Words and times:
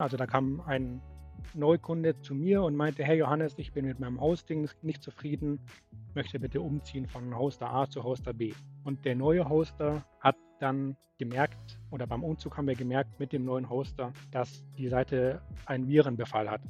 Also 0.00 0.16
da 0.16 0.26
kam 0.26 0.60
ein 0.62 1.00
Neukunde 1.54 2.18
zu 2.20 2.34
mir 2.34 2.62
und 2.62 2.74
meinte, 2.74 3.04
hey 3.04 3.18
Johannes, 3.18 3.58
ich 3.58 3.72
bin 3.72 3.86
mit 3.86 4.00
meinem 4.00 4.20
Hosting 4.20 4.68
nicht 4.82 5.02
zufrieden, 5.02 5.60
möchte 6.14 6.38
bitte 6.40 6.60
umziehen 6.60 7.06
von 7.06 7.36
Hoster 7.36 7.70
A 7.72 7.88
zu 7.88 8.02
Hoster 8.02 8.32
B. 8.32 8.52
Und 8.84 9.04
der 9.04 9.14
neue 9.14 9.48
Hoster 9.48 10.04
hat 10.20 10.36
dann 10.58 10.96
gemerkt, 11.18 11.78
oder 11.90 12.06
beim 12.06 12.24
Umzug 12.24 12.56
haben 12.56 12.66
wir 12.66 12.74
gemerkt 12.74 13.20
mit 13.20 13.32
dem 13.32 13.44
neuen 13.44 13.68
Hoster, 13.68 14.12
dass 14.30 14.64
die 14.78 14.88
Seite 14.88 15.42
einen 15.66 15.86
Virenbefall 15.86 16.50
hat. 16.50 16.62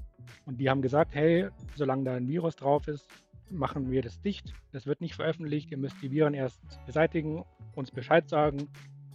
Und 0.47 0.59
die 0.61 0.69
haben 0.69 0.83
gesagt, 0.83 1.15
hey, 1.15 1.49
solange 1.77 2.05
da 2.05 2.15
ein 2.15 2.27
Virus 2.27 2.57
drauf 2.57 2.89
ist, 2.89 3.07
machen 3.49 3.91
wir 3.91 4.03
das 4.03 4.21
dicht. 4.21 4.53
Das 4.73 4.87
wird 4.87 5.01
nicht 5.01 5.15
veröffentlicht. 5.15 5.71
Ihr 5.71 5.79
müsst 5.79 6.03
die 6.03 6.11
Viren 6.11 6.35
erst 6.35 6.61
beseitigen, 6.85 7.45
uns 7.77 7.93
Bescheid 7.93 8.29
sagen. 8.29 8.69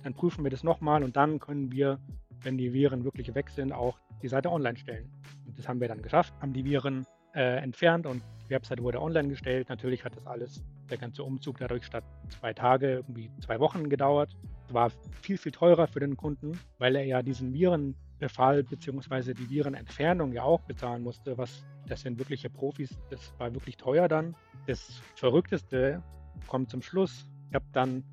Dann 0.04 0.14
prüfen 0.14 0.44
wir 0.44 0.52
das 0.52 0.64
nochmal 0.64 1.04
und 1.04 1.18
dann 1.18 1.40
können 1.40 1.72
wir, 1.72 2.00
wenn 2.44 2.58
die 2.58 2.74
Viren 2.74 3.04
wirklich 3.04 3.34
weg 3.34 3.50
sind, 3.50 3.72
auch 3.72 4.00
die 4.22 4.28
Seite 4.28 4.52
online 4.52 4.78
stellen. 4.78 5.12
Und 5.46 5.58
das 5.58 5.68
haben 5.68 5.80
wir 5.80 5.88
dann 5.88 6.02
geschafft, 6.02 6.34
haben 6.42 6.54
die 6.54 6.66
Viren 6.66 7.06
äh, 7.34 7.58
entfernt 7.58 8.06
und 8.06 8.22
die 8.46 8.52
Webseite 8.52 8.84
wurde 8.84 9.02
online 9.02 9.30
gestellt. 9.30 9.70
Natürlich 9.70 10.06
hat 10.06 10.16
das 10.16 10.26
alles, 10.26 10.64
der 10.90 10.98
ganze 10.98 11.24
Umzug 11.24 11.58
dadurch 11.58 11.86
statt 11.86 12.04
zwei 12.30 12.54
Tage, 12.54 12.94
irgendwie 12.94 13.30
zwei 13.42 13.60
Wochen 13.60 13.90
gedauert. 13.90 14.36
War 14.70 14.90
viel, 15.22 15.38
viel 15.38 15.52
teurer 15.52 15.88
für 15.88 16.00
den 16.00 16.18
Kunden, 16.18 16.60
weil 16.78 16.96
er 16.96 17.04
ja 17.04 17.22
diesen 17.22 17.54
Virenbefall 17.54 18.64
bzw. 18.64 19.34
die 19.34 19.50
Virenentfernung 19.50 20.34
ja 20.34 20.44
auch 20.44 20.62
bezahlen 20.62 21.04
musste, 21.04 21.38
was 21.38 21.66
das 21.88 22.02
sind 22.02 22.18
wirkliche 22.18 22.50
Profis, 22.50 22.98
das 23.12 23.34
war 23.38 23.54
wirklich 23.54 23.78
teuer 23.78 24.08
dann. 24.08 24.36
Das 24.66 25.02
Verrückteste 25.16 26.02
kommt 26.48 26.70
zum 26.70 26.82
Schluss. 26.82 27.28
Ich 27.50 27.56
habe 27.56 27.66
dann 27.74 28.04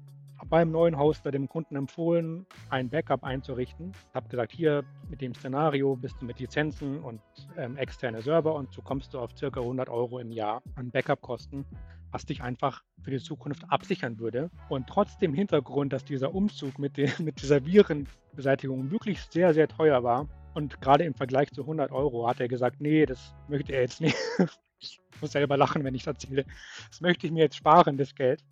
beim 0.48 0.70
neuen 0.70 0.98
Hoster 0.98 1.30
dem 1.30 1.48
Kunden 1.48 1.77
empfohlen, 1.77 2.46
ein 2.70 2.88
Backup 2.88 3.24
einzurichten. 3.24 3.92
Ich 4.10 4.14
habe 4.14 4.28
gesagt, 4.28 4.52
hier 4.52 4.84
mit 5.09 5.20
dem 5.20 5.34
Szenario 5.34 5.96
bist 5.96 6.16
du 6.20 6.27
mit 6.27 6.41
Lizenzen 6.41 7.00
und 7.00 7.20
ähm, 7.56 7.77
externe 7.77 8.23
Server 8.23 8.55
und 8.55 8.73
so 8.73 8.83
kommst 8.83 9.14
du 9.14 9.19
auf 9.19 9.30
circa 9.36 9.60
100 9.60 9.88
Euro 9.88 10.19
im 10.19 10.30
Jahr 10.33 10.62
an 10.75 10.91
Backup-Kosten, 10.91 11.64
was 12.11 12.27
dich 12.27 12.42
einfach 12.42 12.83
für 13.02 13.11
die 13.11 13.19
Zukunft 13.19 13.64
absichern 13.69 14.19
würde. 14.19 14.50
Und 14.69 14.86
trotz 14.89 15.19
dem 15.19 15.34
Hintergrund, 15.34 15.92
dass 15.92 16.05
dieser 16.05 16.34
Umzug 16.34 16.78
mit, 16.78 16.97
den, 16.97 17.11
mit 17.19 17.42
dieser 17.42 17.64
Virenbeseitigung 17.64 18.91
wirklich 18.91 19.20
sehr, 19.22 19.55
sehr 19.55 19.69
teuer 19.69 20.02
war 20.02 20.28
und 20.55 20.80
gerade 20.80 21.05
im 21.05 21.14
Vergleich 21.14 21.50
zu 21.52 21.62
100 21.62 21.92
Euro 21.92 22.28
hat 22.28 22.41
er 22.41 22.48
gesagt, 22.48 22.80
nee, 22.80 23.06
das 23.06 23.34
möchte 23.48 23.72
er 23.72 23.83
jetzt 23.83 24.00
nicht. 24.00 24.17
ich 24.78 25.00
muss 25.20 25.33
selber 25.33 25.56
lachen, 25.56 25.84
wenn 25.84 25.95
ich 25.95 26.05
das 26.05 26.14
erzähle. 26.14 26.45
Das 26.89 27.00
möchte 27.00 27.27
ich 27.27 27.33
mir 27.33 27.45
jetzt 27.45 27.56
sparen, 27.56 27.97
das 27.97 28.14
Geld 28.14 28.45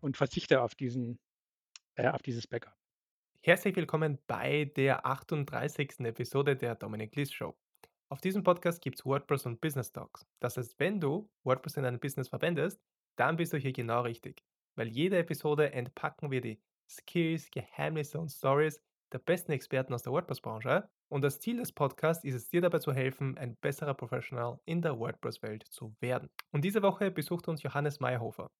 und 0.00 0.16
verzichte 0.16 0.60
auf, 0.62 0.74
diesen, 0.74 1.18
äh, 1.96 2.08
auf 2.08 2.22
dieses 2.22 2.46
Backup. 2.46 2.76
Herzlich 3.40 3.74
willkommen 3.76 4.18
bei 4.26 4.66
der 4.76 5.04
38. 5.04 6.00
Episode 6.00 6.56
der 6.56 6.74
Dominic 6.74 7.16
Liss 7.16 7.32
Show. 7.32 7.56
Auf 8.08 8.20
diesem 8.20 8.42
Podcast 8.42 8.82
gibt 8.82 8.98
es 8.98 9.04
WordPress 9.04 9.46
und 9.46 9.60
Business 9.60 9.90
Talks. 9.90 10.26
Das 10.38 10.56
heißt, 10.56 10.78
wenn 10.78 11.00
du 11.00 11.28
WordPress 11.44 11.78
in 11.78 11.84
deinem 11.84 11.98
Business 11.98 12.28
verwendest, 12.28 12.80
dann 13.16 13.36
bist 13.36 13.52
du 13.52 13.56
hier 13.56 13.72
genau 13.72 14.02
richtig. 14.02 14.44
Weil 14.76 14.88
jede 14.88 15.18
Episode 15.18 15.72
entpacken 15.72 16.30
wir 16.30 16.40
die 16.40 16.60
Skills, 16.88 17.50
Geheimnisse 17.50 18.18
und 18.18 18.30
Stories 18.30 18.80
der 19.12 19.18
besten 19.18 19.52
Experten 19.52 19.92
aus 19.92 20.02
der 20.02 20.12
WordPress-Branche. 20.12 20.88
Und 21.08 21.22
das 21.22 21.40
Ziel 21.40 21.58
des 21.58 21.72
Podcasts 21.72 22.24
ist 22.24 22.34
es, 22.34 22.48
dir 22.48 22.62
dabei 22.62 22.78
zu 22.78 22.92
helfen, 22.92 23.36
ein 23.36 23.56
besserer 23.56 23.94
Professional 23.94 24.58
in 24.64 24.80
der 24.80 24.98
WordPress-Welt 24.98 25.64
zu 25.68 25.94
werden. 26.00 26.30
Und 26.52 26.64
diese 26.64 26.82
Woche 26.82 27.10
besucht 27.10 27.48
uns 27.48 27.62
Johannes 27.62 28.00
Meyerhofer. 28.00 28.50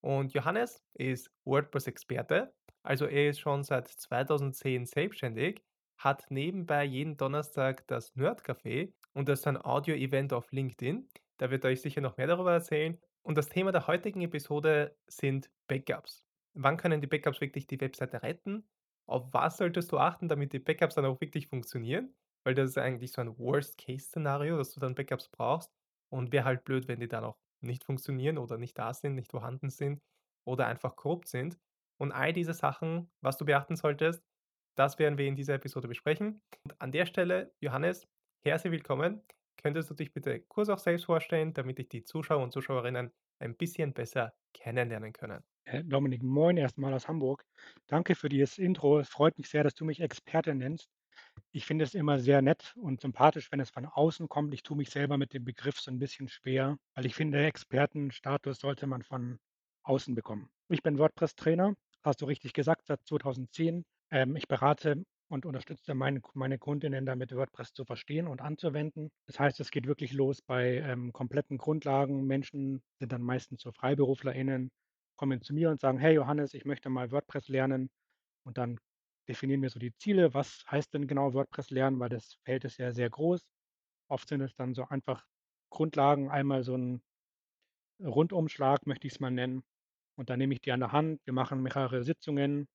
Und 0.00 0.32
Johannes 0.32 0.82
ist 0.94 1.30
WordPress-Experte, 1.44 2.54
also 2.82 3.06
er 3.06 3.30
ist 3.30 3.40
schon 3.40 3.62
seit 3.62 3.88
2010 3.88 4.86
selbstständig, 4.86 5.62
hat 5.98 6.30
nebenbei 6.30 6.84
jeden 6.84 7.16
Donnerstag 7.16 7.86
das 7.86 8.14
Nerdcafé 8.16 8.92
und 9.12 9.28
das 9.28 9.40
ist 9.40 9.46
ein 9.46 9.62
Audio-Event 9.62 10.32
auf 10.32 10.50
LinkedIn. 10.52 11.08
Da 11.38 11.50
wird 11.50 11.64
er 11.64 11.70
euch 11.70 11.80
sicher 11.80 12.00
noch 12.00 12.16
mehr 12.16 12.26
darüber 12.26 12.52
erzählen. 12.52 12.98
Und 13.22 13.36
das 13.36 13.48
Thema 13.48 13.72
der 13.72 13.86
heutigen 13.86 14.22
Episode 14.22 14.96
sind 15.06 15.50
Backups. 15.66 16.24
Wann 16.54 16.76
können 16.76 17.00
die 17.00 17.06
Backups 17.06 17.40
wirklich 17.40 17.66
die 17.66 17.80
Webseite 17.80 18.22
retten? 18.22 18.68
Auf 19.06 19.32
was 19.32 19.56
solltest 19.58 19.90
du 19.92 19.98
achten, 19.98 20.28
damit 20.28 20.52
die 20.52 20.58
Backups 20.58 20.94
dann 20.94 21.04
auch 21.04 21.20
wirklich 21.20 21.48
funktionieren? 21.48 22.14
Weil 22.44 22.54
das 22.54 22.70
ist 22.70 22.78
eigentlich 22.78 23.12
so 23.12 23.20
ein 23.20 23.38
Worst-Case-Szenario, 23.38 24.56
dass 24.56 24.72
du 24.72 24.80
dann 24.80 24.94
Backups 24.94 25.28
brauchst. 25.28 25.72
Und 26.08 26.32
wäre 26.32 26.44
halt 26.44 26.64
blöd, 26.64 26.88
wenn 26.88 27.00
die 27.00 27.08
dann 27.08 27.24
auch 27.24 27.38
nicht 27.60 27.84
funktionieren 27.84 28.38
oder 28.38 28.56
nicht 28.56 28.78
da 28.78 28.94
sind, 28.94 29.14
nicht 29.14 29.30
vorhanden 29.30 29.70
sind 29.70 30.02
oder 30.44 30.66
einfach 30.66 30.96
korrupt 30.96 31.28
sind. 31.28 31.58
Und 32.00 32.12
all 32.12 32.32
diese 32.32 32.54
Sachen, 32.54 33.10
was 33.20 33.36
du 33.36 33.44
beachten 33.44 33.76
solltest, 33.76 34.24
das 34.74 34.98
werden 34.98 35.18
wir 35.18 35.26
in 35.26 35.36
dieser 35.36 35.54
Episode 35.54 35.86
besprechen. 35.86 36.40
Und 36.64 36.80
an 36.80 36.92
der 36.92 37.04
Stelle, 37.04 37.52
Johannes, 37.60 38.08
herzlich 38.42 38.72
willkommen. 38.72 39.20
Könntest 39.62 39.90
du 39.90 39.94
dich 39.94 40.10
bitte 40.14 40.40
kurz 40.40 40.70
auch 40.70 40.78
selbst 40.78 41.04
vorstellen, 41.04 41.52
damit 41.52 41.78
ich 41.78 41.90
die 41.90 42.02
Zuschauer 42.02 42.42
und 42.42 42.52
Zuschauerinnen 42.52 43.12
ein 43.38 43.54
bisschen 43.54 43.92
besser 43.92 44.32
kennenlernen 44.54 45.12
können? 45.12 45.44
Dominik, 45.84 46.22
moin 46.22 46.56
erstmal 46.56 46.94
aus 46.94 47.06
Hamburg. 47.06 47.44
Danke 47.86 48.14
für 48.14 48.30
dieses 48.30 48.56
Intro. 48.56 48.98
Es 48.98 49.10
freut 49.10 49.36
mich 49.36 49.50
sehr, 49.50 49.62
dass 49.62 49.74
du 49.74 49.84
mich 49.84 50.00
Experte 50.00 50.54
nennst. 50.54 50.88
Ich 51.52 51.66
finde 51.66 51.84
es 51.84 51.92
immer 51.92 52.18
sehr 52.18 52.40
nett 52.40 52.72
und 52.76 53.02
sympathisch, 53.02 53.52
wenn 53.52 53.60
es 53.60 53.68
von 53.68 53.84
außen 53.84 54.26
kommt. 54.26 54.54
Ich 54.54 54.62
tue 54.62 54.78
mich 54.78 54.88
selber 54.88 55.18
mit 55.18 55.34
dem 55.34 55.44
Begriff 55.44 55.78
so 55.78 55.90
ein 55.90 55.98
bisschen 55.98 56.28
schwer, 56.28 56.78
weil 56.94 57.04
ich 57.04 57.14
finde, 57.14 57.44
Expertenstatus 57.44 58.58
sollte 58.58 58.86
man 58.86 59.02
von 59.02 59.38
außen 59.82 60.14
bekommen. 60.14 60.48
Ich 60.70 60.82
bin 60.82 60.98
WordPress-Trainer, 60.98 61.74
hast 62.04 62.20
du 62.22 62.26
richtig 62.26 62.52
gesagt, 62.52 62.86
seit 62.86 63.06
2010. 63.06 63.84
Ähm, 64.10 64.36
ich 64.36 64.48
berate 64.48 65.04
und 65.28 65.46
unterstütze 65.46 65.94
meine, 65.94 66.20
meine 66.34 66.58
Kundinnen 66.58 67.06
damit, 67.06 67.34
WordPress 67.34 67.72
zu 67.72 67.84
verstehen 67.84 68.26
und 68.26 68.40
anzuwenden. 68.40 69.10
Das 69.26 69.38
heißt, 69.38 69.60
es 69.60 69.70
geht 69.70 69.86
wirklich 69.86 70.12
los 70.12 70.42
bei 70.42 70.78
ähm, 70.78 71.12
kompletten 71.12 71.56
Grundlagen. 71.58 72.26
Menschen 72.26 72.82
sind 72.98 73.12
dann 73.12 73.22
meistens 73.22 73.62
so 73.62 73.70
FreiberuflerInnen, 73.72 74.70
kommen 75.16 75.40
zu 75.42 75.54
mir 75.54 75.70
und 75.70 75.80
sagen, 75.80 75.98
hey 75.98 76.14
Johannes, 76.14 76.54
ich 76.54 76.64
möchte 76.64 76.90
mal 76.90 77.12
WordPress 77.12 77.48
lernen. 77.48 77.90
Und 78.44 78.58
dann 78.58 78.78
definieren 79.28 79.62
wir 79.62 79.70
so 79.70 79.78
die 79.78 79.94
Ziele. 79.96 80.34
Was 80.34 80.64
heißt 80.70 80.94
denn 80.94 81.06
genau 81.06 81.32
WordPress 81.34 81.70
lernen? 81.70 82.00
Weil 82.00 82.08
das 82.08 82.34
Feld 82.44 82.64
ist 82.64 82.78
ja 82.78 82.92
sehr 82.92 83.10
groß. 83.10 83.42
Oft 84.08 84.28
sind 84.28 84.40
es 84.40 84.54
dann 84.56 84.74
so 84.74 84.84
einfach 84.88 85.24
Grundlagen, 85.70 86.30
einmal 86.30 86.64
so 86.64 86.76
ein 86.76 87.02
Rundumschlag, 88.02 88.86
möchte 88.86 89.06
ich 89.06 89.14
es 89.14 89.20
mal 89.20 89.30
nennen. 89.30 89.62
Und 90.20 90.28
dann 90.28 90.38
nehme 90.38 90.52
ich 90.52 90.60
die 90.60 90.70
an 90.70 90.80
der 90.80 90.92
Hand. 90.92 91.18
Wir 91.24 91.32
machen 91.32 91.62
mehrere 91.62 92.04
Sitzungen. 92.04 92.68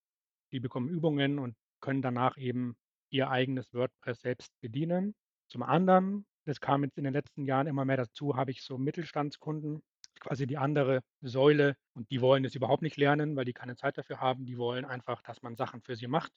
Die 0.51 0.59
bekommen 0.59 0.89
Übungen 0.89 1.38
und 1.38 1.56
können 1.79 2.01
danach 2.01 2.38
eben 2.38 2.75
ihr 3.11 3.29
eigenes 3.29 3.72
WordPress 3.72 4.22
selbst 4.22 4.51
bedienen. 4.61 5.13
Zum 5.47 5.61
anderen, 5.61 6.25
das 6.45 6.59
kam 6.59 6.84
jetzt 6.84 6.97
in 6.97 7.03
den 7.03 7.13
letzten 7.13 7.45
Jahren 7.45 7.67
immer 7.67 7.85
mehr 7.85 7.97
dazu, 7.97 8.35
habe 8.35 8.50
ich 8.50 8.63
so 8.63 8.79
Mittelstandskunden, 8.79 9.84
quasi 10.19 10.47
die 10.47 10.57
andere 10.57 11.03
Säule 11.22 11.78
und 11.94 12.09
die 12.09 12.19
wollen 12.19 12.45
es 12.45 12.55
überhaupt 12.55 12.81
nicht 12.81 12.97
lernen, 12.97 13.35
weil 13.35 13.45
die 13.45 13.53
keine 13.53 13.75
Zeit 13.75 14.00
dafür 14.00 14.19
haben. 14.19 14.47
Die 14.47 14.57
wollen 14.57 14.84
einfach, 14.84 15.22
dass 15.22 15.44
man 15.44 15.55
Sachen 15.55 15.84
für 15.84 15.95
sie 15.95 16.07
macht. 16.07 16.31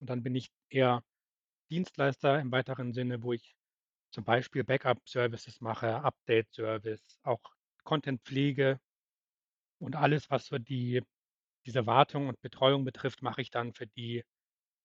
Und 0.00 0.10
dann 0.10 0.24
bin 0.24 0.34
ich 0.34 0.50
eher 0.70 1.04
Dienstleister 1.70 2.40
im 2.40 2.50
weiteren 2.50 2.92
Sinne, 2.92 3.22
wo 3.22 3.32
ich 3.32 3.54
zum 4.10 4.24
Beispiel 4.24 4.64
Backup-Services 4.64 5.60
mache, 5.60 6.02
Update-Service, 6.02 7.20
auch 7.22 7.42
Content-Pflege 7.84 8.80
und 9.82 9.96
alles, 9.96 10.30
was 10.30 10.46
so 10.46 10.58
die, 10.58 11.02
diese 11.66 11.86
Wartung 11.86 12.28
und 12.28 12.40
Betreuung 12.42 12.84
betrifft, 12.84 13.22
mache 13.22 13.42
ich 13.42 13.50
dann 13.50 13.74
für 13.74 13.86
die 13.86 14.24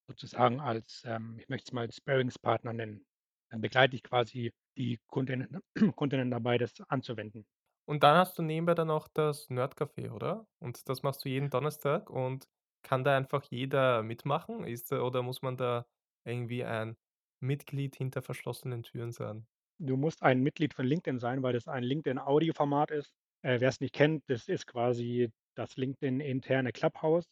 sozusagen 0.08 0.60
als, 0.60 1.04
ähm, 1.06 1.38
ich 1.40 1.50
möchte 1.50 1.70
es 1.70 1.74
mal 1.74 1.92
Sparingspartner 1.92 2.74
nennen. 2.74 3.06
Dann 3.50 3.62
begleite 3.62 3.96
ich 3.96 4.04
quasi 4.04 4.54
die 4.78 5.00
Kundinnen, 5.08 5.62
Kundinnen 5.96 6.32
dabei, 6.32 6.58
das 6.58 6.74
anzuwenden. 6.88 7.46
Und 7.86 8.04
dann 8.04 8.18
hast 8.18 8.38
du 8.38 8.44
nebenbei 8.44 8.74
dann 8.76 8.90
auch 8.90 9.08
das 9.08 9.50
Nerdcafé, 9.50 10.12
oder? 10.12 10.48
Und 10.60 10.90
das 10.90 11.04
machst 11.04 11.24
du 11.26 11.30
jeden 11.30 11.50
Donnerstag 11.50 12.10
und 12.10 12.48
kann 12.84 13.04
da 13.04 13.16
einfach 13.18 13.44
jeder 13.44 14.04
mitmachen? 14.04 14.66
Ist 14.66 14.92
oder 14.92 15.22
muss 15.24 15.42
man 15.42 15.58
da 15.58 15.88
irgendwie 16.26 16.64
ein 16.66 16.98
Mitglied 17.40 17.96
hinter 17.96 18.22
verschlossenen 18.22 18.84
Türen 18.84 19.12
sein? 19.12 19.48
Du 19.80 19.98
musst 19.98 20.22
ein 20.22 20.42
Mitglied 20.42 20.74
von 20.76 20.86
LinkedIn 20.86 21.18
sein, 21.20 21.42
weil 21.42 21.54
das 21.54 21.68
ein 21.68 21.84
LinkedIn-Audioformat 21.84 22.92
ist. 22.92 23.16
Äh, 23.48 23.62
Wer 23.62 23.70
es 23.70 23.80
nicht 23.80 23.94
kennt, 23.94 24.24
das 24.28 24.50
ist 24.50 24.68
quasi 24.68 25.32
das 25.56 25.78
LinkedIn-interne 25.78 26.74
Clubhouse. 26.74 27.26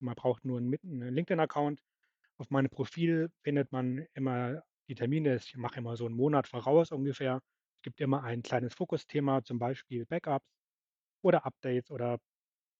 Man 0.00 0.14
braucht 0.14 0.44
nur 0.44 0.58
einen, 0.58 0.70
LinkedIn-Account. 1.14 1.80
Auf 2.38 2.50
meinem 2.50 2.70
Profil 2.70 3.30
findet 3.42 3.72
man 3.72 4.06
immer 4.14 4.62
die 4.88 4.94
Termine. 4.94 5.36
Ich 5.36 5.56
mache 5.56 5.78
immer 5.78 5.96
so 5.96 6.06
einen 6.06 6.16
Monat 6.16 6.48
voraus 6.48 6.92
ungefähr. 6.92 7.40
Es 7.78 7.82
gibt 7.82 8.00
immer 8.00 8.22
ein 8.24 8.42
kleines 8.42 8.74
Fokusthema, 8.74 9.42
zum 9.44 9.58
Beispiel 9.58 10.06
Backups 10.06 10.46
oder 11.22 11.46
Updates 11.46 11.90
oder 11.90 12.18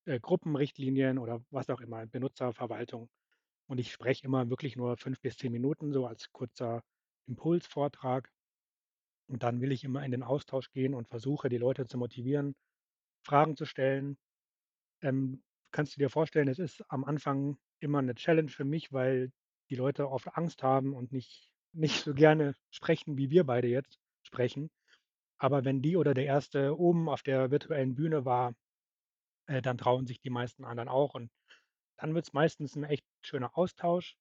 äh, 0.07 0.21
Gruppenrichtlinien 0.21 1.19
oder 1.19 1.45
was 1.51 1.71
auch 1.71 1.81
immer, 1.81 2.07
Benutzerverwaltung. 2.07 3.11
Und 3.69 3.79
ich 3.79 3.93
spreche 3.93 4.27
immer 4.27 4.51
wirklich 4.51 4.77
nur 4.77 4.99
fünf 4.99 5.21
bis 5.21 5.39
zehn 5.39 5.53
Minuten, 5.53 5.93
so 5.93 6.07
als 6.07 6.33
kurzer 6.33 6.83
Impulsvortrag. 7.29 8.31
Und 9.29 9.43
dann 9.43 9.61
will 9.61 9.73
ich 9.73 9.85
immer 9.85 10.05
in 10.05 10.13
den 10.13 10.23
Austausch 10.23 10.71
gehen 10.73 10.95
und 10.95 11.09
versuche, 11.09 11.49
die 11.49 11.59
Leute 11.59 11.87
zu 11.87 11.99
motivieren, 11.99 12.55
Fragen 13.25 13.57
zu 13.57 13.67
stellen. 13.67 14.19
Ähm, 15.03 15.43
kannst 15.73 15.97
du 15.97 16.01
dir 16.01 16.11
vorstellen, 16.11 16.49
es 16.49 16.59
ist 16.59 16.85
am 16.91 17.05
Anfang 17.05 17.59
immer 17.81 17.99
eine 18.01 18.15
Challenge 18.15 18.51
für 18.51 18.65
mich, 18.65 18.93
weil 18.93 19.33
die 19.71 19.77
Leute 19.77 20.11
oft 20.11 20.37
Angst 20.37 20.63
haben 20.63 20.95
und 20.95 21.13
nicht 21.13 21.51
nicht 21.75 22.05
so 22.05 22.15
gerne 22.15 22.55
sprechen, 22.71 23.19
wie 23.19 23.31
wir 23.31 23.45
beide 23.45 23.69
jetzt 23.69 23.99
sprechen. 24.23 24.71
Aber 25.39 25.65
wenn 25.65 25.83
die 25.83 25.97
oder 25.97 26.15
der 26.15 26.27
Erste 26.27 26.79
oben 26.79 27.09
auf 27.09 27.23
der 27.23 27.51
virtuellen 27.51 27.95
Bühne 27.97 28.25
war, 28.25 28.55
äh, 29.47 29.63
dann 29.63 29.79
trauen 29.79 30.07
sich 30.07 30.21
die 30.21 30.31
meisten 30.31 30.65
anderen 30.65 30.89
auch 30.91 31.15
und 31.15 31.31
dann 31.99 32.15
wird's 32.15 32.33
meistens 32.35 32.77
'n 32.77 32.85
echt 32.85 33.07
schöner 33.23 33.57
Austausch 33.59 34.17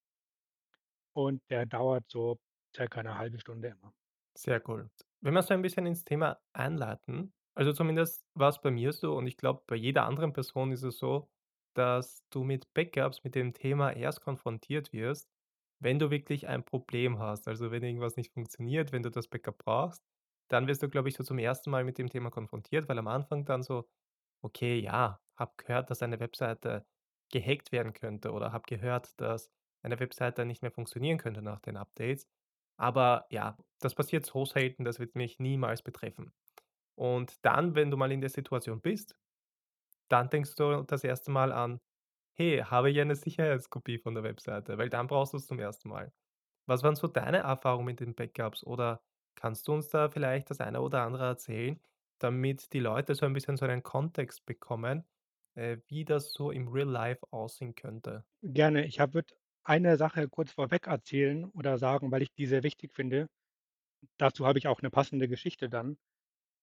und 1.13 1.41
der 1.49 1.65
dauert 1.65 2.03
so 2.07 2.37
circa 2.75 3.01
'ne 3.01 3.15
1/2 3.17 3.39
Stunde 3.39 3.69
immer. 3.69 3.93
Sehr 4.35 4.61
cool. 4.67 4.89
Wenn 5.21 5.33
wir 5.33 5.41
so 5.43 5.53
ein 5.53 5.61
bisschen 5.61 5.85
ins 5.85 6.03
Thema 6.05 6.39
einleiten, 6.53 7.33
also 7.55 7.71
zumindest 7.71 8.25
war's 8.33 8.61
bei 8.61 8.71
mir 8.71 8.91
so 8.93 9.15
und 9.15 9.27
ich 9.27 9.37
glaube, 9.37 9.63
bei 9.67 9.75
jeder 9.75 10.05
anderen 10.05 10.33
Person 10.33 10.71
ist 10.71 10.83
es 10.83 10.97
so, 10.97 11.29
dass 11.75 12.23
du 12.29 12.43
mit 12.43 12.73
Backups, 12.73 13.23
mit 13.23 13.35
dem 13.35 13.53
Thema 13.53 13.91
erst 13.95 14.21
konfrontiert 14.21 14.91
wirst, 14.93 15.29
wenn 15.79 15.99
du 15.99 16.09
wirklich 16.11 16.47
ein 16.47 16.63
Problem 16.65 17.19
hast. 17.19 17.47
Also, 17.47 17.71
wenn 17.71 17.83
irgendwas 17.83 18.15
nicht 18.15 18.33
funktioniert, 18.33 18.91
wenn 18.91 19.03
du 19.03 19.11
das 19.11 19.27
Backup 19.27 19.57
brauchst, 19.59 20.03
dann 20.49 20.67
wirst 20.67 20.83
du, 20.83 20.89
glaube 20.89 21.09
ich, 21.09 21.15
so 21.15 21.23
zum 21.23 21.37
ersten 21.39 21.69
Mal 21.71 21.83
mit 21.83 21.97
dem 21.97 22.09
Thema 22.09 22.29
konfrontiert, 22.31 22.87
weil 22.89 22.97
am 22.99 23.07
Anfang 23.07 23.45
dann 23.45 23.63
so: 23.63 23.87
„Okay, 24.43 24.79
ja, 24.79 25.21
habe 25.37 25.53
gehört, 25.57 25.89
dass 25.89 26.01
eine 26.03 26.19
Webseite 26.19 26.85
gehackt 27.31 27.71
werden 27.71 27.93
könnte 27.93 28.31
oder 28.31 28.51
habe 28.53 28.63
gehört, 28.67 29.19
dass 29.21 29.51
eine 29.83 29.99
Webseite 29.99 30.45
nicht 30.45 30.61
mehr 30.61 30.71
funktionieren 30.71 31.17
könnte 31.17 31.41
nach 31.41 31.59
den 31.61 31.77
Updates. 31.77 32.27
Aber 32.77 33.25
ja, 33.29 33.57
das 33.79 33.95
passiert 33.95 34.25
so 34.25 34.45
selten, 34.45 34.83
das 34.85 34.99
wird 34.99 35.15
mich 35.15 35.39
niemals 35.39 35.81
betreffen.“ 35.83 36.33
Und 36.95 37.45
dann, 37.45 37.75
wenn 37.75 37.91
du 37.91 37.97
mal 37.97 38.11
in 38.11 38.21
der 38.21 38.29
Situation 38.31 38.81
bist, 38.81 39.15
dann 40.09 40.29
denkst 40.29 40.55
du 40.55 40.83
das 40.83 41.03
erste 41.03 41.31
Mal 41.31 41.51
an: 41.51 41.79
„Hey, 42.35 42.59
habe 42.59 42.91
ich 42.91 42.99
eine 43.01 43.15
Sicherheitskopie 43.15 43.99
von 43.99 44.15
der 44.15 44.23
Webseite?“ 44.23 44.77
Weil 44.77 44.89
dann 44.89 45.07
brauchst 45.07 45.33
du's 45.33 45.47
zum 45.47 45.59
ersten 45.59 45.89
Mal. 45.89 46.13
Was 46.67 46.83
waren 46.83 46.95
so 46.95 47.07
deine 47.07 47.39
Erfahrungen 47.39 47.85
mit 47.87 47.99
den 48.01 48.15
Backups 48.15 48.63
oder 48.65 49.03
kannst 49.35 49.67
du 49.67 49.73
uns 49.73 49.89
da 49.89 50.09
vielleicht 50.09 50.49
das 50.51 50.61
eine 50.61 50.81
oder 50.81 51.03
andere 51.03 51.25
erzählen, 51.27 51.81
damit 52.19 52.73
die 52.73 52.79
Leute 52.81 53.15
so 53.15 53.25
ein 53.27 53.33
bisschen 53.33 53.57
so 53.57 53.65
einen 53.65 53.83
Kontext 53.83 54.45
bekommen, 54.45 55.05
äh, 55.55 55.77
wie 55.87 56.05
das 56.05 56.33
so 56.33 56.51
im 56.51 56.67
Real 56.69 56.89
Life 56.89 57.25
aussehen 57.31 57.75
könnte? 57.75 58.25
Gerne. 58.43 58.85
Ich 58.85 58.99
habe 58.99 59.23
eine 59.65 59.97
Sache 59.97 60.29
kurz 60.29 60.51
vorweg 60.51 60.87
erzählen 60.87 61.45
oder 61.51 61.77
sagen, 61.77 62.11
weil 62.11 62.21
ich 62.23 62.33
die 62.33 62.45
sehr 62.47 62.63
wichtig 62.63 62.93
finde. 62.93 63.27
Dazu 64.17 64.45
habe 64.47 64.59
ich 64.59 64.67
auch 64.67 64.81
'ne 64.83 64.91
passende 64.91 65.27
Geschichte 65.29 65.69
dann. 65.69 65.97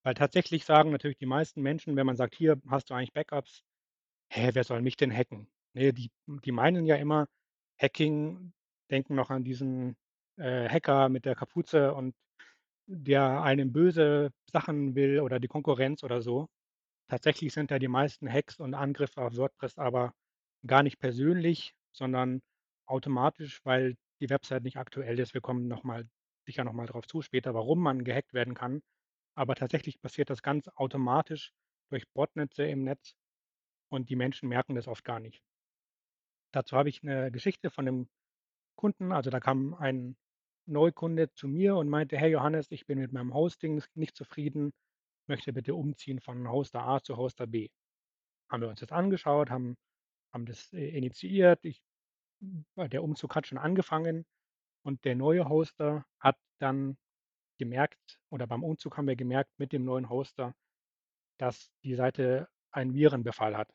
Weil 0.05 0.15
tatsächlich 0.15 0.65
sagen 0.67 0.93
natürlich 0.93 1.19
die 1.19 1.27
meisten 1.27 1.63
Menschen, 1.63 1.97
wenn 1.97 2.07
man 2.07 2.17
sagt: 2.17 2.35
„Hier, 2.37 2.61
hast 2.69 2.91
du 2.91 2.95
eigentlich 2.95 3.13
Backups?“ 3.15 3.63
„Hä, 4.33 4.51
wer 4.55 4.65
soll 4.65 4.83
mich 4.83 4.97
denn 4.97 5.13
hacken?“ 5.17 5.49
Ne, 5.75 5.93
die 5.95 6.11
die 6.27 6.53
meinen 6.53 6.87
ja 6.87 6.97
immer 6.97 7.29
Hacking, 7.81 8.53
denken 8.91 9.15
noch 9.17 9.31
an 9.31 9.45
diesen, 9.45 9.97
äh, 10.39 10.69
Hacker 10.69 11.09
mit 11.11 11.25
der 11.27 11.37
Kapuze 11.37 11.95
und 11.95 12.15
der 12.89 13.43
einem 13.43 13.73
böse 13.73 14.33
Sachen 14.53 14.95
will 14.97 15.21
oder 15.21 15.41
die 15.41 15.49
Konkurrenz 15.49 16.05
oder 16.05 16.23
so. 16.23 16.49
Tatsächlich 17.09 17.53
sind 17.55 17.71
ja 17.73 17.79
die 17.81 17.89
meisten 17.89 18.31
Hacks 18.33 18.61
und 18.61 18.75
Angriffe 18.75 19.23
auf 19.23 19.37
WordPress 19.37 19.79
aber 19.79 20.15
gar 20.67 20.83
nicht 20.85 20.99
persönlich, 21.01 21.75
sondern 21.93 22.43
automatisch, 22.91 23.61
weil 23.65 23.97
die 24.21 24.31
Website 24.31 24.65
nicht 24.65 24.77
aktuell 24.79 25.19
ist. 25.21 25.35
Wir 25.35 25.41
kommen 25.43 25.69
noch 25.69 25.85
mal 25.85 26.09
sicher 26.47 26.65
noch 26.65 26.73
mal 26.75 26.87
drauf 26.87 27.07
zu 27.07 27.23
später, 27.23 27.55
warum 27.55 27.81
man 27.83 28.05
gehackt 28.05 28.35
werden 28.35 28.55
kann. 28.55 28.83
Aber 29.37 29.55
tatsächlich 29.57 30.01
passiert 30.01 30.31
das 30.31 30.43
ganz 30.43 30.69
automatisch 30.77 31.53
durch 31.91 32.09
Botnetze 32.13 32.65
im 32.65 32.85
Netz 32.85 33.15
und 33.91 34.11
die 34.11 34.17
Menschen 34.17 34.49
merken 34.51 34.75
das 34.77 34.89
oft 34.89 35.05
gar 35.05 35.21
nicht. 35.21 35.41
Dazu 36.55 36.77
habe 36.77 36.89
ich 36.89 37.03
'ne 37.03 37.31
Geschichte 37.31 37.71
von 37.71 37.85
'nem 37.85 38.09
Kunden. 38.77 39.13
Also, 39.13 39.31
da 39.31 39.41
kam 39.41 39.75
ein 39.75 40.17
Neukunde 40.67 41.33
zu 41.35 41.49
mir 41.49 41.77
und 41.77 41.89
meinte: 41.91 42.19
„Hey 42.19 42.31
Johannes, 42.33 42.71
ich 42.71 42.87
bin 42.87 42.99
mit 43.01 43.13
meinem 43.13 43.35
Hosting 43.35 43.83
nicht 43.95 44.17
zufrieden, 44.17 44.73
möchte 45.29 45.53
bitte 45.53 45.75
umziehen 45.77 46.21
von 46.21 46.49
Hoster 46.51 46.83
A 46.87 47.03
zu 47.03 47.17
Hoster 47.19 47.47
B.“ 47.49 47.69
Haben 48.51 48.63
wir 48.63 48.71
uns 48.71 48.81
das 48.81 48.93
angeschaut, 48.93 49.51
haben 49.51 49.77
haben 50.35 50.47
das, 50.47 50.73
äh, 50.75 50.89
initiiert. 50.91 51.65
Ich 51.65 51.81
der 52.77 53.03
Umzug 53.03 53.35
hat 53.37 53.47
schon 53.47 53.59
angefangen 53.59 54.25
und 54.85 55.05
der 55.05 55.17
neue 55.17 55.49
Hoster 55.49 56.07
hat 56.21 56.39
dann 56.61 56.97
gemerkt 57.59 58.21
oder 58.31 58.47
beim 58.47 58.65
Umzug 58.65 58.97
haben 58.97 59.09
wir 59.09 59.17
gemerkt 59.17 59.53
mit 59.59 59.73
dem 59.73 59.85
neuen 59.85 60.09
Hoster, 60.11 60.55
dass 61.39 61.71
die 61.85 61.95
Seite 61.95 62.49
einen 62.73 62.95
Virenbefall 62.95 63.57
hat. 63.57 63.71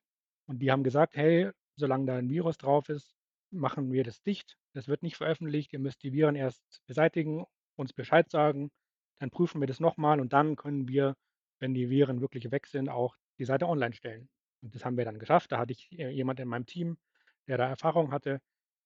Und 0.48 0.60
die 0.62 0.72
haben 0.72 0.84
gesagt: 0.84 1.16
„Hey, 1.18 1.52
solange 1.78 2.06
da 2.08 2.18
'n 2.20 2.30
Virus 2.30 2.58
drauf 2.58 2.90
ist, 2.90 3.16
machen 3.52 3.92
wir 3.92 4.04
das 4.04 4.22
dicht. 4.24 4.58
Das 4.74 4.88
wird 4.88 5.04
nicht 5.04 5.18
veröffentlicht. 5.18 5.74
Ihr 5.74 5.80
müsst 5.80 6.04
die 6.04 6.14
Viren 6.14 6.36
erst 6.36 6.64
beseitigen, 6.88 7.46
uns 7.78 7.94
Bescheid 7.94 8.30
sagen, 8.32 8.72
dann 9.20 9.32
prüfen 9.32 9.62
wir 9.62 9.68
das 9.68 9.80
noch 9.80 9.98
mal 9.98 10.20
und 10.22 10.34
dann 10.34 10.56
können 10.56 10.88
wir, 10.88 11.16
wenn 11.60 11.74
die 11.74 11.90
Viren 11.90 12.22
wirklich 12.22 12.52
weg 12.52 12.68
sind, 12.68 12.90
auch 12.90 13.18
die 13.40 13.46
Seite 13.46 13.68
online 13.68 13.96
stellen.“ 13.96 14.30
Und 14.64 14.76
das 14.76 14.86
haben 14.86 14.98
wir 14.98 15.06
dann 15.06 15.20
geschafft. 15.20 15.52
Da 15.52 15.60
hatte 15.60 15.74
ich, 15.74 15.92
äh, 16.00 16.10
jemand 16.10 16.40
in 16.40 16.48
meinem 16.50 16.66
Team, 16.66 16.98
der 17.48 17.58
da 17.58 17.68
Erfahrung 17.70 18.12
hatte. 18.12 18.42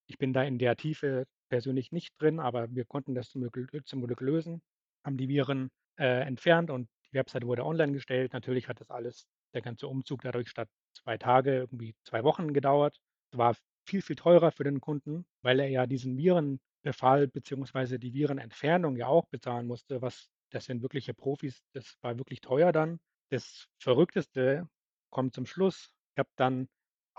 Ich 0.10 0.18
bin 0.18 0.34
da 0.34 0.44
in 0.44 0.58
der 0.58 0.76
Tiefe 0.76 1.26
persönlich 1.50 1.92
nicht 1.92 2.14
drin, 2.20 2.40
aber 2.40 2.70
wir 2.74 2.86
konnten 2.86 3.14
das 3.16 3.30
zum 3.30 3.48
Glück 3.50 3.88
zum 3.88 4.02
Glück 4.06 4.22
lösen, 4.22 4.62
haben 5.06 5.18
die 5.18 5.30
Viren, 5.30 5.70
äh, 6.00 6.22
entfernt 6.22 6.72
und 6.72 6.90
die 7.12 7.14
Webseite 7.18 7.46
wurde 7.48 7.64
online 7.66 7.92
gestellt. 7.94 8.34
Natürlich 8.34 8.68
hat 8.68 8.82
das 8.82 8.90
alles 8.90 9.28
der 9.54 9.62
ganze 9.62 9.88
Umzug 9.88 10.22
dadurch 10.24 10.50
statt 10.50 10.70
2 10.94 11.18
Tage 11.18 11.56
irgendwie 11.58 11.96
2 12.06 12.24
Wochen 12.24 12.54
gedauert. 12.54 12.98
War 13.32 13.56
viel, 13.86 14.02
viel 14.02 14.16
teurer 14.16 14.52
für 14.52 14.64
den 14.64 14.82
Kunden, 14.82 15.26
weil 15.44 15.60
er 15.60 15.68
ja 15.70 15.86
diesen 15.86 16.18
Virenbefall 16.18 17.28
beziehungsweise 17.28 18.00
die 18.00 18.14
Virenentfernung 18.14 18.96
ja 18.96 19.08
auch 19.08 19.26
bezahlen 19.28 19.68
musste, 19.68 20.02
was 20.02 20.30
das 20.52 20.66
sind 20.66 20.82
wirkliche 20.82 21.14
Profis. 21.14 21.62
Das 21.74 21.98
war 22.02 22.18
wirklich 22.18 22.42
teuer 22.42 22.72
dann. 22.72 23.00
Das 23.30 23.68
Verrückteste 23.80 24.68
kommt 25.12 25.36
zum 25.36 25.46
Schluss. 25.46 25.92
Ich 26.16 26.20
habe 26.20 26.30
dann 26.36 26.68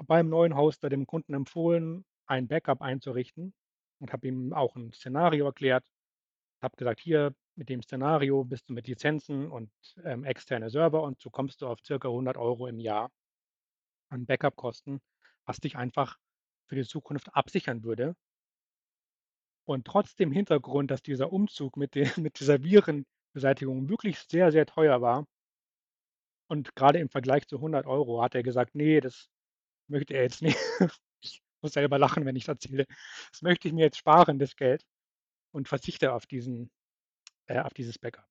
beim 0.07 0.29
neuen 0.29 0.57
Hoster 0.57 0.89
dem 0.89 1.07
Kunden 1.07 1.35
empfohlen, 1.35 2.05
ein 2.31 2.49
Backup 2.49 2.83
einzurichten 2.83 3.55
und 4.01 4.13
habe 4.15 4.29
ihm 4.29 4.53
auch 4.55 4.77
'n 4.77 4.93
Szenario 4.95 5.47
erklärt. 5.47 5.87
Habe 6.63 6.77
gesagt: 6.77 7.01
„Hier, 7.01 7.35
mit 7.57 7.69
dem 7.71 7.83
Szenario 7.83 8.45
bist 8.45 8.69
du 8.71 8.75
mit 8.75 8.89
Lizenzen 8.89 9.51
und, 9.51 9.71
ähm, 10.05 10.25
externe 10.25 10.71
Server 10.71 11.03
und 11.03 11.21
so 11.21 11.31
kommst 11.31 11.63
du 11.63 11.69
auf 11.69 11.81
circa 11.85 12.09
100 12.09 12.39
€ 12.39 12.69
im 12.69 12.81
Jahr 12.81 13.11
an 14.11 14.25
Backup-Kosten, 14.25 15.01
was 15.47 15.59
dich 15.59 15.77
einfach 15.77 16.17
für 16.69 16.77
die 16.77 16.85
Zukunft 16.85 17.35
absichern 17.35 17.83
würde.“ 17.83 18.15
Und 19.65 19.87
trotz 19.87 20.15
dem 20.17 20.33
Hintergrund, 20.33 20.91
dass 20.91 21.01
dieser 21.03 21.33
Umzug 21.33 21.79
mit 21.79 21.95
de 21.95 22.05
mit 22.21 22.41
dieser 22.41 22.63
Virenbeseitigung 22.63 23.89
wirklich 23.89 24.19
sehr, 24.19 24.53
sehr 24.53 24.67
teuer 24.67 25.01
war 25.01 25.25
und 26.49 26.75
grade 26.75 26.99
im 26.99 27.09
Vergleich 27.09 27.47
zu 27.49 27.61
100 27.61 27.87
€ 27.87 28.23
hat 28.23 28.35
er 28.35 28.43
gesagt: 28.43 28.75
„Ne, 28.75 29.01
das 29.01 29.29
möchte 29.89 30.15
er 30.15 30.23
jetzt 30.25 30.43
nicht.“ 30.43 30.59
Ich 30.81 30.81
muss 31.63 31.73
selber 31.75 31.99
lachen, 31.99 32.25
wenn 32.27 32.37
ich's 32.37 32.49
erzähle. 32.49 32.87
„Das 33.33 33.43
möchte 33.43 33.69
ich 33.69 33.75
mir 33.75 33.83
jetzt 33.85 33.99
sparen, 33.99 34.39
das 34.39 34.57
Geld 34.57 34.85
und 35.53 35.69
verzichte 35.69 36.13
auf 36.15 36.27
diesen 36.27 36.71
äh, 37.49 37.61
auf 37.61 37.75
dieses 37.75 37.99
Backup.“ 37.99 38.27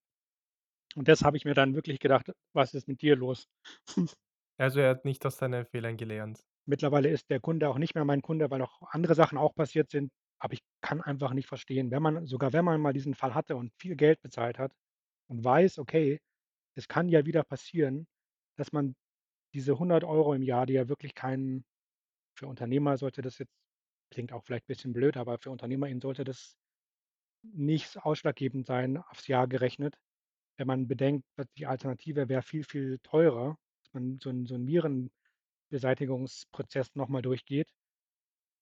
Und 0.96 1.08
das 1.08 1.24
habe 1.24 1.36
ich 1.38 1.46
mir 1.46 1.54
dann 1.56 1.74
wirklich 1.76 2.00
gedacht: 2.00 2.32
„Was 2.54 2.74
ist 2.76 2.88
mit 2.88 3.02
dir 3.02 3.16
los?“ 3.16 3.48
Also, 4.60 4.80
er 4.82 4.90
hat 4.92 5.06
nicht 5.06 5.26
aus 5.26 5.38
seinen 5.38 5.66
Fehlern 5.66 5.98
gelernt. 5.98 6.44
Mittlerweile 6.66 7.10
ist 7.10 7.30
der 7.30 7.40
Kunde 7.40 7.68
auch 7.70 7.78
nicht 7.78 7.96
mehr 7.96 8.06
mein 8.06 8.22
Kunde, 8.22 8.50
weil 8.52 8.62
auch 8.62 8.82
andere 8.92 9.16
Sachen 9.16 9.38
auch 9.38 9.56
passiert 9.56 9.90
sind. 9.90 10.12
Aber 10.40 10.54
ich 10.54 10.62
kann 10.82 11.02
einfach 11.02 11.34
nicht 11.34 11.48
verstehen, 11.48 11.92
wenn 11.92 12.02
man 12.04 12.26
sogar 12.28 12.54
wenn 12.54 12.64
man 12.66 12.80
mal 12.82 12.94
diesen 12.94 13.14
Fall 13.16 13.34
hatte 13.36 13.56
und 13.56 13.74
viel 13.78 13.96
Geld 13.96 14.22
bezahlt 14.22 14.58
hat 14.60 14.74
und 15.30 15.44
weiß: 15.44 15.80
„Okay, 15.80 16.20
es 16.76 16.88
kann 16.90 17.10
ja 17.10 17.26
wieder 17.26 17.44
passieren“, 17.44 18.08
dass 18.58 18.74
man 18.74 18.96
diese 19.56 19.80
100 19.80 20.32
€ 20.32 20.36
im 20.36 20.44
Jahr, 20.44 20.66
die 20.68 20.74
ja 20.74 20.90
wirklich 20.90 21.16
kein 21.16 21.66
für 22.40 22.48
Unternehmer 22.48 22.98
sollte 22.98 23.22
das 23.24 23.38
jetzt 23.40 23.54
klingt 24.12 24.34
auch 24.34 24.44
vielleicht 24.46 24.68
bisschen 24.68 24.94
blöd, 24.94 25.18
aber 25.18 25.40
für 25.40 25.52
UnternehmerInnen 25.52 26.02
sollte 26.02 26.24
das 26.26 26.56
nicht 27.44 27.98
ausschlaggebend 28.04 28.68
sein 28.68 28.98
aufs 28.98 29.28
Jahr 29.28 29.48
gerechnet. 29.48 29.96
Wenn 30.58 30.68
man 30.68 30.88
bedenkt, 30.88 31.26
dass 31.38 31.48
die 31.58 31.68
Alternative 31.68 32.30
wäre 32.30 32.44
viel, 32.44 32.64
viel 32.66 33.00
teurer, 33.04 33.58
dass 33.84 33.94
man 33.94 34.20
so 34.22 34.30
'n 34.32 34.46
so 34.48 34.56
'n 34.56 34.68
Virenbeseitigungsprozess 35.72 36.96
noch 36.96 37.10
mal 37.10 37.22
durchgeht, 37.22 37.70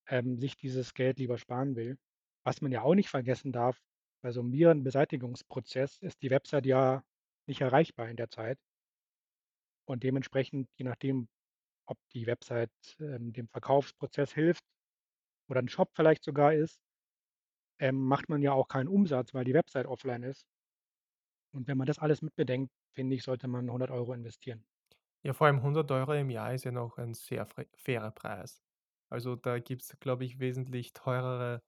ähm, 0.08 0.38
sich 0.38 0.56
dieses 0.56 0.94
Geld 0.94 1.18
lieber 1.18 1.38
sparen 1.38 1.76
will. 1.76 1.98
Was 2.44 2.60
man 2.60 2.72
ja 2.72 2.82
auch 2.82 2.94
nicht 2.94 3.08
vergessen 3.10 3.52
darf, 3.52 3.78
bei 4.22 4.32
so 4.32 4.42
'nem 4.42 4.52
Virenbeseitigungsprozess 4.52 5.98
ist 6.00 6.22
die 6.22 6.30
Website 6.30 6.66
ja 6.66 7.02
nicht 7.46 7.60
erreichbar 7.60 8.08
in 8.08 8.16
der 8.16 8.30
Zeit. 8.30 8.58
Und 9.88 10.02
dementsprechend, 10.02 10.68
je 10.76 10.84
nachdem, 10.84 11.28
ob 11.88 11.98
die 12.14 12.26
Website, 12.26 12.72
ähm, 13.00 13.32
dem 13.32 13.48
Verkaufsprozess 13.48 14.32
hilft 14.34 14.64
oder 15.48 15.60
'n 15.62 15.68
Shop 15.68 15.90
vielleicht 15.96 16.24
sogar 16.24 16.54
ist 16.54 16.76
ähm, 17.80 18.00
macht 18.06 18.28
man 18.28 18.42
ja 18.42 18.52
auch 18.52 18.68
keinen 18.68 18.88
Umsatz, 18.88 19.34
weil 19.34 19.44
die 19.44 19.54
Website 19.54 19.86
offline 19.86 20.22
ist. 20.22 20.42
Und 21.54 21.68
wenn 21.68 21.76
man 21.76 21.86
das 21.86 21.98
alles 21.98 22.22
mit 22.22 22.34
bedenkt, 22.36 22.72
finde 22.94 23.14
ich, 23.14 23.22
sollte 23.22 23.48
man 23.48 23.70
100 23.70 23.90
€ 24.12 24.14
investieren. 24.14 24.64
Ja, 25.24 25.32
vor 25.32 25.46
allem 25.48 25.62
100 25.62 25.90
€ 25.90 26.14
im 26.20 26.30
Jahr 26.30 26.54
ist 26.54 26.64
ja 26.64 26.70
noch 26.72 26.96
ein 26.98 27.14
sehr 27.14 27.46
fairer 27.76 28.10
Preis. 28.12 28.62
Also, 29.10 29.36
da 29.36 29.58
gibt's, 29.58 29.96
glaube 30.00 30.24
ich, 30.24 30.38
wesentlich 30.38 30.92
teurere 30.92 31.62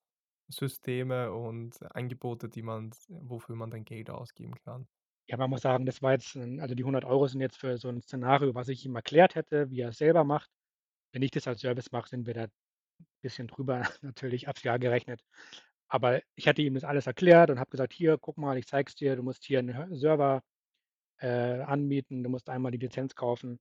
Systeme 0.48 1.32
und 1.32 1.82
Angebote, 1.96 2.48
die 2.48 2.62
man 2.62 2.92
wofür 3.08 3.56
man 3.56 3.70
dann 3.70 3.84
Geld 3.84 4.10
ausgeben 4.10 4.54
kann. 4.56 4.88
Ja, 5.30 5.36
man 5.36 5.48
muss 5.50 5.60
sagen, 5.62 5.86
das 5.86 6.02
war 6.02 6.12
jetzt 6.12 6.36
also 6.36 6.74
die 6.74 6.82
100 6.84 7.04
€ 7.04 7.28
sind 7.28 7.40
jetzt 7.40 7.56
für 7.56 7.78
so 7.78 7.88
'n 7.88 8.02
Szenario, 8.02 8.52
was 8.56 8.68
ich 8.68 8.84
ihm 8.84 8.96
erklärt 8.96 9.36
hätte, 9.36 9.70
wie 9.70 9.80
er's 9.80 9.96
selber 9.98 10.24
macht. 10.24 10.50
Wenn 11.12 11.22
ich 11.22 11.30
das 11.30 11.46
als 11.48 11.60
Service 11.60 11.92
mache, 11.92 12.08
sind 12.08 12.26
wir 12.26 12.34
da 12.34 12.46
bisschen 13.22 13.48
drüber 13.48 13.82
natürlich 14.02 14.48
aufs 14.48 14.62
Jahr 14.64 14.78
gerechnet. 14.80 15.22
Aber 15.88 16.22
ich 16.36 16.48
hatte 16.48 16.62
ihm 16.62 16.74
das 16.74 16.84
alles 16.84 17.06
erklärt 17.08 17.50
und 17.50 17.60
habe 17.60 17.70
gesagt: 17.70 17.92
„Hier, 17.94 18.18
guck 18.18 18.38
mal, 18.38 18.58
ich 18.58 18.66
zeige 18.66 18.88
es 18.90 18.96
dir, 18.96 19.16
du 19.16 19.22
musst 19.24 19.44
hier 19.44 19.60
'n 19.60 19.76
Hö 19.76 19.96
Server, 19.96 20.42
äh, 21.20 21.28
anmieten, 21.62 22.22
du 22.24 22.30
musst 22.30 22.50
einmal 22.50 22.72
die 22.72 22.78
Lizenz 22.78 23.14
kaufen 23.16 23.60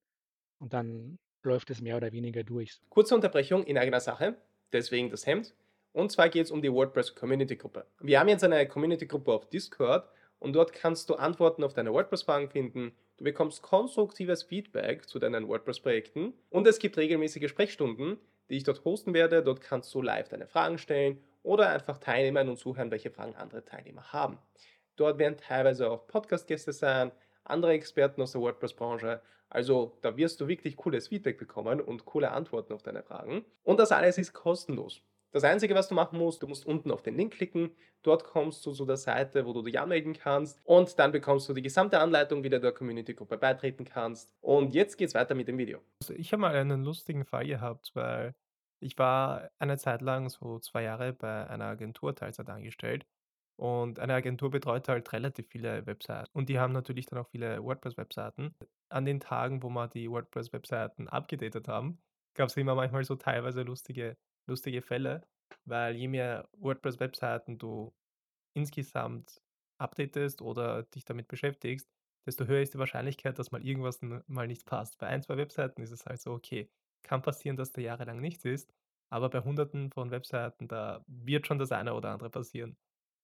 und 0.59 0.73
dann 0.73 1.19
läuft 1.43 1.69
es 1.71 1.81
mehr 1.81 1.97
oder 1.97 2.11
weniger 2.13 2.43
durch 2.45 2.73
so.“ 2.75 2.85
Kurze 2.89 3.15
Unterbrechung 3.15 3.63
in 3.63 3.77
eigener 3.77 3.99
Sache, 3.99 4.37
deswegen 4.73 5.09
das 5.09 5.25
Hemd. 5.25 5.55
Und 5.91 6.11
zwar 6.11 6.29
geht 6.29 6.45
es 6.45 6.51
um 6.51 6.61
die 6.61 6.71
WordPress 6.71 7.15
Community 7.15 7.55
Gruppe. 7.55 7.85
Wir 7.99 8.19
haben 8.19 8.27
jetzt 8.29 8.43
eine 8.43 8.67
Community 8.67 9.07
Gruppe 9.07 9.33
auf 9.33 9.49
Discord 9.49 10.07
und 10.39 10.53
dort 10.53 10.73
kannst 10.73 11.09
du 11.09 11.15
Antworten 11.15 11.63
auf 11.63 11.73
deine 11.73 11.93
WordPress-Fragen 11.93 12.49
finden. 12.49 12.93
Du 13.17 13.23
bekommst 13.23 13.61
konstruktives 13.61 14.43
Feedback 14.43 15.07
zu 15.07 15.19
deinen 15.19 15.47
WordPress-Projekten 15.47 16.33
und 16.49 16.67
es 16.67 16.79
gibt 16.79 16.97
regelmäßige 16.97 17.49
Sprechstunden, 17.49 18.17
die 18.49 18.57
ich 18.57 18.63
dort 18.63 18.83
hosten 18.85 19.13
werde. 19.13 19.43
Dort 19.43 19.61
kannst 19.61 19.93
du 19.93 20.01
live 20.01 20.29
deine 20.29 20.47
Fragen 20.47 20.77
stellen 20.77 21.21
oder 21.43 21.69
einfach 21.69 21.97
teilnehmen 21.97 22.49
und 22.49 22.57
zuhören, 22.57 22.91
welche 22.91 23.11
Fragen 23.11 23.35
andere 23.35 23.63
Teilnehmer 23.63 24.11
haben. 24.13 24.39
Dort 24.95 25.17
werden 25.17 25.37
teilweise 25.37 25.89
auch 25.89 26.07
Podcast-Gäste 26.07 26.73
sein, 26.73 27.11
andere 27.43 27.71
Experten 27.71 28.21
aus 28.21 28.33
der 28.33 28.41
WordPress-Branche. 28.41 29.21
Also 29.49 29.97
da 30.01 30.15
wirst 30.15 30.41
du 30.41 30.47
wirklich 30.47 30.77
cooles 30.77 31.07
Feedback 31.07 31.37
bekommen 31.37 31.81
und 31.81 32.05
coole 32.05 32.31
Antworten 32.31 32.73
auf 32.73 32.83
deine 32.83 33.03
Fragen. 33.03 33.45
Und 33.63 33.79
das 33.79 33.91
alles 33.91 34.17
ist 34.17 34.33
kostenlos. 34.33 35.01
Das 35.31 35.43
Einzige, 35.43 35.75
was 35.75 35.87
du 35.87 35.95
machen 35.95 36.17
musst, 36.17 36.41
du 36.41 36.47
musst 36.47 36.65
unten 36.65 36.89
auf 36.89 37.03
den 37.03 37.15
Link 37.15 37.33
klicken. 37.33 37.71
Dort 38.01 38.23
kommst 38.23 38.65
du 38.65 38.71
zu 38.71 38.85
der 38.85 38.97
Seite, 38.97 39.45
wo 39.45 39.53
du 39.53 39.61
dich 39.61 39.79
anmelden 39.79 40.13
kannst. 40.13 40.59
Und 40.63 40.97
dann 40.97 41.11
bekommst 41.11 41.47
du 41.47 41.53
die 41.53 41.61
gesamte 41.61 41.99
Anleitung, 41.99 42.43
wie 42.43 42.49
du 42.49 42.59
der 42.59 42.71
Community-Gruppe 42.71 43.37
beitreten 43.37 43.85
kannst. 43.85 44.33
Und 44.41 44.73
jetzt 44.73 44.97
geht's 44.97 45.13
weiter 45.13 45.35
mit 45.35 45.47
dem 45.47 45.57
Video. 45.59 45.81
Also, 46.01 46.13
ich 46.13 46.31
habe 46.33 46.41
mal 46.41 46.55
einen 46.55 46.83
lustigen 46.83 47.25
Fall 47.25 47.45
gehabt, 47.45 47.91
weil 47.93 48.33
ich 48.81 48.97
war 48.97 49.49
eine 49.59 49.77
Zeit 49.77 50.01
lang, 50.01 50.29
so 50.29 50.57
2 50.57 50.81
Jahre 50.81 51.13
bei 51.13 51.47
einer 51.47 51.65
Agentur 51.65 52.15
Teilzeit 52.15 52.49
angestellt. 52.49 53.05
Und 53.55 53.99
eine 53.99 54.13
Agentur 54.13 54.49
betreut 54.49 54.87
halt 54.87 55.11
relativ 55.11 55.47
viele 55.49 55.85
Webseiten. 55.85 56.29
Und 56.33 56.49
die 56.49 56.59
haben 56.59 56.71
natürlich 56.71 57.05
dann 57.05 57.19
auch 57.19 57.27
viele 57.27 57.61
WordPress-Webseiten. 57.61 58.55
An 58.89 59.05
den 59.05 59.19
Tagen, 59.19 59.61
wo 59.61 59.69
wir 59.69 59.89
die 59.89 60.09
WordPress-Webseiten 60.09 61.09
abgedatet 61.09 61.67
haben, 61.67 61.99
gab's 62.35 62.55
immer 62.55 62.73
manchmal 62.73 63.03
so 63.03 63.15
teilweise 63.15 63.63
lustige 63.63 64.17
lustige 64.49 64.81
Fälle, 64.81 65.27
weil 65.65 65.95
je 65.95 66.07
mehr 66.07 66.49
WordPress-Webseiten 66.53 67.57
du 67.57 67.93
insgesamt 68.55 69.41
updatest 69.79 70.41
oder 70.41 70.83
dich 70.83 71.05
damit 71.05 71.27
beschäftigst, 71.27 71.89
desto 72.27 72.45
höher 72.45 72.61
ist 72.61 72.73
die 72.73 72.79
Wahrscheinlichkeit, 72.79 73.39
dass 73.39 73.51
mal 73.51 73.65
irgendwas 73.65 73.99
mal 74.27 74.47
nicht 74.47 74.65
passt. 74.65 74.97
Bei 74.99 75.07
ein, 75.07 75.21
2 75.23 75.37
Webseiten 75.37 75.81
ist 75.81 75.91
es 75.91 76.05
halt 76.05 76.21
so, 76.21 76.33
okay, 76.33 76.69
kann 77.03 77.21
passieren, 77.21 77.57
dass 77.57 77.71
da 77.71 77.81
jahrelang 77.81 78.19
nichts 78.19 78.45
ist, 78.45 78.73
aber 79.11 79.29
bei 79.29 79.41
Hunderten 79.41 79.91
von 79.91 80.11
Webseiten, 80.11 80.67
da 80.67 81.03
wird 81.07 81.47
schon 81.47 81.59
das 81.59 81.71
eine 81.71 81.93
oder 81.93 82.11
andere 82.11 82.29
passieren. 82.29 82.77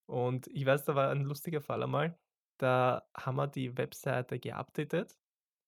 Und 0.07 0.47
ich 0.47 0.65
weiß, 0.65 0.85
da 0.85 0.95
war 0.95 1.09
ein 1.11 1.23
lustiger 1.23 1.61
Fall 1.61 1.83
einmal, 1.83 2.17
da 2.59 3.07
haben 3.17 3.35
wir 3.37 3.47
die 3.47 3.77
Webseite 3.77 4.39
geupdatet 4.39 5.17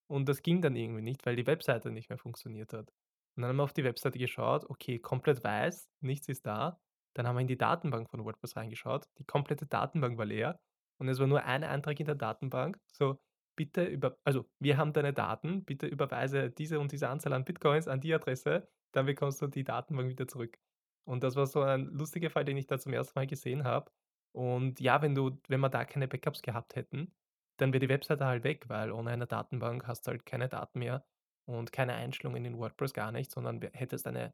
und 0.10 0.30
das 0.30 0.42
ging 0.44 0.62
dann 0.62 0.76
irgendwie 0.76 1.02
nicht, 1.04 1.26
weil 1.26 1.36
die 1.36 1.48
Webseite 1.48 1.92
nicht 1.92 2.10
mehr 2.10 2.20
funktioniert 2.20 2.74
hat. 2.74 2.94
Und 3.38 3.44
dann 3.44 3.50
haben 3.50 3.58
wir 3.58 3.64
auf 3.64 3.74
die 3.74 3.84
Webseite 3.86 4.20
geschaut, 4.20 4.66
okay, 4.70 5.00
komplett 5.00 5.44
weiß, 5.44 5.90
nichts 6.02 6.28
ist 6.30 6.46
da. 6.48 6.82
Dann 7.16 7.28
haben 7.28 7.36
wir 7.38 7.42
in 7.42 7.48
die 7.48 7.58
Datenbank 7.58 8.10
von 8.10 8.26
WordPress 8.26 8.58
reingeschaut. 8.58 9.06
Die 9.20 9.26
komplette 9.26 9.68
Datenbank 9.68 10.18
war 10.18 10.26
leer 10.26 10.60
und 11.00 11.08
es 11.10 11.20
war 11.20 11.28
nur 11.28 11.44
ein 11.44 11.64
Eintrag 11.64 12.00
in 12.00 12.06
der 12.08 12.16
Datenbank, 12.16 12.80
so: 12.92 13.20
„Bitte 13.56 13.86
über 13.86 14.18
also, 14.26 14.50
wir 14.60 14.78
haben 14.78 14.94
deine 14.94 15.14
Daten, 15.14 15.66
bitte 15.66 15.88
überweise 15.88 16.50
diese 16.52 16.80
und 16.80 16.92
diese 16.92 17.10
Anzahl 17.10 17.34
an 17.34 17.46
Bitcoins 17.46 17.88
an 17.88 18.02
die 18.02 18.14
Adresse, 18.14 18.70
dann 18.94 19.06
bekommst 19.06 19.42
du 19.42 19.48
die 19.48 19.64
Datenbank 19.64 20.10
wieder 20.10 20.28
zurück.“ 20.28 20.58
Und 21.06 21.24
das 21.24 21.36
war 21.36 21.46
so 21.48 21.62
ein 21.62 21.86
lustiger 21.88 22.30
Fall, 22.30 22.46
den 22.46 22.58
ich 22.58 22.68
da 22.68 22.80
zum 22.80 22.94
ersten 22.94 23.18
Mal 23.20 23.28
gesehen 23.28 23.64
habe. 23.64 23.92
Und 24.34 24.80
ja, 24.80 25.02
wenn 25.02 25.16
du 25.16 25.40
wenn 25.48 25.60
wir 25.62 25.70
da 25.70 25.86
keine 25.86 26.08
Backups 26.08 26.42
gehabt 26.42 26.76
hätten, 26.76 27.16
dann 27.58 27.74
wäre 27.74 27.80
die 27.80 27.90
Webseite 27.90 28.26
halt 28.26 28.44
weg, 28.44 28.66
weil 28.70 28.92
ohne 28.92 29.10
eine 29.12 29.28
Datenbank 29.28 29.88
hast 29.88 30.06
du 30.08 30.12
halt 30.12 30.26
keine 30.26 30.50
Daten 30.50 30.80
mehr 30.80 31.06
und 31.48 31.72
keine 31.72 31.94
Einstellungen 31.96 32.46
in 32.46 32.58
WordPress, 32.60 32.94
gar 32.94 33.12
nichts, 33.12 33.34
sondern 33.36 33.62
hättest 33.74 34.08
eine 34.08 34.34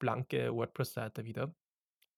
blanke 0.00 0.54
WordPress-Seite 0.54 1.24
wieder. 1.24 1.54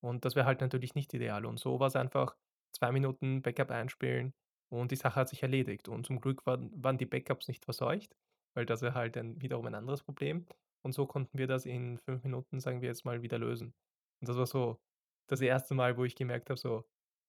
Und 0.02 0.24
das 0.24 0.34
wäre 0.36 0.46
halt 0.46 0.60
natürlich 0.60 0.94
nicht 0.94 1.12
ideal. 1.14 1.44
Und 1.46 1.58
so 1.60 1.80
war's 1.80 1.96
einfach 1.96 2.36
2 2.74 2.92
Minuten 2.92 3.42
Backup 3.42 3.70
einspielen 3.70 4.32
und 4.72 4.90
die 4.92 4.96
Sache 4.96 5.16
hat 5.16 5.28
sich 5.28 5.42
erledigt. 5.42 5.88
Und 5.88 6.06
zum 6.06 6.20
Glück 6.20 6.46
waren 6.46 6.70
waren 6.82 6.98
die 6.98 7.06
Backups 7.06 7.48
nicht 7.48 7.64
verseucht, 7.64 8.16
weil 8.54 8.66
das 8.66 8.82
wäre 8.82 8.94
halt 8.94 9.16
dann 9.16 9.40
wiederum 9.42 9.66
ein 9.66 9.74
anderes 9.74 10.02
Problem. 10.02 10.46
Und 10.84 10.92
so 10.92 11.06
konnten 11.06 11.36
wir 11.38 11.46
das 11.46 11.66
in 11.66 11.98
5 11.98 12.22
Minuten, 12.24 12.60
sagen 12.60 12.80
wir 12.80 12.88
jetzt 12.88 13.04
mal, 13.04 13.22
wieder 13.22 13.38
lösen. 13.38 13.74
Und 14.20 14.28
das 14.28 14.36
war 14.36 14.46
so 14.46 14.78
das 15.28 15.40
erste 15.40 15.74
Mal, 15.74 15.96
wo 15.98 16.04
ich 16.04 16.14
gemerkt 16.16 16.50
habe, 16.50 16.58
so: 16.58 16.84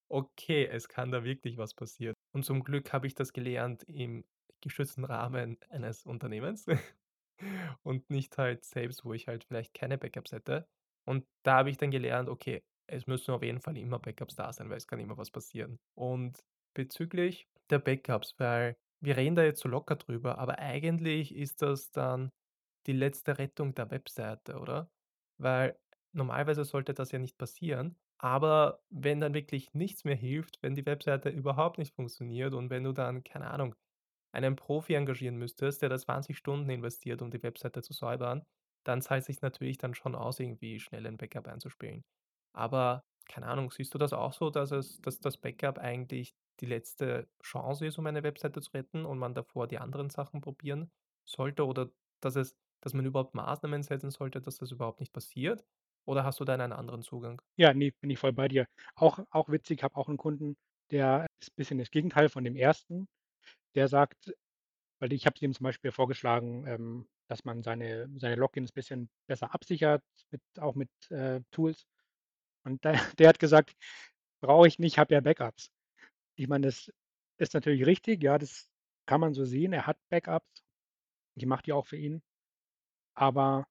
„Okay, 0.10 0.66
es 0.68 0.88
kann 0.88 1.12
da 1.12 1.24
wirklich 1.24 1.58
was 1.58 1.74
passieren.“ 1.74 2.16
Und 2.34 2.46
zum 2.46 2.64
Glück 2.64 2.94
habe 2.94 3.08
ich 3.08 3.16
das 3.16 3.34
gelernt 3.34 3.84
im 3.88 4.26
geschützten 4.62 5.04
Rahmen 5.06 5.58
eines 5.70 6.06
Unternehmens 6.06 6.66
und 7.84 8.10
nicht 8.10 8.38
halt 8.38 8.66
selbst, 8.66 9.06
wo 9.06 9.14
ich 9.14 9.28
halt 9.28 9.44
vielleicht 9.44 9.74
keine 9.74 9.98
Backups 9.98 10.32
hätte. 10.32 10.68
Und 11.06 11.26
da 11.44 11.58
habe 11.58 11.70
ich 11.70 11.78
dann 11.78 11.92
gelernt, 11.92 12.30
okay, 12.30 12.64
es 12.88 13.08
müssen 13.08 13.32
auf 13.32 13.44
jeden 13.44 13.62
Fall 13.62 13.78
immer 13.78 14.00
Backups 14.00 14.36
da 14.36 14.52
sein, 14.54 14.70
weil 14.70 14.78
es 14.78 14.88
kann 14.88 15.00
immer 15.00 15.18
was 15.18 15.32
passieren. 15.32 15.80
Und 15.96 16.44
bezüglich 16.76 17.48
der 17.70 17.80
Backups, 17.80 18.36
weil 18.38 18.78
wir 19.04 19.18
reden 19.18 19.36
da 19.36 19.44
jetzt 19.44 19.62
so 19.62 19.70
locker 19.70 19.96
drüber, 19.96 20.38
aber 20.38 20.60
eigentlich 20.60 21.36
ist 21.36 21.62
das 21.62 21.92
dann 21.92 22.32
die 22.88 22.94
letzte 22.94 23.38
Rettung 23.38 23.74
der 23.76 23.90
Webseite, 23.92 24.60
oder? 24.60 24.92
Weil 25.40 25.80
normalerweise 26.14 26.66
sollte 26.66 26.94
das 26.94 27.12
ja 27.12 27.20
nicht 27.20 27.38
passieren, 27.38 27.98
aber 28.20 28.84
wenn 28.90 29.20
dann 29.20 29.34
wirklich 29.34 29.74
nichts 29.74 30.04
mehr 30.04 30.16
hilft, 30.16 30.62
wenn 30.62 30.76
die 30.76 30.86
Webseite 30.86 31.30
überhaupt 31.30 31.78
nicht 31.80 31.96
funktioniert 31.96 32.54
und 32.54 32.70
wenn 32.70 32.84
du 32.84 32.92
dann, 32.94 33.24
keine 33.24 33.50
Ahnung, 33.50 33.76
einen 34.34 34.56
Profi 34.56 34.94
engagieren 34.96 35.38
müsstest, 35.38 35.82
der 35.82 35.90
da 35.90 35.98
20 35.98 36.38
Stunden 36.38 36.70
investiert, 36.70 37.22
um 37.22 37.32
die 37.32 37.44
Webseite 37.44 37.82
zu 37.82 37.94
säubern, 37.94 38.44
dann 38.86 39.02
zahlt 39.02 39.26
sich's 39.26 39.42
natürlich 39.42 39.78
dann 39.78 39.94
schon 39.96 40.16
aus, 40.16 40.40
irgendwie 40.40 40.80
schnell 40.80 41.06
ein 41.08 41.18
Backup 41.18 41.48
einzuspielen. 41.48 42.04
Aber 42.54 43.04
keine 43.30 43.48
Ahnung, 43.48 43.72
siehst 43.72 43.94
du 43.94 43.98
das 43.98 44.14
auch 44.14 44.34
so, 44.34 44.50
dass 44.50 44.72
es 44.72 45.00
dass 45.02 45.20
das 45.20 45.38
Backup 45.38 45.78
eigentlich 45.80 46.34
die 46.60 46.66
letzte 46.66 47.30
Chance 47.44 47.86
ist, 47.88 47.98
um 47.98 48.06
eine 48.08 48.24
Webseite 48.24 48.62
zu 48.62 48.72
retten 48.74 49.06
und 49.06 49.20
man 49.20 49.34
davor 49.36 49.68
die 49.68 49.80
anderen 49.80 50.10
Sachen 50.10 50.42
probieren 50.42 50.92
sollte 51.28 51.66
oder 51.66 51.90
dass 52.22 52.36
es 52.36 52.56
dass 52.82 52.94
man 52.96 53.06
überhaupt 53.06 53.36
Maßnahmen 53.36 53.84
setzen 53.84 54.10
sollte, 54.12 54.42
dass 54.42 54.58
das 54.58 54.72
überhaupt 54.72 55.00
nicht 55.02 55.14
passiert? 55.14 55.64
Oder 56.06 56.24
hast 56.24 56.40
du 56.40 56.46
da 56.46 56.54
einen 56.56 56.74
anderen 56.74 57.04
Zugang? 57.04 57.42
Ja, 57.60 57.74
ne, 57.74 57.92
bin 58.00 58.10
ich 58.10 58.20
voll 58.20 58.32
bei 58.34 58.48
dir. 58.48 58.68
Auch 58.96 59.20
auch 59.30 59.50
witzig, 59.50 59.84
habe 59.84 59.96
auch 59.98 60.08
'n 60.10 60.18
Kunden, 60.18 60.56
der 60.90 61.28
ist 61.42 61.56
bisschen 61.56 61.78
das 61.80 61.92
Gegenteil 61.92 62.30
von 62.30 62.44
dem 62.44 62.56
1. 62.56 63.08
Der 63.76 63.88
sagt 63.88 64.34
weil 65.00 65.14
ich 65.14 65.26
habe 65.28 65.40
dem 65.40 65.54
zum 65.54 65.66
Beispiel 65.66 65.92
vorgeschlagen, 65.92 66.68
ähm, 66.68 67.08
dass 67.30 67.46
man 67.46 67.64
seine 67.64 68.10
seine 68.18 68.36
Logins 68.36 68.72
bisschen 68.72 69.10
besser 69.28 69.54
absichert 69.54 70.04
mit 70.32 70.42
auch 70.60 70.76
mit, 70.76 70.90
äh, 71.12 71.42
Tools. 71.52 71.86
Und 72.66 72.84
der 72.86 72.94
der 73.20 73.30
hat 73.30 73.40
gesagt: 73.40 73.76
„Brauche 74.42 74.68
ich 74.68 74.80
nicht, 74.80 74.98
habe 75.00 75.14
ja 75.16 75.22
Backups.“ 75.22 75.72
Ich 76.38 76.48
meine, 76.50 76.68
das 76.68 76.92
ist 77.40 77.54
natürlich 77.56 77.86
richtig, 77.88 78.24
ja, 78.24 78.38
das 78.40 78.70
kann 79.08 79.22
man 79.22 79.34
so 79.36 79.46
sehen. 79.46 79.74
Er 79.74 79.88
hat 79.88 79.98
Backups. 80.10 80.64
Ich 81.36 81.46
mache 81.48 81.64
die 81.64 81.74
auch 81.74 81.88
für 81.88 81.98
ihn. 81.98 82.24
Aber 83.16 83.68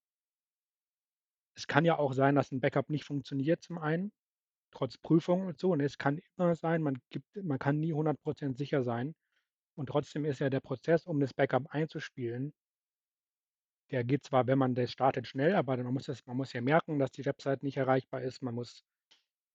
es 1.57 1.67
kann 1.69 1.85
ja 1.85 1.97
auch 1.99 2.13
sein, 2.13 2.35
dass 2.35 2.51
'n 2.53 2.61
Backup 2.61 2.91
nicht 2.91 3.05
funktioniert 3.05 3.63
zum 3.63 3.79
einen, 3.79 4.13
trotz 4.73 4.99
Prüfung 4.99 5.47
und 5.47 5.59
so, 5.61 5.77
ne? 5.77 5.85
Es 5.85 5.99
kann 5.99 6.21
immer 6.39 6.55
sein, 6.57 6.83
man 6.83 6.99
gibt 7.11 7.27
man 7.45 7.59
kann 7.59 7.79
nie 7.81 7.93
100 7.95 8.19
% 8.25 8.59
sicher 8.59 8.83
sein. 8.85 9.15
Und 9.79 9.89
trotzdem 9.89 10.25
ist 10.25 10.41
ja 10.41 10.51
der 10.51 10.61
Prozess, 10.61 11.07
um 11.07 11.21
das 11.21 11.35
Backup 11.35 11.67
einzuspielen 11.71 12.53
der 13.91 14.05
geht 14.05 14.25
zwar, 14.25 14.47
wenn 14.47 14.59
man 14.59 14.75
das 14.75 14.93
startet, 14.93 15.27
schnell, 15.27 15.55
aber 15.55 15.77
man 15.77 15.93
muss 15.95 16.07
das 16.07 16.25
man 16.27 16.37
muss 16.37 16.53
ja 16.53 16.61
merken, 16.61 16.99
dass 16.99 17.11
die 17.11 17.25
Website 17.25 17.63
nicht 17.63 17.77
erreichbar 17.77 18.23
ist. 18.23 18.43
Man 18.43 18.55
muss, 18.55 18.85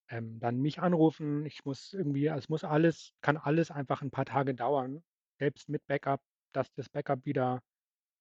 ähm, 0.10 0.40
dann 0.40 0.58
mich 0.62 0.80
anrufen. 0.82 1.46
Ich 1.46 1.66
muss 1.66 1.94
irgendwie 1.94 2.28
es 2.28 2.50
muss 2.50 2.64
alles 2.66 3.12
kann 3.22 3.38
alles 3.38 3.72
einfach 3.72 4.02
'n 4.04 4.12
paar 4.12 4.26
Tage 4.26 4.56
dauern, 4.56 5.04
selbst 5.40 5.70
mit 5.70 5.86
Backup, 5.88 6.22
dass 6.54 6.74
das 6.74 6.90
Backup 6.90 7.26
wieder 7.26 7.62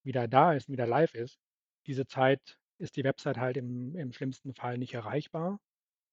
wieder 0.05 0.29
da 0.29 0.55
ist, 0.55 0.69
wieder 0.71 0.87
live 0.87 1.15
ist. 1.15 1.39
Diese 1.87 2.07
Zeit 2.07 2.59
ist 2.79 2.97
die 2.97 3.05
Website 3.05 3.39
halt 3.39 3.57
im 3.59 3.97
im 3.97 4.13
schlimmsten 4.13 4.55
Fall 4.55 4.79
nicht 4.79 4.95
erreichbar. 4.95 5.61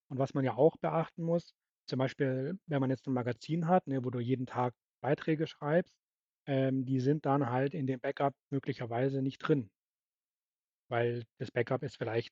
Und 0.09 0.19
was 0.19 0.33
man 0.35 0.45
ja 0.45 0.55
auch 0.55 0.77
beachten 0.77 1.23
muss, 1.23 1.53
zum 1.88 2.00
Beispiel, 2.00 2.59
wenn 2.67 2.81
man 2.81 2.89
jetzt 2.91 3.07
'n 3.07 3.13
Magazin 3.13 3.67
hat, 3.67 3.88
ne, 3.88 4.03
wo 4.05 4.09
du 4.11 4.19
jeden 4.19 4.45
Tag 4.47 4.73
Beiträge 5.01 5.48
schreibst, 5.48 5.96
ähm, 6.48 6.86
die 6.86 7.00
sind 7.01 7.25
dann 7.25 7.50
halt 7.50 7.74
in 7.75 7.88
dem 7.88 8.00
Backup 8.01 8.36
möglicherweise 8.51 9.22
nicht 9.22 9.39
drin. 9.39 9.70
Weil 10.89 11.24
das 11.39 11.51
Backup 11.51 11.84
ist 11.84 11.98
vielleicht 11.98 12.31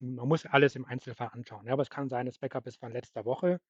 man 0.00 0.28
muss 0.28 0.46
alles 0.46 0.76
im 0.76 0.84
Einzelfall 0.86 1.28
anschauen, 1.32 1.66
ja, 1.66 1.74
aber 1.74 1.82
es 1.82 1.90
kann 1.90 2.08
sein, 2.08 2.26
das 2.26 2.38
Backup 2.38 2.66
ist 2.66 2.80
von 2.80 2.92
letzter 2.92 3.24
Woche. 3.24 3.60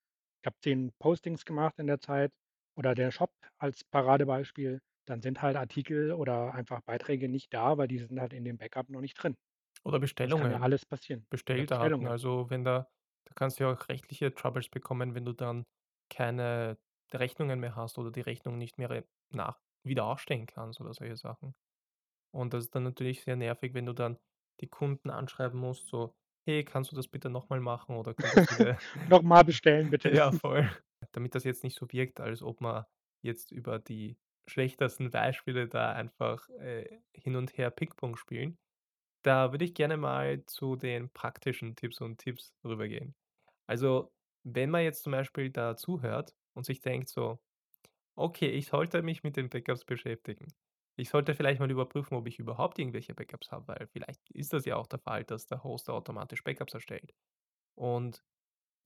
Ich 0.43 0.47
habe 0.47 0.57
10 0.63 0.93
Postings 0.99 1.45
gemacht 1.45 1.75
in 1.79 1.87
der 1.89 2.01
Zeit 2.01 2.33
oder 2.77 2.95
der 2.95 3.13
Shop 3.13 3.33
als 3.59 3.85
Paradebeispiel, 3.85 4.81
dann 5.07 5.23
sind 5.23 5.43
halt 5.43 5.57
Artikel 5.57 6.13
oder 6.13 6.55
einfach 6.55 6.83
Beiträge 6.83 7.29
nicht 7.29 7.55
da, 7.55 7.79
weil 7.79 7.89
die 7.89 7.99
sind 8.01 8.21
halt 8.21 8.33
in 8.35 8.45
dem 8.45 8.59
Backup 8.59 8.91
noch 8.91 9.03
nicht 9.03 9.15
drin. 9.15 9.37
Oder 9.85 9.99
Das 10.25 10.37
kann 10.37 10.51
ja 10.51 10.59
Bestellungen, 10.59 10.61
alles 10.61 10.87
passieren. 10.87 11.27
Bestelldaten. 11.31 12.07
Bestellungen. 12.07 12.09
Also, 12.09 12.51
wenn 12.51 12.65
da 12.65 12.89
da 13.27 13.35
kannst 13.35 13.61
du 13.61 13.65
ja 13.65 13.73
auch 13.73 13.89
rechtliche 13.89 14.35
Troubles 14.35 14.69
bekommen, 14.71 15.15
wenn 15.15 15.25
du 15.25 15.33
dann 15.35 15.67
keine 16.11 16.79
Rechnungen 17.19 17.61
mehr 17.61 17.77
hast 17.77 17.99
oder 17.99 18.11
die 18.11 18.21
Rechnung 18.21 18.59
nicht 18.59 18.79
mehr 18.79 18.91
re 18.91 19.05
nach 19.33 19.61
wieder 19.85 20.05
aufstellen 20.07 20.47
kannst 20.47 20.81
oder 20.81 20.93
solche 20.95 21.17
Sachen. 21.17 21.55
Und 22.33 22.55
das 22.55 22.65
ist 22.65 22.75
dann 22.75 22.85
natürlich 22.85 23.23
sehr 23.23 23.37
nervig, 23.37 23.75
wenn 23.75 23.87
du 23.87 23.93
dann 23.93 24.19
die 24.61 24.69
Kunden 24.69 25.11
anschreiben 25.11 25.59
musst, 25.61 25.89
so: 25.89 26.15
„Hey, 26.47 26.65
kannst 26.65 26.93
du 26.93 26.97
das 26.97 27.09
bitte 27.09 27.31
noch 27.31 27.49
mal 27.49 27.61
machen 27.61 27.97
oder 27.97 28.15
könntest 28.15 28.51
du 28.51 28.55
dir“ 28.55 28.79
Noch 29.07 29.23
mal 29.23 29.43
bestellen, 29.45 29.91
bitte. 29.91 30.11
ja, 30.11 30.33
voll. 30.33 30.69
Damit 31.13 31.35
das 31.35 31.45
jetzt 31.45 31.65
nicht 31.65 31.77
so 31.79 31.87
wirkt, 31.91 32.21
als 32.21 32.43
ob 32.43 32.61
man 32.61 32.87
jetzt 33.23 33.53
über 33.53 33.79
die 33.79 34.19
schlechtesten 34.47 35.11
Beispiele 35.11 35.69
da 35.69 35.93
einfach, 35.93 36.49
äh, 36.51 37.01
hin 37.15 37.37
und 37.37 37.57
her 37.57 37.71
Ping-Pong 37.71 38.17
spielen, 38.17 38.59
da 39.23 39.53
würde 39.53 39.65
ich 39.65 39.75
gerne 39.75 39.97
mal 39.97 40.45
zu 40.47 40.77
den 40.77 41.11
praktischen 41.13 41.77
Tipps 41.77 42.01
und 42.01 42.19
Tipps 42.19 42.55
rübergehen. 42.65 43.15
Also, 43.69 44.13
wenn 44.45 44.71
man 44.71 44.83
jetzt 44.85 45.03
zum 45.05 45.13
Beispiel 45.13 45.51
da 45.51 45.77
zuhört 45.77 46.37
und 46.55 46.65
sich 46.67 46.81
denkt 46.81 47.09
so: 47.09 47.41
„Okay, 48.17 48.49
ich 48.51 48.67
sollte 48.69 49.03
mich 49.03 49.23
mit 49.25 49.37
den 49.37 49.49
Backups 49.51 49.85
beschäftigen. 49.85 50.49
Ich 50.97 51.11
sollte 51.11 51.35
vielleicht 51.35 51.61
mal 51.61 51.71
überprüfen, 51.71 52.17
ob 52.17 52.27
ich 52.29 52.39
überhaupt 52.39 52.79
irgendwelche 52.79 53.15
Backups 53.15 53.51
habe, 53.53 53.69
weil 53.69 53.89
vielleicht 53.93 54.31
ist 54.33 54.53
das 54.53 54.65
ja 54.67 54.77
auch 54.77 54.87
der 54.87 54.99
Fall, 55.01 55.25
dass 55.25 55.47
der 55.47 55.65
Hoster 55.65 55.95
automatisch 55.95 56.45
Backups 56.45 56.75
erstellt.“ 56.75 57.15
Und 57.77 58.23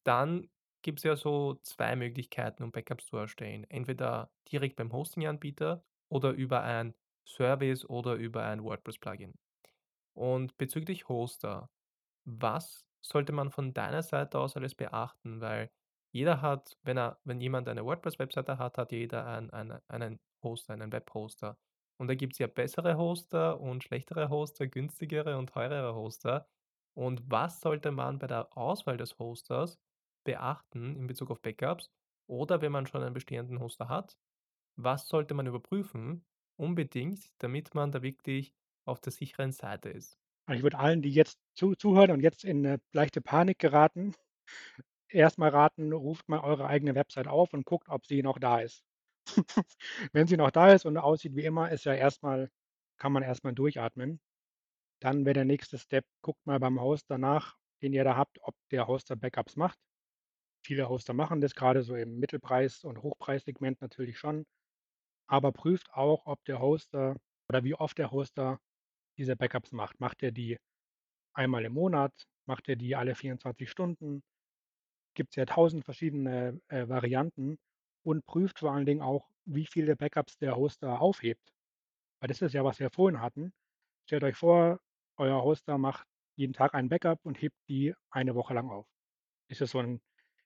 dann 0.04 0.48
gibt's 0.82 1.02
ja 1.04 1.16
so 1.16 1.54
2 1.62 1.96
Möglichkeiten, 1.96 2.62
um 2.62 2.72
Backups 2.72 3.06
zu 3.06 3.16
erstellen. 3.16 3.64
Entweder 3.70 4.32
direkt 4.50 4.76
beim 4.76 4.92
Hosting-Anbieter 4.92 5.84
oder 6.10 6.32
über 6.32 6.62
ein 6.62 6.94
Service 7.26 7.88
oder 7.88 8.14
über 8.16 8.44
ein 8.44 8.62
WordPress-Plugin. 8.64 9.34
Und 10.14 10.56
bezüglich 10.58 11.08
Hoster, 11.08 11.70
was 12.24 12.86
sollte 13.02 13.32
man 13.32 13.50
von 13.50 13.74
deiner 13.74 14.02
Seite 14.02 14.38
aus 14.38 14.56
alles 14.56 14.74
beachten? 14.74 15.40
Weil 15.40 15.70
jeder 16.14 16.42
hat, 16.42 16.78
wenn 16.84 16.98
er 16.98 17.20
wenn 17.24 17.40
jemand 17.40 17.68
eine 17.68 17.84
WordPress-Webseite 17.84 18.58
hat, 18.58 18.78
hat 18.78 18.92
jeder 18.92 19.26
ein 19.26 19.50
eine 19.52 19.82
einen 19.88 20.20
Hoster, 20.44 20.74
einen 20.74 20.92
Webhoster. 20.92 21.58
Und 21.98 22.08
da 22.08 22.14
gibt's 22.16 22.38
ja 22.38 22.48
bessere 22.48 22.96
Hoster 22.98 23.60
und 23.60 23.84
schlechtere 23.84 24.30
Hoster, 24.30 24.66
günstigere 24.68 25.38
und 25.38 25.50
teurere 25.50 25.94
Hoster. 25.94 26.48
Und 26.96 27.22
was 27.30 27.60
sollte 27.60 27.92
man 27.92 28.18
bei 28.20 28.26
der 28.28 28.56
Auswahl 28.56 28.96
des 28.98 29.18
Hosters 29.18 29.78
beachten 30.24 30.96
in 30.96 31.06
Bezug 31.08 31.30
auf 31.32 31.42
Backups? 31.42 31.90
Oder 32.28 32.62
wenn 32.62 32.72
man 32.72 32.86
schon 32.86 33.02
einen 33.02 33.14
bestehenden 33.14 33.60
Hoster 33.60 33.88
hat, 33.88 34.18
was 34.76 35.08
sollte 35.08 35.34
man 35.34 35.46
überprüfen 35.48 36.24
unbedingt, 36.56 37.32
damit 37.38 37.74
man 37.74 37.92
da 37.92 38.02
wirklich 38.02 38.54
auf 38.86 39.00
der 39.00 39.12
sicheren 39.12 39.52
Seite 39.52 39.90
ist? 39.90 40.18
Ich 40.50 40.62
würde 40.62 40.78
allen, 40.78 41.00
die 41.02 41.10
jetzt 41.10 41.38
zu 41.54 41.74
zuhören 41.74 42.10
und 42.10 42.20
jetzt 42.20 42.44
in 42.44 42.60
'ne 42.62 42.80
leichte 42.92 43.20
Panik 43.22 43.58
geraten, 43.58 44.14
erst 45.14 45.38
mal 45.38 45.50
raten, 45.50 45.92
ruft 45.92 46.28
mal 46.28 46.40
eure 46.40 46.66
eigene 46.66 46.94
Website 46.94 47.28
auf 47.28 47.52
und 47.54 47.64
guckt, 47.66 47.88
ob 47.88 48.06
sie 48.06 48.22
noch 48.22 48.38
da 48.38 48.60
ist. 48.60 48.84
Wenn 50.12 50.26
sie 50.26 50.36
noch 50.36 50.50
da 50.50 50.72
ist 50.72 50.86
und 50.86 50.96
aussieht 50.98 51.36
wie 51.36 51.44
immer, 51.44 51.70
ist 51.70 51.84
ja 51.84 51.94
erst 51.94 52.22
mal 52.22 52.50
kann 52.98 53.12
man 53.12 53.22
erst 53.24 53.44
mal 53.44 53.52
durchatmen. 53.54 54.20
Dann 55.00 55.24
wäre 55.24 55.34
der 55.34 55.44
nächste 55.44 55.78
Step, 55.78 56.06
guckt 56.22 56.44
mal 56.46 56.60
beim 56.60 56.80
Hoster 56.80 57.18
nach, 57.18 57.56
den 57.82 57.92
ihr 57.92 58.04
da 58.04 58.16
habt, 58.16 58.38
ob 58.42 58.54
der 58.72 58.88
Hoster 58.88 59.16
Backups 59.16 59.56
macht. 59.56 59.78
Viele 60.66 60.88
Hoster 60.88 61.14
machen 61.14 61.40
das, 61.40 61.54
grade 61.54 61.82
so 61.82 61.94
im 61.96 62.18
Mittelpreis 62.18 62.84
und 62.84 63.02
Hochpreissegment 63.02 63.80
natürlich 63.80 64.18
schon. 64.18 64.46
Aber 65.28 65.52
prüft 65.52 65.92
auch, 65.94 66.26
ob 66.26 66.44
der 66.46 66.60
Hoster 66.60 67.16
oder 67.50 67.64
wie 67.64 67.74
oft 67.74 67.98
der 67.98 68.10
Hoster 68.10 68.60
diese 69.18 69.36
Backups 69.36 69.72
macht. 69.72 70.00
Macht 70.00 70.22
er 70.22 70.32
die 70.32 70.58
einmal 71.34 71.64
im 71.64 71.74
Monat? 71.74 72.12
Macht 72.46 72.68
er 72.68 72.76
die 72.76 72.96
alle 72.96 73.14
24 73.14 73.70
Stunden? 73.70 74.22
Gibt's 75.16 75.36
ja 75.36 75.46
tausend 75.46 75.84
verschiedene, 75.84 76.60
äh, 76.68 76.88
Varianten 76.88 77.58
und 78.02 78.26
prüft 78.26 78.58
vor 78.60 78.72
allen 78.72 78.86
Dingen 78.86 79.00
auch, 79.02 79.30
wie 79.44 79.66
viele 79.66 79.96
Backups 79.96 80.38
der 80.38 80.56
Hoster 80.56 81.00
aufhebt. 81.00 81.52
Weil 82.20 82.28
das 82.28 82.42
ist 82.42 82.54
ja, 82.54 82.64
was 82.64 82.80
wir 82.80 82.90
vorhin 82.90 83.20
hatten. 83.22 83.52
Stellt 84.06 84.24
euch 84.24 84.36
vor, 84.36 84.80
euer 85.18 85.42
Hoster 85.44 85.78
macht 85.78 86.06
jeden 86.36 86.54
Tag 86.54 86.74
ein 86.74 86.88
Backup 86.90 87.20
und 87.24 87.40
hebt 87.42 87.56
die 87.68 87.94
eine 88.10 88.34
Woche 88.36 88.54
lang 88.54 88.70
auf. 88.70 88.86
Ist 89.48 89.60
das 89.62 89.70
so 89.72 89.80
'n 89.80 90.00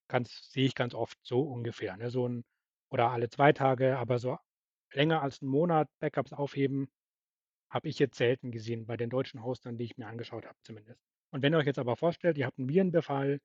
ganz 0.08 0.50
sehe 0.52 0.66
ich 0.66 0.74
ganz 0.76 0.94
oft 0.94 1.18
so 1.24 1.42
ungefähr, 1.42 1.96
ne? 1.98 2.10
So 2.10 2.26
'n 2.26 2.44
oder 2.90 3.10
alle 3.12 3.30
2 3.30 3.52
Tage, 3.52 3.98
aber 3.98 4.18
so 4.20 4.38
länger 4.94 5.22
als 5.22 5.42
'n 5.42 5.48
Monat 5.48 5.88
Backups 6.00 6.32
aufheben, 6.34 6.88
habe 7.70 7.88
ich 7.88 7.98
jetzt 8.00 8.18
selten 8.18 8.52
gesehen 8.52 8.86
bei 8.86 8.96
den 8.98 9.10
deutschen 9.10 9.42
Hostern, 9.44 9.78
die 9.78 9.84
ich 9.86 9.96
mir 9.98 10.06
angeschaut 10.08 10.46
habe 10.46 10.58
zumindest. 10.64 11.00
Und 11.32 11.42
wenn 11.42 11.54
ihr 11.54 11.58
euch 11.58 11.66
jetzt 11.66 11.78
aber 11.80 11.96
vorstellt, 11.96 12.38
ihr 12.38 12.46
habt 12.46 12.58
'n 12.58 12.68
Virenbefall, 12.68 13.40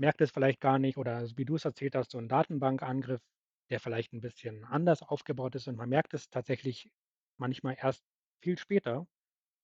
merkt 0.00 0.22
es 0.22 0.32
vielleicht 0.32 0.60
gar 0.62 0.78
nicht 0.80 0.98
oder 0.98 1.26
wie 1.36 1.46
du 1.46 1.56
es 1.56 1.66
erzählt 1.66 1.96
hast, 1.96 2.12
so 2.12 2.18
'n 2.18 2.28
Datenbankangriff, 2.28 3.22
der 3.70 3.80
vielleicht 3.80 4.12
'n 4.14 4.20
bisschen 4.22 4.64
anders 4.66 5.02
aufgebaut 5.02 5.54
ist 5.56 5.68
und 5.68 5.76
man 5.76 5.88
merkt 5.90 6.14
es 6.14 6.30
tatsächlich 6.30 6.90
manchmal 7.38 7.76
erst 7.80 8.04
viel 8.42 8.58
später 8.58 9.06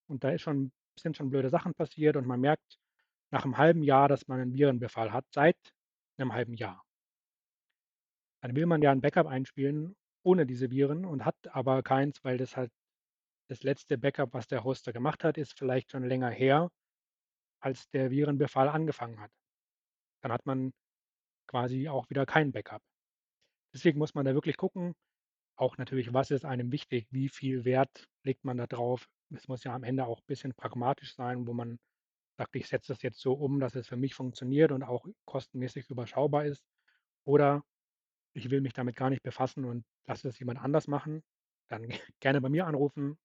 und 0.08 0.24
da 0.24 0.38
schon 0.38 0.72
sind 1.00 1.16
schon 1.18 1.30
blöde 1.30 1.50
Sachen 1.50 1.74
passiert 1.74 2.16
und 2.16 2.26
man 2.26 2.40
merkt 2.40 2.78
nach 3.32 3.44
'nem 3.46 3.58
halben 3.58 3.82
Jahr, 3.84 4.08
dass 4.08 4.28
man 4.28 4.40
'nen 4.40 4.54
Virenbefall 4.54 5.12
hat, 5.12 5.26
seit 5.34 5.56
'nem 6.18 6.32
halben 6.34 6.54
Jahr. 6.54 6.82
Dann 8.42 8.54
will 8.56 8.66
man 8.66 8.82
ja 8.82 8.92
'n 8.92 9.00
Backup 9.00 9.26
einspielen 9.26 9.96
ohne 10.22 10.44
diese 10.46 10.70
Viren 10.70 11.04
und 11.04 11.24
hat 11.24 11.36
aber 11.52 11.82
keins, 11.82 12.22
weil 12.24 12.36
das 12.36 12.56
halt 12.56 12.70
das 13.48 13.62
letzte 13.64 13.98
Backup, 13.98 14.34
was 14.34 14.48
der 14.48 14.64
Hoster 14.64 14.92
gemacht 14.92 15.24
hat, 15.24 15.38
ist 15.38 15.58
vielleicht 15.58 15.92
schon 15.92 16.04
länger 16.04 16.30
her, 16.30 16.70
als 17.60 17.88
der 17.90 18.10
Virenbefall 18.10 18.68
angefangen 18.68 19.20
hat. 19.20 19.30
Dann 20.22 20.32
hat 20.32 20.46
man 20.46 20.72
quasi 21.48 21.88
auch 21.88 22.10
wieder 22.10 22.26
kein 22.26 22.52
Backup. 22.52 22.82
Deswegen 23.74 23.98
muss 23.98 24.14
man 24.14 24.24
da 24.24 24.34
wirklich 24.34 24.56
gucken, 24.56 24.94
auch 25.56 25.78
natürlich, 25.78 26.12
was 26.14 26.30
ist 26.32 26.44
einem 26.46 26.72
wichtig? 26.72 27.08
Wie 27.10 27.28
viel 27.30 27.64
Wert 27.64 28.08
legt 28.24 28.44
man 28.44 28.58
da 28.58 28.66
drauf? 28.66 29.08
Es 29.34 29.48
muss 29.48 29.64
ja 29.64 29.74
am 29.74 29.84
Ende 29.84 30.06
auch 30.06 30.20
bisschen 30.22 30.54
pragmatisch 30.54 31.14
sein, 31.14 31.46
wo 31.46 31.54
man 31.54 31.78
sagt: 32.38 32.56
„Ich 32.56 32.68
setze 32.68 32.92
das 32.94 33.02
jetzt 33.02 33.20
so 33.20 33.34
um, 33.34 33.60
dass 33.60 33.76
es 33.76 33.88
für 33.88 33.96
mich 33.98 34.14
funktioniert 34.14 34.72
und 34.72 34.82
auch 34.84 35.06
kostenmäßig 35.26 35.90
überschaubar 35.90 36.46
ist.“ 36.46 36.64
Oder 37.24 37.64
ich 38.34 38.50
will 38.50 38.60
mich 38.62 38.74
damit 38.74 38.96
gar 38.96 39.10
nicht 39.10 39.22
befassen 39.24 39.64
und 39.64 39.84
lasse 40.06 40.28
das 40.28 40.38
jemand 40.38 40.60
anders 40.60 40.88
machen. 40.88 41.22
Dann 41.68 41.88
gerne 42.20 42.40
bei 42.42 42.48
mir 42.50 42.66
anrufen. 42.66 43.18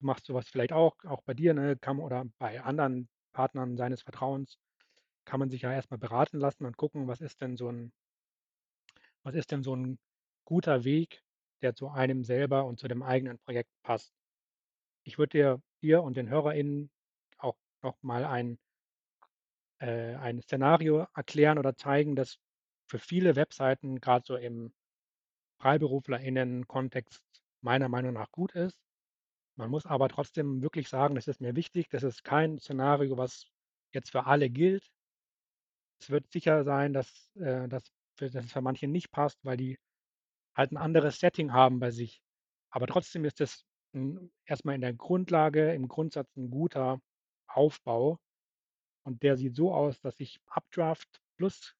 Machst 0.00 0.28
du 0.28 0.34
was 0.34 0.48
vielleicht 0.50 0.72
auch 0.72 0.96
auch 1.04 1.22
bei 1.22 1.34
dir, 1.34 1.54
ne, 1.54 1.76
kann 1.78 1.98
oder 2.00 2.24
bei 2.38 2.62
anderen 2.62 3.08
Partnern 3.32 3.76
seines 3.76 4.02
Vertrauens 4.02 4.58
kann 5.24 5.40
man 5.40 5.50
sich 5.50 5.62
ja 5.62 5.72
erst 5.72 5.90
mal 5.90 5.98
beraten 5.98 6.38
lassen 6.38 6.64
und 6.66 6.76
gucken, 6.76 7.08
was 7.08 7.20
ist 7.20 7.40
denn 7.40 7.56
so 7.56 7.68
'n 7.68 7.92
was 9.24 9.34
ist 9.34 9.50
denn 9.50 9.62
so 9.62 9.74
'n 9.74 9.98
guter 10.44 10.84
Weg, 10.84 11.22
der 11.62 11.74
zu 11.74 11.88
einem 11.88 12.24
selber 12.24 12.64
und 12.64 12.78
zu 12.78 12.88
dem 12.88 13.02
eigenen 13.02 13.38
Projekt 13.38 13.70
passt? 13.82 14.12
Ich 15.04 15.18
würde 15.18 15.38
dir 15.38 15.62
dir 15.82 16.02
und 16.02 16.16
den 16.16 16.28
HörerInnen 16.30 16.90
auch 17.38 17.56
noch 17.82 17.96
mal 18.02 18.24
ein 18.26 18.58
äh, 19.80 20.14
ein 20.16 20.40
Szenario 20.42 21.06
erklären 21.14 21.58
oder 21.58 21.76
zeigen, 21.76 22.16
das 22.16 22.38
für 22.88 22.98
viele 22.98 23.36
Webseiten, 23.36 24.00
grad 24.00 24.26
so 24.26 24.36
im 24.36 24.72
FreiberuflerInnen-Kontext 25.60 27.22
meiner 27.62 27.88
Meinung 27.88 28.14
nach 28.14 28.30
gut 28.32 28.52
ist. 28.54 28.78
Man 29.56 29.70
muss 29.70 29.86
aber 29.86 30.08
trotzdem 30.08 30.62
wirklich 30.62 30.88
sagen, 30.88 31.14
das 31.16 31.28
ist 31.28 31.40
mir 31.40 31.56
wichtig, 31.56 31.88
das 31.90 32.02
ist 32.04 32.24
kein 32.24 32.58
Szenario, 32.58 33.18
was 33.18 33.46
jetzt 33.92 34.10
für 34.12 34.26
alle 34.26 34.50
gilt. 34.50 34.90
Es 36.02 36.10
wird 36.10 36.32
sicher 36.32 36.64
sein, 36.64 36.92
dass 36.92 37.30
äh, 37.36 37.68
dass 37.68 37.84
für 38.18 38.28
das 38.28 38.50
für 38.50 38.60
manche 38.60 38.88
nicht 38.88 39.12
passt, 39.12 39.38
weil 39.44 39.56
die 39.56 39.78
halt 40.56 40.72
'n 40.72 40.78
anderes 40.78 41.20
Setting 41.20 41.52
haben 41.52 41.80
bei 41.80 41.90
sich. 41.92 42.22
Aber 42.70 42.86
trotzdem 42.88 43.24
ist 43.24 43.40
das 43.40 43.64
'n 43.94 44.30
erst 44.46 44.64
mal 44.66 44.74
in 44.74 44.80
der 44.82 44.94
Grundlage 44.94 45.72
im 45.74 45.88
Grundsatz 45.88 46.28
'n 46.36 46.50
guter 46.50 47.00
Aufbau 47.48 48.18
und 49.04 49.22
der 49.22 49.36
sieht 49.38 49.56
so 49.56 49.74
aus, 49.74 50.00
dass 50.00 50.20
ich 50.20 50.40
Updraft 50.46 51.08
Plus 51.38 51.74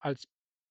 als 0.00 0.26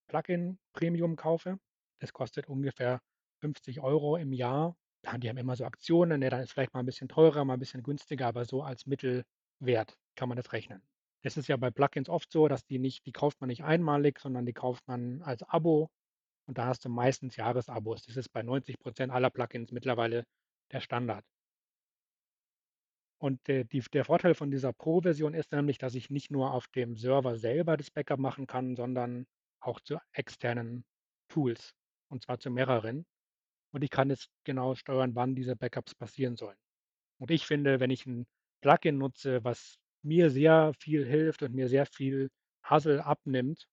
Plugin 0.09 0.59
Premium 0.73 1.15
kaufe. 1.17 1.59
Das 2.01 2.13
kostet 2.13 2.47
ungefähr 2.49 3.01
50 3.41 3.81
€ 3.81 4.17
im 4.17 4.33
Jahr. 4.33 4.77
Ja, 5.05 5.17
die 5.19 5.29
haben 5.29 5.37
immer 5.37 5.55
so 5.57 5.65
Aktionen, 5.65 6.19
ne, 6.21 6.29
dann 6.31 6.41
ist 6.41 6.53
vielleicht 6.53 6.73
mal 6.73 6.81
'n 6.81 6.87
bisschen 6.87 7.09
teurer, 7.09 7.45
mal 7.45 7.55
'n 7.55 7.59
bisschen 7.61 7.83
günstiger, 7.83 8.27
aber 8.27 8.45
so 8.45 8.63
als 8.63 8.85
Mittelwert 8.87 9.97
kann 10.15 10.29
man 10.29 10.37
das 10.37 10.53
rechnen. 10.53 10.81
Es 11.27 11.35
ist 11.35 11.49
ja 11.49 11.57
bei 11.57 11.71
Plugins 11.71 12.07
oft 12.07 12.31
so, 12.31 12.47
dass 12.47 12.65
die 12.65 12.79
nicht 12.79 13.05
die 13.05 13.11
kauft 13.11 13.41
man 13.41 13.49
nicht 13.49 13.61
einmalig, 13.65 14.17
sondern 14.19 14.45
die 14.45 14.53
kauft 14.53 14.87
man 14.87 15.21
als 15.23 15.43
Abo 15.43 15.89
und 16.47 16.57
da 16.57 16.67
hast 16.67 16.85
du 16.85 16.89
meistens 16.89 17.37
Jahresabos. 17.37 18.03
Das 18.05 18.17
ist 18.17 18.29
bei 18.33 18.43
90 18.43 18.77
% 18.79 19.11
aller 19.11 19.29
Plugins 19.31 19.71
mittlerweile 19.71 20.25
der 20.71 20.81
Standard. 20.81 21.23
Und 23.21 23.47
der 23.47 23.63
die 23.63 23.79
der 23.93 24.05
Vorteil 24.05 24.35
von 24.35 24.51
dieser 24.51 24.73
Pro-Version 24.73 25.33
ist 25.33 25.51
nämlich, 25.51 25.77
dass 25.79 25.95
ich 25.95 26.09
nicht 26.09 26.29
nur 26.29 26.51
auf 26.53 26.67
dem 26.67 26.95
Server 26.97 27.35
selber 27.37 27.75
das 27.75 27.89
Backup 27.89 28.19
machen 28.19 28.45
kann, 28.45 28.75
sondern 28.75 29.25
auch 29.59 29.79
zu 29.79 29.97
externen 30.13 30.85
Tools, 31.27 31.71
und 32.09 32.21
zwar 32.23 32.39
zu 32.39 32.51
mehreren. 32.51 33.05
Und 33.73 33.83
ich 33.83 33.91
kann 33.91 34.09
jetzt 34.11 34.29
genau 34.45 34.75
steuern, 34.75 35.15
wann 35.15 35.35
diese 35.35 35.55
Backups 35.55 35.95
passieren 35.95 36.37
sollen. 36.37 36.57
Und 37.19 37.31
ich 37.31 37.45
finde, 37.47 37.79
wenn 37.81 37.91
ich 37.91 38.05
'n 38.07 38.27
Plugin 38.61 38.97
nutze, 38.99 39.43
was 39.43 39.77
mir 40.07 40.29
sehr 40.31 40.73
viel 40.79 41.05
hilft 41.05 41.43
und 41.43 41.53
mir 41.55 41.69
sehr 41.69 41.85
viel 41.85 42.29
Hassel 42.63 43.01
abnimmt, 43.01 43.67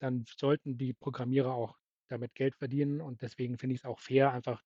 dann 0.00 0.24
sollten 0.38 0.78
die 0.78 0.92
Programmierer 0.94 1.54
auch 1.54 1.78
damit 2.08 2.34
Geld 2.34 2.56
verdienen. 2.56 3.00
Und 3.00 3.22
deswegen 3.22 3.58
finde 3.58 3.74
ich's 3.76 3.84
auch 3.84 4.00
fair, 4.00 4.32
einfach 4.32 4.62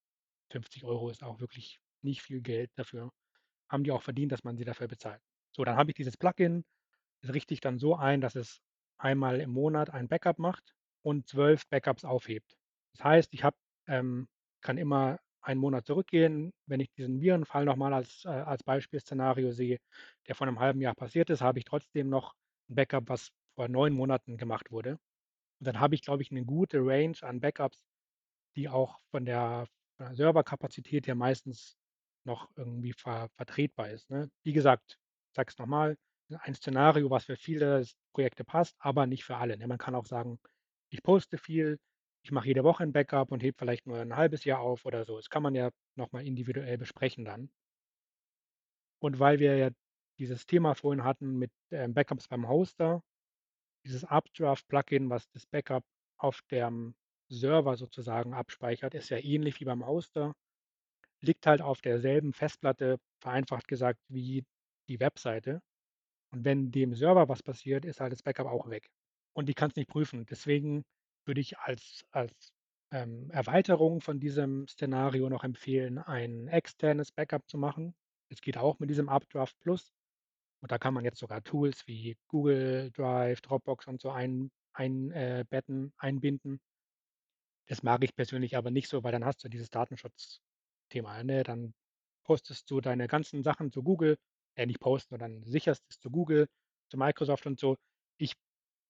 50 0.51 0.85
€ 0.85 1.11
ist 1.11 1.25
auch 1.25 1.41
wirklich 1.41 1.81
nicht 2.03 2.23
viel 2.23 2.41
Geld 2.41 2.71
dafür. 2.77 3.11
Haben 3.71 3.85
die 3.85 3.93
auch 3.93 4.03
verdient, 4.03 4.33
dass 4.33 4.45
man 4.45 4.57
sie 4.57 4.65
dafür 4.65 4.89
bezahlt. 4.89 5.23
So, 5.55 5.65
dann 5.65 5.77
habe 5.77 5.91
ich 5.91 5.97
dieses 5.97 6.17
Plugin, 6.17 6.65
das 7.23 7.35
richte 7.35 7.55
ich 7.55 7.61
dann 7.61 7.79
so 7.79 7.97
ein, 7.97 8.21
dass 8.21 8.37
es 8.37 8.61
einmal 8.99 9.41
im 9.41 9.51
Monat 9.51 9.91
ein 9.91 10.09
Backup 10.09 10.39
macht 10.39 10.75
und 11.03 11.29
12 11.29 11.67
Backups 11.69 12.05
aufhebt. 12.05 12.57
Das 12.93 13.05
heißt, 13.05 13.35
ich 13.35 13.45
habe 13.45 13.57
ähm, 13.87 14.29
kann 14.61 14.79
immer 14.79 15.19
einen 15.43 15.61
Monat 15.61 15.87
zurückgehen. 15.87 16.53
Wenn 16.67 16.81
ich 16.81 16.91
diesen 16.93 17.21
Virenfall 17.21 17.65
noch 17.65 17.77
mal 17.77 17.93
als 17.95 18.25
äh, 18.25 18.29
als 18.31 18.63
Beispielszenario 18.65 19.53
sehe, 19.53 19.79
der 20.29 20.35
vor 20.35 20.47
'nem 20.47 20.61
halben 20.61 20.81
Jahr 20.81 20.95
passiert 20.95 21.31
ist, 21.31 21.41
habe 21.43 21.59
ich 21.59 21.65
trotzdem 21.65 22.09
noch 22.09 22.35
'n 22.71 22.75
Backup, 22.77 23.09
was 23.09 23.31
vor 23.57 23.69
9 23.69 23.93
Monaten 23.95 24.37
gemacht 24.39 24.71
wurde. 24.73 24.93
Und 25.61 25.67
dann 25.69 25.81
habe 25.81 25.95
ich, 25.97 26.03
glaube 26.03 26.23
ich, 26.23 26.31
'ne 26.33 26.45
gute 26.45 26.79
Range 26.81 27.17
an 27.23 27.41
Backups, 27.41 27.83
die 28.57 28.69
auch 28.69 28.99
von 29.11 29.25
der 29.25 29.67
von 29.97 30.07
der 30.09 30.17
Serverkapazität 30.17 31.07
her 31.07 31.15
meistens 31.17 31.77
noch 32.25 32.49
irgendwie 32.57 32.93
ver 32.93 33.29
vertretbar 33.37 33.91
ist, 33.91 34.11
ne? 34.11 34.31
Wie 34.45 34.53
gesagt, 34.53 34.99
ich 35.33 35.37
sage 35.37 35.51
es 35.51 35.59
noch 35.59 35.67
mal, 35.67 35.97
ein 36.41 36.55
Szenario, 36.55 37.11
was 37.11 37.25
für 37.27 37.37
viele 37.37 37.85
Projekte 38.15 38.45
passt, 38.45 38.77
aber 38.81 39.07
nicht 39.07 39.25
für 39.25 39.37
alle, 39.37 39.57
ne? 39.59 39.67
Man 39.69 39.79
kann 39.79 39.95
auch 39.95 40.07
sagen: 40.07 40.39
„Ich 40.91 41.03
poste 41.03 41.39
viel, 41.39 41.79
ich 42.29 42.33
mache 42.33 42.47
jede 42.49 42.63
Woche 42.63 42.83
'n 42.85 42.93
Backup 42.93 43.33
und 43.33 43.43
hebe 43.43 43.57
vielleicht 43.59 43.87
nur 43.87 43.99
'n 44.01 44.15
halbes 44.15 44.45
Jahr 44.45 44.61
auf“ 44.61 44.85
oder 44.85 45.07
so. 45.07 45.17
Das 45.17 45.31
kann 45.31 45.43
man 45.43 45.55
ja 45.55 45.71
noch 45.97 46.13
mal 46.13 46.27
individuell 46.27 46.77
besprechen 46.77 47.25
dann. 47.25 47.51
Und 49.03 49.19
weil 49.21 49.39
wir 49.39 49.57
ja 49.57 49.71
dieses 50.19 50.47
Thema 50.47 50.75
vorhin 50.75 51.05
hatten 51.05 51.39
mit, 51.39 51.53
ähm, 51.71 51.95
Backups 51.95 52.29
beim 52.29 52.49
Hoster, 52.49 53.03
dieses 53.87 54.05
Updraft-Plugin, 54.05 55.11
was 55.11 55.31
das 55.31 55.47
Backup 55.47 55.85
auf 56.19 56.43
dem 56.51 56.95
Server 57.31 57.77
sozusagen 57.77 58.35
abspeichert, 58.35 58.95
ist 58.95 59.11
ja 59.11 59.19
ähnlich 59.19 59.61
wie 59.61 59.67
beim 59.67 59.87
Hoster, 59.87 60.35
liegt 61.23 61.47
halt 61.47 61.63
auf 61.63 61.81
derselben 61.83 62.33
Festplatte, 62.35 62.99
vereinfacht 63.23 63.69
gesagt, 63.69 64.01
wie 64.09 64.45
die 64.89 65.01
Webseite. 65.01 65.63
Und 66.33 66.45
wenn 66.45 66.71
dem 66.73 66.95
Server 66.95 67.29
was 67.29 67.43
passiert, 67.43 67.85
ist 67.85 68.01
halt 68.01 68.13
das 68.13 68.23
Backup 68.23 68.47
auch 68.49 68.71
weg. 68.71 68.89
Und 69.35 69.49
ich 69.51 69.57
kann's 69.57 69.77
nicht 69.77 69.89
prüfen. 69.91 70.27
Deswegen 70.27 70.85
würde 71.29 71.41
ich 71.43 71.59
als 71.61 72.05
als, 72.13 72.53
ähm, 72.93 73.31
Erweiterung 73.31 74.01
von 74.01 74.21
diesem 74.21 74.67
Szenario 74.69 75.29
noch 75.31 75.45
empfehlen, 75.45 75.99
ein 75.99 76.49
externes 76.49 77.13
Backup 77.13 77.49
zu 77.49 77.59
machen. 77.59 77.95
Es 78.31 78.41
geht 78.43 78.59
auch 78.59 78.79
mit 78.81 78.91
diesem 78.91 79.09
Updraft 79.11 79.59
Plus. 79.61 79.93
Und 80.63 80.73
da 80.73 80.79
kann 80.79 80.95
man 80.95 81.05
jetzt 81.05 81.19
sogar 81.21 81.43
Tools 81.45 81.87
wie 81.87 82.17
Google 82.29 82.91
Drive, 82.93 83.41
Dropbox 83.43 83.87
und 83.89 84.01
so 84.01 84.11
ein 84.11 84.51
ein 84.75 85.11
äh, 85.13 85.45
einbinden. 85.99 86.61
Das 87.67 87.83
mag 87.83 88.03
ich 88.05 88.15
persönlich 88.17 88.57
aber 88.57 88.71
nicht 88.71 88.89
so, 88.89 89.05
weil 89.05 89.13
dann 89.13 89.25
hast 89.25 89.45
du 89.45 89.49
dieses 89.49 89.71
Datenschutzthema, 89.71 91.23
ne? 91.25 91.43
Dann 91.43 91.75
postest 92.25 92.71
du 92.71 92.81
deine 92.81 93.09
ganzen 93.09 93.43
Sachen 93.43 93.71
zu 93.73 93.83
Google 93.83 94.17
äh, 94.57 94.67
nicht 94.67 94.81
posten, 94.81 95.11
sondern 95.11 95.45
sicherst 95.45 95.85
es 95.89 96.01
zu 96.01 96.11
Google, 96.11 96.49
zu 96.91 96.97
Microsoft 96.99 97.47
und 97.47 97.59
so. 97.61 97.77
Ich 98.19 98.35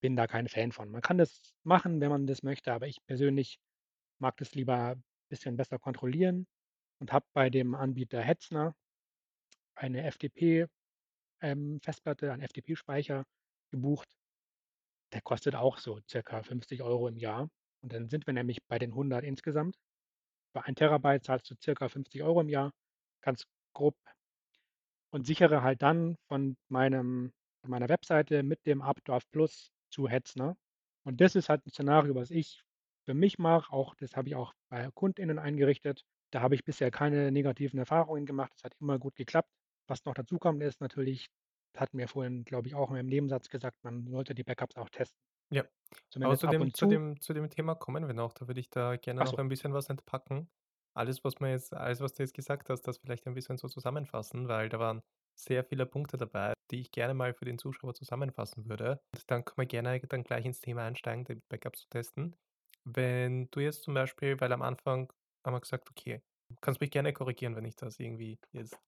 bin 0.00 0.16
da 0.16 0.26
kein 0.26 0.48
Fan 0.48 0.72
von. 0.72 0.90
Man 0.90 1.02
kann 1.02 1.18
das 1.18 1.54
machen, 1.64 2.00
wenn 2.00 2.10
man 2.10 2.26
das 2.26 2.42
möchte, 2.42 2.72
aber 2.72 2.86
ich 2.88 3.04
persönlich 3.06 3.58
mag 4.20 4.36
das 4.38 4.54
lieber 4.54 4.96
bisschen 5.30 5.56
besser 5.56 5.78
kontrollieren 5.78 6.46
und 7.00 7.12
habe 7.12 7.26
bei 7.34 7.50
dem 7.50 7.74
Anbieter 7.74 8.22
Hetzner 8.22 8.74
eine 9.76 10.02
FTP, 10.10 10.66
ähm, 11.42 11.80
einen 12.22 12.42
FTP-Speicher 12.42 13.24
gebucht. 13.70 14.08
Der 15.12 15.22
kostet 15.22 15.54
auch 15.54 15.78
so 15.78 16.00
circa 16.08 16.42
50 16.42 16.82
€ 16.82 17.08
im 17.08 17.16
Jahr. 17.16 17.48
Und 17.82 17.92
dann 17.92 18.08
sind 18.08 18.26
wir 18.26 18.34
nämlich 18.34 18.58
bei 18.66 18.78
den 18.78 18.92
100 18.94 19.24
insgesamt. 19.24 19.76
Für 20.52 20.64
1 20.64 20.76
Terabyte 20.76 21.24
zahlst 21.24 21.50
du 21.50 21.56
circa 21.62 21.88
50 21.88 22.22
€ 22.22 22.40
im 22.42 22.48
Jahr, 22.48 22.72
ganz 23.22 23.44
grob. 23.74 23.96
Und 25.12 25.26
sichere 25.26 25.62
halt 25.62 25.80
dann 25.82 26.16
von 26.28 26.56
meinem 26.68 27.32
meiner 27.66 27.88
Webseite 27.88 28.42
mit 28.42 28.64
dem 28.66 28.80
Updraft 28.82 29.30
Plus 29.30 29.68
zu 29.90 30.08
Hetzner. 30.08 30.56
Und 31.04 31.20
das 31.20 31.34
ist 31.36 31.48
halt 31.48 31.66
'n 31.66 31.70
Szenario, 31.70 32.14
was 32.14 32.30
ich 32.30 32.62
für 33.06 33.14
mich 33.14 33.38
mache. 33.38 33.72
Auch 33.72 33.94
das 33.96 34.16
habe 34.16 34.28
ich 34.28 34.34
auch 34.36 34.54
bei 34.70 34.90
KundInnen 34.94 35.38
eingerichtet. 35.38 36.04
Da 36.32 36.40
habe 36.42 36.54
ich 36.56 36.64
bisher 36.64 36.90
keine 36.90 37.32
negativen 37.32 37.78
Erfahrungen 37.78 38.26
gemacht. 38.26 38.52
Das 38.56 38.64
hat 38.64 38.74
immer 38.80 38.98
gut 38.98 39.16
geklappt. 39.16 39.50
Was 39.88 40.04
noch 40.04 40.14
dazukommt, 40.14 40.62
ist 40.62 40.80
natürlich 40.80 41.28
hatten 41.76 41.98
wir 41.98 42.08
vorhin, 42.08 42.44
glaube 42.44 42.68
ich, 42.68 42.74
auch 42.74 42.90
in 42.90 42.96
'nem 42.96 43.06
Nebensatz 43.06 43.48
gesagt, 43.48 43.78
man 43.84 44.06
sollte 44.08 44.34
die 44.34 44.44
Backups 44.44 44.76
auch 44.76 44.90
testen. 44.90 45.12
Ja. 45.52 45.64
Aber 46.20 46.36
Zumindest 46.36 46.38
zu 46.38 46.46
ab 46.46 46.58
dem 46.58 46.74
zu 46.74 46.86
zu. 46.86 46.86
dem 46.86 47.20
zu 47.20 47.32
dem 47.32 47.48
Thema 47.50 47.74
kommen 47.74 48.06
wir 48.06 48.14
noch. 48.14 48.32
Da 48.34 48.46
würde 48.48 48.60
ich 48.60 48.70
da 48.70 48.96
gerne 48.96 49.20
Ach 49.20 49.26
noch 49.26 49.36
so. 49.36 49.38
ein 49.38 49.48
bisschen 49.48 49.72
was 49.72 49.88
entpacken. 49.88 50.50
Alles, 50.94 51.24
was 51.24 51.40
man 51.40 51.50
jetzt 51.50 51.72
alles, 51.74 52.00
was 52.00 52.12
du 52.14 52.22
jetzt 52.22 52.34
gesagt 52.34 52.68
hast, 52.70 52.82
das 52.82 52.98
vielleicht 52.98 53.26
ein 53.26 53.34
bisschen 53.34 53.56
so 53.56 53.68
zusammenfassen, 53.68 54.48
weil 54.48 54.68
da 54.68 54.78
waren 54.78 55.02
sehr 55.36 55.64
viele 55.64 55.86
Punkte 55.86 56.16
dabei, 56.16 56.52
die 56.70 56.80
ich 56.80 56.92
gerne 56.92 57.14
mal 57.14 57.34
für 57.34 57.44
den 57.44 57.58
Zuschauer 57.58 57.94
zusammenfassen 57.94 58.68
würde. 58.68 59.00
Und 59.14 59.30
dann 59.30 59.44
können 59.44 59.58
wir 59.58 59.66
gerne 59.66 60.00
dann 60.00 60.24
gleich 60.24 60.44
ins 60.44 60.60
Thema 60.60 60.84
einsteigen, 60.84 61.24
die 61.24 61.42
Backups 61.48 61.82
zu 61.82 61.88
testen. 61.90 62.36
Wenn 62.84 63.50
du 63.50 63.60
jetzt 63.60 63.82
zum 63.82 63.94
Beispiel 63.94 64.40
weil 64.40 64.52
am 64.52 64.62
Anfang 64.62 65.12
haben 65.46 65.54
wir 65.54 65.60
gesagt: 65.60 65.90
„Okay“ 65.90 66.22
kannst 66.62 66.80
mich 66.80 66.90
gerne 66.90 67.12
korrigieren, 67.12 67.56
wenn 67.56 67.64
ich 67.66 67.76
das 67.76 67.98
irgendwie 68.00 68.38
jetzt, 68.52 68.80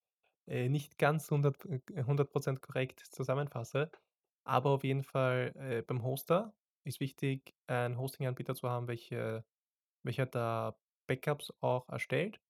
äh, 0.49 0.69
nicht 0.69 0.99
ganz 0.99 1.31
hundert 1.31 1.65
äh, 1.67 1.81
100 2.05 2.31
% 2.33 2.63
korrekt 2.63 3.01
zusammenfasse. 3.11 3.91
Aber 4.47 4.71
auf 4.71 4.85
jeden 4.85 5.05
Fall, 5.05 5.53
äh, 5.57 5.83
beim 5.83 6.03
Hoster 6.05 6.55
ist 6.87 7.01
wichtig, 7.01 7.55
einen 7.69 7.99
Hosting-Anbieter 7.99 8.55
zu 8.55 8.69
haben, 8.71 8.89
welche 8.89 9.45
welcher 10.05 10.27
da 10.27 10.79
Backups 11.09 11.53
auch 11.61 11.89
erstellt. 11.89 12.41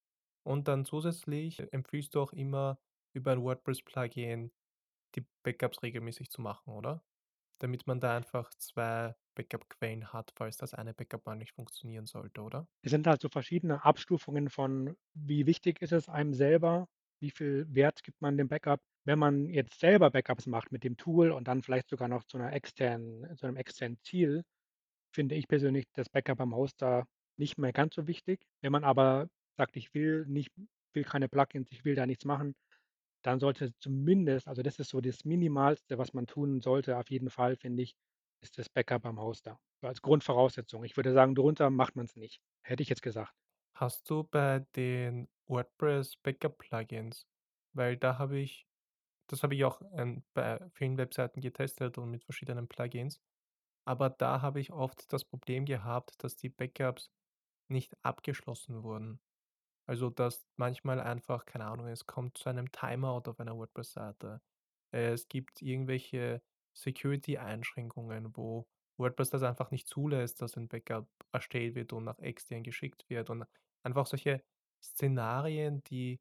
Und 0.45 0.69
dann 0.69 0.85
zusätzlich 0.87 1.61
empfiehlst 1.73 2.15
du 2.15 2.21
auch 2.23 2.33
immer, 2.33 2.81
über 3.15 3.33
ein 3.33 3.43
WordPress-Plugin 3.45 4.53
die 5.17 5.27
Backups 5.43 5.83
regelmäßig 5.83 6.31
zu 6.31 6.41
machen, 6.43 6.73
oder? 6.73 7.05
Damit 7.61 7.87
man 7.87 8.01
da 8.01 8.17
einfach 8.17 8.51
2 8.57 9.17
Backup-Quellen 9.37 10.13
hat, 10.13 10.33
falls 10.37 10.57
das 10.59 10.75
eine 10.75 10.95
Backup 10.95 11.27
mal 11.27 11.37
nicht 11.37 11.55
funktionieren 11.55 12.07
sollte, 12.07 12.43
oder? 12.43 12.69
Es 12.85 12.91
sind 12.93 13.07
halt 13.07 13.21
so 13.21 13.29
verschiedene 13.29 13.85
Abstufungen 13.85 14.49
von 14.49 14.97
wie 15.15 15.47
wichtig 15.47 15.83
ist 15.83 15.93
es 15.93 16.09
einem 16.09 16.33
selber? 16.33 16.89
Wie 17.21 17.31
viel 17.31 17.67
Wert 17.75 18.03
gibt 18.03 18.21
man 18.23 18.39
dem 18.39 18.49
Backup? 18.49 18.81
Wenn 19.05 19.19
man 19.19 19.49
jetzt 19.51 19.81
selber 19.81 20.11
Backups 20.11 20.47
macht 20.47 20.73
mit 20.73 20.85
dem 20.85 20.97
Tool 20.97 21.31
und 21.31 21.47
dann 21.49 21.63
vielleicht 21.63 21.91
sogar 21.91 22.09
noch 22.09 22.25
zu 22.25 22.39
'ner 22.39 22.53
externen 22.53 23.37
zu 23.37 23.47
'nem 23.47 23.57
externen 23.57 23.99
Ziel, 24.03 24.45
finde 25.15 25.37
ich 25.37 25.49
persönlich 25.49 25.87
das 25.95 26.09
Backup 26.11 26.39
beim 26.39 26.55
Hoster 26.55 27.07
nicht 27.39 27.59
mehr 27.59 27.73
ganz 27.73 27.95
so 27.97 28.07
wichtig. 28.09 28.47
Wenn 28.63 28.73
man 28.73 28.85
aber 28.85 29.29
sagt: 29.59 29.77
„Ich 29.77 29.95
will 29.95 30.27
nicht 30.27 30.53
will 30.95 31.05
keine 31.05 31.29
Plugins, 31.29 31.71
ich 31.73 31.85
will 31.85 31.95
da 31.97 32.07
nichts 32.07 32.25
machen“, 32.27 32.55
dann 33.23 33.41
sollte 33.41 33.73
zumindest 33.81 34.49
also, 34.49 34.63
das 34.63 34.79
ist 34.79 34.91
so 34.91 35.01
das 35.01 35.25
Minimalste, 35.25 35.99
was 35.99 36.13
man 36.15 36.27
tun 36.27 36.61
sollte 36.61 36.99
auf 36.99 37.11
jeden 37.11 37.31
Fall, 37.31 37.57
finde 37.57 37.83
ich, 37.83 37.95
ist 38.43 38.59
das 38.59 38.69
Backup 38.69 39.03
beim 39.03 39.21
Hoster. 39.21 39.59
So 39.83 39.89
als 39.89 40.03
Grundvoraussetzung. 40.03 40.85
Ich 40.85 40.97
würde 40.97 41.13
sagen, 41.13 41.35
drunter 41.35 41.71
macht 41.71 41.97
man's 41.97 42.17
nicht, 42.17 42.41
hätte 42.63 42.83
ich 42.83 42.89
jetzt 42.89 43.03
gesagt. 43.03 43.35
Hast 43.75 44.09
du 44.11 44.25
bei 44.25 44.65
den 44.77 45.29
WordPress-Backup-Plugins 45.49 47.27
weil 47.73 47.97
da 47.97 48.19
habe 48.19 48.39
ich 48.39 48.67
das 49.29 49.43
habe 49.43 49.55
ich 49.55 49.65
auch, 49.65 49.81
ähm, 49.93 50.25
bei 50.35 50.61
vielen 50.75 50.99
Webseiten 50.99 51.41
getestet 51.41 51.99
und 51.99 52.11
mit 52.11 52.25
verschiedenen 52.25 52.69
Plugins. 52.69 53.21
Aber 53.87 54.11
da 54.11 54.43
habe 54.43 54.61
ich 54.61 54.73
oft 54.73 55.13
das 55.13 55.25
Problem 55.25 55.65
gehabt, 55.67 56.23
dass 56.25 56.37
die 56.37 56.49
Backups 56.51 57.11
nicht 57.69 57.97
abgeschlossen 58.05 58.83
wurden. 58.85 59.21
Also, 59.91 60.09
dass 60.09 60.47
manchmal 60.57 61.01
einfach 61.01 61.47
keine 61.47 61.65
Ahnung, 61.67 61.89
es 61.89 62.07
kommt 62.07 62.39
zu 62.39 62.49
einem 62.49 62.71
Timeout 62.71 63.29
auf 63.29 63.41
einer 63.41 63.57
WordPress-Seite. 63.57 64.41
Äh, 64.95 65.13
es 65.15 65.27
gibt 65.29 65.63
irgendwelche 65.63 66.43
Security-Einschränkungen, 66.77 68.37
wo 68.37 68.69
WordPress 68.99 69.31
das 69.31 69.43
einfach 69.43 69.73
nicht 69.73 69.89
zulässt, 69.89 70.43
dass 70.43 70.57
ein 70.57 70.69
Backup 70.69 71.09
erstellt 71.33 71.75
wird 71.75 71.93
und 71.93 72.05
nach 72.05 72.21
extern 72.21 72.63
geschickt 72.63 73.05
wird. 73.11 73.31
Und 73.31 73.45
einfach 73.83 74.07
solche 74.07 74.45
Szenarien, 74.81 75.83
die 75.85 76.21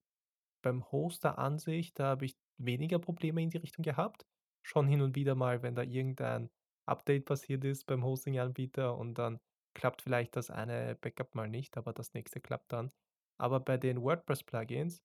beim 0.64 0.92
Hoster 0.92 1.38
an 1.40 1.60
sich 1.60 1.94
da 1.94 2.06
habe 2.08 2.26
ich 2.26 2.38
weniger 2.58 3.00
Probleme 3.00 3.42
in 3.44 3.50
die 3.52 3.58
Richtung 3.58 3.84
gehabt. 3.84 4.26
Schon 4.64 4.88
hin 4.88 5.02
und 5.02 5.16
wieder 5.16 5.36
mal, 5.36 5.62
wenn 5.64 5.76
da 5.76 5.84
irgendein 5.84 6.50
Update 6.88 7.26
passiert 7.26 7.64
ist 7.66 7.86
beim 7.86 8.04
Hosting-Anbieter 8.04 8.98
und 8.98 9.16
dann 9.16 9.40
klappt 9.76 10.02
vielleicht 10.02 10.36
das 10.36 10.50
eine 10.52 10.96
Backup 10.96 11.36
mal 11.36 11.50
nicht, 11.50 11.78
aber 11.78 11.94
das 11.94 12.14
nächste 12.16 12.42
klappt 12.42 12.74
dann. 12.74 12.92
Aber 13.40 13.60
bei 13.62 13.78
den 13.78 14.02
WordPress-Plugins 14.04 15.04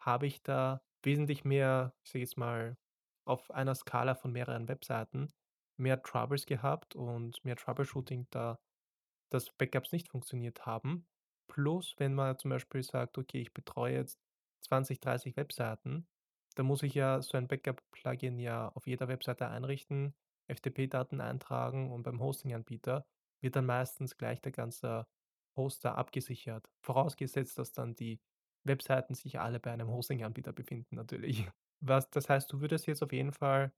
habe 0.00 0.26
ich 0.26 0.42
da 0.42 0.82
wesentlich 1.04 1.44
mehr, 1.44 1.94
ich 2.04 2.10
sage 2.10 2.20
jetzt 2.20 2.36
mal, 2.38 2.78
auf 3.26 3.50
einer 3.50 3.74
Skala 3.74 4.14
von 4.14 4.32
mehreren 4.32 4.68
Webseiten 4.68 5.32
mehr 5.78 6.02
Troubles 6.02 6.46
gehabt 6.46 6.96
und 6.96 7.44
mehr 7.44 7.56
Troubleshooting, 7.56 8.28
da 8.30 8.60
dass 9.30 9.50
Backups 9.56 9.92
nicht 9.92 10.08
funktioniert 10.08 10.66
haben. 10.66 11.08
Plus, 11.48 11.94
wenn 11.98 12.14
man 12.14 12.38
zum 12.38 12.50
Beispiel 12.50 12.82
sagt: 12.82 13.18
„Okay, 13.18 13.40
ich 13.40 13.52
betreue 13.54 13.94
jetzt 13.94 14.20
20, 14.62 15.00
30 15.00 15.36
Webseiten“, 15.36 16.08
dann 16.54 16.66
muss 16.66 16.82
ich 16.82 16.94
ja 16.94 17.22
so 17.22 17.36
ein 17.38 17.48
Backup-Plugin 17.48 18.38
ja 18.38 18.68
auf 18.70 18.86
jeder 18.86 19.08
Webseite 19.08 19.48
einrichten, 19.48 20.16
FTP-Daten 20.48 21.20
eintragen 21.20 21.92
und 21.92 22.02
beim 22.02 22.20
Hosting-Anbieter 22.20 23.06
wird 23.42 23.56
dann 23.56 23.66
meistens 23.66 24.16
gleich 24.16 24.40
der 24.40 24.52
ganze 24.52 25.06
Hoster 25.56 25.96
abgesichert. 25.96 26.70
Vorausgesetzt, 26.82 27.58
dass 27.58 27.72
dann 27.72 27.94
die 27.96 28.20
Webseiten 28.64 29.14
sich 29.14 29.38
alle 29.40 29.60
bei 29.60 29.72
einem 29.72 29.88
Hosting-Anbieter 29.88 30.52
befinden 30.52 30.96
natürlich. 30.96 31.48
Was 31.80 32.10
das 32.10 32.28
heißt, 32.28 32.52
du 32.52 32.60
würdest 32.60 32.86
jetzt 32.86 33.02
auf 33.02 33.12
jeden 33.12 33.32
Fall 33.32 33.72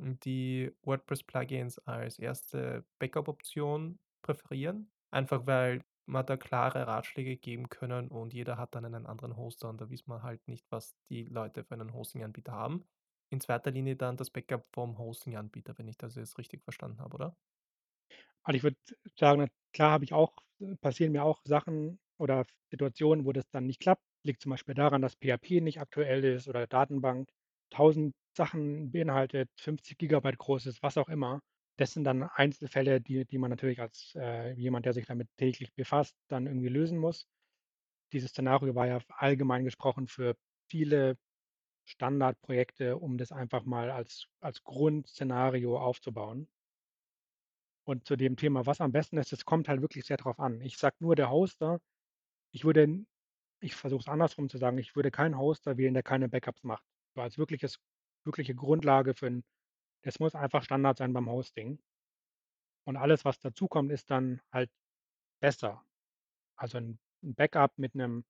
die 0.00 0.72
WordPress-Plugins 0.82 1.78
als 1.80 2.18
erste 2.18 2.84
Backup-Option 2.98 3.98
präferieren, 4.22 4.92
einfach 5.10 5.46
weil 5.46 5.84
man 6.06 6.24
da 6.24 6.36
klare 6.36 6.86
Ratschläge 6.86 7.36
geben 7.36 7.68
können 7.68 8.08
und 8.08 8.32
jeder 8.32 8.56
hat 8.56 8.74
dann 8.74 8.84
einen 8.84 9.06
anderen 9.06 9.36
Hoster 9.36 9.68
und 9.68 9.80
da 9.80 9.90
weiß 9.90 10.06
man 10.06 10.22
halt 10.22 10.46
nicht, 10.48 10.66
was 10.70 10.96
die 11.10 11.24
Leute 11.24 11.64
für 11.64 11.74
einen 11.74 11.92
Hosting-Anbieter 11.92 12.52
haben. 12.52 12.88
In 13.30 13.40
zweiter 13.40 13.70
Linie 13.70 13.96
dann 13.96 14.16
das 14.16 14.30
Backup 14.30 14.66
vom 14.72 14.96
Hosting-Anbieter, 14.98 15.76
wenn 15.76 15.88
ich 15.88 15.98
das 15.98 16.14
jetzt 16.14 16.38
richtig 16.38 16.62
verstanden 16.64 17.00
habe, 17.00 17.14
oder? 17.16 17.36
Also, 18.44 18.56
ich 18.56 18.62
würde 18.62 18.76
sagen, 19.16 19.48
klar 19.72 19.90
habe 19.92 20.04
ich 20.04 20.12
auch 20.12 20.32
äh, 20.60 20.76
passieren 20.76 21.12
mir 21.12 21.24
auch 21.24 21.40
Sachen 21.44 22.00
oder 22.18 22.44
Situationen, 22.70 23.24
wo 23.24 23.32
das 23.32 23.48
dann 23.50 23.66
nicht 23.66 23.80
klappt. 23.80 24.02
Liegt 24.24 24.42
zum 24.42 24.50
Beispiel 24.50 24.74
daran, 24.74 25.02
dass 25.02 25.14
PHP 25.16 25.60
nicht 25.60 25.80
aktuell 25.80 26.24
ist 26.24 26.48
oder 26.48 26.66
Datenbank 26.66 27.28
1000 27.70 28.14
Sachen 28.36 28.90
beinhaltet, 28.92 29.50
50 29.56 29.98
Gigabyte 29.98 30.38
groß 30.38 30.66
ist, 30.66 30.82
was 30.82 30.96
auch 30.98 31.08
immer. 31.08 31.40
Das 31.76 31.92
sind 31.92 32.04
dann 32.04 32.22
Einzelfälle, 32.24 33.00
die 33.00 33.24
die 33.24 33.38
man 33.38 33.50
natürlich 33.50 33.80
als, 33.80 34.12
äh, 34.16 34.52
jemand, 34.54 34.86
der 34.86 34.92
sich 34.94 35.06
damit 35.06 35.28
täglich 35.36 35.72
befasst, 35.74 36.16
dann 36.28 36.46
irgendwie 36.46 36.68
lösen 36.68 36.98
muss. 36.98 37.26
Dieses 38.12 38.30
Szenario 38.32 38.74
war 38.74 38.86
ja 38.88 39.00
allgemein 39.08 39.64
gesprochen 39.64 40.08
für 40.08 40.36
viele 40.70 41.18
Standardprojekte, 41.86 42.98
um 42.98 43.18
das 43.18 43.32
einfach 43.32 43.64
mal 43.64 43.90
als 43.90 44.28
als 44.40 44.64
Grundszenario 44.64 45.78
aufzubauen. 45.80 46.48
Und 47.88 48.04
zu 48.04 48.16
dem 48.16 48.36
Thema, 48.36 48.66
was 48.66 48.82
am 48.82 48.92
besten 48.92 49.16
ist, 49.16 49.32
es 49.32 49.46
kommt 49.46 49.66
halt 49.66 49.80
wirklich 49.80 50.04
sehr 50.04 50.18
drauf 50.18 50.38
an. 50.40 50.60
Ich 50.60 50.76
sage 50.76 50.96
nur 51.00 51.16
der 51.16 51.30
Hoster. 51.30 51.80
Ich 52.52 52.64
würde 52.64 53.04
ich 53.60 53.74
versuche 53.76 54.00
es 54.00 54.08
andersrum 54.08 54.48
zu 54.50 54.58
sagen, 54.58 54.78
ich 54.78 54.96
würde 54.96 55.10
keinen 55.10 55.38
Hoster 55.38 55.78
wählen, 55.78 55.94
der 55.94 56.02
keine 56.02 56.28
Backups 56.28 56.64
macht. 56.64 56.84
So 57.14 57.22
als 57.22 57.38
wirkliches 57.38 57.78
wirkliche 58.24 58.54
Grundlage 58.54 59.14
für 59.14 59.26
'n 59.28 59.44
das 60.04 60.20
muss 60.20 60.34
einfach 60.34 60.62
Standard 60.64 60.98
sein 60.98 61.12
beim 61.14 61.30
Hosting. 61.30 61.78
Und 62.88 62.96
alles, 62.96 63.24
was 63.26 63.38
dazukommt, 63.38 63.92
ist 63.92 64.10
dann 64.10 64.40
halt 64.50 64.70
besser. 65.40 65.84
Also 66.56 66.78
'n 66.78 66.98
'n 67.24 67.34
Backup 67.36 67.78
mit 67.78 67.94
'nem 67.94 68.24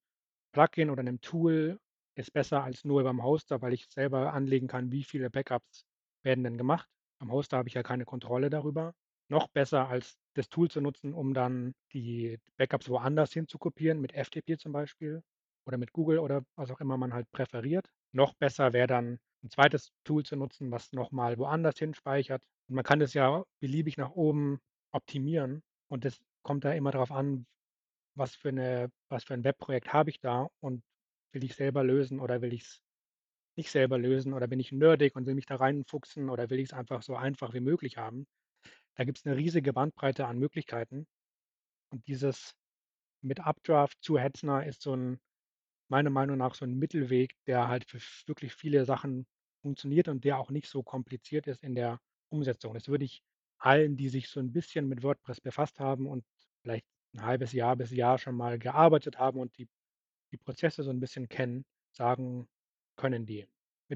Plugin 0.52 0.90
oder 0.90 1.02
'nem 1.04 1.20
Tool 1.20 1.80
ist 2.16 2.32
besser 2.32 2.64
als 2.64 2.84
nur 2.84 3.04
beim 3.04 3.22
Hoster, 3.22 3.62
weil 3.62 3.74
ich 3.74 3.86
selber 3.90 4.32
anlegen 4.34 4.68
kann, 4.68 4.92
wie 4.92 5.04
viele 5.04 5.30
Backups 5.30 5.86
werden 6.24 6.44
denn 6.44 6.58
gemacht. 6.58 6.88
Beim 7.20 7.32
Hoster 7.32 7.58
habe 7.58 7.68
ich 7.68 7.74
ja 7.74 7.82
keine 7.84 8.04
Kontrolle 8.06 8.50
darüber. 8.50 8.94
Noch 9.30 9.48
besser 9.48 9.88
als 9.88 10.16
das 10.34 10.48
Tool 10.48 10.70
zu 10.70 10.80
nutzen, 10.80 11.12
um 11.12 11.34
dann 11.34 11.74
die 11.92 12.38
Backups 12.56 12.88
woanders 12.88 13.32
hin 13.32 13.46
zu 13.46 13.58
kopieren, 13.58 14.00
mit 14.00 14.12
FTP 14.14 14.56
zum 14.58 14.72
Beispiel 14.72 15.22
oder 15.66 15.76
mit 15.76 15.92
Google 15.92 16.18
oder 16.18 16.44
was 16.56 16.70
auch 16.70 16.80
immer 16.80 16.96
man 16.96 17.12
halt 17.12 17.30
präferiert. 17.30 17.90
Noch 18.12 18.34
besser 18.34 18.72
wäre 18.72 18.86
dann 18.86 19.18
'n 19.44 19.50
zweites 19.50 19.92
Tool 20.04 20.24
zu 20.24 20.36
nutzen, 20.36 20.70
was 20.70 20.92
noch 20.92 21.10
mal 21.12 21.36
woanders 21.36 21.78
hin 21.78 21.92
speichert. 21.94 22.42
Und 22.68 22.76
man 22.76 22.84
kann 22.84 23.00
das 23.00 23.12
ja 23.12 23.44
beliebig 23.60 23.98
nach 23.98 24.10
oben 24.12 24.60
optimieren 24.92 25.62
und 25.88 26.04
das 26.06 26.18
kommt 26.42 26.64
da 26.64 26.72
immer 26.72 26.90
drauf 26.90 27.10
an, 27.12 27.46
was 28.16 28.34
für 28.36 28.52
'ne 28.52 28.90
was 29.10 29.24
für 29.24 29.34
'n 29.34 29.44
Webprojekt 29.44 29.92
habe 29.92 30.10
ich 30.10 30.20
da 30.20 30.48
und 30.60 30.82
will 31.32 31.44
ich 31.44 31.54
selber 31.56 31.84
lösen 31.84 32.20
oder 32.20 32.42
will 32.42 32.52
ich's 32.54 32.80
nicht 33.56 33.70
selber 33.72 33.98
lösen 33.98 34.34
oder 34.34 34.48
bin 34.48 34.60
ich 34.60 34.72
nerdig 34.72 35.16
und 35.16 35.26
will 35.26 35.34
mich 35.36 35.46
da 35.46 35.56
reinfuchsen 35.56 36.30
oder 36.30 36.50
will 36.50 36.60
ich's 36.60 36.72
einfach 36.74 37.02
so 37.02 37.16
einfach 37.16 37.54
wie 37.54 37.60
möglich 37.60 37.98
haben. 37.98 38.26
Da 38.98 39.04
gibt's 39.04 39.24
'ne 39.24 39.36
riesige 39.36 39.72
Bandbreite 39.72 40.26
an 40.26 40.38
Möglichkeiten. 40.40 41.06
Und 41.90 42.06
dieses 42.08 42.54
mit 43.22 43.40
Updraft 43.40 43.98
zu 44.02 44.18
Hetzner 44.18 44.66
ist 44.66 44.82
so 44.82 44.94
'n 44.94 45.20
meiner 45.88 46.10
Meinung 46.10 46.38
nach 46.38 46.54
so 46.54 46.64
'n 46.66 46.74
Mittelweg, 46.78 47.34
der 47.46 47.68
halt 47.68 47.84
für 47.90 48.00
wirklich 48.28 48.54
viele 48.54 48.84
Sachen 48.86 49.26
funktioniert 49.62 50.08
und 50.08 50.24
der 50.24 50.38
auch 50.38 50.50
nicht 50.50 50.68
so 50.68 50.82
kompliziert 50.82 51.46
ist 51.48 51.62
in 51.64 51.74
der 51.76 52.00
Umsetzung. 52.30 52.74
Das 52.74 52.88
würde 52.88 53.04
ich 53.06 53.22
allen, 53.58 53.96
die 53.96 54.08
sich 54.10 54.28
so 54.30 54.40
'n 54.40 54.52
bisschen 54.52 54.88
mit 54.88 55.02
WordPress 55.04 55.40
befasst 55.40 55.80
haben 55.80 56.06
und 56.08 56.24
vielleicht 56.62 56.86
'n 57.14 57.22
halbes 57.24 57.52
Jahr 57.52 57.76
bis 57.76 57.92
Jahr 57.92 58.18
schon 58.18 58.36
mal 58.36 58.58
gearbeitet 58.58 59.18
haben 59.18 59.40
und 59.40 59.56
die 59.58 59.68
die 60.32 60.38
Prozesse 60.38 60.82
so 60.84 60.90
'n 60.90 61.00
bisschen 61.00 61.28
kennen, 61.28 61.64
sagen 61.92 62.48
können 62.96 63.26
die. 63.26 63.46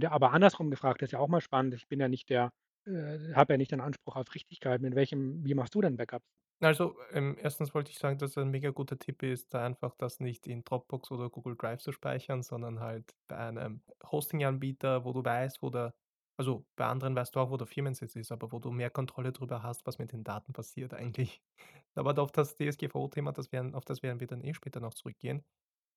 Aber 0.09 0.33
andersrum 0.33 0.71
gefragt, 0.71 1.03
ist 1.03 1.13
ja 1.13 1.21
auch 1.21 1.29
mal 1.29 1.41
spannend. 1.43 1.75
Ich 1.75 1.89
bin 1.89 2.01
ja 2.01 2.09
nicht 2.09 2.31
der 2.31 2.53
äh, 2.87 3.35
habe 3.35 3.55
ja 3.55 3.59
nicht 3.59 3.73
den 3.73 3.81
Anspruch 3.81 4.17
auf 4.17 4.35
Richtigkeit. 4.35 4.81
Mit 4.83 4.95
welchem 4.95 5.45
wie 5.45 5.55
machst 5.55 5.75
du 5.75 5.81
denn 5.81 5.97
Backups? 5.97 6.27
Also, 6.61 6.97
ähm, 7.11 7.37
1. 7.43 7.75
wollte 7.75 7.91
ich 7.91 7.99
sagen, 7.99 8.19
dass 8.19 8.39
ein 8.39 8.51
mega 8.51 8.71
guter 8.71 8.97
Tipp 8.99 9.23
ist, 9.25 9.53
da 9.53 9.65
einfach 9.67 9.97
das 9.97 10.21
nicht 10.21 10.47
in 10.47 10.63
Dropbox 10.63 11.11
oder 11.11 11.29
Google 11.29 11.57
Drive 11.57 11.81
zu 11.83 11.91
speichern, 11.91 12.43
sondern 12.43 12.79
halt 12.79 13.17
bei 13.27 13.37
einem 13.37 13.83
Hosting-Anbieter, 14.11 15.05
wo 15.05 15.13
du 15.13 15.25
weißt, 15.25 15.61
wo 15.63 15.71
der 15.71 15.95
also, 16.39 16.65
bei 16.77 16.87
anderen 16.87 17.15
weißt 17.15 17.37
du 17.37 17.41
auch, 17.41 17.51
wo 17.51 17.57
der 17.59 17.67
Firmensitz 17.67 18.17
ist, 18.17 18.33
aber 18.33 18.53
wo 18.53 18.59
du 18.59 18.71
mehr 18.71 18.89
Kontrolle 18.91 19.33
drüber 19.33 19.63
hast, 19.63 19.87
was 19.87 19.99
mit 19.99 20.13
den 20.13 20.25
Daten 20.25 20.53
passiert 20.55 20.95
eigentlich. 20.95 21.43
Aber 21.95 22.19
auf 22.21 22.33
das 22.33 22.57
DSGVO-Thema, 22.57 23.35
auf 23.75 23.85
das 23.85 24.03
werden 24.03 24.19
wir 24.19 24.27
dann 24.27 24.41
eh 24.41 24.55
später 24.55 24.81
noch 24.81 24.95
zurückgehen. 24.95 25.45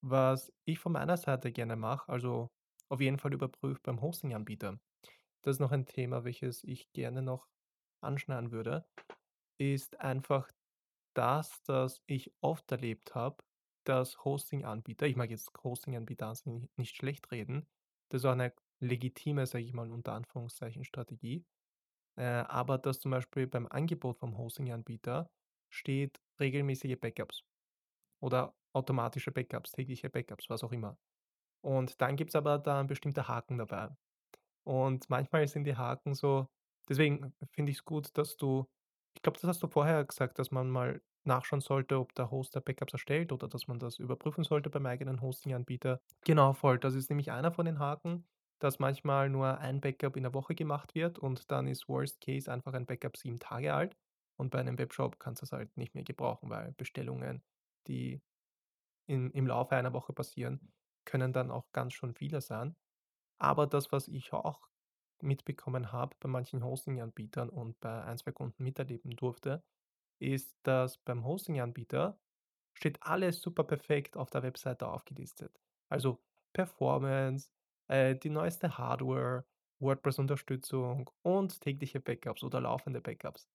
Was 0.01 0.53
ich 0.65 0.79
von 0.79 0.93
meiner 0.93 1.17
Seite 1.17 1.51
gerne 1.53 1.75
mache, 1.77 2.11
also, 2.11 2.49
auf 2.89 3.01
jeden 3.01 3.19
Fall 3.19 3.33
überprüfe 3.33 3.81
beim 3.83 4.01
Hosting-Anbieter. 4.01 4.79
Das 5.45 5.57
ist 5.57 5.59
noch 5.59 5.71
ein 5.71 5.85
Thema, 5.85 6.23
welches 6.23 6.63
ich 6.63 6.91
gerne 6.91 7.21
noch 7.21 7.47
anschneiden 8.01 8.49
würde, 8.51 8.89
ist 9.59 9.99
einfach 10.01 10.51
das, 11.15 11.61
dass 11.63 12.01
ich 12.07 12.33
oft 12.41 12.71
erlebt 12.71 13.15
habe, 13.15 13.43
dass 13.85 14.25
Hosting-Anbieter 14.25 15.07
ich 15.07 15.15
mag 15.17 15.29
jetzt 15.31 15.51
Hosting-Anbieter 15.63 16.33
nicht 16.77 16.95
schlecht 16.97 17.31
reden. 17.31 17.67
Das 18.11 18.21
ist 18.21 18.25
auch 18.25 18.35
'ne 18.35 18.53
legitime, 18.81 19.45
sage 19.47 19.65
ich 19.65 19.73
mal, 19.73 19.91
unter 19.91 20.13
Anführungszeichen 20.13 20.85
Strategie. 20.85 21.45
Äh, 22.17 22.23
aber 22.25 22.77
dass 22.79 22.99
zum 22.99 23.11
Beispiel 23.11 23.47
beim 23.47 23.67
Angebot 23.67 24.19
vom 24.19 24.37
Hosting-Anbieter 24.37 25.31
steht 25.71 26.21
regelmäßige 26.39 26.97
Backups 26.99 27.43
oder 28.21 28.55
automatische 28.73 29.31
Backups, 29.31 29.73
tägliche 29.73 30.09
Backups, 30.09 30.49
was 30.49 30.63
auch 30.63 30.73
immer. 30.73 30.97
Und 31.63 32.01
dann 32.01 32.17
gibt's 32.17 32.35
aber 32.35 32.59
da 32.59 32.81
'n 32.81 32.87
bestimmter 32.87 33.27
Haken 33.29 33.57
dabei. 33.59 33.97
Und 34.65 35.09
manchmal 35.09 35.47
sind 35.47 35.65
die 35.65 35.77
Haken 35.77 36.13
so 36.15 36.47
deswegen 36.89 37.33
finde 37.51 37.71
ich's 37.71 37.85
gut, 37.85 38.17
dass 38.17 38.37
du 38.37 38.67
ich 39.15 39.21
glaube, 39.21 39.39
das 39.39 39.47
hast 39.47 39.63
du 39.63 39.67
vorher 39.67 40.03
gesagt, 40.05 40.39
dass 40.39 40.51
man 40.51 40.69
mal 40.69 41.01
nachschauen 41.23 41.61
sollte, 41.61 41.99
ob 41.99 42.13
der 42.15 42.31
Hoster 42.31 42.59
Backups 42.61 42.93
erstellt 42.93 43.31
oder 43.31 43.47
dass 43.47 43.67
man 43.67 43.79
das 43.79 43.97
überprüfen 43.97 44.43
sollte 44.43 44.69
beim 44.69 44.85
eigenen 44.85 45.21
Hosting-Anbieter. 45.21 46.01
Genau, 46.25 46.53
voll. 46.53 46.79
Das 46.79 46.95
ist 46.95 47.09
nämlich 47.09 47.31
einer 47.31 47.51
von 47.51 47.65
den 47.65 47.79
Haken, 47.79 48.27
dass 48.59 48.79
manchmal 48.79 49.29
nur 49.29 49.59
ein 49.59 49.81
Backup 49.81 50.15
in 50.17 50.23
der 50.23 50.33
Woche 50.33 50.55
gemacht 50.55 50.95
wird 50.95 51.19
und 51.19 51.51
dann 51.51 51.67
ist 51.67 51.87
Worst 51.87 52.19
Case 52.21 52.51
einfach 52.51 52.73
ein 52.73 52.85
Backup 52.85 53.17
7 53.17 53.39
Tage 53.39 53.73
alt. 53.73 53.95
Und 54.37 54.49
bei 54.51 54.59
einem 54.59 54.77
Webshop 54.77 55.19
kannst 55.19 55.41
du 55.41 55.45
das 55.45 55.51
halt 55.53 55.77
nicht 55.77 55.93
mehr 55.95 56.03
gebrauchen, 56.03 56.49
weil 56.49 56.73
Bestellungen, 56.73 57.43
die 57.87 58.21
in 59.07 59.31
im 59.31 59.47
Laufe 59.47 59.75
einer 59.75 59.93
Woche 59.93 60.13
passieren, 60.13 60.73
können 61.05 61.33
dann 61.33 61.51
auch 61.51 61.71
ganz 61.73 61.93
schön 61.93 62.13
viele 62.15 62.41
sein. 62.41 62.75
Aber 63.39 63.67
das, 63.67 63.91
was 63.91 64.07
ich 64.07 64.33
auch 64.33 64.69
mitbekommen 65.21 65.91
habe 65.91 66.15
bei 66.19 66.29
manchen 66.29 66.63
Hosting-Anbietern 66.63 67.49
und 67.49 67.79
bei 67.79 68.03
1, 68.03 68.21
2 68.21 68.31
Kunden 68.31 68.63
miterleben 68.63 69.11
durfte, 69.11 69.63
ist, 70.19 70.57
dass 70.63 70.97
beim 70.99 71.25
Hosting-Anbieter 71.25 72.19
steht 72.73 73.03
alles 73.03 73.41
super 73.41 73.63
perfekt 73.63 74.17
auf 74.17 74.29
der 74.29 74.43
Webseite 74.43 74.87
aufgelistet. 74.87 75.59
Also, 75.89 76.23
Performance, 76.53 77.51
äh, 77.89 78.15
die 78.15 78.29
neueste 78.29 78.77
Hardware, 78.77 79.45
WordPress-Unterstützung 79.79 81.09
und 81.23 81.61
tägliche 81.61 81.99
Backups 82.01 82.43
oder 82.43 82.61
laufende 82.61 83.01
Backups. 83.01 83.49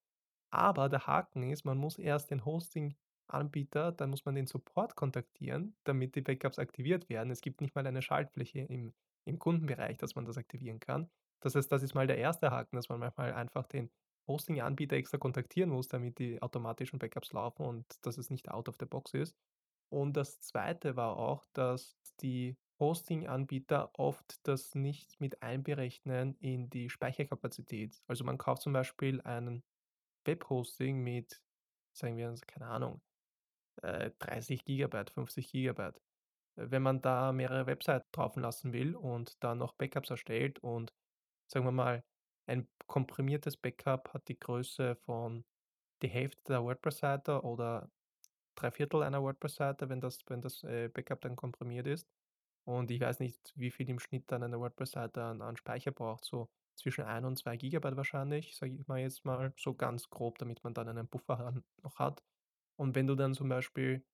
Aber 0.53 0.89
der 0.89 1.07
Haken 1.07 1.51
ist, 1.51 1.65
man 1.65 1.79
muss 1.79 1.99
erst 1.99 2.31
den 2.31 2.45
Hosting-Anbieter 2.45 3.93
dann 3.93 4.11
muss 4.11 4.25
man 4.25 4.35
den 4.35 4.47
Support 4.47 4.97
kontaktieren, 4.97 5.77
damit 5.85 6.15
die 6.17 6.21
Backups 6.23 6.59
aktiviert 6.59 7.09
werden. 7.09 7.31
Es 7.31 7.41
gibt 7.41 7.61
nicht 7.61 7.75
mal 7.75 7.87
eine 7.87 8.03
Schaltfläche 8.03 8.61
im 8.61 8.95
im 9.25 9.39
Kundenbereich, 9.39 9.97
dass 9.99 10.15
man 10.15 10.25
das 10.25 10.39
aktivieren 10.39 10.81
kann. 10.81 11.11
Das 11.41 11.55
heißt, 11.55 11.71
das 11.71 11.83
ist 11.83 11.95
mal 11.95 12.07
der 12.07 12.19
erste 12.19 12.51
Haken, 12.51 12.77
dass 12.77 12.89
man 12.89 13.01
manchmal 13.01 13.33
einfach 13.33 13.67
den 13.67 13.91
Hosting-Anbieter 14.27 14.97
extra 14.97 15.19
kontaktieren 15.19 15.71
muss, 15.71 15.89
damit 15.89 16.19
die 16.19 16.41
automatischen 16.41 16.99
Backups 16.99 17.33
laufen 17.33 17.65
und 17.65 18.07
dass 18.07 18.19
es 18.19 18.31
nicht 18.31 18.51
out 18.51 18.69
of 18.69 18.77
the 18.79 18.87
box 18.87 19.15
ist. 19.15 19.37
Und 19.91 20.17
das 20.17 20.41
Zweite 20.41 20.97
war 20.97 21.17
auch, 21.17 21.45
dass 21.53 21.99
die 22.21 22.57
Hosting-Anbieter 22.79 23.91
oft 23.99 24.41
das 24.47 24.75
nicht 24.75 25.21
mit 25.21 25.43
einberechnen 25.43 26.37
in 26.37 26.71
die 26.71 26.89
Speicherkapazität. 26.89 28.01
Also, 28.07 28.25
man 28.25 28.39
kauft 28.39 28.63
zum 28.63 28.73
Beispiel 28.73 29.21
einen 29.23 29.63
Webhosting 30.25 31.03
mit, 31.03 31.43
sagen 31.93 32.17
wir 32.17 32.31
jetzt, 32.31 32.47
keine 32.47 32.67
Ahnung, 32.67 33.03
äh, 33.83 34.11
30 34.19 34.65
Gigabyte, 34.65 35.11
50 35.11 35.51
Gigabyte. 35.51 36.01
Wenn 36.57 36.83
man 36.83 37.01
da 37.03 37.33
mehrere 37.33 37.67
Webseiten 37.67 38.07
drauf 38.13 38.37
lassen 38.37 38.73
will 38.73 38.95
und 38.97 39.43
dann 39.43 39.59
noch 39.59 39.75
Backups 39.75 40.11
erstellt 40.11 40.59
und 40.61 40.93
sagen 41.49 41.65
wir 41.67 41.73
mal, 41.73 42.05
ein 42.47 42.69
komprimiertes 42.87 43.57
Backup 43.57 44.13
hat 44.15 44.29
die 44.29 44.39
Größe 44.39 44.97
von 44.97 45.45
die 46.03 46.09
Hälfte 46.09 46.43
der 46.55 46.65
WordPress-Seite 46.65 47.43
oder 47.43 47.91
3/4 48.57 49.03
einer 49.03 49.23
WordPress-Seite, 49.23 49.89
wenn 49.89 50.01
das 50.01 50.21
wenn 50.29 50.43
das, 50.43 50.63
äh, 50.65 50.89
Backup 50.89 51.21
dann 51.23 51.37
komprimiert 51.37 51.87
ist. 51.87 52.09
Und 52.67 52.91
ich 52.91 53.01
weiß 53.01 53.21
nicht, 53.21 53.53
wie 53.57 53.71
viel 53.71 53.89
im 53.91 53.99
Schnitt 54.01 54.31
dann 54.33 54.43
eine 54.43 54.59
WordPress-Seite 54.61 55.23
an 55.25 55.43
an 55.43 55.57
Speicher 55.57 55.93
braucht, 55.93 56.25
so 56.25 56.51
zwischen 56.77 57.05
1 57.05 57.27
und 57.27 57.37
2 57.39 57.57
Gigabyte 57.57 57.97
wahrscheinlich, 57.97 58.57
sage 58.57 58.75
ich 58.75 58.87
mal 58.89 59.01
jetzt 59.01 59.25
mal 59.25 59.53
so 59.59 59.75
ganz 59.75 60.09
grob, 60.11 60.39
damit 60.39 60.63
man 60.65 60.75
dann 60.75 60.89
einen 60.89 61.09
Puffer 61.09 61.39
han 61.39 61.65
noch 61.83 61.99
hat. 61.99 62.23
Und 62.77 62.95
wenn 62.97 63.07
du 63.07 63.15
dann 63.17 63.35
zum 63.35 63.49
Beispiel 63.49 64.05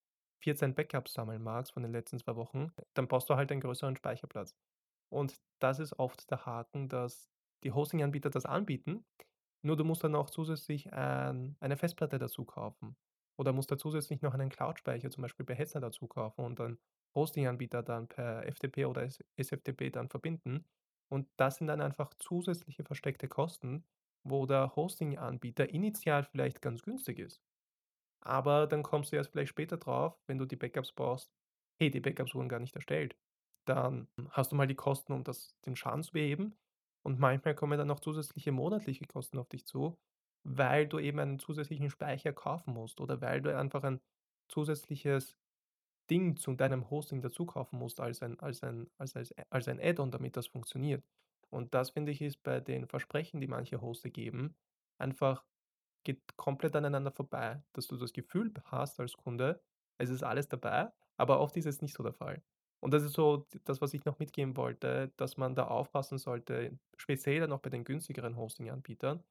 14 0.42 0.74
Backups 0.74 1.14
sammeln 1.14 1.42
magst 1.42 1.72
von 1.72 1.82
den 1.82 1.92
letzten 1.92 2.18
2 2.18 2.36
Wochen, 2.36 2.72
dann 2.94 3.08
brauchst 3.08 3.28
du 3.30 3.36
halt 3.36 3.50
einen 3.52 3.60
größeren 3.60 3.96
Speicherplatz. 3.96 4.54
Und 5.10 5.40
das 5.60 5.78
ist 5.78 5.98
oft 5.98 6.30
der 6.30 6.46
Haken, 6.46 6.88
dass 6.88 7.30
die 7.64 7.72
Hosting-Anbieter 7.72 8.30
das 8.30 8.46
anbieten, 8.46 9.04
nur 9.62 9.76
du 9.76 9.84
musst 9.84 10.04
dann 10.04 10.14
auch 10.14 10.30
zusätzlich, 10.30 10.88
ähm, 10.92 11.56
eine 11.60 11.76
Festplatte 11.76 12.18
dazu 12.18 12.44
kaufen 12.44 12.96
oder 13.38 13.52
musst 13.52 13.70
da 13.70 13.78
zusätzlich 13.78 14.22
noch 14.22 14.34
einen 14.34 14.48
Cloud-Speicher, 14.50 15.10
zum 15.10 15.22
Beispiel 15.22 15.44
bei 15.46 15.54
Hetzner 15.54 15.80
dazu 15.80 16.06
kaufen 16.06 16.44
und 16.44 16.58
dann 16.60 16.78
Hosting-Anbieter 17.16 17.82
dann 17.82 18.08
per 18.08 18.44
FTP 18.46 18.86
oder 18.86 19.02
SFTP 19.36 19.90
dann 19.90 20.08
verbinden. 20.08 20.64
Und 21.08 21.28
das 21.36 21.56
sind 21.56 21.68
dann 21.68 21.80
einfach 21.80 22.14
zusätzliche 22.18 22.84
versteckte 22.84 23.28
Kosten, 23.28 23.84
wo 24.24 24.46
der 24.46 24.74
Hosting-Anbieter 24.76 25.68
initial 25.70 26.24
vielleicht 26.24 26.62
ganz 26.62 26.82
günstig 26.82 27.18
ist. 27.18 27.42
Aber 28.26 28.66
dann 28.66 28.82
kommst 28.82 29.12
du 29.12 29.16
erst 29.16 29.30
vielleicht 29.32 29.50
später 29.50 29.76
drauf, 29.78 30.18
wenn 30.26 30.38
du 30.38 30.46
die 30.46 30.56
Backups 30.56 30.92
brauchst: 30.92 31.32
„Hey, 31.80 31.90
die 31.90 32.00
Backups 32.00 32.34
wurden 32.34 32.48
gar 32.48 32.60
nicht 32.60 32.74
erstellt.“ 32.76 33.16
Dann 33.66 34.08
hast 34.30 34.52
du 34.52 34.56
mal 34.56 34.66
die 34.66 34.74
Kosten, 34.74 35.12
um 35.12 35.24
das 35.24 35.56
den 35.66 35.76
Schaden 35.76 36.02
zu 36.02 36.12
beheben. 36.12 36.56
Und 37.04 37.18
manchmal 37.20 37.54
kommen 37.54 37.78
dann 37.78 37.88
noch 37.88 38.00
zusätzliche 38.00 38.52
monatliche 38.52 39.06
Kosten 39.06 39.38
auf 39.38 39.48
dich 39.48 39.66
zu, 39.66 39.98
weil 40.44 40.88
du 40.88 40.98
eben 40.98 41.18
einen 41.20 41.38
zusätzlichen 41.38 41.90
Speicher 41.90 42.32
kaufen 42.32 42.74
musst 42.74 43.00
oder 43.00 43.20
weil 43.20 43.40
du 43.42 43.56
einfach 43.56 43.84
ein 43.84 44.00
zusätzliches 44.48 45.36
Ding 46.10 46.36
zu 46.36 46.54
deinem 46.54 46.88
Hosting 46.90 47.20
dazu 47.22 47.46
kaufen 47.46 47.78
musst 47.78 48.00
als 48.00 48.22
ein 48.22 48.38
als 48.40 48.62
ein 48.62 48.90
als 48.98 49.16
als 49.16 49.34
als 49.50 49.68
ein 49.68 49.80
Add-on, 49.80 50.10
damit 50.10 50.36
das 50.36 50.46
funktioniert. 50.46 51.04
Und 51.50 51.74
das, 51.74 51.90
finde 51.90 52.12
ich, 52.12 52.22
ist 52.22 52.42
bei 52.42 52.60
den 52.60 52.86
Versprechen, 52.86 53.40
die 53.40 53.46
manche 53.48 53.80
Hoster 53.80 54.10
geben, 54.10 54.56
einfach 54.98 55.44
geht 56.06 56.36
komplett 56.38 56.76
aneinander 56.76 57.12
vorbei, 57.12 57.62
dass 57.74 57.88
du 57.88 57.96
das 57.98 58.14
Gefühl 58.14 58.54
hast 58.66 59.00
als 59.00 59.14
Kunde, 59.14 59.62
es 59.98 60.10
ist 60.10 60.24
alles 60.24 60.48
dabei, 60.48 60.92
aber 61.18 61.40
oft 61.40 61.56
ist 61.58 61.66
es 61.66 61.82
nicht 61.82 61.94
so 61.96 62.02
der 62.04 62.14
Fall. 62.14 62.42
Und 62.80 62.92
das 62.94 63.04
ist 63.04 63.14
so 63.14 63.46
das, 63.64 63.80
was 63.82 63.94
ich 63.94 64.04
noch 64.06 64.18
mitgeben 64.20 64.56
wollte, 64.56 65.12
dass 65.16 65.36
man 65.38 65.54
da 65.56 65.66
aufpassen 65.68 66.18
sollte, 66.18 66.78
speziell 66.96 67.40
dann 67.40 67.52
auch 67.52 67.60
bei 67.60 67.70
den 67.70 67.84
günstigeren 67.84 68.36
Hosting-Anbietern, 68.36 69.24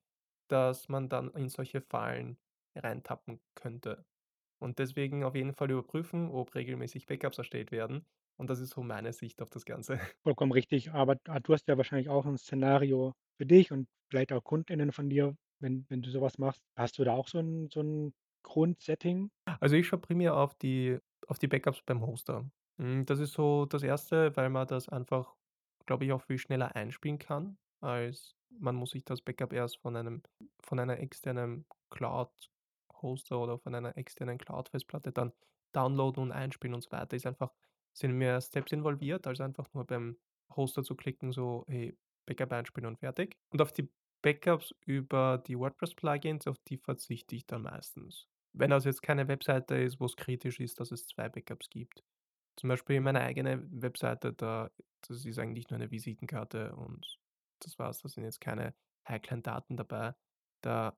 dass 0.49 0.89
man 0.89 1.09
dann 1.09 1.31
in 1.31 1.49
solche 1.49 1.81
Fallen 1.81 2.39
reintappen 2.75 3.41
könnte. 3.55 4.05
Und 4.59 4.79
deswegen 4.79 5.23
auf 5.23 5.35
jeden 5.35 5.53
Fall 5.55 5.71
überprüfen, 5.71 6.29
ob 6.29 6.55
regelmäßig 6.55 7.05
Backups 7.07 7.37
erstellt 7.37 7.71
werden. 7.71 8.05
Und 8.37 8.49
das 8.49 8.59
ist 8.59 8.71
so 8.71 8.83
meine 8.83 9.13
Sicht 9.13 9.41
auf 9.41 9.49
das 9.49 9.65
Ganze. 9.65 9.99
Vollkommen 10.23 10.51
richtig, 10.51 10.91
aber 10.91 11.17
ah, 11.27 11.39
du 11.39 11.53
hast 11.53 11.67
ja 11.67 11.77
wahrscheinlich 11.77 12.09
auch 12.09 12.25
'n 12.25 12.37
Szenario 12.37 13.13
für 13.37 13.45
dich 13.45 13.71
und 13.71 13.87
vielleicht 14.09 14.33
auch 14.33 14.43
KundInnen 14.43 14.91
von 14.91 15.09
dir, 15.09 15.35
wenn 15.59 15.85
wenn 15.89 16.01
du 16.01 16.09
so 16.11 16.21
was 16.21 16.37
machst. 16.37 16.63
Hast 16.75 16.97
du 16.99 17.03
da 17.03 17.13
auch 17.13 17.27
so 17.27 17.39
'n 17.39 17.69
so 17.71 17.81
'n 17.81 18.13
Grundsetting? 18.43 19.31
Also, 19.59 19.75
ich 19.75 19.87
schaue 19.87 19.99
primär 19.99 20.35
auf 20.35 20.55
die 20.55 20.99
auf 21.27 21.39
die 21.39 21.47
Backups 21.47 21.81
beim 21.83 22.05
Hoster. 22.05 22.49
Hm, 22.79 23.05
das 23.05 23.19
ist 23.19 23.33
so 23.33 23.65
das 23.65 23.83
Erste, 23.83 24.35
weil 24.35 24.49
man 24.49 24.67
das 24.67 24.89
einfach, 24.89 25.35
glaube 25.85 26.05
ich, 26.05 26.11
auch 26.11 26.21
viel 26.23 26.37
schneller 26.37 26.75
einspielen 26.75 27.19
kann, 27.19 27.57
als 27.81 28.35
man 28.49 28.75
muss 28.75 28.91
sich 28.91 29.05
das 29.05 29.21
Backup 29.21 29.53
erst 29.53 29.77
von 29.79 29.95
einem 29.95 30.21
von 30.61 30.79
einer 30.79 30.99
externen 30.99 31.65
Cloud-Hoster 31.89 33.39
oder 33.39 33.57
von 33.59 33.75
einer 33.75 33.97
externen 33.97 34.37
Cloud-Festplatte 34.37 35.11
dann 35.11 35.33
downloaden 35.73 36.21
und 36.23 36.31
einspielen 36.31 36.73
und 36.75 36.81
so 36.81 36.91
weiter. 36.91 37.15
Ist 37.15 37.25
einfach 37.27 37.53
sind 37.93 38.13
mehr 38.17 38.41
Steps 38.41 38.71
involviert, 38.71 39.25
als 39.27 39.39
einfach 39.41 39.67
nur 39.73 39.85
beim 39.85 40.17
Hoster 40.55 40.83
zu 40.83 40.95
klicken, 40.95 41.31
so: 41.31 41.65
„Hey, 41.67 41.97
Backup 42.25 42.51
einspielen 42.51 42.87
und 42.87 42.97
fertig.“ 42.99 43.37
Und 43.51 43.61
auf 43.61 43.71
die 43.71 43.89
Backups 44.25 44.73
über 44.85 45.37
die 45.47 45.59
WordPress-Plugins, 45.59 46.47
auf 46.47 46.57
die 46.67 46.77
verzichte 46.77 47.35
ich 47.35 47.45
dann 47.47 47.61
meistens. 47.63 48.27
Wenn 48.53 48.71
das 48.71 48.85
jetzt 48.85 49.03
keine 49.03 49.27
Webseite 49.29 49.75
ist, 49.77 49.99
wo's 50.01 50.17
kritisch 50.17 50.59
ist, 50.59 50.79
dass 50.79 50.91
es 50.91 51.07
2 51.07 51.29
Backups 51.29 51.69
gibt. 51.69 52.03
Zum 52.57 52.69
Beispiel 52.69 53.01
meine 53.01 53.21
eigene 53.21 53.67
Webseite, 53.71 54.33
da 54.33 54.71
das 55.07 55.25
ist 55.25 55.39
eigentlich 55.39 55.69
nur 55.69 55.77
eine 55.79 55.91
Visitenkarte 55.91 56.75
und 56.75 57.19
das 57.61 57.77
war's. 57.79 58.01
Da 58.01 58.09
sind 58.09 58.23
jetzt 58.23 58.41
keine 58.41 58.75
heiklen 59.07 59.43
Daten 59.43 59.77
dabei. 59.77 60.15
Da 60.61 60.97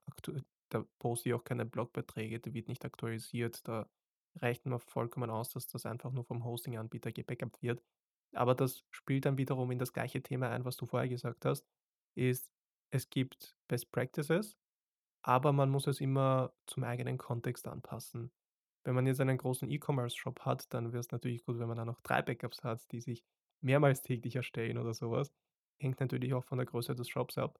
da 0.69 0.85
poste 0.99 1.29
ich 1.29 1.35
auch 1.35 1.43
keine 1.43 1.65
Blogbeiträge, 1.65 2.39
da 2.39 2.53
wird 2.53 2.69
nicht 2.69 2.85
aktualisiert. 2.85 3.67
Da 3.67 3.89
reicht 4.35 4.65
mir 4.65 4.79
vollkommen 4.79 5.29
aus, 5.29 5.51
dass 5.51 5.67
das 5.67 5.85
einfach 5.85 6.11
nur 6.11 6.25
vom 6.25 6.45
Hosting-Anbieter 6.45 7.11
gebackupt 7.11 7.61
wird. 7.61 7.83
Aber 8.33 8.55
das 8.55 8.83
spielt 8.91 9.25
dann 9.25 9.37
wiederum 9.37 9.71
in 9.71 9.79
das 9.79 9.93
gleiche 9.93 10.21
Thema 10.23 10.49
ein, 10.51 10.65
was 10.65 10.77
du 10.77 10.85
vorher 10.85 11.09
gesagt 11.09 11.45
hast, 11.45 11.65
ist, 12.15 12.51
es 12.91 13.09
gibt 13.09 13.55
Best 13.67 13.91
Practices, 13.91 14.57
aber 15.23 15.53
man 15.53 15.69
muss 15.69 15.87
es 15.87 16.01
immer 16.01 16.53
zum 16.67 16.83
eigenen 16.83 17.17
Kontext 17.17 17.67
anpassen. 17.67 18.31
Wenn 18.85 18.95
man 18.95 19.07
jetzt 19.07 19.21
einen 19.21 19.37
großen 19.37 19.69
E-Commerce-Shop 19.69 20.41
hat, 20.41 20.73
dann 20.73 20.93
wär's 20.93 21.11
natürlich 21.11 21.45
gut, 21.45 21.59
wenn 21.59 21.67
man 21.67 21.77
da 21.77 21.85
noch 21.85 22.01
3 22.01 22.21
Backups 22.21 22.63
hat, 22.63 22.91
die 22.91 23.01
sich 23.01 23.23
mehrmals 23.61 24.01
täglich 24.03 24.35
erstellen 24.37 24.77
oder 24.77 24.93
so 24.93 25.11
was. 25.11 25.33
Hängt 25.81 25.99
natürlich 25.99 26.33
auch 26.33 26.45
von 26.45 26.57
der 26.59 26.67
Größe 26.67 26.95
des 26.95 27.09
Shops 27.09 27.37
ab. 27.37 27.59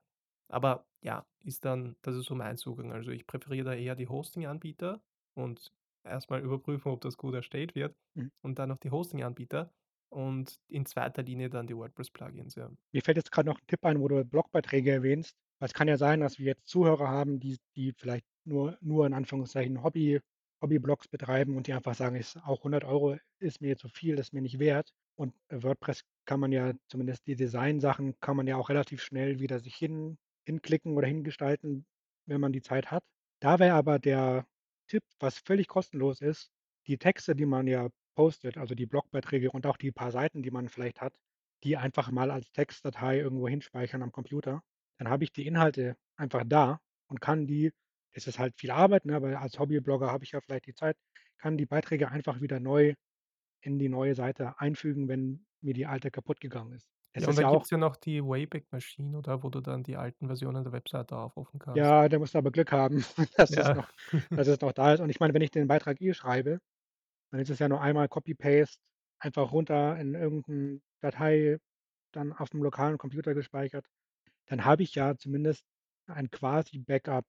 Aber 0.50 0.88
ja, 1.04 1.28
ist 1.44 1.66
dann 1.66 1.98
das 2.04 2.16
ist 2.16 2.26
so 2.28 2.36
mein 2.36 2.58
Zugang. 2.58 2.92
Also, 2.94 3.12
ich 3.12 3.28
präferiere 3.28 3.66
da 3.66 3.74
eher 3.74 3.96
die 3.96 4.08
Hosting-Anbieter 4.08 5.04
und 5.36 5.74
erst 6.06 6.30
mal 6.30 6.42
überprüfen, 6.42 6.92
ob 6.92 7.02
das 7.02 7.18
gut 7.18 7.36
erstellt 7.36 7.76
wird 7.76 7.98
Mhm. 8.16 8.28
und 8.44 8.60
dann 8.60 8.70
noch 8.70 8.78
die 8.80 8.92
Hosting-Anbieter 8.92 9.74
und 10.10 10.56
in 10.70 10.86
zweiter 10.86 11.24
Linie 11.24 11.50
dann 11.50 11.68
die 11.68 11.76
WordPress-Plugins, 11.78 12.56
ja. 12.56 12.70
Mir 12.94 13.02
fällt 13.02 13.18
jetzt 13.18 13.32
grad 13.32 13.46
noch 13.46 13.60
'n 13.60 13.68
Tipp 13.68 13.84
ein, 13.86 14.00
wo 14.02 14.08
du 14.08 14.24
Blogbeiträge 14.26 14.92
erwähnst. 14.92 15.36
Es 15.60 15.74
kann 15.74 15.88
ja 15.88 15.98
sein, 15.98 16.20
dass 16.22 16.40
wir 16.40 16.46
jetzt 16.48 16.68
Zuhörer 16.68 17.08
haben, 17.10 17.40
die 17.40 17.58
die 17.76 17.94
vielleicht 17.98 18.26
nur 18.46 18.78
nur 18.82 19.06
in 19.06 19.14
Anführungszeichen 19.14 19.84
Hobby 19.84 20.20
Hobbyblogs 20.62 21.08
betreiben 21.08 21.56
und 21.58 21.68
die 21.68 21.74
einfach 21.74 21.96
sagen: 21.96 22.16
„Ist 22.16 22.38
auch 22.44 22.64
100 22.64 22.84
€ 22.86 23.18
ist 23.40 23.62
mir 23.62 23.78
zu 23.78 23.90
viel, 23.90 24.18
ist 24.20 24.34
mir 24.34 24.42
nicht 24.42 24.60
wert.“ 24.60 24.94
Und 25.16 25.34
WordPress 25.52 26.02
kann 26.26 26.40
man 26.40 26.52
ja 26.52 26.74
zumindest 26.90 27.28
die 27.28 27.36
Designsachen 27.36 28.16
kann 28.20 28.38
man 28.38 28.48
ja 28.48 28.58
auch 28.58 28.70
relativ 28.70 29.02
schnell 29.02 29.40
wieder 29.40 29.60
sich 29.60 29.76
hin 29.76 30.18
hinklicken 30.46 30.96
oder 30.98 31.08
hingestalten, 31.08 31.86
wenn 32.26 32.40
man 32.42 32.54
die 32.54 32.62
Zeit 32.62 32.92
hat. 32.92 33.04
Da 33.42 33.60
wäre 33.60 33.76
aber 33.76 34.00
der 34.00 34.48
Tipp, 34.88 35.04
was 35.20 35.40
völlig 35.40 35.68
kostenlos 35.68 36.22
ist, 36.22 36.52
die 36.88 36.98
Texte, 36.98 37.36
die 37.36 37.46
man 37.46 37.68
ja 37.68 37.90
postet, 38.18 38.58
also 38.60 38.76
die 38.76 38.88
Blogbeiträge 38.88 39.52
und 39.52 39.68
auch 39.68 39.78
die 39.78 39.94
paar 39.94 40.12
Seiten, 40.12 40.44
die 40.44 40.52
man 40.52 40.70
vielleicht 40.70 41.02
hat, 41.02 41.16
die 41.64 41.78
einfach 41.78 42.12
mal 42.12 42.32
als 42.32 42.52
Textdatei 42.52 43.20
irgendwo 43.20 43.48
hinspeichern 43.48 44.04
am 44.04 44.12
Computer. 44.12 44.64
Dann 45.00 45.10
habe 45.10 45.24
ich 45.26 45.34
die 45.34 45.48
Inhalte 45.48 45.98
einfach 46.18 46.44
da 46.48 46.82
und 47.08 47.22
kann 47.22 47.48
die 47.48 47.74
es 48.12 48.28
ist 48.28 48.40
halt 48.40 48.56
viel 48.60 48.72
Arbeit, 48.72 49.06
ne, 49.06 49.16
aber 49.16 49.40
als 49.42 49.60
Hobbyblogger 49.60 50.12
habe 50.12 50.26
ich 50.26 50.32
ja 50.34 50.42
vielleicht 50.42 50.66
die 50.68 50.74
Zeit, 50.76 50.98
kann 51.38 51.58
die 51.58 51.68
Beiträge 51.68 52.10
einfach 52.10 52.42
wieder 52.42 52.60
neu 52.60 52.96
in 53.62 53.80
die 53.80 53.90
neue 53.90 54.16
Seite 54.16 54.60
einfügen, 54.60 55.08
wenn 55.10 55.46
mir 55.62 55.74
die 55.76 55.86
alte 55.88 56.12
kaputtgegangen 56.12 56.74
ist. 56.74 56.90
Es 57.14 57.26
Ja, 57.26 57.28
und 57.28 57.36
dann 57.38 57.46
ja 57.46 57.50
auch 57.50 57.68
gibt's 57.68 57.70
ja 57.70 57.78
noch 57.78 57.96
die 57.98 58.24
Wayback 58.24 58.72
Machine, 58.72 59.18
oder? 59.18 59.44
Wo 59.44 59.50
du 59.50 59.60
dann 59.62 59.84
die 59.84 59.98
alten 59.98 60.28
Versionen 60.28 60.64
der 60.64 60.72
Webseite 60.74 61.18
aufrufen 61.18 61.60
kannst. 61.60 61.94
Ja, 61.94 62.08
da 62.10 62.18
musst 62.20 62.34
du 62.34 62.38
aber 62.40 62.52
Glück 62.52 62.72
haben, 62.72 63.04
dass 63.38 63.58
es 63.58 63.72
Ja. 63.72 63.74
noch 63.74 63.92
dass 64.36 64.48
es 64.48 64.60
noch 64.62 64.72
da 64.74 64.94
ist. 64.94 65.00
Und 65.00 65.10
ich 65.10 65.20
meine, 65.20 65.34
wenn 65.34 65.42
ich 65.42 65.52
den 65.52 65.68
Beitrag 65.68 66.02
eh 66.02 66.14
schreibe, 66.14 66.60
dann 67.32 67.40
ist 67.42 67.50
es 67.50 67.60
ja 67.60 67.70
nur 67.70 67.82
einmal 67.82 68.08
Copy 68.10 68.34
Paste, 68.36 68.78
einfach 69.20 69.52
runter 69.52 69.98
in 70.00 70.16
irgend 70.16 70.48
'n 70.50 70.82
Datei, 71.02 71.60
dann 72.14 72.34
auf'm 72.34 72.64
lokalen 72.64 72.98
Computer 73.00 73.34
gespeichert. 73.36 73.88
Dann 74.48 74.66
habe 74.66 74.84
ich 74.84 74.96
ja 74.96 75.18
zumindest 75.18 75.66
ein 76.08 76.30
quasi 76.32 76.80
Backup 76.80 77.26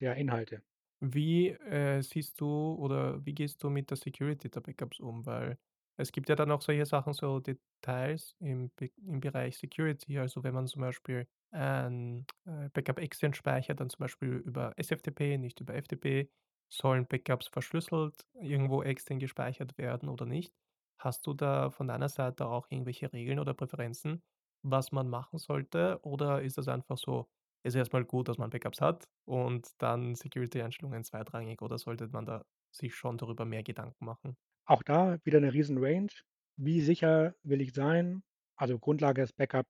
der 0.00 0.16
Inhalte. 0.16 0.62
Wie, 1.02 1.48
äh, 1.50 2.00
siehst 2.02 2.40
du 2.40 2.46
oder 2.74 3.24
wie 3.26 3.34
gehst 3.34 3.62
du 3.62 3.68
mit 3.68 3.90
der 3.90 3.98
Security 3.98 4.48
der 4.50 4.60
Backups 4.62 4.98
um? 4.98 5.26
Weil 5.26 5.58
es 5.98 6.10
gibt 6.10 6.28
ja 6.30 6.36
dann 6.36 6.50
auch 6.50 6.62
solche 6.62 6.86
Sachen, 6.86 7.12
so 7.12 7.38
Details 7.40 8.34
im 8.38 8.70
im 8.96 9.20
Bereich 9.20 9.58
Security. 9.58 10.18
Also, 10.18 10.42
wenn 10.42 10.54
man 10.54 10.66
zum 10.66 10.80
Beispiel 10.82 11.28
ein, 11.50 12.26
äh, 12.46 12.70
Backup 12.72 12.98
extern 12.98 13.34
speichert, 13.34 13.80
dann 13.80 13.90
zum 13.90 13.98
Beispiel 14.00 14.28
über 14.36 14.72
SFTP, 14.78 15.36
nicht 15.38 15.60
über 15.60 15.74
FTP. 15.74 16.30
Sollen 16.72 17.06
Backups 17.06 17.48
verschlüsselt 17.48 18.26
irgendwo 18.34 18.82
extern 18.82 19.18
gespeichert 19.18 19.78
werden 19.78 20.08
oder 20.08 20.26
nicht? 20.26 20.54
Hast 20.98 21.26
du 21.26 21.34
da 21.34 21.70
von 21.70 21.86
deiner 21.88 22.08
Seite 22.08 22.46
auch 22.46 22.66
irgendwelche 22.70 23.12
Regeln 23.12 23.38
oder 23.38 23.54
Präferenzen, 23.54 24.22
was 24.62 24.90
man 24.92 25.08
machen 25.08 25.38
sollte? 25.38 26.00
Oder 26.02 26.42
ist 26.42 26.58
das 26.58 26.68
einfach 26.68 26.98
so, 26.98 27.28
ist 27.62 27.74
erst 27.74 27.92
mal 27.92 28.04
gut, 28.04 28.28
dass 28.28 28.38
man 28.38 28.50
Backups 28.50 28.80
hat 28.80 29.08
und 29.24 29.68
dann 29.78 30.14
Security-Einstellungen 30.14 31.04
zweitrangig 31.04 31.62
oder 31.62 31.78
sollte 31.78 32.08
man 32.08 32.26
da 32.26 32.44
sich 32.72 32.94
schon 32.94 33.16
darüber 33.18 33.44
mehr 33.44 33.62
Gedanken 33.62 34.04
machen? 34.04 34.36
Auch 34.68 34.82
da 34.82 35.18
wieder 35.24 35.40
'ne 35.40 35.52
Riesen-Range. 35.52 36.08
Wie 36.56 36.80
sicher 36.80 37.34
will 37.42 37.60
ich 37.60 37.72
sein? 37.72 38.22
Also, 38.56 38.78
Grundlage 38.78 39.22
ist 39.22 39.36
Backup 39.36 39.66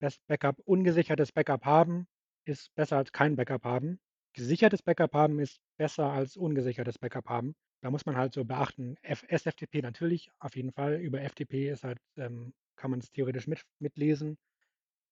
Best 0.00 0.26
Backup 0.28 0.58
ungesichertes 0.64 1.32
Backup 1.32 1.64
haben 1.66 2.08
ist 2.46 2.74
besser 2.76 2.98
als 2.98 3.12
kein 3.12 3.36
Backup 3.36 3.64
haben. 3.64 4.00
Gesichertes 4.38 4.82
Backup 4.82 5.14
haben 5.14 5.40
ist 5.40 5.60
besser 5.78 6.12
als 6.12 6.36
ungesichertes 6.36 6.96
Backup 6.96 7.28
haben. 7.28 7.56
Da 7.82 7.90
muss 7.90 8.06
man 8.06 8.16
halt 8.16 8.32
so 8.32 8.44
beachten, 8.44 8.94
F 9.02 9.24
SFTP 9.28 9.82
natürlich, 9.82 10.30
auf 10.38 10.54
jeden 10.54 10.70
Fall. 10.72 10.94
Über 11.00 11.20
FTP 11.22 11.70
ist 11.70 11.82
halt 11.82 11.98
ähm, 12.16 12.54
kann 12.76 12.92
man's 12.92 13.10
theoretisch 13.10 13.48
mit 13.48 13.60
mitlesen. 13.80 14.38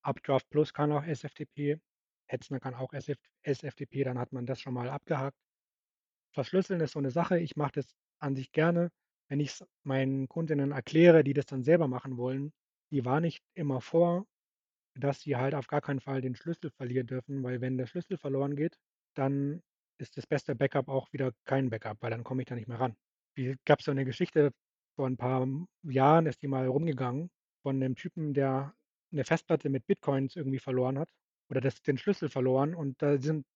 Updraft 0.03 0.51
Plus 0.51 0.73
kann 0.75 0.93
auch 0.93 1.05
SFTP. 1.05 1.81
Hetzner 2.27 2.61
kann 2.61 2.75
auch 2.75 2.93
SF 2.95 3.19
SFTP, 3.45 4.05
dann 4.05 4.19
hat 4.19 4.33
man 4.33 4.47
das 4.47 4.61
schon 4.61 4.75
mal 4.75 4.91
abgehakt. 4.91 5.37
Verschlüsseln 6.35 6.81
ist 6.81 6.93
so 6.93 7.01
'ne 7.01 7.11
Sache. 7.11 7.39
Ich 7.41 7.57
mache 7.57 7.73
das 7.73 7.97
an 8.21 8.37
sich 8.37 8.53
gerne. 8.53 8.91
Wenn 9.29 9.41
ich's 9.41 9.65
meinen 9.85 10.29
Kundinnen 10.29 10.71
erkläre, 10.73 11.25
die 11.25 11.35
das 11.35 11.47
dann 11.47 11.65
selber 11.65 11.89
machen 11.89 12.17
wollen, 12.17 12.53
die 12.93 13.05
warne 13.05 13.27
ich 13.29 13.41
immer 13.55 13.81
vor, 13.81 14.27
dass 14.97 15.21
sie 15.23 15.37
halt 15.37 15.55
auf 15.55 15.67
gar 15.69 15.81
keinen 15.83 16.01
Fall 16.01 16.21
den 16.23 16.37
Schlüssel 16.37 16.71
verlieren 16.73 17.07
dürfen, 17.09 17.43
weil 17.45 17.61
wenn 17.63 17.79
der 17.79 17.87
Schlüssel 17.87 18.19
verloren 18.19 18.57
geht, 18.57 18.79
dann 19.19 19.63
ist 19.99 20.17
das 20.19 20.27
beste 20.27 20.55
Backup 20.57 20.89
auch 20.89 21.13
wieder 21.13 21.33
kein 21.47 21.71
Backup, 21.71 21.99
weil 22.03 22.11
dann 22.11 22.25
komme 22.25 22.43
ich 22.43 22.49
da 22.49 22.55
nicht 22.57 22.69
mehr 22.69 22.81
ran. 22.81 22.97
Wie 23.37 23.57
gab's 23.67 23.85
so 23.87 23.93
'ne 23.93 24.05
Geschichte 24.05 24.53
vor 24.97 25.07
'n 25.09 25.17
paar 25.19 25.47
Jahren 25.85 26.27
ist 26.27 26.43
die 26.43 26.49
mal 26.49 26.67
rumgegangen 26.69 27.31
von 27.63 27.79
'nem 27.79 27.97
Typen, 27.97 28.35
der 28.35 28.75
'ne 29.13 29.25
Festplatte 29.25 29.71
mit 29.71 29.87
Bitcoins 29.87 30.37
irgendwie 30.37 30.59
verloren 30.61 30.99
hat 30.99 31.09
oder 31.51 31.61
das 31.63 31.83
den 31.83 31.99
Schlüssel 31.99 32.29
verloren 32.31 32.75
und 32.75 33.01
da 33.03 33.19
sind 33.19 33.47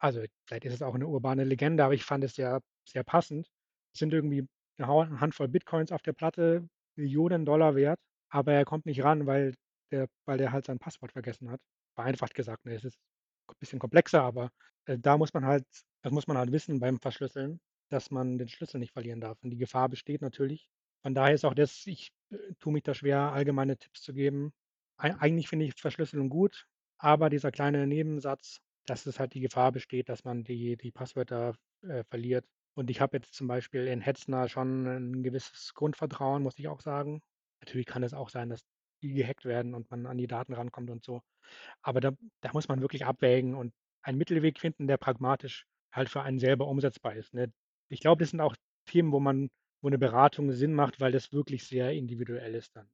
also, 0.00 0.22
vielleicht 0.46 0.64
ist 0.66 0.74
es 0.74 0.82
auch 0.82 0.96
'ne 0.98 1.06
urbane 1.08 1.44
Legende, 1.44 1.84
aber 1.84 1.94
ich 1.94 2.04
fand 2.04 2.24
es 2.24 2.34
sehr, 2.36 2.60
sehr 2.88 3.04
passend. 3.04 3.48
Es 3.94 4.00
sind 4.00 4.12
irgendwie 4.14 4.46
'ne 4.78 4.86
Hau 4.88 5.06
Handvoll 5.20 5.48
Bitcoins 5.48 5.92
auf 5.92 6.02
der 6.02 6.12
Platte, 6.14 6.68
Millionen 6.96 7.46
Dollar 7.46 7.74
wert, 7.76 8.00
aber 8.30 8.52
er 8.54 8.64
kommt 8.66 8.86
nicht 8.86 9.04
ran, 9.04 9.26
weil 9.26 9.54
der 9.92 10.08
weil 10.26 10.38
der 10.38 10.52
halt 10.52 10.66
sein 10.66 10.78
Passwort 10.80 11.12
vergessen 11.12 11.50
hat. 11.50 11.60
Vereinfacht 11.96 12.34
gesagt, 12.34 12.66
ne? 12.66 12.74
Es 12.74 12.84
ist 12.84 12.98
bisschen 13.58 13.78
komplexer, 13.78 14.22
aber, 14.22 14.50
äh, 14.86 14.98
da 14.98 15.16
muss 15.18 15.34
man 15.34 15.44
halt 15.46 15.66
das 16.02 16.12
muss 16.12 16.26
man 16.26 16.36
halt 16.38 16.52
wissen 16.52 16.80
beim 16.80 17.00
Verschlüsseln, 17.00 17.60
dass 17.90 18.10
man 18.10 18.38
den 18.38 18.48
Schlüssel 18.48 18.78
nicht 18.78 18.92
verlieren 18.92 19.20
darf 19.20 19.38
und 19.42 19.50
die 19.50 19.56
Gefahr 19.58 19.88
besteht 19.88 20.20
natürlich. 20.22 20.68
Von 21.02 21.14
daher 21.14 21.34
ist 21.34 21.44
auch 21.46 21.54
das 21.54 21.86
ich, 21.86 22.10
äh, 22.30 22.36
tue 22.60 22.72
mich 22.72 22.82
da 22.84 22.94
schwer, 22.94 23.32
allgemeine 23.32 23.76
Tipps 23.78 24.02
zu 24.02 24.12
geben. 24.14 24.52
Ei 24.98 25.14
eigentlich 25.18 25.48
finde 25.48 25.64
ich 25.66 25.74
Verschlüsselung 25.80 26.28
gut, 26.30 26.66
aber 26.98 27.30
dieser 27.30 27.50
kleine 27.52 27.86
Nebensatz, 27.86 28.58
dass 28.86 29.06
es 29.06 29.18
halt 29.20 29.34
die 29.34 29.40
Gefahr 29.40 29.72
besteht, 29.72 30.08
dass 30.10 30.24
man 30.24 30.44
die 30.44 30.76
die 30.76 30.92
Passwörter, 30.92 31.54
äh, 31.82 32.04
verliert. 32.10 32.46
Und 32.74 32.90
ich 32.90 33.00
habe 33.00 33.16
jetzt 33.18 33.34
zum 33.34 33.46
Beispiel 33.48 33.86
in 33.86 34.00
Hetzner 34.02 34.48
schon 34.48 34.86
'n 34.86 35.22
gewisses 35.22 35.72
Grundvertrauen, 35.74 36.42
muss 36.42 36.58
ich 36.58 36.68
auch 36.68 36.80
sagen. 36.82 37.22
Natürlich 37.60 37.86
kann 37.86 38.02
es 38.02 38.14
auch 38.14 38.28
sein, 38.30 38.48
dass 38.50 38.60
die 39.08 39.14
gehackt 39.14 39.44
werden 39.44 39.74
und 39.74 39.90
man 39.90 40.06
an 40.06 40.18
die 40.18 40.26
Daten 40.28 40.54
rankommt 40.54 40.90
und 40.90 41.04
so. 41.04 41.22
Aber 41.82 42.00
da 42.00 42.12
da 42.42 42.50
muss 42.52 42.68
man 42.68 42.80
wirklich 42.80 43.04
abwägen 43.06 43.54
und 43.54 43.74
einen 44.02 44.18
Mittelweg 44.18 44.58
finden, 44.60 44.86
der 44.88 44.98
pragmatisch 44.98 45.66
halt 45.92 46.08
für 46.10 46.22
einen 46.22 46.38
selber 46.38 46.66
umsetzbar 46.68 47.14
ist, 47.16 47.34
ne? 47.34 47.52
Ich 47.90 48.00
glaube, 48.00 48.20
das 48.22 48.30
sind 48.30 48.40
auch 48.40 48.56
Themen, 48.86 49.12
wo 49.12 49.20
man 49.20 49.50
wo 49.82 49.88
'ne 49.90 49.98
Beratung 49.98 50.52
Sinn 50.52 50.74
macht, 50.74 51.00
weil 51.00 51.12
das 51.12 51.32
wirklich 51.32 51.64
sehr 51.66 51.92
individuell 51.92 52.54
ist 52.54 52.76
dann. 52.76 52.90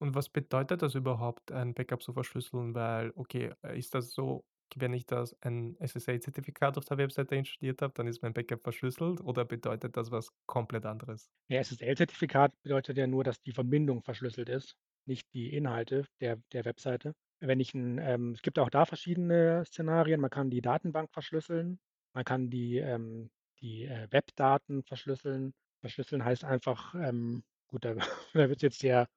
Und 0.00 0.14
was 0.14 0.28
bedeutet 0.28 0.82
das 0.82 0.94
überhaupt, 0.94 1.52
ein 1.52 1.72
Backup 1.74 2.02
zu 2.02 2.12
verschlüsseln? 2.12 2.74
Weil, 2.74 3.12
okay, 3.14 3.54
äh, 3.62 3.78
ist 3.78 3.94
das 3.94 4.12
so, 4.12 4.44
wenn 4.74 4.92
ich 4.92 5.06
das 5.06 5.34
ein 5.42 5.76
SSL-Zertifikat 5.80 6.76
auf 6.76 6.84
der 6.84 6.98
Webseite 6.98 7.36
installiert 7.36 7.80
habe, 7.82 7.94
dann 7.94 8.06
ist 8.06 8.22
mein 8.22 8.34
Backup 8.34 8.62
verschlüsselt 8.62 9.20
oder 9.20 9.44
bedeutet 9.44 9.96
das 9.96 10.10
was 10.10 10.28
komplett 10.46 10.84
anderes? 10.84 11.30
Ja, 11.48 11.60
SSL-Zertifikat 11.60 12.52
bedeutet 12.62 12.96
ja 12.96 13.06
nur, 13.06 13.22
dass 13.22 13.40
die 13.40 13.52
Verbindung 13.52 14.02
verschlüsselt 14.02 14.48
ist, 14.48 14.76
nicht 15.08 15.32
die 15.34 15.54
Inhalte 15.54 16.06
der 16.20 16.38
der 16.52 16.64
Webseite. 16.64 17.14
Wenn 17.40 17.60
ich 17.60 17.74
'n 17.74 17.98
ähm, 17.98 18.32
es 18.32 18.42
gibt 18.42 18.58
auch 18.58 18.70
da 18.70 18.84
verschiedene 18.86 19.64
Szenarien. 19.66 20.20
Man 20.20 20.30
kann 20.30 20.50
die 20.50 20.62
Datenbank 20.62 21.10
verschlüsseln. 21.12 21.78
Man 22.14 22.24
kann 22.24 22.50
die 22.50 22.78
ähm, 22.78 23.30
die, 23.60 23.84
äh, 23.84 24.06
Webdaten 24.10 24.82
verschlüsseln. 24.84 25.54
Verschlüsseln 25.80 26.24
heißt 26.24 26.44
einfach, 26.44 26.94
ähm 26.94 27.44
gut, 27.68 27.84
da 27.84 27.94
da 28.34 28.48
wird's 28.48 28.62
jetzt 28.62 28.78
sehr 28.80 29.08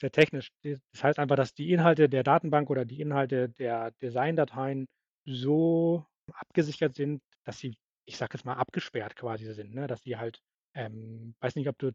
sehr 0.00 0.10
technisch. 0.12 0.50
Das 0.92 1.04
heißt 1.04 1.18
einfach, 1.18 1.36
dass 1.36 1.54
die 1.54 1.72
Inhalte 1.72 2.08
der 2.08 2.22
Datenbank 2.22 2.70
oder 2.70 2.84
die 2.84 3.00
Inhalte 3.00 3.48
der 3.50 3.92
Designdateien 4.02 4.86
so 5.24 6.06
abgesichert 6.32 6.94
sind, 6.94 7.22
dass 7.44 7.58
sie, 7.58 7.76
ich 8.06 8.16
sage 8.16 8.36
jetzt 8.36 8.44
mal, 8.44 8.54
abgesperrt 8.54 9.16
quasi 9.16 9.52
sind, 9.54 9.74
ne? 9.74 9.86
Dass 9.86 10.02
die 10.02 10.16
halt 10.18 10.40
ähm, 10.74 11.34
weiß 11.40 11.56
nicht, 11.56 11.68
ob 11.68 11.78
du, 11.78 11.88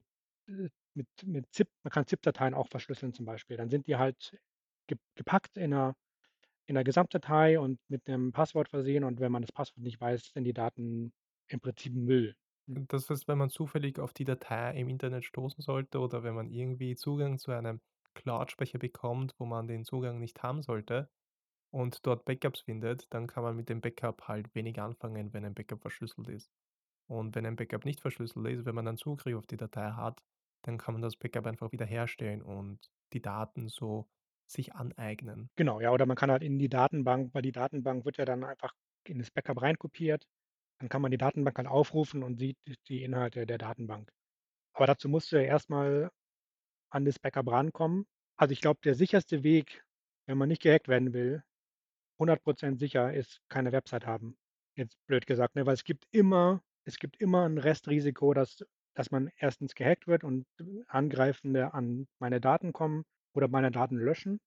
äh, 0.48 0.70
mit 0.96 1.08
mit 1.26 1.48
ZIP 1.54 1.70
man 1.84 1.92
kann 1.92 2.08
ZIP-Dateien 2.08 2.54
auch 2.54 2.68
verschlüsseln 2.70 3.14
zum 3.14 3.26
Beispiel. 3.26 3.58
Dann 3.58 3.70
sind 3.70 3.88
die 3.88 3.98
halt 3.98 4.38
ge 4.88 4.98
gepackt 5.16 5.58
in 5.58 5.72
'ner 5.72 5.96
in 6.68 6.76
'ner 6.76 6.84
Gesamtdatei 6.86 7.60
und 7.60 7.80
mit 7.90 8.08
'nem 8.08 8.32
Passwort 8.34 8.70
versehen 8.70 9.04
und 9.06 9.20
wenn 9.22 9.32
man 9.34 9.44
das 9.44 9.52
Passwort 9.54 9.84
nicht 9.84 10.02
weiß, 10.02 10.32
sind 10.34 10.46
die 10.46 10.54
Daten 10.54 11.14
im 11.50 11.62
Prinzip 11.62 11.94
Müll. 11.96 12.36
Das 12.68 13.10
heißt, 13.10 13.28
wenn 13.28 13.38
man 13.38 13.50
zufällig 13.50 14.00
auf 14.00 14.14
die 14.14 14.24
Datei 14.24 14.76
im 14.78 14.88
Internet 14.90 15.26
stoßen 15.26 15.62
sollte 15.62 16.00
oder 16.00 16.24
wenn 16.24 16.36
man 16.36 16.50
irgendwie 16.50 16.96
Zugang 16.96 17.38
zu 17.38 17.52
einem 17.52 17.82
Cloud-Speicher 18.14 18.78
bekommt, 18.80 19.36
wo 19.40 19.46
man 19.46 19.68
den 19.68 19.84
Zugang 19.84 20.20
nicht 20.20 20.42
haben 20.44 20.62
sollte 20.62 21.10
und 21.72 22.06
dort 22.08 22.26
Backups 22.26 22.62
findet, 22.62 23.14
dann 23.14 23.28
kann 23.28 23.44
man 23.44 23.56
mit 23.56 23.70
dem 23.70 23.82
Backup 23.82 24.28
halt 24.28 24.56
wenig 24.56 24.82
anfangen, 24.82 25.34
wenn 25.34 25.46
ein 25.46 25.56
Backup 25.56 25.82
verschlüsselt 25.82 26.30
ist. 26.30 26.52
Und 27.08 27.36
wenn 27.36 27.46
ein 27.46 27.56
Backup 27.58 27.86
nicht 27.86 28.02
verschlüsselt 28.02 28.48
ist, 28.48 28.66
wenn 28.66 28.76
man 28.76 28.86
dann 28.86 28.98
Zugriff 28.98 29.36
auf 29.38 29.48
die 29.48 29.58
Datei 29.58 29.92
hat, 29.92 30.24
dann 30.64 30.78
kann 30.78 30.94
man 30.94 31.02
das 31.02 31.16
Backup 31.18 31.46
einfach 31.48 31.72
wiederherstellen 31.72 32.42
und 32.42 32.92
die 33.14 33.22
Daten 33.22 33.68
so 33.70 34.10
sich 34.48 34.74
aneignen. 34.76 35.50
Genau, 35.58 35.82
ja, 35.82 35.92
oder 35.92 36.06
man 36.06 36.16
kann 36.16 36.32
halt 36.32 36.44
in 36.44 36.60
die 36.60 36.70
Datenbank 36.70 37.34
weil 37.34 37.42
die 37.42 37.52
Datenbank 37.52 38.06
wird 38.06 38.18
ja 38.18 38.26
dann 38.26 38.44
einfach 38.44 38.74
in 39.06 39.20
das 39.20 39.32
Backup 39.32 39.62
reinkopiert. 39.62 40.26
Dann 40.80 40.90
kann 40.90 41.02
man 41.02 41.12
die 41.12 41.18
Datenbank 41.18 41.58
halt 41.58 41.68
aufrufen 41.68 42.24
und 42.24 42.38
sieht 42.40 42.58
die 42.90 43.04
Inhalte 43.04 43.46
der 43.46 43.58
Datenbank. 43.58 44.12
Aber 44.74 44.88
dazu 44.88 45.10
musst 45.10 45.32
du 45.32 45.38
ja 45.38 45.44
erst 45.44 45.70
mal 45.70 46.12
an 46.92 47.06
das 47.06 47.20
Backup 47.20 47.50
rankommen. 47.52 48.06
Also, 48.38 48.54
ich 48.54 48.62
glaube, 48.62 48.82
der 48.84 48.96
sicherste 48.96 49.44
Weg, 49.44 49.84
wenn 50.28 50.38
man 50.38 50.50
nicht 50.50 50.62
gehackt 50.64 50.88
werden 50.90 51.14
will, 51.14 51.44
100 52.20 52.44
% 52.44 52.80
sicher, 52.80 53.14
ist 53.14 53.42
keine 53.50 53.72
Website 53.74 54.06
haben. 54.08 54.38
Jetzt 54.78 54.98
blöd 55.08 55.28
gesagt, 55.28 55.56
ne, 55.56 55.66
weil 55.68 55.76
es 55.76 55.84
gibt 55.86 56.06
immer 56.12 56.64
es 56.86 57.00
gibt 57.00 57.18
immer 57.22 57.46
'n 57.48 57.58
Restrisiko, 57.60 58.34
dass 58.34 58.66
dass 58.96 59.12
man 59.12 59.30
1. 59.40 59.74
gehackt 59.76 60.08
wird 60.08 60.24
und 60.24 60.46
Angreifende 60.88 61.74
an 61.74 62.08
meine 62.20 62.42
Daten 62.42 62.74
kommen 62.74 63.04
oder 63.34 63.48
meine 63.48 63.72
Daten 63.72 63.98
löschen. 63.98 64.40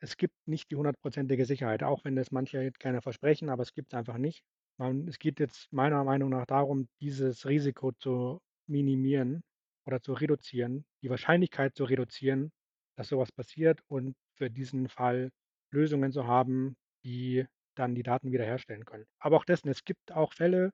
Es 0.00 0.16
gibt 0.16 0.34
nicht 0.46 0.70
die 0.70 0.76
hundertprozentige 0.76 1.44
Sicherheit, 1.46 1.82
auch 1.82 2.04
wenn 2.04 2.16
das 2.16 2.30
manche 2.30 2.70
gerne 2.78 3.02
versprechen, 3.02 3.48
aber 3.50 3.62
es 3.62 3.72
gibt's 3.74 3.94
einfach 3.94 4.18
nicht. 4.18 4.42
Man 4.78 5.06
es 5.08 5.18
geht 5.18 5.40
jetzt 5.40 5.72
meiner 5.72 6.04
Meinung 6.04 6.30
nach 6.30 6.46
darum, 6.46 6.88
dieses 7.00 7.46
Risiko 7.46 7.92
zu 7.92 8.40
minimieren 8.68 9.42
oder 9.86 10.00
zu 10.00 10.12
reduzieren, 10.12 10.84
die 11.02 11.10
Wahrscheinlichkeit 11.10 11.74
zu 11.76 11.84
reduzieren, 11.84 12.52
dass 12.96 13.08
so 13.08 13.18
was 13.18 13.32
passiert 13.32 13.80
und 13.88 14.14
für 14.36 14.50
diesen 14.50 14.88
Fall 14.88 15.30
Lösungen 15.72 16.12
zu 16.12 16.26
haben, 16.26 16.76
die 17.04 17.46
dann 17.76 17.94
die 17.94 18.02
Daten 18.04 18.30
wiederherstellen 18.32 18.84
können. 18.84 19.06
Aber 19.18 19.36
auch 19.36 19.44
das, 19.44 19.64
ne, 19.64 19.72
es 19.72 19.84
gibt 19.84 20.12
auch 20.12 20.32
Fälle, 20.32 20.70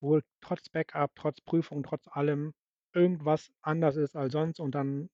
wo 0.00 0.20
trotz 0.40 0.68
Backup, 0.68 1.12
trotz 1.14 1.40
Prüfung, 1.40 1.82
trotz 1.82 2.08
allem 2.08 2.52
irgendwas 2.94 3.50
anders 3.62 3.96
ist 3.96 4.16
als 4.16 4.32
sonst 4.32 4.60
und 4.60 4.74
dann 4.74 5.08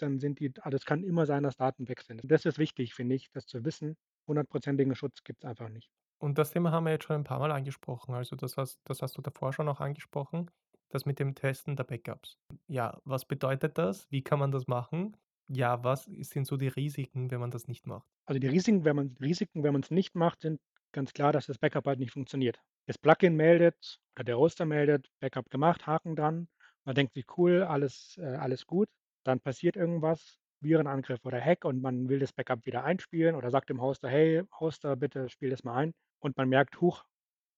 dann 0.00 0.18
sind 0.18 0.38
die 0.38 0.52
also, 0.60 0.76
es 0.76 0.84
kann 0.84 1.02
immer 1.02 1.26
sein, 1.26 1.42
dass 1.42 1.56
Daten 1.56 1.88
weg 1.88 2.02
sind. 2.02 2.20
Das 2.24 2.44
ist 2.44 2.58
wichtig, 2.58 2.94
finde 2.94 3.16
ich, 3.16 3.30
das 3.32 3.46
zu 3.46 3.64
wissen. 3.64 3.96
Hundertprozentigen 4.26 4.94
Schutz 4.94 5.24
gibt's 5.24 5.44
einfach 5.44 5.68
nicht. 5.68 5.88
Und 6.20 6.38
das 6.38 6.50
Thema 6.50 6.72
haben 6.72 6.84
wir 6.84 6.92
jetzt 6.92 7.04
schon 7.04 7.16
ein 7.16 7.24
paarmal 7.24 7.52
angesprochen. 7.52 8.14
Also, 8.14 8.36
das 8.36 8.56
hast 8.56 8.80
das 8.84 9.02
hast 9.02 9.16
du 9.16 9.22
davor 9.22 9.52
schon 9.52 9.68
auch 9.68 9.80
angesprochen, 9.80 10.50
das 10.90 11.06
mit 11.06 11.18
dem 11.18 11.34
Testen 11.34 11.76
der 11.76 11.84
Backups. 11.84 12.38
Ja, 12.66 13.00
was 13.04 13.24
bedeutet 13.24 13.78
das? 13.78 14.10
Wie 14.10 14.22
kann 14.22 14.38
man 14.38 14.50
das 14.50 14.66
machen? 14.66 15.16
Ja, 15.48 15.82
was 15.82 16.04
sind 16.04 16.46
so 16.46 16.56
die 16.56 16.68
Risiken, 16.68 17.30
wenn 17.30 17.40
man 17.40 17.50
das 17.50 17.68
nicht 17.68 17.86
macht? 17.86 18.06
Also, 18.26 18.38
die 18.38 18.48
Risiken, 18.48 18.84
wenn 18.84 18.96
man 18.96 19.16
Risiken, 19.20 19.62
wenn 19.62 19.72
man's 19.72 19.90
nicht 19.90 20.14
macht, 20.14 20.42
sind 20.42 20.60
ganz 20.92 21.12
klar, 21.12 21.32
dass 21.32 21.46
das 21.46 21.58
Backup 21.58 21.86
halt 21.86 21.98
nicht 21.98 22.12
funktioniert. 22.12 22.60
Das 22.88 22.98
Plugin 22.98 23.36
meldet 23.36 24.00
oder 24.16 24.24
der 24.24 24.38
Hoster 24.38 24.64
meldet: 24.66 25.10
„Backup 25.20 25.48
gemacht“, 25.50 25.86
Haken 25.86 26.16
dran. 26.16 26.48
Man 26.84 26.96
denkt 26.96 27.14
sich: 27.14 27.26
„Cool, 27.38 27.62
alles 27.62 28.16
äh, 28.18 28.24
alles 28.36 28.66
gut.“ 28.66 28.88
Dann 29.24 29.38
passiert 29.40 29.76
irgendwas, 29.76 30.40
Virenangriff 30.60 31.24
oder 31.24 31.40
Hack 31.40 31.64
und 31.64 31.80
man 31.82 32.08
will 32.08 32.18
das 32.18 32.32
Backup 32.32 32.66
wieder 32.66 32.82
einspielen 32.84 33.36
oder 33.36 33.50
sagt 33.52 33.70
dem 33.70 33.80
Hoster: 33.80 34.08
„Hey, 34.08 34.42
Hoster, 34.58 34.96
bitte 34.96 35.28
spiel 35.28 35.50
das 35.50 35.62
mal 35.64 35.76
ein.“ 35.76 35.94
Und 36.20 36.36
man 36.36 36.48
merkt: 36.48 36.80
„Huch, 36.80 37.04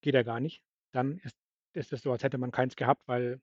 geht 0.03 0.15
ja 0.15 0.23
gar 0.23 0.41
nicht.“ 0.41 0.63
Dann 0.93 1.19
ist 1.19 1.37
ist 1.75 1.93
es 1.95 2.03
so, 2.03 2.13
als 2.13 2.25
hätte 2.25 2.39
man 2.39 2.51
keins 2.51 2.77
gehabt, 2.77 3.09
weil 3.09 3.41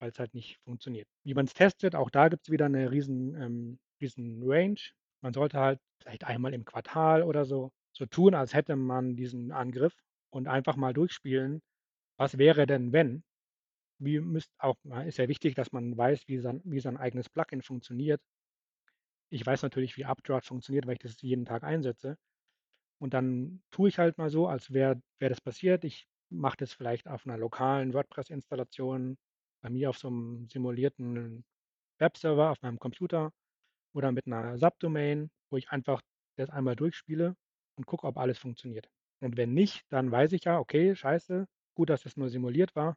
es 0.00 0.18
halt 0.18 0.34
nicht 0.34 0.58
funktioniert. 0.64 1.08
Wie 1.24 1.34
man 1.34 1.46
es 1.46 1.54
testet, 1.54 1.94
auch 1.94 2.10
da 2.10 2.28
gibt 2.28 2.44
es 2.46 2.50
wieder 2.52 2.66
eine 2.66 2.90
riesen 2.90 3.34
ähm, 3.40 3.78
riesen 4.00 4.42
Range. 4.44 4.80
Man 5.22 5.32
sollte 5.32 5.58
halt 5.60 5.80
vielleicht 6.02 6.24
einmal 6.24 6.54
im 6.54 6.64
Quartal 6.64 7.22
oder 7.22 7.44
so 7.44 7.70
so 7.92 8.06
tun, 8.06 8.34
als 8.34 8.54
hätte 8.54 8.76
man 8.76 9.16
diesen 9.16 9.50
Angriff 9.52 9.94
und 10.30 10.48
einfach 10.48 10.76
mal 10.76 10.94
durchspielen: 10.94 11.62
„Was 12.18 12.38
wäre 12.38 12.66
denn, 12.66 12.92
wenn?“ 12.92 13.24
Wie 14.00 14.20
müsst 14.20 14.52
auch 14.58 14.76
ist 15.06 15.18
ja 15.18 15.28
wichtig, 15.28 15.54
dass 15.56 15.72
man 15.72 15.96
weiß, 15.98 16.28
wie 16.28 16.38
sein 16.38 16.62
wie 16.64 16.80
sein 16.80 16.96
eigenes 16.98 17.28
Plugin 17.30 17.62
funktioniert. 17.62 18.20
Ich 19.30 19.44
weiß 19.46 19.62
natürlich, 19.62 19.96
wie 19.96 20.04
Updraft 20.04 20.46
funktioniert, 20.46 20.86
weil 20.86 20.94
ich 20.94 20.98
das 21.00 21.20
jeden 21.22 21.44
Tag 21.44 21.62
einsetze. 21.64 22.16
Und 23.00 23.14
dann 23.14 23.62
tue 23.70 23.88
ich 23.90 23.98
halt 23.98 24.18
mal 24.18 24.30
so, 24.30 24.48
als 24.48 24.72
wäre 24.72 25.02
wäre 25.20 25.30
das 25.30 25.40
passiert. 25.40 25.84
Ich 25.84 26.08
mache 26.30 26.58
das 26.58 26.72
vielleicht 26.74 27.08
auf 27.08 27.26
einer 27.26 27.38
lokalen 27.38 27.94
WordPress-Installation 27.94 29.18
bei 29.62 29.70
mir 29.70 29.90
auf 29.90 29.98
so 29.98 30.08
einem 30.08 30.48
simulierten 30.48 31.44
Webserver 32.00 32.50
auf 32.52 32.62
meinem 32.62 32.78
Computer 32.80 33.32
oder 33.94 34.12
mit 34.12 34.26
einer 34.26 34.58
Subdomain, 34.58 35.30
wo 35.50 35.58
ich 35.58 35.70
einfach 35.70 36.02
das 36.36 36.50
einmal 36.50 36.76
durchspiele 36.76 37.36
und 37.76 37.86
gucke, 37.86 38.06
ob 38.06 38.18
alles 38.18 38.38
funktioniert. 38.38 38.88
Und 39.20 39.36
wenn 39.36 39.54
nicht, 39.54 39.84
dann 39.90 40.10
weiß 40.10 40.32
ich 40.32 40.44
ja: 40.44 40.58
„Okay, 40.58 40.94
scheiße, 40.94 41.46
gut, 41.74 41.90
dass 41.90 42.02
das 42.04 42.16
nur 42.16 42.28
simuliert 42.30 42.74
war. 42.76 42.96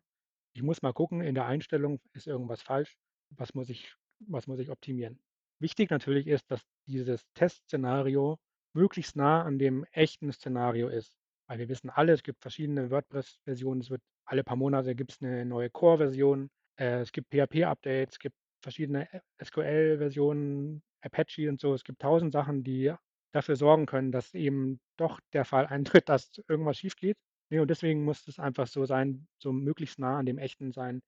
Ich 0.54 0.64
muss 0.64 0.82
mal 0.82 0.94
gucken, 0.94 1.22
in 1.22 1.36
der 1.36 1.46
Einstellung 1.46 2.00
ist 2.14 2.28
irgendwas 2.28 2.62
falsch. 2.62 2.98
Was 3.32 3.54
muss 3.54 3.70
ich 3.70 3.96
was 4.20 4.48
muss 4.48 4.60
ich 4.60 4.70
optimieren?“ 4.70 5.20
Wichtig 5.60 5.90
natürlich 5.90 6.28
ist, 6.28 6.50
dass 6.52 6.62
dieses 6.88 7.26
Testszenario 7.34 8.38
möglichst 8.74 9.16
nah 9.16 9.44
an 9.44 9.60
dem 9.60 9.86
echten 9.92 10.32
Szenario 10.32 10.88
ist. 10.90 11.16
Weil 11.48 11.60
wir 11.60 11.70
wissen 11.70 11.90
alle, 11.90 12.14
es 12.14 12.24
gibt 12.24 12.42
verschiedene 12.42 12.90
WordPress-Versionen. 12.92 13.82
Es 13.82 13.90
wird 13.90 14.02
alle 14.26 14.44
paar 14.44 14.56
Monate 14.58 14.96
gibt 14.96 15.12
es 15.14 15.22
eine 15.22 15.46
neue 15.46 15.70
Core-Version. 15.70 16.50
Äh, 16.80 17.00
es 17.02 17.12
gibt 17.12 17.30
PHP-Updates, 17.32 18.14
es 18.16 18.20
gibt 18.20 18.36
verschiedene 18.64 19.08
SQL-Versionen, 19.40 20.84
Apache 21.02 21.50
und 21.50 21.60
so. 21.60 21.74
Es 21.74 21.84
gibt 21.84 22.02
tausend 22.02 22.32
Sachen, 22.34 22.64
die 22.64 22.94
dafür 23.34 23.56
sorgen 23.56 23.86
können, 23.86 24.12
dass 24.12 24.34
eben 24.34 24.80
doch 24.98 25.20
der 25.34 25.46
Fall 25.46 25.68
eintritt, 25.68 26.10
dass 26.10 26.32
irgendwas 26.48 26.78
schief 26.78 26.96
geht. 26.96 27.18
Ne, 27.52 27.62
und 27.62 27.70
deswegen 27.70 28.04
muss 28.06 28.28
es 28.28 28.40
einfach 28.40 28.68
so 28.68 28.86
sein, 28.86 29.28
so 29.42 29.52
möglichst 29.52 30.00
nah 30.00 30.20
an 30.20 30.26
dem 30.26 30.38
Echten 30.38 30.72
sein, 30.72 31.02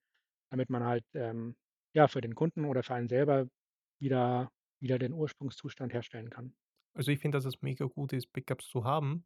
damit 0.50 0.70
man 0.70 0.84
halt, 0.84 1.04
ähm, 1.14 1.56
ja, 1.94 2.08
für 2.08 2.20
den 2.20 2.34
Kunden 2.34 2.64
oder 2.66 2.82
für 2.82 2.94
einen 2.94 3.08
selber 3.08 3.48
wieder 4.00 4.50
wieder 4.84 4.98
den 4.98 5.14
Ursprungszustand 5.14 5.92
herstellen 5.92 6.30
kann. 6.30 6.54
Also, 6.94 7.10
ich 7.10 7.18
finde, 7.18 7.38
dass 7.38 7.46
es 7.46 7.62
mega 7.62 7.86
gut 7.86 8.12
ist, 8.12 8.32
Backups 8.32 8.68
zu 8.68 8.84
haben. 8.84 9.24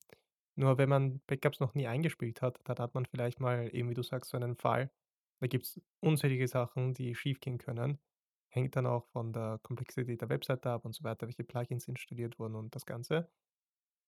Nur 0.55 0.79
wenn 0.79 0.89
man 0.89 1.21
Backups 1.27 1.61
noch 1.61 1.75
nie 1.75 1.87
eingespielt 1.87 2.43
hat, 2.43 2.61
dann 2.65 2.79
hat 2.79 2.95
man 2.95 3.07
vielleicht 3.07 3.41
mal 3.41 3.69
eben, 3.75 3.91
wie 3.91 3.95
du 3.95 4.03
sagst, 4.03 4.31
so 4.31 4.37
einen 4.37 4.57
Fall. 4.57 4.91
Da 5.41 5.47
gibt's 5.47 5.81
unzählige 6.01 6.49
Sachen, 6.49 6.95
die 6.95 7.15
schiefgehen 7.15 7.59
können. 7.59 7.99
Hängt 8.59 8.77
dann 8.77 8.87
auch 8.87 9.07
von 9.09 9.33
der 9.33 9.61
Komplexität 9.63 10.21
der 10.23 10.29
Webseite 10.31 10.71
ab 10.71 10.85
und 10.85 10.95
so 10.95 11.05
weiter, 11.05 11.27
welche 11.27 11.45
Plugins 11.45 11.89
installiert 11.89 12.39
wurden 12.39 12.57
und 12.57 12.75
das 12.75 12.87
Ganze. 12.87 13.31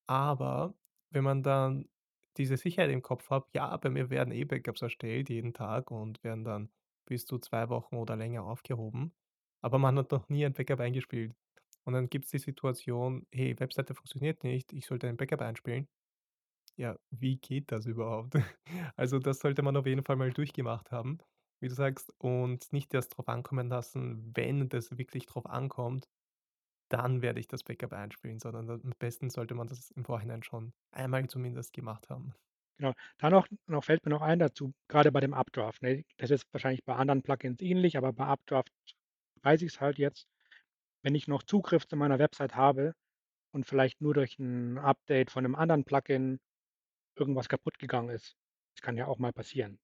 Aber 0.09 0.75
wenn 1.11 1.25
man 1.25 1.43
dann 1.43 1.89
diese 2.37 2.57
Sicherheit 2.57 2.91
im 2.91 3.03
Kopf 3.03 3.31
hat, 3.31 3.47
ja, 3.55 3.77
bei 3.77 3.91
mir 3.91 4.11
werden 4.11 4.33
eh 4.33 4.45
Backups 4.45 4.83
erstellt 4.83 5.29
jeden 5.31 5.55
Tag 5.55 5.91
und 5.91 6.23
werden 6.25 6.45
dann 6.45 6.71
bis 7.07 7.27
zu 7.27 7.39
2 7.39 7.69
Wochen 7.69 7.97
oder 7.97 8.17
länger 8.17 8.45
aufgehoben, 8.45 9.15
aber 9.63 9.79
man 9.79 9.99
hat 9.99 10.13
noch 10.13 10.29
nie 10.29 10.45
ein 10.47 10.53
Backup 10.55 10.81
eingespielt. 10.81 11.35
Und 11.85 11.95
dann 11.95 12.09
gibt's 12.11 12.31
die 12.31 12.39
Situation: 12.39 13.27
„Hey, 13.33 13.59
Webseite 13.59 13.95
funktioniert 13.95 14.45
nicht, 14.45 14.73
ich 14.73 14.87
sollte 14.87 15.09
ein 15.09 15.17
Backup 15.17 15.41
einspielen.“ 15.43 15.89
Ja, 16.77 16.97
wie 17.11 17.37
geht 17.39 17.73
das 17.73 17.87
überhaupt? 17.87 18.35
Also, 18.97 19.19
das 19.19 19.41
sollte 19.41 19.63
man 19.63 19.77
auf 19.77 19.87
jeden 19.87 20.05
Fall 20.05 20.17
mal 20.17 20.33
durchgemacht 20.33 20.91
haben, 20.93 21.19
wie 21.61 21.69
du 21.69 21.75
sagst, 21.75 22.13
und 22.19 22.73
nicht 22.73 22.93
erst 22.95 23.17
drauf 23.17 23.29
ankommen 23.29 23.69
lassen, 23.69 24.33
wenn 24.37 24.69
das 24.69 24.97
wirklich 24.99 25.27
drauf 25.27 25.47
ankommt, 25.47 26.09
dann 26.91 27.23
werde 27.23 27.41
ich 27.41 27.49
das 27.49 27.65
Backup 27.65 27.93
einspielen, 27.93 28.41
sondern 28.41 28.71
am 28.71 28.93
besten 28.99 29.31
sollte 29.31 29.55
man 29.55 29.69
das 29.69 29.91
im 29.93 30.05
Vorhinein 30.05 30.43
schon 30.43 30.73
einmal 30.93 31.27
zumindest 31.29 31.73
gemacht 31.73 32.11
haben. 32.11 32.35
Genau. 32.79 32.95
Da 33.19 33.31
noch 33.31 33.47
noch 33.67 33.85
fällt 33.85 34.05
mir 34.05 34.11
noch 34.11 34.23
ein 34.23 34.39
dazu, 34.39 34.73
gerade 34.89 35.13
bei 35.13 35.21
dem 35.21 35.35
Updraft, 35.35 35.83
ne? 35.83 36.05
Das 36.17 36.31
ist 36.31 36.47
wahrscheinlich 36.53 36.85
bei 36.85 36.95
anderen 36.97 37.23
Plugins 37.23 37.61
ähnlich, 37.61 37.97
aber 37.97 38.13
bei 38.13 38.27
Updraft 38.27 38.73
weiß 39.43 39.63
ich 39.63 39.75
es 39.75 39.81
halt 39.81 39.99
jetzt, 39.99 40.29
wenn 41.03 41.15
ich 41.15 41.29
noch 41.29 41.43
Zugriff 41.45 41.87
zu 41.87 41.97
meiner 41.97 42.19
Website 42.19 42.57
habe 42.57 42.95
und 43.53 43.67
vielleicht 43.67 44.01
nur 44.03 44.15
durch 44.15 44.39
ein 44.39 44.79
Update 44.79 45.31
von 45.31 45.45
einem 45.45 45.57
anderen 45.57 45.85
Plugin 45.85 46.41
irgendwas 47.17 47.49
kaputt 47.49 47.79
gegangen 47.79 48.11
ist. 48.11 48.37
Das 48.77 48.83
kann 48.83 48.97
ja 48.97 49.07
auch 49.09 49.19
mal 49.19 49.33
passieren, 49.33 49.81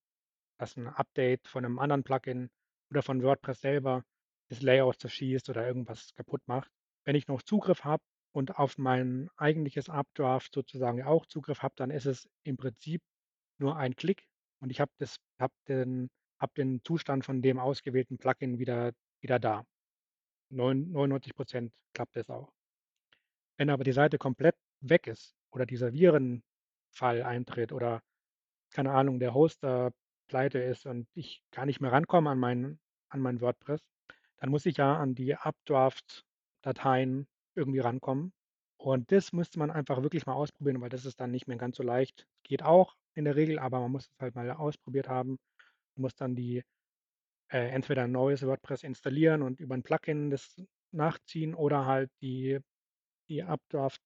dass 0.58 0.76
ein 0.76 0.88
Update 0.88 1.46
von 1.48 1.64
einem 1.64 1.78
anderen 1.78 2.04
Plugin 2.04 2.50
oder 2.90 3.02
von 3.02 3.22
WordPress 3.22 3.60
selber 3.60 4.04
das 4.48 4.62
Layout 4.62 5.00
zerschießt 5.00 5.48
oder 5.50 5.66
irgendwas 5.66 6.14
kaputt 6.14 6.42
macht. 6.46 6.70
Wenn 7.04 7.16
ich 7.16 7.28
noch 7.28 7.42
Zugriff 7.42 7.84
habe 7.84 8.02
und 8.32 8.58
auf 8.58 8.78
mein 8.78 9.28
eigentliches 9.36 9.88
Updraft 9.88 10.54
sozusagen 10.54 11.02
auch 11.02 11.26
Zugriff 11.26 11.62
habe, 11.62 11.74
dann 11.76 11.90
ist 11.90 12.06
es 12.06 12.28
im 12.44 12.56
Prinzip 12.56 13.02
nur 13.58 13.76
ein 13.76 13.96
Klick 13.96 14.26
und 14.60 14.70
ich 14.70 14.80
habe 14.80 14.92
habe 15.38 15.54
den 15.68 16.10
habe 16.38 16.52
den 16.54 16.82
Zustand 16.84 17.24
von 17.24 17.40
dem 17.42 17.58
ausgewählten 17.58 18.18
Plugin 18.18 18.58
wieder 18.58 18.92
wieder 19.20 19.38
da. 19.38 19.64
Neun 20.50 20.92
99% 20.92 21.70
klappt 21.94 22.16
das 22.16 22.30
auch. 22.30 22.52
Wenn 23.56 23.70
aber 23.70 23.84
die 23.84 23.92
Seite 23.92 24.18
komplett 24.18 24.56
weg 24.80 25.06
ist 25.06 25.34
oder 25.50 25.66
dieser 25.66 25.92
Virenfall 25.92 27.22
eintritt 27.22 27.72
oder, 27.72 28.02
keine 28.70 28.92
Ahnung, 28.92 29.18
der 29.18 29.34
Hoster 29.34 29.92
pleite 30.28 30.58
ist 30.60 30.86
und 30.86 31.08
ich 31.14 31.42
gar 31.52 31.66
nicht 31.66 31.80
mehr 31.80 31.92
rankomme 31.92 32.30
an 32.30 32.38
mein 32.38 32.78
an 33.10 33.20
mein 33.20 33.40
WordPress, 33.40 33.80
dann 34.38 34.50
muss 34.50 34.66
ich 34.66 34.78
ja 34.78 34.96
an 34.98 35.14
die 35.14 35.36
Updraft-Dateien 35.36 37.26
irgendwie 37.54 37.80
rankommen. 37.80 38.32
Und 38.78 39.12
das 39.12 39.32
müsste 39.32 39.58
man 39.58 39.70
einfach 39.70 40.02
wirklich 40.02 40.26
mal 40.26 40.34
ausprobieren, 40.34 40.80
weil 40.80 40.90
das 40.90 41.06
ist 41.06 41.20
dann 41.20 41.30
nicht 41.30 41.46
mehr 41.48 41.56
ganz 41.58 41.76
so 41.76 41.82
leicht. 41.84 42.26
Geht 42.44 42.62
auch 42.64 42.96
in 43.14 43.24
der 43.24 43.36
Regel, 43.36 43.58
aber 43.58 43.80
man 43.80 43.92
muss 43.92 44.06
es 44.08 44.20
halt 44.20 44.34
mal 44.34 44.50
ausprobiert 44.50 45.08
haben. 45.08 45.38
Man 45.96 46.02
muss 46.02 46.16
dann 46.16 46.34
die 46.36 46.62
äh, 47.52 47.68
entweder 47.70 48.04
'n 48.04 48.12
neues 48.12 48.42
WordPress 48.46 48.82
installieren 48.82 49.42
und 49.42 49.60
über 49.60 49.74
'n 49.74 49.82
Plugin 49.82 50.30
das 50.30 50.56
nachziehen 50.92 51.54
oder 51.54 51.86
halt 51.86 52.10
die 52.22 52.58
die 53.28 53.42
Updraft, 53.44 54.00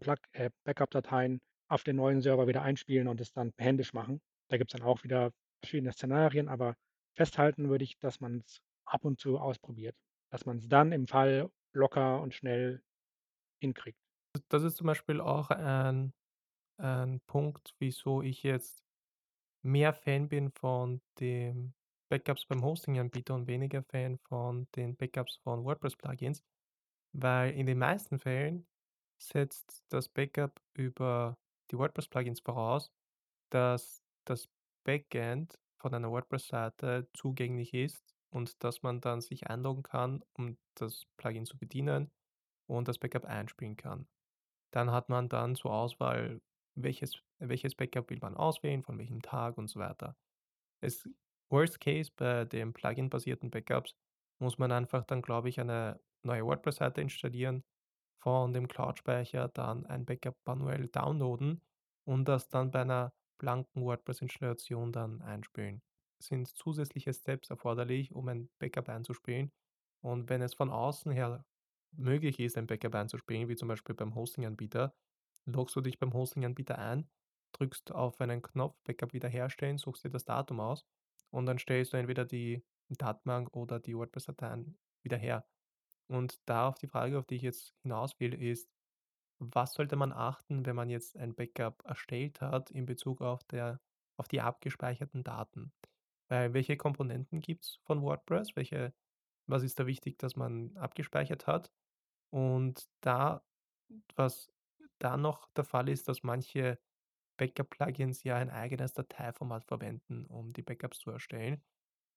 Plug 0.00 0.18
äh, 0.32 0.50
Backup-Dateien 0.64 1.40
auf 1.70 1.84
den 1.84 1.96
neuen 1.96 2.20
Server 2.22 2.46
wieder 2.48 2.62
einspielen 2.62 3.08
und 3.08 3.20
es 3.20 3.32
dann 3.32 3.52
händisch 3.58 3.92
machen. 3.94 4.20
Da 4.50 4.58
gibt's 4.58 4.72
dann 4.74 4.82
auch 4.82 5.04
wieder 5.04 5.32
verschiedene 5.60 5.92
Szenarien, 5.92 6.48
aber 6.48 6.76
festhalten 7.16 7.68
würde 7.68 7.84
ich, 7.84 7.98
dass 7.98 8.20
man's 8.20 8.60
ab 8.84 9.04
und 9.04 9.18
zu 9.20 9.38
ausprobiert, 9.38 9.96
dass 10.30 10.46
man's 10.46 10.68
dann 10.68 10.92
im 10.92 11.06
Fall 11.06 11.50
locker 11.72 12.20
und 12.20 12.34
schnell 12.34 12.82
hinkriegt. 13.60 13.98
Das 14.48 14.62
ist 14.62 14.76
zum 14.76 14.86
Beispiel 14.86 15.20
auch 15.20 15.50
ein 15.50 16.12
ein 16.78 17.20
Punkt, 17.26 17.74
wieso 17.78 18.22
ich 18.22 18.42
jetzt 18.42 18.84
mehr 19.62 19.94
Fan 19.94 20.28
bin 20.28 20.50
von 20.52 21.02
den 21.20 21.74
Backups 22.10 22.46
beim 22.46 22.64
Hosting-Anbieter 22.64 23.34
und 23.34 23.48
weniger 23.48 23.82
Fan 23.84 24.18
von 24.28 24.68
den 24.76 24.96
Backups 24.96 25.38
von 25.38 25.64
WordPress-Plugins, 25.64 26.44
weil 27.12 27.52
in 27.54 27.66
den 27.66 27.78
meisten 27.78 28.18
Fällen 28.18 28.66
setzt 29.22 29.84
das 29.90 30.08
Backup 30.08 30.60
über 30.74 31.38
die 31.70 31.78
WordPress-Plugins 31.78 32.40
voraus, 32.40 32.92
dass 33.50 34.02
das 34.26 34.48
Backend 34.86 35.58
von 35.78 35.92
einer 35.92 36.10
WordPress-Seite 36.10 37.08
zugänglich 37.12 37.74
ist 37.74 38.14
und 38.30 38.62
dass 38.62 38.82
man 38.82 39.00
dann 39.00 39.20
sich 39.20 39.48
einloggen 39.48 39.82
kann, 39.82 40.24
um 40.32 40.56
das 40.74 41.06
Plugin 41.16 41.44
zu 41.44 41.58
bedienen 41.58 42.10
und 42.66 42.88
das 42.88 42.98
Backup 42.98 43.24
einspielen 43.24 43.76
kann. 43.76 44.08
Dann 44.72 44.92
hat 44.92 45.08
man 45.08 45.28
dann 45.28 45.56
zur 45.56 45.72
Auswahl, 45.72 46.40
welches 46.76 47.20
welches 47.38 47.74
Backup 47.74 48.10
will 48.10 48.18
man 48.20 48.36
auswählen, 48.36 48.82
von 48.82 48.98
welchem 48.98 49.22
Tag 49.22 49.58
und 49.58 49.68
so 49.68 49.80
weiter. 49.80 50.16
Es 50.80 51.08
Worst 51.50 51.80
Case 51.80 52.10
bei 52.16 52.44
den 52.44 52.72
Plugin-basierten 52.72 53.50
Backups 53.50 53.94
muss 54.38 54.58
man 54.58 54.72
einfach 54.72 55.04
dann, 55.04 55.22
glaube 55.22 55.48
ich, 55.48 55.60
eine 55.60 56.00
neue 56.22 56.44
WordPress-Seite 56.44 57.00
installieren, 57.00 57.64
von 58.20 58.52
dem 58.52 58.68
Cloud-Speicher 58.68 59.48
dann 59.48 59.86
ein 59.86 60.04
Backup 60.04 60.36
manuell 60.44 60.88
downloaden 60.88 61.62
und 62.04 62.26
das 62.26 62.48
dann 62.48 62.70
bei 62.70 62.82
einer 62.82 63.12
blanken 63.38 63.82
WordPress-Installation 63.82 64.92
dann 64.92 65.22
einspielen. 65.22 65.82
Sind 66.22 66.48
zusätzliche 66.48 67.12
Steps 67.12 67.50
erforderlich, 67.50 68.14
um 68.14 68.28
ein 68.28 68.48
Backup 68.58 68.88
einzuspielen. 68.88 69.52
Und 70.00 70.28
wenn 70.30 70.42
es 70.42 70.54
von 70.54 70.70
außen 70.70 71.12
her 71.12 71.44
möglich 71.92 72.40
ist, 72.40 72.56
ein 72.56 72.66
Backup 72.66 72.94
einzuspielen, 72.94 73.48
wie 73.48 73.56
zum 73.56 73.68
Beispiel 73.68 73.94
beim 73.94 74.14
Hosting-Anbieter, 74.14 74.94
loggst 75.46 75.76
du 75.76 75.80
dich 75.80 75.98
beim 75.98 76.12
Hosting-Anbieter 76.12 76.78
ein, 76.78 77.08
drückst 77.52 77.92
auf 77.92 78.20
einen 78.20 78.42
Knopf 78.42 78.76
Backup 78.84 79.12
wiederherstellen, 79.12 79.78
suchst 79.78 80.04
dir 80.04 80.10
das 80.10 80.24
Datum 80.24 80.60
aus 80.60 80.86
und 81.30 81.46
dann 81.46 81.58
stellst 81.58 81.92
du 81.92 81.96
entweder 81.96 82.24
die 82.24 82.64
Datenbank 82.88 83.54
oder 83.54 83.80
die 83.80 83.96
WordPress-Dateien 83.96 84.78
wieder 85.02 85.16
her. 85.16 85.46
Und 86.08 86.40
da 86.46 86.68
auf 86.68 86.78
die 86.78 86.86
Frage, 86.86 87.18
auf 87.18 87.26
die 87.26 87.36
ich 87.36 87.42
jetzt 87.42 87.74
hinaus 87.82 88.18
will, 88.20 88.34
ist, 88.34 88.70
was 89.38 89.74
sollte 89.74 89.96
man 89.96 90.12
achten, 90.12 90.66
wenn 90.66 90.76
man 90.76 90.88
jetzt 90.90 91.16
ein 91.16 91.34
Backup 91.34 91.84
erstellt 91.84 92.40
hat 92.40 92.70
in 92.70 92.86
Bezug 92.86 93.20
auf 93.22 93.44
der 93.44 93.80
auf 94.18 94.28
die 94.28 94.40
abgespeicherten 94.40 95.24
Daten? 95.24 95.72
Weil 96.28 96.54
welche 96.54 96.76
Komponenten 96.76 97.40
gibt's 97.40 97.80
von 97.84 98.02
WordPress? 98.02 98.56
Welche 98.56 98.94
was 99.46 99.62
ist 99.62 99.78
da 99.78 99.86
wichtig, 99.86 100.18
dass 100.18 100.36
man 100.36 100.76
abgespeichert 100.76 101.46
hat? 101.46 101.72
Und 102.30 102.88
da 103.00 103.44
was 104.16 104.52
da 104.98 105.16
noch 105.16 105.48
der 105.52 105.64
Fall 105.64 105.88
ist, 105.88 106.08
dass 106.08 106.22
manche 106.22 106.78
Backup-Plugins 107.38 108.24
ja 108.24 108.36
ein 108.36 108.50
eigenes 108.50 108.94
Dateiformat 108.94 109.64
verwenden, 109.66 110.26
um 110.26 110.52
die 110.52 110.62
Backups 110.62 111.00
zu 111.00 111.10
erstellen. 111.10 111.62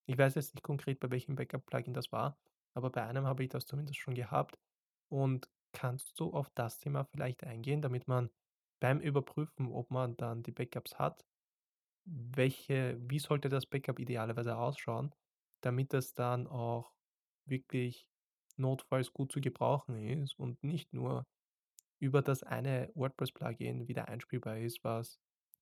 Ich 0.05 0.17
weiß 0.17 0.35
jetzt 0.35 0.55
nicht 0.55 0.63
konkret, 0.63 0.99
bei 0.99 1.11
welchem 1.11 1.35
Backup-Plugin 1.35 1.93
das 1.93 2.11
war, 2.11 2.39
aber 2.73 2.89
bei 2.89 3.05
einem 3.05 3.25
habe 3.25 3.43
ich 3.43 3.49
das 3.49 3.65
zumindest 3.65 3.99
schon 3.99 4.15
gehabt. 4.15 4.57
Und 5.09 5.49
kannst 5.73 6.19
du 6.19 6.31
auf 6.33 6.49
das 6.55 6.79
Thema 6.79 7.05
vielleicht 7.05 7.43
eingehen, 7.43 7.81
damit 7.81 8.07
man 8.07 8.29
beim 8.81 8.99
Überprüfen, 9.01 9.71
ob 9.71 9.91
man 9.91 10.15
dann 10.17 10.43
die 10.43 10.51
Backups 10.51 10.99
hat, 10.99 11.25
welche 12.05 12.97
wie 13.01 13.19
sollte 13.19 13.49
das 13.49 13.65
Backup 13.67 13.99
idealerweise 13.99 14.57
ausschauen, 14.57 15.13
damit 15.61 15.93
es 15.93 16.13
dann 16.15 16.47
auch 16.47 16.93
wirklich 17.45 18.07
notfalls 18.57 19.13
gut 19.13 19.31
zu 19.31 19.41
gebrauchen 19.41 19.97
ist 20.23 20.37
und 20.39 20.63
nicht 20.63 20.93
nur 20.93 21.27
über 21.99 22.21
das 22.21 22.43
eine 22.43 22.91
WordPress-Plugin 22.95 23.87
wieder 23.87 24.07
einspielbar 24.09 24.57
ist, 24.59 24.83
was 24.83 25.19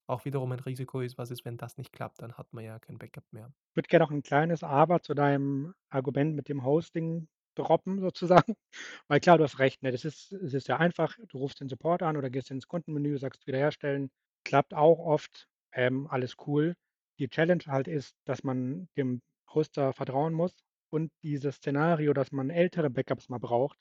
auch 0.08 0.26
wiederum 0.26 0.52
ein 0.54 0.60
Risiko 0.62 1.02
ist. 1.02 1.18
Was 1.18 1.32
ist, 1.32 1.46
wenn 1.46 1.58
das 1.58 1.78
nicht 1.78 1.94
klappt? 1.94 2.22
Dann 2.22 2.34
hat 2.38 2.54
man 2.54 2.64
ja 2.66 2.80
kein 2.80 2.98
Backup 3.00 3.26
mehr. 3.32 3.54
Ich 3.72 3.76
würde 3.78 3.90
gerne 3.90 4.06
noch 4.06 4.12
'n 4.12 4.24
kleines 4.24 4.64
Aber 4.64 5.02
zu 5.02 5.14
deinem 5.14 5.74
Argument 5.90 6.36
mit 6.36 6.50
dem 6.50 6.64
Hosting 6.66 7.28
droppen 7.58 8.00
sozusagen. 8.02 8.56
Weil 9.08 9.20
klar, 9.22 9.38
du 9.38 9.44
hast 9.46 9.60
recht, 9.60 9.84
ne? 9.84 9.92
Das 9.92 10.06
ist 10.06 10.32
es 10.34 10.54
ist 10.54 10.68
ja 10.68 10.78
einfach. 10.78 11.18
Du 11.30 11.38
rufst 11.40 11.62
den 11.62 11.70
Support 11.70 12.04
an 12.04 12.18
oder 12.18 12.30
gehst 12.30 12.52
ins 12.52 12.68
Kundenmenü, 12.68 13.18
sagst 13.18 13.48
wiederherstellen. 13.48 14.12
Klappt 14.46 14.74
auch 14.74 15.00
oft, 15.00 15.48
ähm, 15.74 16.08
alles 16.08 16.36
cool. 16.48 16.76
Die 17.20 17.30
Challenge 17.30 17.64
halt 17.68 17.88
ist, 17.88 18.16
dass 18.26 18.44
man 18.44 18.90
dem 18.98 19.22
Hoster 19.54 19.94
vertrauen 19.94 20.34
muss 20.34 20.54
und 20.92 21.12
dieses 21.24 21.56
Szenario, 21.58 22.14
dass 22.14 22.32
man 22.32 22.50
ältere 22.50 22.90
Backups 22.90 23.30
mal 23.30 23.40
braucht, 23.40 23.78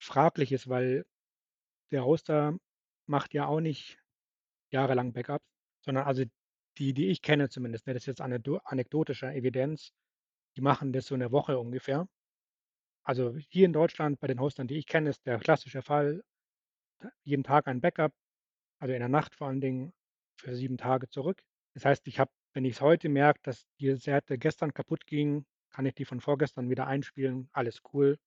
fraglich 0.00 0.52
ist, 0.52 0.68
weil 0.68 1.04
der 1.92 2.04
Hoster 2.04 2.56
macht 3.08 3.34
ja 3.34 3.46
auch 3.46 3.60
nicht 3.60 3.98
jahrelang 4.72 5.12
Backups, 5.14 5.46
sondern 5.84 6.06
also 6.06 6.24
die, 6.78 6.94
die 6.94 7.08
ich 7.08 7.22
kenne 7.22 7.48
zumindest, 7.50 7.86
ne, 7.86 7.94
das 7.94 8.04
ist 8.04 8.06
jetzt 8.08 8.20
anekdo 8.22 8.58
anekdotische 8.64 9.28
Evidenz, 9.32 9.92
die 10.56 10.62
machen 10.62 10.92
das 10.92 11.06
so 11.06 11.16
'ne 11.16 11.32
Woche 11.32 11.58
ungefähr. 11.58 12.08
Also 13.06 13.36
hier 13.50 13.66
in 13.66 13.74
Deutschland 13.74 14.18
bei 14.18 14.26
den 14.28 14.40
Hostern, 14.40 14.66
die 14.66 14.78
ich 14.78 14.86
kenne, 14.86 15.10
ist 15.10 15.26
der 15.26 15.38
klassische 15.38 15.82
Fall 15.82 16.22
jeden 17.26 17.42
Tag 17.42 17.66
ein 17.68 17.80
Backup, 17.80 18.12
also 18.80 18.94
in 18.94 19.00
der 19.00 19.08
Nacht 19.08 19.34
vor 19.34 19.48
allen 19.48 19.60
Dingen 19.60 19.92
für 20.36 20.54
7 20.56 20.78
Tage 20.78 21.08
zurück. 21.08 21.42
Das 21.74 21.84
heißt, 21.86 22.06
ich 22.08 22.20
habe 22.20 22.32
wenn 22.54 22.64
ich's 22.66 22.80
heute 22.82 23.08
merke, 23.08 23.40
dass 23.44 23.66
die 23.80 23.94
Seite 23.96 24.38
gestern 24.38 24.74
kaputt 24.74 25.06
ging, 25.06 25.46
kann 25.70 25.86
ich 25.86 25.94
die 25.94 26.04
von 26.06 26.20
vorgestern 26.20 26.70
wieder 26.70 26.86
einspielen, 26.86 27.48
alles 27.52 27.80
cool. 27.94 28.18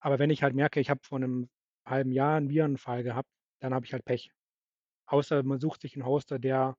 Aber 0.00 0.18
wenn 0.18 0.30
ich 0.30 0.42
halt 0.42 0.54
merke, 0.54 0.80
ich 0.80 0.90
habe 0.90 1.00
vor 1.04 1.18
'nem 1.20 1.48
halben 1.86 2.12
Jahr 2.12 2.38
'n 2.38 2.50
Virenfall 2.50 3.02
gehabt, 3.04 3.30
dann 3.60 3.74
habe 3.74 3.86
ich 3.86 3.92
halt 3.94 4.04
Pech. 4.06 4.32
Außer 5.06 5.42
man 5.44 5.60
sucht 5.60 5.82
sich 5.82 5.96
'n 5.96 6.06
Hoster, 6.06 6.38
der 6.40 6.76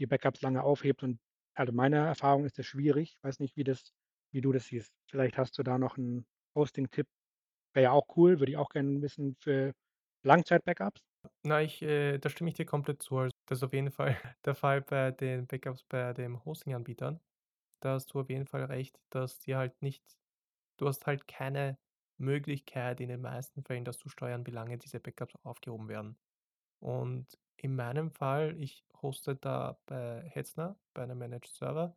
die 0.00 0.06
Backups 0.06 0.42
lange 0.42 0.62
aufhebt 0.64 1.02
und 1.04 1.20
also 1.54 1.72
meiner 1.72 2.06
Erfahrung 2.06 2.44
ist 2.46 2.58
das 2.58 2.66
schwierig. 2.66 3.16
Ich 3.18 3.24
weiß 3.24 3.40
nicht, 3.40 3.56
wie 3.56 3.64
das 3.64 3.92
wie 4.32 4.42
du 4.42 4.52
das 4.52 4.66
siehst. 4.66 4.92
Vielleicht 5.10 5.38
hast 5.38 5.58
du 5.58 5.62
da 5.64 5.78
noch 5.78 5.98
'n 5.98 6.26
Hosting-Tipp. 6.54 7.06
Wäre 7.74 7.84
ja 7.84 7.92
auch 7.92 8.06
cool, 8.16 8.40
würde 8.40 8.52
ich 8.52 8.58
auch 8.58 8.70
gerne 8.70 9.02
wissen 9.02 9.36
für 9.40 9.72
Langzeit-Backups. 10.24 11.02
Na, 11.44 11.60
ich 11.62 11.82
äh, 11.82 12.18
da 12.18 12.28
stimme 12.28 12.50
ich 12.50 12.54
dir 12.56 12.66
komplett 12.66 13.02
zu. 13.02 13.18
Also, 13.18 13.32
das 13.46 13.58
ist 13.58 13.62
auf 13.64 13.72
jeden 13.72 13.90
Fall 13.90 14.16
der 14.44 14.54
Fall 14.54 14.80
bei 14.82 15.10
den 15.10 15.46
Backups 15.46 15.82
bei 15.84 16.12
den 16.12 16.44
Hosting-Anbietern. 16.44 17.20
Da 17.80 17.94
hast 17.94 18.12
du 18.14 18.20
auf 18.20 18.30
jeden 18.30 18.46
Fall 18.46 18.64
recht, 18.64 19.00
dass 19.10 19.38
die 19.40 19.56
halt 19.56 19.80
nicht 19.82 20.04
du 20.78 20.88
hast 20.88 21.06
halt 21.06 21.28
keine 21.28 21.78
Möglichkeit 22.18 23.00
in 23.00 23.08
den 23.10 23.22
meisten 23.22 23.64
Fällen, 23.64 23.84
das 23.84 23.98
zu 23.98 24.08
steuern, 24.10 24.46
wie 24.46 24.50
lange 24.52 24.78
diese 24.78 25.00
Backups 25.00 25.36
aufgehoben 25.44 25.88
werden. 25.88 26.18
Und 26.80 27.38
in 27.56 27.76
meinem 27.76 28.10
Fall, 28.12 28.56
ich 28.60 28.84
hoste 29.02 29.36
da 29.36 29.78
bei 29.86 30.22
Hetzner, 30.30 30.78
bei 30.94 31.06
'nem 31.06 31.18
Managed 31.18 31.54
Server 31.54 31.96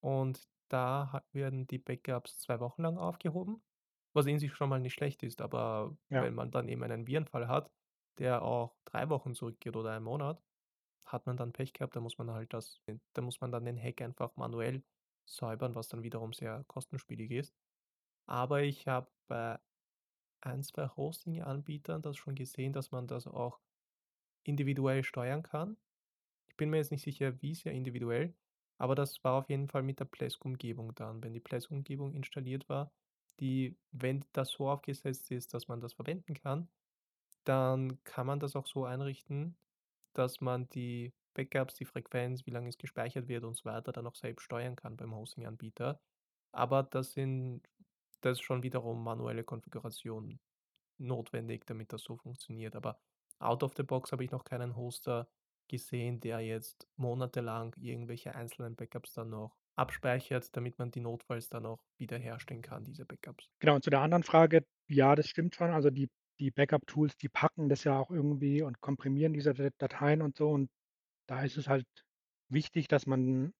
und 0.00 0.48
da 0.70 1.24
werden 1.32 1.66
die 1.68 1.78
Backups 1.78 2.38
2 2.40 2.60
Wochen 2.60 2.82
lang 2.82 2.98
aufgehoben, 2.98 3.62
was 4.16 4.26
in 4.26 4.38
sich 4.40 4.54
schon 4.54 4.70
mal 4.70 4.80
nicht 4.80 4.94
schlecht 4.94 5.22
ist. 5.24 5.42
Aber 5.42 5.96
Ja. 6.10 6.22
wenn 6.22 6.34
man 6.34 6.50
dann 6.52 6.68
eben 6.68 6.82
einen 6.84 7.06
Virenfall 7.08 7.48
hat, 7.48 7.72
der 8.18 8.42
auch 8.42 8.76
3 8.86 9.08
Wochen 9.10 9.34
zurückgeht 9.34 9.76
oder 9.76 9.92
1 9.92 10.04
Monat, 10.04 10.42
hat 11.06 11.26
man 11.26 11.36
dann 11.38 11.52
Pech 11.52 11.72
gehabt, 11.74 11.96
da 11.96 12.00
muss 12.00 12.18
man 12.18 12.30
halt 12.32 12.52
das 12.54 12.82
da 13.14 13.22
muss 13.22 13.40
man 13.40 13.52
dann 13.52 13.64
den 13.66 13.78
Hack 13.82 14.02
einfach 14.02 14.36
manuell 14.36 14.84
säubern, 15.28 15.74
was 15.76 15.88
dann 15.88 16.02
wiederum 16.04 16.32
sehr 16.34 16.64
kostenspielig 16.68 17.30
ist. 17.32 17.54
Aber 18.28 18.62
ich 18.62 18.88
habe 18.88 19.10
bei 19.28 19.60
1, 20.42 20.68
2 20.68 20.88
Hosting-Anbietern 20.88 22.02
das 22.02 22.16
schon 22.18 22.34
gesehen, 22.36 22.72
dass 22.74 22.92
man 22.92 23.08
das 23.08 23.26
auch 23.28 23.60
individuell 24.44 25.04
steuern 25.04 25.42
kann. 25.44 25.78
Ich 26.48 26.56
bin 26.56 26.70
mir 26.70 26.78
jetzt 26.78 26.92
nicht 26.92 27.02
sicher, 27.04 27.40
wie 27.42 27.54
sehr 27.56 27.72
individuell, 27.74 28.36
aber 28.78 28.94
das 28.96 29.24
war 29.24 29.34
auf 29.40 29.50
jeden 29.50 29.68
Fall 29.68 29.82
mit 29.84 30.00
der 30.00 30.06
Plesk-Umgebung 30.06 30.94
dann. 30.96 31.22
Wenn 31.24 31.34
die 31.34 31.40
Plesk-Umgebung 31.40 32.14
installiert 32.14 32.68
war, 32.68 32.92
die 33.40 33.78
wenn 33.92 34.24
das 34.32 34.50
so 34.52 34.68
aufgesetzt 34.70 35.30
ist, 35.30 35.54
dass 35.54 35.68
man 35.68 35.80
das 35.80 35.94
verwenden 35.94 36.34
kann, 36.34 36.68
dann 37.44 38.02
kann 38.04 38.26
man 38.26 38.40
das 38.40 38.56
auch 38.56 38.66
so 38.66 38.84
einrichten, 38.84 39.56
dass 40.14 40.40
man 40.40 40.68
die 40.70 41.14
Backups, 41.34 41.74
die 41.74 41.84
Frequenz, 41.84 42.46
wie 42.46 42.50
lange 42.50 42.68
es 42.68 42.78
gespeichert 42.78 43.28
wird 43.28 43.44
und 43.44 43.56
so 43.56 43.64
weiter, 43.66 43.92
dann 43.92 44.06
auch 44.06 44.16
selbst 44.16 44.44
steuern 44.44 44.76
kann 44.76 44.96
beim 44.96 45.14
Hosting-Anbieter. 45.14 46.00
Aber 46.52 46.82
das 46.84 47.12
sind 47.12 47.62
das 48.22 48.38
ist 48.38 48.44
schon 48.44 48.62
wiederum 48.62 49.04
manuelle 49.04 49.44
Konfiguration 49.44 50.40
notwendig, 50.98 51.66
damit 51.66 51.92
das 51.92 52.02
so 52.02 52.16
funktioniert. 52.16 52.74
Aber 52.76 53.00
out 53.38 53.62
of 53.62 53.74
the 53.76 53.82
box 53.82 54.12
habe 54.12 54.24
ich 54.24 54.30
noch 54.30 54.44
keinen 54.44 54.76
Hoster 54.76 55.28
gesehen, 55.68 56.20
der 56.20 56.40
jetzt 56.40 56.88
monatelang 56.96 57.74
irgendwelche 57.78 58.34
einzelnen 58.34 58.76
Backups 58.76 59.12
dann 59.14 59.30
noch 59.30 59.56
abspeichert, 59.76 60.56
damit 60.56 60.78
man 60.78 60.90
die 60.90 61.00
notfalls 61.00 61.48
dann 61.48 61.66
auch 61.66 61.78
wiederherstellen 61.98 62.62
kann, 62.62 62.84
diese 62.84 63.04
Backups. 63.04 63.50
Genau, 63.60 63.74
und 63.74 63.84
zu 63.84 63.90
der 63.90 64.00
anderen 64.00 64.22
Frage, 64.22 64.64
ja, 64.88 65.14
das 65.14 65.28
stimmt 65.28 65.54
schon. 65.54 65.70
Also 65.70 65.90
die 65.90 66.08
die 66.38 66.50
Backup-Tools, 66.50 67.16
die 67.16 67.28
packen 67.28 67.68
das 67.68 67.84
ja 67.84 67.98
auch 67.98 68.10
irgendwie 68.10 68.62
und 68.62 68.80
komprimieren 68.80 69.32
diese 69.32 69.54
Da 69.54 69.70
Dateien 69.78 70.22
und 70.22 70.36
so. 70.36 70.50
Und 70.50 70.70
da 71.28 71.42
ist 71.42 71.56
es 71.56 71.68
halt 71.68 71.86
wichtig, 72.48 72.88
dass 72.88 73.06
man 73.06 73.52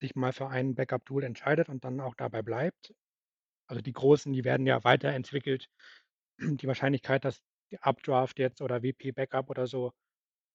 sich 0.00 0.14
mal 0.14 0.32
für 0.32 0.48
ein 0.48 0.74
Backup-Tool 0.74 1.24
entscheidet 1.24 1.68
und 1.68 1.84
dann 1.84 2.00
auch 2.00 2.14
dabei 2.14 2.42
bleibt. 2.42 2.94
Also 3.68 3.82
die 3.82 3.92
großen, 3.92 4.32
die 4.32 4.44
werden 4.44 4.66
ja 4.66 4.84
weiterentwickelt. 4.84 5.68
Die 6.40 6.66
Wahrscheinlichkeit, 6.66 7.24
dass 7.24 7.40
die 7.72 7.78
Updraft 7.80 8.38
jetzt 8.38 8.60
oder 8.60 8.82
WP 8.82 9.12
Backup 9.12 9.50
oder 9.50 9.66
so, 9.66 9.92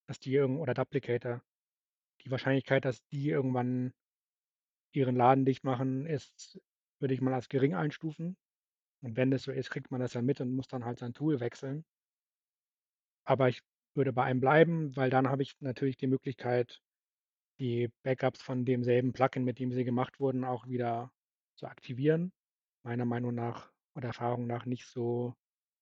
dass 0.08 0.20
die 0.20 0.34
irgend 0.34 0.60
oder 0.60 0.74
Duplicator, 0.74 1.42
die 2.24 2.32
Wahrscheinlichkeit, 2.32 2.86
dass 2.86 3.04
die 3.08 3.30
irgendwann 3.30 3.92
ihren 4.94 5.16
Laden 5.16 5.46
dicht 5.46 5.64
machen, 5.64 6.06
ist 6.06 6.60
würde 7.00 7.14
ich 7.16 7.22
mal 7.22 7.34
als 7.34 7.50
gering 7.50 7.74
einstufen. 7.76 8.38
Und 9.04 9.18
wenn 9.18 9.32
das 9.32 9.44
so 9.44 9.52
ist, 9.54 9.72
kriegt 9.72 9.92
man 9.92 10.02
das 10.02 10.14
ja 10.16 10.22
mit 10.24 10.42
und 10.42 10.52
muss 10.56 10.68
dann 10.70 10.86
halt 10.86 11.00
sein 11.00 11.14
Tool 11.14 11.40
wechseln. 11.42 11.84
Aber 13.28 13.50
ich 13.50 13.62
würde 13.96 14.14
bei 14.14 14.24
einem 14.24 14.40
bleiben, 14.40 14.96
weil 14.96 15.10
dann 15.10 15.28
habe 15.30 15.44
ich 15.44 15.54
natürlich 15.60 15.98
die 15.98 16.08
Möglichkeit, 16.08 16.82
die 17.60 17.90
Backups 18.04 18.42
von 18.42 18.66
demselben 18.66 19.14
Plugin, 19.14 19.46
mit 19.46 19.60
dem 19.60 19.72
sie 19.74 19.86
gemacht 19.86 20.20
wurden, 20.20 20.46
auch 20.46 20.68
wieder 20.68 21.12
zu 21.58 21.68
aktivieren. 21.68 22.34
Meiner 22.84 23.06
Meinung 23.06 23.36
nach 23.36 23.72
oder 23.96 24.10
Erfahrung 24.10 24.48
nach 24.48 24.66
nicht 24.66 24.88
so, 24.88 25.36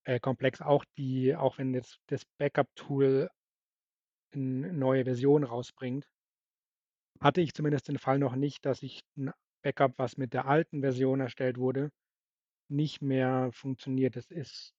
äh, 0.06 0.20
komplex. 0.20 0.62
Auch 0.62 0.86
die 0.98 1.36
auch 1.36 1.58
wenn 1.60 1.74
jetzt 1.74 2.00
das 2.08 2.26
Backup-Tool 2.40 3.30
'n 4.36 4.78
neue 4.78 5.06
Version 5.06 5.44
rausbringt 5.44 6.06
hatte 7.22 7.42
ich 7.42 7.54
zumindest 7.54 7.88
den 7.90 7.98
Fall 8.00 8.20
noch 8.20 8.36
nicht, 8.36 8.66
dass 8.66 8.84
ich 8.84 9.02
'n 9.18 9.32
Backup, 9.64 9.94
was 9.98 10.18
mit 10.18 10.34
der 10.34 10.46
alten 10.48 10.82
Version 10.82 11.20
erstellt 11.22 11.58
wurde, 11.58 11.92
nicht 12.70 13.02
mehr 13.02 13.52
funktioniert. 13.54 14.16
Das 14.18 14.32
ist 14.32 14.74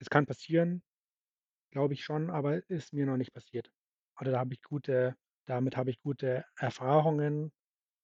es 0.00 0.10
kann 0.10 0.26
passieren, 0.26 0.82
glaube 1.72 1.94
ich 1.94 2.04
schon, 2.04 2.30
aber 2.30 2.68
ist 2.70 2.92
mir 2.94 3.06
noch 3.06 3.16
nicht 3.18 3.32
passiert. 3.34 3.72
Also, 4.16 4.32
da 4.32 4.40
habe 4.40 4.54
ich 4.54 4.62
gute 4.62 5.16
damit 5.46 5.76
habe 5.76 5.90
ich 5.90 6.00
gute 6.00 6.44
Erfahrungen. 6.58 7.52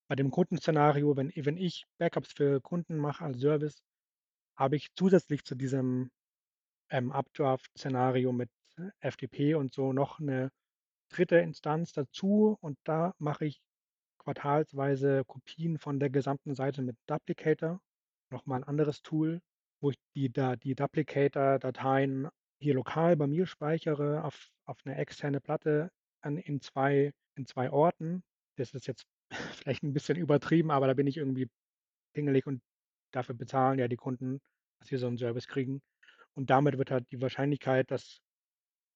Bei 0.09 0.17
dem 0.17 0.31
Kundenszenario, 0.33 1.17
wenn 1.17 1.33
wenn 1.37 1.57
ich 1.59 1.87
Backups 1.99 2.33
für 2.35 2.61
Kunden 2.63 2.99
mache 2.99 3.25
als 3.25 3.41
Service, 3.41 3.83
habe 4.57 4.77
ich 4.77 4.89
zusätzlich 4.97 5.45
zu 5.45 5.55
diesem, 5.57 6.11
ähm, 6.91 7.13
Updraft-Szenario 7.13 8.33
mit 8.33 8.51
FTP 9.01 9.55
und 9.57 9.75
so 9.75 9.93
noch 9.95 10.21
'ne 10.21 10.51
3. 11.11 11.41
Instanz 11.43 11.93
dazu 11.95 12.59
und 12.63 12.79
da 12.85 13.15
mache 13.19 13.47
ich 13.47 13.61
quartalsweise 14.29 15.25
Kopien 15.27 15.79
von 15.79 16.01
der 16.01 16.11
gesamten 16.11 16.55
Seite 16.55 16.83
mit 16.83 16.97
Duplicator, 17.09 17.81
noch 18.31 18.47
mal 18.47 18.59
'n 18.59 18.65
anderes 18.65 19.03
Tool, 19.03 19.41
wo 19.83 19.91
ich 19.91 19.97
die 20.17 20.31
die 20.33 20.75
Duplicator-Dateien 20.77 22.29
hier 22.61 22.75
lokal 22.75 23.17
bei 23.17 23.27
mir 23.27 23.47
speichere 23.47 24.25
auf 24.25 24.51
auf 24.67 24.85
'ne 24.85 24.97
externe 24.97 25.41
Platte 25.41 25.91
an 26.23 26.37
in 26.39 26.61
2 26.61 27.13
in 27.37 27.47
2 27.47 27.71
Orten. 27.73 28.23
Das 28.59 28.75
ist 28.75 28.87
jetzt 28.89 29.07
vielleicht 29.65 29.83
'n 29.85 29.95
bisschen 29.95 30.19
übertrieben, 30.19 30.71
aber 30.73 30.87
da 30.89 30.95
bin 30.95 31.07
ich 31.09 31.17
irgendwie 31.19 31.49
pingelig 32.15 32.47
und 32.47 32.63
dafür 33.13 33.35
bezahlen 33.37 33.79
ja 33.81 33.89
die 33.89 33.97
Kunden, 33.97 34.41
dass 34.81 34.91
wir 34.93 34.99
so 35.01 35.09
'n 35.09 35.19
Service 35.19 35.49
kriegen. 35.49 35.81
Und 36.37 36.51
damit 36.51 36.79
wird 36.79 36.91
halt 36.93 37.11
die 37.13 37.23
Wahrscheinlichkeit, 37.23 37.91
dass 37.93 38.21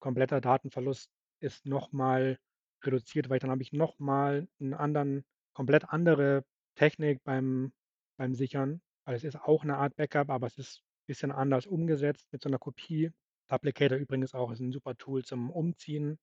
kompletter 0.01 0.41
Datenverlust 0.41 1.09
ist 1.41 1.65
noch 1.67 1.91
mal 1.93 2.37
reduziert, 2.85 3.29
weil 3.29 3.39
dann 3.39 3.51
habe 3.51 3.61
ich 3.63 3.73
noch 3.73 3.99
mal 3.99 4.47
'n 4.59 4.73
anderen 4.73 5.25
komplett 5.53 5.89
andere 5.89 6.45
Technik 6.75 7.23
beim 7.23 7.73
beim 8.17 8.33
Sichern. 8.35 8.81
Weil 9.05 9.15
es 9.15 9.23
ist 9.25 9.35
auch 9.41 9.63
'ne 9.65 9.77
Art 9.77 9.95
Backup, 9.95 10.29
aber 10.29 10.47
es 10.47 10.57
ist 10.57 10.83
bisschen 11.07 11.31
anders 11.31 11.65
umgesetzt 11.67 12.27
mit 12.31 12.41
so 12.43 12.49
'ner 12.49 12.59
Kopie. 12.59 13.11
Duplicator 13.49 13.97
übrigens 13.97 14.33
auch 14.33 14.51
ist 14.51 14.61
'n 14.61 14.71
super 14.71 14.95
Tool 14.97 15.23
zum 15.25 15.51
Umziehen, 15.51 16.19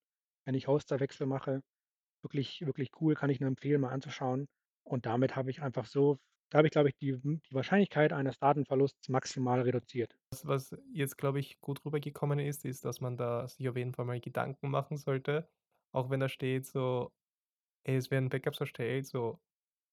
wenn 0.47 0.55
ich 0.55 0.69
Hosterwechsel 0.69 1.27
mache. 1.27 1.63
Wirklich 2.23 2.63
wirklich 2.67 2.91
cool, 3.01 3.15
kann 3.17 3.31
ich 3.31 3.41
nur 3.41 3.49
empfehlen, 3.49 3.81
mal 3.83 3.91
anzuschauen. 3.91 4.49
Und 4.85 5.07
damit 5.07 5.37
habe 5.37 5.51
ich 5.51 5.63
einfach 5.63 5.87
so 5.87 6.19
da 6.51 6.59
habe 6.59 6.69
ich, 6.69 6.73
glaube 6.73 6.89
ich, 6.91 6.97
die 6.97 7.13
hm, 7.15 7.43
die 7.51 7.55
Wahrscheinlichkeit 7.55 8.13
eines 8.13 8.39
Datenverlusts 8.39 9.09
maximal 9.11 9.61
reduziert. 9.63 10.17
Das, 10.33 10.47
was 10.47 10.77
jetzt, 10.93 11.19
glaube 11.19 11.41
ich, 11.41 11.61
gut 11.61 11.85
rübergekommen 11.85 12.39
ist, 12.39 12.65
ist, 12.65 12.85
dass 12.85 13.01
man 13.01 13.17
da 13.17 13.49
sich 13.49 13.69
auf 13.69 13.77
jeden 13.77 13.93
Fall 13.93 14.05
mal 14.05 14.21
Gedanken 14.21 14.71
machen 14.71 14.97
sollte, 14.97 15.49
auch 15.93 16.11
wenn 16.11 16.21
da 16.21 16.29
steht 16.29 16.67
so: 16.67 17.13
„Es 17.85 18.11
werden 18.11 18.29
Backups 18.31 18.61
erstellt“, 18.61 19.07
so, 19.07 19.41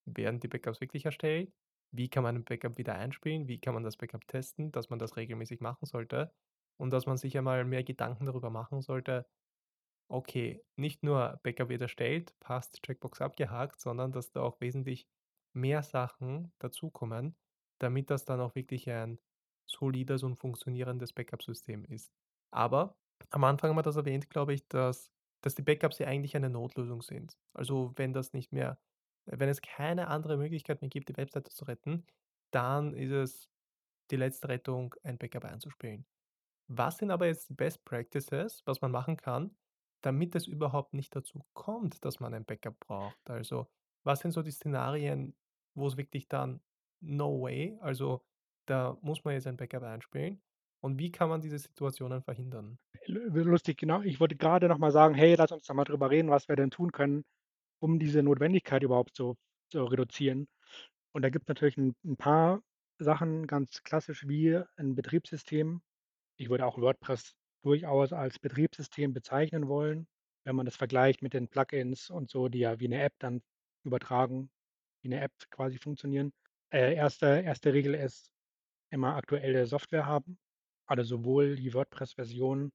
werden 0.06 0.40
die 0.42 0.48
Backups 0.50 0.82
wirklich 0.82 1.06
erstellt? 1.06 1.54
Wie 1.94 2.10
kann 2.10 2.24
man 2.24 2.38
'n 2.38 2.46
Backup 2.46 2.78
wieder 2.80 2.96
einspielen? 2.96 3.48
Wie 3.50 3.60
kann 3.62 3.74
man 3.76 3.84
das 3.84 3.98
Backup 3.98 4.28
testen, 4.28 4.72
dass 4.74 4.90
man 4.92 5.00
das 5.00 5.18
regelmäßig 5.18 5.62
machen 5.62 5.86
sollte? 5.88 6.34
Und 6.80 6.92
dass 6.92 7.06
man 7.08 7.18
sich 7.18 7.38
einmal 7.38 7.66
mehr 7.66 7.84
Gedanken 7.86 8.26
darüber 8.26 8.50
machen 8.52 8.82
sollte: 8.82 9.28
„Okay, 10.10 10.64
nicht 10.78 11.04
nur 11.04 11.40
Backup 11.44 11.70
wird 11.70 11.82
erstellt, 11.82 12.34
passt, 12.40 12.82
Checkbox 12.84 13.22
abgehakt“, 13.22 13.80
sondern 13.82 14.12
dass 14.14 14.32
da 14.32 14.42
auch 14.42 14.62
wesentlich 14.62 15.08
mehr 15.54 15.84
Sachen 15.84 16.54
dazukommen, 16.60 17.38
damit 17.80 18.10
das 18.12 18.26
dann 18.26 18.42
auch 18.42 18.56
wirklich 18.56 18.90
ein 18.90 19.20
solides 19.70 20.24
und 20.24 20.38
funktionierendes 20.38 21.14
Backup-System 21.14 21.86
ist. 21.86 22.14
Aber 22.52 22.98
am 23.32 23.44
Anfang 23.46 23.70
haben 23.72 23.78
wir 23.78 23.84
das 23.84 23.98
erwähnt, 23.98 24.30
glaube 24.30 24.54
ich, 24.54 24.68
dass 24.70 25.12
dass 25.42 25.56
die 25.56 25.62
Backups 25.62 26.00
ja 26.00 26.08
eigentlich 26.08 26.36
eine 26.36 26.50
Notlösung 26.50 27.02
sind. 27.02 27.38
Also, 27.54 27.94
wenn 27.96 28.14
das 28.14 28.34
nicht 28.34 28.52
mehr 28.54 28.80
wenn 29.28 29.50
es 29.50 29.62
keine 29.62 30.08
andere 30.08 30.38
Möglichkeit 30.38 30.82
mehr 30.82 30.90
gibt, 30.90 31.10
die 31.10 31.18
Webseite 31.18 31.52
zu 31.52 31.66
retten, 31.66 32.06
dann 32.52 32.94
ist 32.94 33.12
es 33.12 33.50
die 34.12 34.16
letzte 34.16 34.48
Rettung, 34.50 34.96
ein 35.04 35.18
Backup 35.18 35.46
einzuspielen. 35.46 36.08
Was 36.70 36.98
sind 36.98 37.12
aber 37.12 37.28
jetzt 37.28 37.50
die 37.50 37.54
Best 37.54 37.86
Practices, 37.86 38.64
was 38.66 38.82
man 38.82 38.92
machen 38.92 39.18
kann, 39.18 39.58
damit 40.02 40.36
es 40.36 40.48
überhaupt 40.48 40.94
nicht 40.94 41.16
dazu 41.16 41.46
kommt, 41.54 42.06
dass 42.06 42.20
man 42.20 42.34
ein 42.34 42.46
Backup 42.46 42.80
braucht? 42.80 43.30
Also, 43.30 43.68
was 44.04 44.20
sind 44.22 44.32
so 44.32 44.42
die 44.42 44.52
Szenarien, 44.52 45.36
wo's 45.76 45.98
wirklich 45.98 46.28
dann 46.30 46.62
no 47.02 47.42
way, 47.42 47.78
also, 47.82 48.26
da 48.68 48.98
muss 49.02 49.24
man 49.24 49.34
jetzt 49.34 49.48
ein 49.48 49.58
Backup 49.58 49.84
einspielen? 49.84 50.42
Und 50.82 51.00
wie 51.00 51.12
kann 51.12 51.30
man 51.30 51.42
diese 51.42 51.60
Situationen 51.60 52.22
verhindern? 52.24 52.80
Lustig, 53.10 53.78
genau. 53.78 54.02
Ich 54.02 54.20
wollte 54.20 54.36
grade 54.36 54.68
noch 54.68 54.78
mal 54.80 54.92
sagen: 54.92 55.16
„Hey, 55.16 55.36
lass 55.36 55.52
uns 55.54 55.66
doch 55.66 55.74
mal 55.76 55.86
drüber 55.86 56.10
reden, 56.12 56.30
was 56.30 56.50
wir 56.50 56.58
denn 56.58 56.72
tun 56.72 56.92
können, 56.92 57.24
um 57.80 58.00
diese 58.00 58.24
Notwendigkeit 58.24 58.84
überhaupt 58.84 59.16
zu 59.16 59.38
zu 59.72 59.86
reduzieren.“ 59.86 60.48
Und 61.14 61.24
da 61.24 61.30
gibt's 61.30 61.48
natürlich 61.50 61.78
'n 61.78 61.96
'n 62.06 62.18
paar 62.18 62.62
Sachen, 63.00 63.48
ganz 63.48 63.84
klassisch 63.84 64.28
wie 64.28 64.62
'n 64.78 64.96
Betriebssystem. 64.96 65.82
Ich 66.38 66.50
würde 66.50 66.66
auch 66.66 66.78
WordPress 66.80 67.36
durchaus 67.64 68.14
als 68.14 68.40
Betriebssystem 68.40 69.14
bezeichnen 69.14 69.68
wollen, 69.70 70.08
wenn 70.46 70.56
man 70.58 70.66
das 70.68 70.78
vergleicht 70.78 71.22
mit 71.24 71.34
den 71.34 71.50
Plugins 71.50 72.10
und 72.10 72.30
so, 72.32 72.50
die 72.50 72.60
ja 72.60 72.80
wie 72.80 72.88
'ne 72.90 73.04
App 73.04 73.14
dann 73.20 73.42
übertragen 73.86 74.52
wie 75.04 75.10
'ne 75.10 75.22
App 75.22 75.34
quasi 75.52 75.80
funktionieren. 75.80 76.34
Äh, 76.74 76.96
erste 76.96 77.28
erste 77.46 77.74
Regel 77.74 77.96
ist 77.96 78.32
immer 78.92 79.16
aktuelle 79.18 79.68
Software 79.68 80.06
haben, 80.08 80.40
also, 80.88 81.04
sowohl 81.18 81.56
die 81.58 81.74
WordPress-Version 81.76 82.72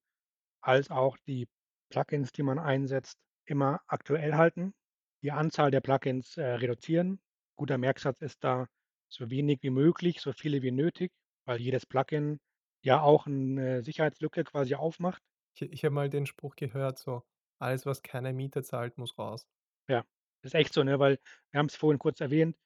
als 0.63 0.91
auch 0.91 1.19
die 1.27 1.49
Plugins, 1.91 2.33
die 2.33 2.43
man 2.45 2.59
einsetzt, 2.61 3.19
immer 3.47 3.81
aktuell 3.89 4.35
halten, 4.35 4.75
die 5.23 5.33
Anzahl 5.33 5.71
der 5.73 5.81
Plugins, 5.83 6.37
äh, 6.39 6.45
reduzieren. 6.45 7.21
Guter 7.57 7.79
Merksatz 7.79 8.23
ist 8.23 8.45
da 8.45 8.69
so 9.11 9.31
wenig 9.31 9.61
wie 9.63 9.71
möglich, 9.71 10.21
so 10.23 10.33
viele 10.33 10.63
wie 10.63 10.73
nötig, 10.73 11.13
weil 11.47 11.61
jedes 11.61 11.87
Plugin 11.87 12.41
ja 12.85 13.03
auch 13.03 13.27
'ne 13.27 13.83
Sicherheitslücke 13.85 14.45
quasi 14.45 14.75
aufmacht. 14.77 15.23
Ich 15.57 15.63
ich 15.73 15.85
habe 15.85 15.95
mal 15.95 16.11
den 16.11 16.27
Spruch 16.27 16.57
gehört 16.57 16.99
so: 16.99 17.23
„Alles, 17.61 17.87
was 17.87 18.03
keine 18.03 18.33
Miete 18.33 18.63
zahlt, 18.65 18.99
muss 18.99 19.19
raus.“ 19.19 19.45
Ja, 19.89 20.05
ist 20.43 20.55
echt 20.55 20.73
so, 20.75 20.83
ne, 20.85 20.99
weil 21.01 21.19
wir 21.53 21.59
haben's 21.61 21.77
vorhin 21.77 21.99
kurz 21.99 22.21
erwähnt, 22.21 22.57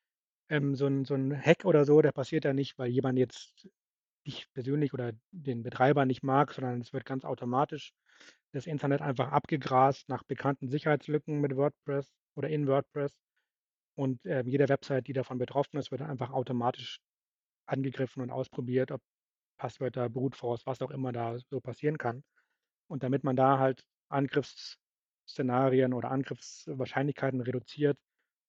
ähm, 0.50 0.74
so 0.76 0.86
'n 0.86 1.04
so 1.06 1.14
'n 1.14 1.34
Hack 1.40 1.64
oder 1.66 1.84
so, 1.86 2.02
der 2.02 2.12
passiert 2.12 2.44
ja 2.46 2.52
nicht, 2.54 2.78
weil 2.78 2.88
jemand 2.90 3.18
jetzt 3.18 3.68
dich 4.26 4.52
persönlich 4.52 4.92
oder 4.94 5.12
den 5.32 5.62
Betreiber 5.62 6.04
nicht 6.06 6.22
mag, 6.22 6.52
sondern 6.52 6.80
es 6.80 6.92
wird 6.92 7.04
ganz 7.06 7.24
automatisch 7.24 7.92
das 8.52 8.66
Internet 8.66 9.02
einfach 9.02 9.32
abgegrast 9.32 10.08
nach 10.08 10.22
bekannten 10.24 10.68
Sicherheitslücken 10.68 11.40
mit 11.40 11.56
WordPress 11.56 12.12
oder 12.34 12.48
in 12.48 12.66
WordPress. 12.66 13.12
Und, 13.96 14.24
äh, 14.26 14.42
jede 14.46 14.68
Website, 14.68 15.08
die 15.08 15.12
davon 15.12 15.38
betroffen 15.38 15.78
ist, 15.78 15.90
wird 15.90 16.02
einfach 16.02 16.30
automatisch 16.30 17.00
angegriffen 17.66 18.22
und 18.22 18.30
ausprobiert, 18.30 18.90
ob 18.92 19.02
Passwörter, 19.58 20.08
Brute 20.10 20.36
Force, 20.36 20.66
was 20.66 20.82
auch 20.82 20.90
immer 20.90 21.12
da 21.12 21.38
so 21.50 21.60
passieren 21.60 21.98
kann. 21.98 22.24
Und 22.88 23.02
damit 23.02 23.24
man 23.24 23.36
da 23.36 23.58
halt 23.58 23.82
Angriffsszenarien 24.08 25.92
oder 25.94 26.10
Angriffswahrscheinlichkeiten 26.10 27.40
reduziert, 27.40 27.98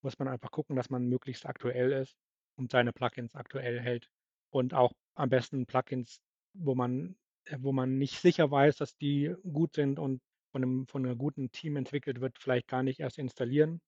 muss 0.04 0.20
man 0.20 0.28
einfach 0.28 0.52
gucken, 0.52 0.76
dass 0.76 0.90
man 0.90 1.08
möglichst 1.08 1.46
aktuell 1.46 1.92
ist 1.92 2.18
und 2.58 2.72
seine 2.72 2.94
Plugins 2.94 3.36
aktuell 3.36 3.80
hält. 3.80 4.10
Und 4.52 4.74
auch 4.74 4.94
am 5.18 5.30
besten 5.30 5.66
Plugins, 5.68 6.22
wo 6.56 6.76
man 6.76 7.18
äh, 7.46 7.58
wo 7.62 7.72
man 7.74 7.98
nicht 8.00 8.20
sicher 8.22 8.52
weiß, 8.52 8.78
dass 8.78 8.98
die 8.98 9.36
gut 9.52 9.76
sind 9.76 10.00
und 10.00 10.22
von 10.52 10.62
'nem 10.62 10.88
von 10.88 11.04
'ner 11.04 11.16
guten 11.16 11.52
Team 11.52 11.78
entwickelt 11.78 12.22
wird, 12.22 12.38
vielleicht 12.40 12.68
gar 12.70 12.84
nicht 12.84 13.00
erst 13.02 13.18
installieren. 13.20 13.82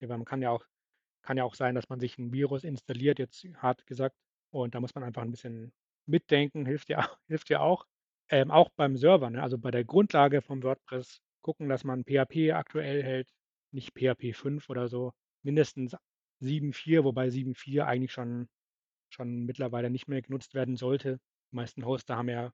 Ja, 0.00 0.08
man 0.08 0.24
kann 0.26 0.42
ja 0.42 0.50
auch 0.50 0.64
kann 1.22 1.36
ja 1.38 1.44
auch 1.44 1.54
sein, 1.56 1.74
dass 1.76 1.88
man 1.90 2.00
sich 2.00 2.18
'n 2.18 2.32
Virus 2.32 2.64
installiert, 2.64 3.18
jetzt 3.20 3.44
hart 3.58 3.86
gesagt. 3.86 4.16
Und 4.52 4.74
da 4.76 4.80
muss 4.80 4.94
man 4.96 5.04
einfach 5.04 5.22
'n 5.24 5.30
bisschen 5.32 5.72
mitdenken, 6.06 6.66
hilft 6.66 6.88
ja 6.90 6.98
hilft 7.28 7.50
ja 7.50 7.60
auch. 7.60 7.86
Ähm, 8.30 8.50
auch 8.52 8.70
beim 8.76 8.96
Server, 8.96 9.30
ne, 9.30 9.42
also, 9.42 9.58
bei 9.58 9.70
der 9.72 9.84
Grundlage 9.84 10.42
von 10.42 10.62
WordPress 10.64 11.20
gucken, 11.42 11.68
dass 11.70 11.84
man 11.84 12.04
PHP 12.04 12.52
aktuell 12.54 13.02
hält, 13.04 13.30
nicht 13.72 13.92
PHP 13.94 14.34
5 14.34 14.70
oder 14.70 14.88
so, 14.88 15.12
mindestens 15.44 15.96
7.4, 16.40 17.04
wobei 17.04 17.30
7.4 17.30 17.86
eigentlich 17.88 18.12
schon 18.12 18.48
schon 19.14 19.44
mittlerweile 19.46 19.90
nicht 19.90 20.08
mehr 20.08 20.22
genutzt 20.22 20.54
werden 20.54 20.76
sollte. 20.76 21.20
Die 21.52 21.56
meisten 21.56 21.86
Hoster 21.86 22.16
haben 22.16 22.30
ja, 22.30 22.52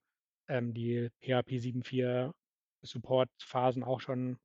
ähm, 0.49 0.75
die 0.75 1.11
PHP 1.23 1.59
7.4 1.59 2.35
Supportphasen 2.83 3.85
auch 3.85 4.01
schon, 4.01 4.39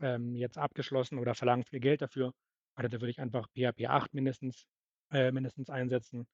ähm, 0.00 0.34
jetzt 0.34 0.58
abgeschlossen 0.58 1.18
oder 1.18 1.34
verlangen 1.34 1.64
viel 1.64 1.80
Geld 1.80 2.02
dafür. 2.02 2.32
Also, 2.76 2.88
da 2.88 3.00
würde 3.00 3.10
ich 3.10 3.20
einfach 3.20 3.48
PHP 3.54 3.86
8 3.88 4.14
mindestens 4.14 4.64
äh, 5.12 5.32
mindestens 5.32 5.70
einsetzen. 5.70 6.26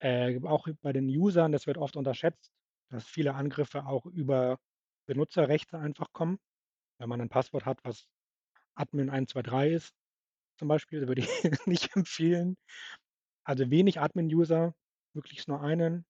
Äh, 0.00 0.40
auch 0.44 0.66
bei 0.82 0.92
den 0.92 1.08
Usern, 1.08 1.52
das 1.52 1.66
wird 1.66 1.78
oft 1.78 1.96
unterschätzt, 1.96 2.52
dass 2.90 3.06
viele 3.06 3.34
Angriffe 3.34 3.86
auch 3.86 4.06
über 4.06 4.58
Benutzerrechte 5.06 5.78
einfach 5.78 6.12
kommen. 6.12 6.38
Wenn 7.00 7.08
man 7.10 7.20
'n 7.20 7.28
Passwort 7.30 7.66
hat, 7.66 7.80
was 7.84 8.06
Admin 8.76 9.10
123 9.10 9.74
ist 9.76 9.94
zum 10.58 10.68
Beispiel, 10.68 11.08
würde 11.08 11.22
ich 11.22 11.28
nicht 11.66 11.96
empfehlen. 11.96 12.56
Also, 13.46 13.70
wenig 13.70 13.98
Admin-User, 14.00 14.74
möglichst 15.14 15.48
nur 15.48 15.60
einen. 15.60 16.04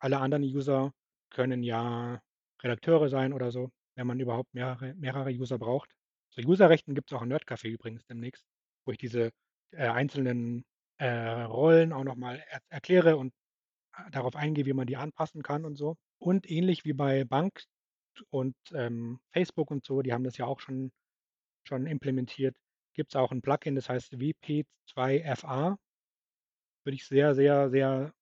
Alle 0.00 0.18
anderen 0.20 0.44
User 0.44 0.92
können 1.30 1.62
ja 1.64 2.20
Redakteure 2.62 3.08
sein 3.10 3.32
oder 3.34 3.52
so, 3.52 3.70
wenn 3.96 4.06
man 4.06 4.20
überhaupt 4.20 4.54
mehrere 4.54 4.94
mehrere 4.94 5.30
User 5.30 5.58
braucht. 5.58 5.90
Zu 6.32 6.42
Userrechten 6.42 6.94
gibt's 6.94 7.12
auch 7.12 7.22
'n 7.22 7.32
Nerdcafé 7.32 7.68
übrigens 7.70 8.06
demnächst, 8.06 8.46
wo 8.86 8.92
ich 8.92 8.98
diese, 8.98 9.30
äh, 9.72 9.88
einzelnen, 9.88 10.64
äh, 10.98 11.08
Rollen 11.44 11.92
auch 11.92 12.04
noch 12.04 12.16
mal 12.16 12.42
er 12.50 12.60
erkläre 12.70 13.16
und, 13.18 13.34
äh, 13.96 14.10
darauf 14.12 14.36
eingehe, 14.36 14.66
wie 14.66 14.74
man 14.74 14.86
die 14.88 14.96
anpassen 14.98 15.42
kann 15.42 15.64
und 15.66 15.76
so. 15.76 15.96
Und 16.20 16.50
ähnlich 16.50 16.84
wie 16.86 16.94
bei 16.94 17.24
Bank 17.24 17.64
und, 18.30 18.56
ähm, 18.74 19.20
Facebook 19.32 19.70
und 19.72 19.84
so, 19.86 20.02
die 20.02 20.12
haben 20.14 20.24
das 20.24 20.38
ja 20.38 20.46
auch 20.46 20.60
schon 20.60 20.92
schon 21.64 21.86
implementiert, 21.86 22.56
gibt's 22.94 23.16
auch 23.16 23.32
'n 23.32 23.42
Plugin, 23.42 23.76
das 23.76 23.88
heißt 23.90 24.20
WP2FA. 24.20 25.78
Würde 26.86 26.94
ich 26.96 27.04
sehr, 27.06 27.34
sehr, 27.34 27.68
sehr, 27.70 28.12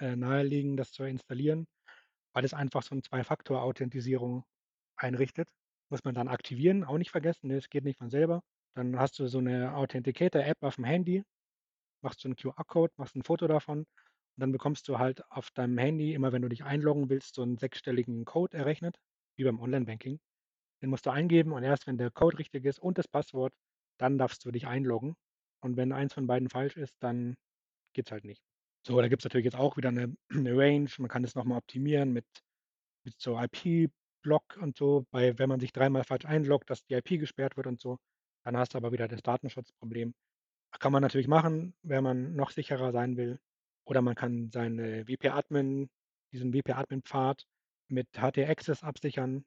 äh, 0.00 0.16
nahelegen, 0.16 0.76
das 0.76 0.92
zu 0.92 1.04
installieren, 1.04 1.66
weil 2.34 2.44
es 2.44 2.54
einfach 2.54 2.82
so 2.82 2.94
'n 2.94 3.02
Zwei-Faktor-Authentisierung 3.02 4.44
einrichtet. 4.96 5.48
Muss 5.90 6.04
man 6.04 6.14
dann 6.14 6.28
aktivieren, 6.28 6.84
auch 6.84 6.98
nicht 6.98 7.10
vergessen, 7.12 7.48
ne, 7.48 7.56
es 7.58 7.70
geht 7.70 7.84
nicht 7.84 7.98
von 7.98 8.10
selber. 8.10 8.42
Dann 8.76 8.98
hast 8.98 9.18
du 9.18 9.28
so 9.28 9.40
'ne 9.40 9.74
Authenticator-App 9.76 10.58
auf'm 10.62 10.84
Handy, 10.86 11.24
machst 12.02 12.20
so 12.20 12.28
'n 12.28 12.36
QR-Code, 12.36 12.92
machst 12.98 13.16
'n 13.16 13.22
Foto 13.24 13.48
davon 13.48 13.80
und 13.80 13.86
dann 14.38 14.52
bekommst 14.52 14.88
du 14.88 14.98
halt 14.98 15.24
auf 15.30 15.50
deinem 15.52 15.78
Handy, 15.78 16.14
immer 16.14 16.32
wenn 16.32 16.42
du 16.42 16.48
dich 16.50 16.64
einloggen 16.64 17.10
willst, 17.10 17.34
so 17.36 17.42
'n 17.44 17.58
sechsstelligen 17.58 18.24
Code 18.26 18.56
errechnet, 18.56 18.98
wie 19.38 19.44
beim 19.44 19.60
Onlinebanking. 19.60 20.20
Den 20.82 20.90
musst 20.90 21.06
du 21.06 21.10
eingeben 21.10 21.52
und 21.52 21.64
erst 21.64 21.86
wenn 21.88 21.98
der 21.98 22.10
Code 22.12 22.38
richtig 22.38 22.64
ist 22.66 22.78
und 22.80 22.98
das 22.98 23.08
Passwort, 23.08 23.54
dann 23.98 24.18
darfst 24.18 24.44
du 24.44 24.50
dich 24.52 24.66
einloggen. 24.68 25.16
und 25.62 25.76
wenn 25.78 25.92
eins 25.92 26.14
von 26.14 26.26
beiden 26.28 26.50
falsch 26.50 26.76
ist, 26.76 26.96
dann 27.00 27.36
geht's 27.94 28.12
halt 28.12 28.24
nicht. 28.24 28.42
So, 28.86 29.00
da 29.00 29.08
gibt's 29.08 29.24
natürlich 29.24 29.46
jetzt 29.46 29.56
auch 29.56 29.76
wieder 29.76 29.92
'ne 29.92 30.16
'ne 30.30 30.56
Range. 30.56 30.90
Man 30.98 31.08
kann 31.08 31.22
das 31.22 31.34
noch 31.34 31.44
mal 31.44 31.56
optimieren 31.58 32.12
mit 32.12 32.26
mit 33.04 33.20
so 33.20 33.38
IP-Block 33.40 34.56
und 34.60 34.76
so, 34.76 35.06
weil 35.12 35.38
wenn 35.38 35.48
man 35.48 35.60
sich 35.60 35.72
dreimal 35.72 36.04
falsch 36.04 36.26
einloggt, 36.26 36.70
dass 36.70 36.84
die 36.86 36.94
IP 36.94 37.18
gesperrt 37.18 37.56
wird 37.56 37.66
und 37.66 37.80
so. 37.80 37.98
Dann 38.44 38.56
hast 38.56 38.74
du 38.74 38.78
aber 38.78 38.92
wieder 38.92 39.08
das 39.08 39.22
Datenschutzproblem. 39.22 40.14
Kann 40.80 40.92
man 40.92 41.02
natürlich 41.02 41.28
machen, 41.28 41.74
wenn 41.82 42.04
man 42.04 42.34
noch 42.36 42.50
sicherer 42.50 42.92
sein 42.92 43.16
will. 43.16 43.40
Oder 43.86 44.02
man 44.02 44.14
kann 44.16 44.50
seine 44.52 45.06
WP-Admin 45.08 45.88
diesen 46.32 46.52
WP-Admin-Pfad 46.54 47.46
mit 47.88 48.08
htaccess 48.16 48.82
absichern, 48.84 49.44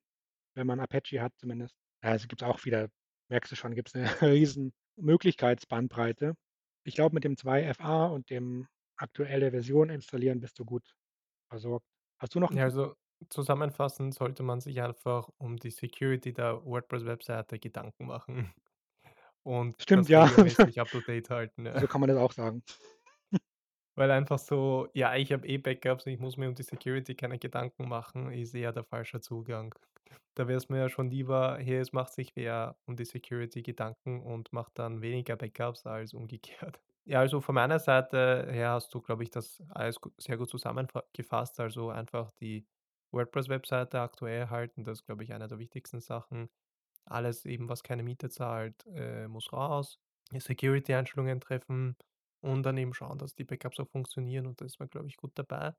wenn 0.56 0.68
man 0.68 0.80
Apache 0.82 1.22
hat 1.22 1.34
zumindest. 1.38 1.76
Also 2.02 2.28
gibt's 2.28 2.43
auch 2.43 2.66
wieder 2.66 2.89
merkst 3.30 3.52
du 3.52 3.56
schon, 3.58 3.76
gibt's 3.76 3.93
'ne 3.95 4.06
riesen 4.24 4.74
Möglichkeitsbandbreite. 4.98 6.36
Ich 6.88 6.95
glaube, 6.95 7.13
mit 7.15 7.23
dem 7.23 7.38
2FA 7.38 8.07
und 8.07 8.29
dem 8.29 8.67
aktuelle 8.97 9.51
Version 9.51 9.89
installieren 9.89 10.39
bist 10.39 10.57
du 10.59 10.65
gut 10.65 10.95
versorgt. 11.49 11.85
Hast 12.19 12.35
du 12.35 12.39
noch 12.41 12.51
Ja, 12.51 12.63
also 12.65 12.95
zusammenfassend 13.29 14.13
sollte 14.13 14.43
man 14.43 14.61
sich 14.61 14.81
einfach 14.81 15.29
um 15.38 15.57
die 15.57 15.71
Security 15.71 16.33
der 16.33 16.63
WordPress-Webseite 16.65 17.59
Gedanken 17.59 18.05
machen 18.05 18.53
und 19.43 19.75
Stimmt, 19.79 20.09
das 20.09 20.09
ja. 20.09 20.27
up 20.79 20.91
to 20.91 21.01
date 21.01 21.29
halten, 21.29 21.65
ja. 21.65 21.81
So 21.81 21.88
kann 21.88 22.01
man 22.01 22.09
das 22.09 22.17
auch 22.17 22.31
sagen. 22.33 22.63
Weil 23.95 24.11
einfach 24.11 24.39
so: 24.39 24.88
„Ja, 24.93 25.15
ich 25.15 25.31
habe 25.33 25.45
eh 25.47 25.57
Backups, 25.57 26.05
ich 26.05 26.19
muss 26.19 26.38
mir 26.38 26.47
um 26.47 26.55
die 26.55 26.63
Security 26.63 27.15
keine 27.15 27.38
Gedanken 27.39 27.89
machen“, 27.89 28.31
ist 28.31 28.53
eher 28.55 28.71
der 28.71 28.83
falsche 28.85 29.19
Zugang. 29.19 29.75
Da 30.36 30.47
wäre 30.47 30.58
es 30.58 30.70
mir 30.70 30.78
ja 30.80 30.89
schon 30.89 31.10
lieber: 31.10 31.58
„Hey, 31.60 31.78
es 31.78 31.91
macht 31.93 32.14
sich 32.14 32.36
wer 32.36 32.78
um 32.86 32.95
die 32.95 33.05
Security 33.05 33.62
Gedanken 33.64 34.22
und 34.24 34.53
macht 34.53 34.80
dann 34.80 35.01
weniger 35.01 35.36
Backups“, 35.36 35.86
als 35.86 36.14
umgekehrt. 36.14 36.82
Ja, 37.05 37.20
also 37.22 37.39
von 37.39 37.55
meiner 37.55 37.80
Seite 37.80 38.47
her 38.51 38.72
hast 38.72 38.93
du, 38.93 39.01
glaube 39.01 39.24
ich, 39.24 39.30
das 39.30 39.62
alles 39.70 39.97
sehr 40.18 40.38
gut 40.38 40.49
zusammenfa 40.49 41.03
gefasst. 41.14 41.60
Also 41.60 41.89
einfach 41.89 42.32
die 42.41 42.68
WordPress-Webseite 43.12 44.01
aktuell 44.01 44.49
halten, 44.49 44.84
das 44.84 44.99
ist, 44.99 45.05
glaube 45.05 45.24
ich, 45.24 45.32
eine 45.34 45.47
der 45.47 45.58
wichtigsten 45.58 46.01
Sachen. 46.01 46.49
Alles 47.05 47.45
eben, 47.45 47.70
was 47.70 47.84
keine 47.84 48.03
Miete 48.03 48.30
zahlt, 48.30 48.86
äh, 48.88 49.28
muss 49.30 49.53
raus. 49.53 49.99
Security-Einstellungen 50.38 51.39
treffen 51.41 51.97
und 52.41 52.64
dann 52.64 52.78
eben 52.78 52.93
schauen, 52.93 53.18
dass 53.20 53.36
die 53.36 53.45
Backups 53.45 53.80
auch 53.80 53.89
funktionieren 53.89 54.45
und 54.47 54.60
da 54.62 54.66
ist 54.66 54.80
man, 54.80 54.89
glaube 54.89 55.08
ich, 55.08 55.18
gut 55.18 55.32
dabei. 55.36 55.76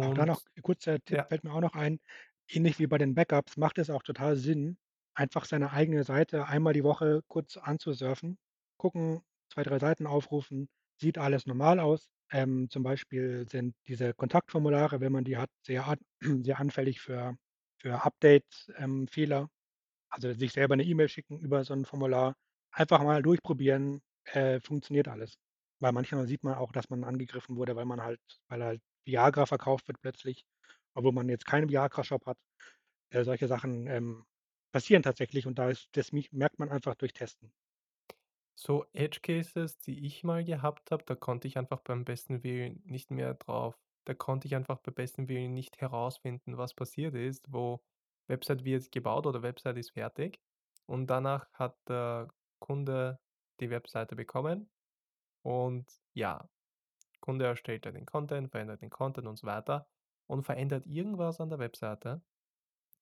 Auch 0.00 0.14
da 0.14 0.26
noch 0.26 0.40
Und 0.40 0.46
kurzer 0.62 0.98
Tipp 1.00 1.20
ja. 1.20 1.28
fällt 1.28 1.44
mir 1.44 1.52
auch 1.52 1.60
noch 1.60 1.74
ein. 1.74 2.00
Ähnlich 2.50 2.78
wie 2.78 2.86
bei 2.86 2.96
den 2.96 3.14
Backups 3.14 3.58
macht 3.58 3.76
es 3.78 3.90
auch 3.90 4.02
total 4.02 4.36
Sinn, 4.36 4.78
einfach 5.14 5.44
seine 5.44 5.70
eigene 5.72 6.02
Seite 6.02 6.46
einmal 6.46 6.72
die 6.72 6.82
Woche 6.82 7.20
kurz 7.28 7.58
anzusurfen, 7.58 8.38
gucken, 8.78 9.20
2, 9.52 9.62
3 9.64 9.78
Seiten 9.78 10.06
aufrufen, 10.06 10.68
sieht 10.98 11.18
alles 11.18 11.44
normal 11.46 11.78
aus. 11.78 12.08
Ähm, 12.30 12.68
zum 12.70 12.82
Beispiel 12.82 13.46
sind 13.50 13.74
diese 13.86 14.14
Kontaktformulare, 14.14 15.00
wenn 15.00 15.12
man 15.12 15.24
die 15.24 15.36
hat, 15.36 15.50
sehr 15.62 15.86
sehr 16.42 16.58
anfällig 16.58 17.00
für 17.00 17.36
für 17.80 18.02
Update 18.02 18.72
ähm. 18.78 19.06
Also, 20.10 20.32
sich 20.34 20.52
selber 20.52 20.76
'ne 20.76 20.84
E-Mail 20.84 21.08
schicken 21.08 21.40
über 21.40 21.64
so 21.64 21.74
'n 21.74 21.84
Formular. 21.86 22.34
Einfach 22.72 23.02
mal 23.04 23.22
durchprobieren, 23.22 24.00
äh, 24.26 24.60
funktioniert 24.60 25.08
alles. 25.08 25.36
Weil 25.80 25.92
manchmal 25.92 26.26
sieht 26.28 26.44
man 26.44 26.54
auch, 26.54 26.72
dass 26.72 26.90
man 26.90 27.04
angegriffen 27.04 27.56
wurde, 27.56 27.76
weil 27.76 27.84
man 27.86 28.02
halt 28.02 28.20
weil 28.48 28.62
halt 28.64 28.82
Viagra 29.06 29.46
verkauft 29.46 29.88
wird 29.88 30.00
plötzlich, 30.02 30.44
obwohl 30.98 31.12
man 31.12 31.28
jetzt 31.28 31.46
keinen 31.46 31.68
Viagra-Shop 31.68 32.26
hat. 32.26 32.38
Äh, 33.10 33.24
solche 33.24 33.48
Sachen, 33.48 33.86
ähm, 33.86 34.24
passieren 34.72 35.02
tatsächlich 35.02 35.46
und 35.46 35.58
da 35.58 35.70
ist 35.70 35.88
das 35.92 36.12
merkt 36.12 36.58
man 36.58 36.68
einfach 36.68 36.94
durch 36.94 37.14
Testen. 37.14 37.52
So 38.54 38.84
Edge 38.92 39.20
Cases, 39.22 39.78
die 39.78 40.04
ich 40.04 40.24
mal 40.24 40.44
gehabt 40.44 40.90
habe, 40.90 41.04
da 41.06 41.14
konnte 41.14 41.48
ich 41.48 41.56
einfach 41.56 41.80
beim 41.80 42.04
besten 42.04 42.42
Willen 42.42 42.82
nicht 42.84 43.10
mehr 43.10 43.34
drauf 43.34 43.78
da 44.08 44.14
konnte 44.14 44.46
ich 44.46 44.54
einfach 44.54 44.78
beim 44.78 44.94
besten 44.94 45.28
Willen 45.28 45.52
nicht 45.52 45.82
herausfinden, 45.82 46.56
was 46.56 46.72
passiert 46.72 47.14
ist, 47.14 47.52
wo 47.52 47.84
Website 48.26 48.64
wird 48.64 48.90
gebaut 48.90 49.26
oder 49.26 49.42
Website 49.42 49.76
ist 49.76 49.90
fertig 49.90 50.40
und 50.86 51.08
danach 51.08 51.46
hat 51.52 51.76
der 51.86 52.28
Kunde 52.58 53.18
die 53.60 53.68
Webseite 53.68 54.16
bekommen 54.16 54.70
und 55.42 55.92
ja, 56.14 56.48
Kunde 57.20 57.44
erstellt 57.44 57.84
den 57.84 58.06
Content, 58.06 58.50
verändert 58.50 58.80
den 58.80 58.88
Content 58.88 59.26
und 59.26 59.36
so 59.36 59.46
weiter 59.46 59.86
und 60.28 60.44
verändert 60.44 60.86
irgendwas 60.86 61.40
an 61.40 61.50
der 61.50 61.60
Webseite. 61.60 62.22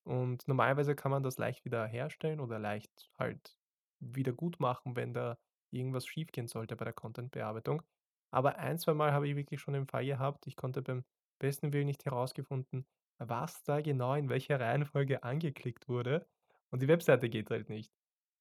Und 0.04 0.46
normalerweise 0.48 0.94
kann 0.94 1.10
man 1.10 1.22
das 1.22 1.38
leicht 1.38 1.64
wieder 1.64 1.86
herstellen 1.86 2.40
oder 2.40 2.58
leicht 2.58 3.10
halt 3.18 3.58
wiedergutmachen, 4.00 4.94
wenn 4.96 5.12
da 5.14 5.38
irgendwas 5.70 6.06
schiefgehen 6.06 6.46
sollte 6.48 6.76
bei 6.76 6.84
der 6.84 6.94
Content-Bearbeitung. 6.94 7.82
Aber 8.30 8.56
ein 8.58 8.78
zweimal 8.78 9.12
habe 9.12 9.28
ich 9.28 9.36
wirklich 9.36 9.60
schon 9.60 9.74
den 9.74 9.86
Fall 9.86 10.04
gehabt, 10.06 10.46
ich 10.46 10.56
konnte 10.56 10.82
beim 10.82 11.04
besten 11.38 11.72
Willen 11.72 11.86
nicht 11.86 12.04
herausgefunden, 12.04 12.86
was 13.18 13.62
da 13.64 13.80
genau 13.80 14.14
in 14.14 14.28
welcher 14.28 14.60
Reihenfolge 14.60 15.22
angeklickt 15.22 15.88
wurde 15.88 16.28
und 16.70 16.82
die 16.82 16.88
Webseite 16.88 17.28
geht 17.28 17.50
halt 17.50 17.68
nicht. 17.68 17.92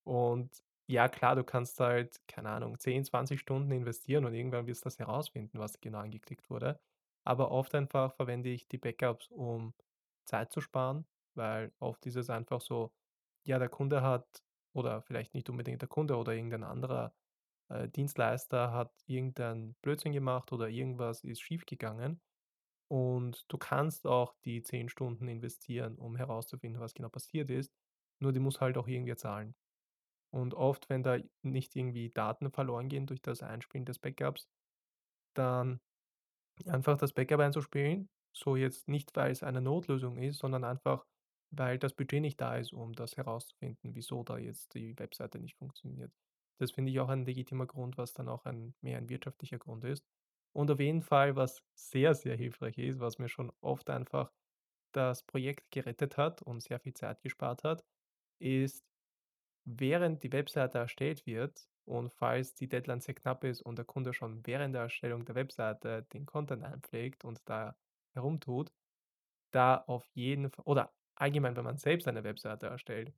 Und 0.04 0.64
ja 0.88 1.10
klar, 1.10 1.36
du 1.36 1.44
kannst 1.44 1.80
halt, 1.80 2.20
keine 2.28 2.50
Ahnung, 2.50 2.80
10, 2.80 3.04
20 3.04 3.40
Stunden 3.40 3.72
investieren 3.72 4.26
und 4.26 4.34
irgendwann 4.36 4.68
wirst 4.68 4.82
du 4.86 4.88
das 4.88 5.00
herausfinden, 5.00 5.58
was 5.60 5.80
genau 5.82 6.00
angeklickt 6.00 6.50
wurde. 6.50 6.80
Aber 7.26 7.52
oft 7.52 7.76
einfach 7.76 8.16
verwende 8.16 8.50
ich 8.50 8.68
die 8.70 8.78
Backups, 8.78 9.30
um 9.32 9.74
Zeit 10.26 10.52
zu 10.54 10.62
sparen, 10.62 11.08
weil 11.36 11.74
oft 11.80 12.06
ist 12.08 12.16
es 12.18 12.30
einfach 12.30 12.62
so, 12.62 12.94
ja, 13.46 13.60
der 13.60 13.70
Kunde 13.70 14.02
hat 14.04 14.44
oder 14.74 15.02
vielleicht 15.04 15.34
nicht 15.34 15.50
unbedingt 15.50 15.82
der 15.82 15.90
Kunde 15.90 16.18
oder 16.18 16.34
irgendein 16.34 16.64
anderer, 16.64 17.16
äh, 17.70 17.90
Dienstleister 17.90 18.72
hat 18.72 18.94
irgendeinen 19.08 19.76
Blödsinn 19.82 20.14
gemacht 20.14 20.52
oder 20.54 20.70
irgendwas 20.70 21.24
ist 21.24 21.42
schiefgegangen 21.42 22.22
und 22.90 23.46
du 23.52 23.58
kannst 23.58 24.06
auch 24.08 24.36
die 24.46 24.62
10 24.64 24.90
Stunden 24.90 25.28
investieren, 25.28 25.98
um 25.98 26.16
herauszufinden, 26.16 26.82
was 26.82 26.94
genau 26.94 27.10
passiert 27.10 27.50
ist, 27.50 27.74
nur 28.20 28.34
die 28.34 28.40
musst 28.40 28.62
halt 28.62 28.78
auch 28.78 28.88
irgendwer 28.88 29.18
zahlen. 29.18 29.56
Und 30.32 30.54
oft, 30.54 30.90
wenn 30.90 31.04
da 31.04 31.20
nicht 31.44 31.76
irgendwie 31.76 32.10
Daten 32.12 32.52
verloren 32.52 32.90
gehen 32.90 33.08
durch 33.08 33.22
das 33.22 33.44
Einspielen 33.44 33.86
des 33.86 34.00
Backups, 34.00 34.50
dann 35.36 35.82
einfach 36.68 36.98
das 36.98 37.14
Backup 37.14 37.40
einzuspielen, 37.40 38.10
so 38.36 38.56
jetzt 38.56 38.88
nicht, 38.88 39.16
weil 39.16 39.32
es 39.32 39.44
eine 39.44 39.62
Notlösung 39.62 40.18
ist, 40.18 40.40
sondern 40.40 40.64
einfach, 40.64 41.06
weil 41.52 41.80
das 41.80 41.94
Budget 41.94 42.22
nicht 42.22 42.42
da 42.42 42.56
ist, 42.58 42.74
um 42.74 42.94
das 42.94 43.18
herauszufinden, 43.18 43.96
wieso 43.96 44.24
da 44.24 44.38
jetzt 44.38 44.74
die 44.76 44.98
Webseite 45.00 45.40
nicht 45.40 45.56
funktioniert. 45.58 46.12
Das 46.60 46.72
finde 46.72 46.92
ich 46.92 47.00
auch 47.00 47.10
ein 47.10 47.26
legitimer 47.26 47.66
Grund, 47.68 47.98
was 47.98 48.14
dann 48.14 48.30
auch 48.30 48.46
ein 48.46 48.76
mehr 48.82 48.98
ein 48.98 49.10
wirtschaftlicher 49.10 49.58
Grund 49.60 49.84
ist. 49.84 50.06
Und 50.54 50.72
auf 50.72 50.80
jeden 50.80 51.02
Fall, 51.02 51.36
was 51.36 51.64
sehr, 51.76 52.16
sehr 52.16 52.36
hilfreich 52.38 52.78
ist, 52.78 53.00
was 53.00 53.20
mir 53.20 53.28
schon 53.30 53.52
oft 53.62 53.90
einfach 53.90 54.32
das 54.94 55.24
Projekt 55.24 55.72
gerettet 55.72 56.18
hat 56.18 56.42
und 56.42 56.62
sehr 56.62 56.80
viel 56.80 56.94
Zeit 56.94 57.22
gespart 57.22 57.64
hat, 57.64 57.86
ist, 58.40 58.86
während 59.66 60.24
die 60.24 60.32
Webseite 60.32 60.78
erstellt 60.80 61.26
wird 61.26 61.68
und 61.86 62.12
falls 62.14 62.54
die 62.56 62.68
Deadline 62.68 63.02
sehr 63.02 63.16
knapp 63.16 63.44
ist 63.44 63.62
und 63.62 63.78
der 63.78 63.86
Kunde 63.86 64.14
schon 64.14 64.46
während 64.46 64.76
der 64.76 64.84
Erstellung 64.84 65.26
der 65.26 65.36
Webseite 65.36 66.04
den 66.14 66.26
Content 66.26 66.64
einpflegt 66.64 67.26
und 67.26 67.42
da 67.50 67.78
herumtut, 68.14 68.72
da 69.52 69.78
auf 69.78 70.06
jeden 70.14 70.50
Fa 70.50 70.62
oder 70.66 70.94
allgemein, 71.16 71.56
wenn 71.56 71.64
man 71.64 71.78
selbst 71.78 72.08
eine 72.08 72.24
Webseite 72.24 72.68
erstellt 72.68 73.14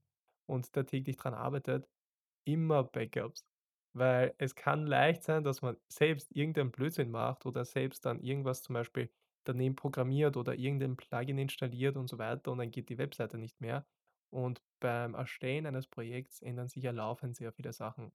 und 0.48 0.76
da 0.76 0.84
täglich 0.84 1.18
dran 1.18 1.34
arbeitet, 1.34 1.90
immer 2.46 2.84
Backups. 2.84 3.46
Weil 3.94 4.36
es 4.38 4.56
kann 4.56 4.86
leicht 4.88 5.24
sein, 5.24 5.44
dass 5.44 5.62
man 5.62 5.78
selbst 5.92 6.36
irgendeinen 6.36 6.72
Blödsinn 6.72 7.10
macht 7.12 7.46
oder 7.46 7.66
selbst 7.66 8.06
dann 8.06 8.22
irgendwas 8.22 8.64
zum 8.64 8.74
Beispiel 8.76 9.12
daneben 9.46 9.76
programmiert 9.76 10.38
oder 10.38 10.56
irgendein 10.56 10.98
Plugin 10.98 11.38
installiert 11.40 11.98
und 11.98 12.08
so 12.08 12.18
weiter 12.20 12.52
und 12.52 12.60
dann 12.60 12.72
geht 12.72 12.90
die 12.90 12.98
Webseite 13.00 13.38
nicht 13.38 13.62
mehr. 13.62 13.88
Und 14.32 14.62
beim 14.82 15.16
Erstellen 15.16 15.66
eines 15.66 15.88
Projekts 15.88 16.42
ändern 16.42 16.68
sich 16.70 16.84
ja 16.84 16.92
laufend 16.92 17.36
sehr 17.36 17.54
viele 17.54 17.74
Sachen. 17.74 18.14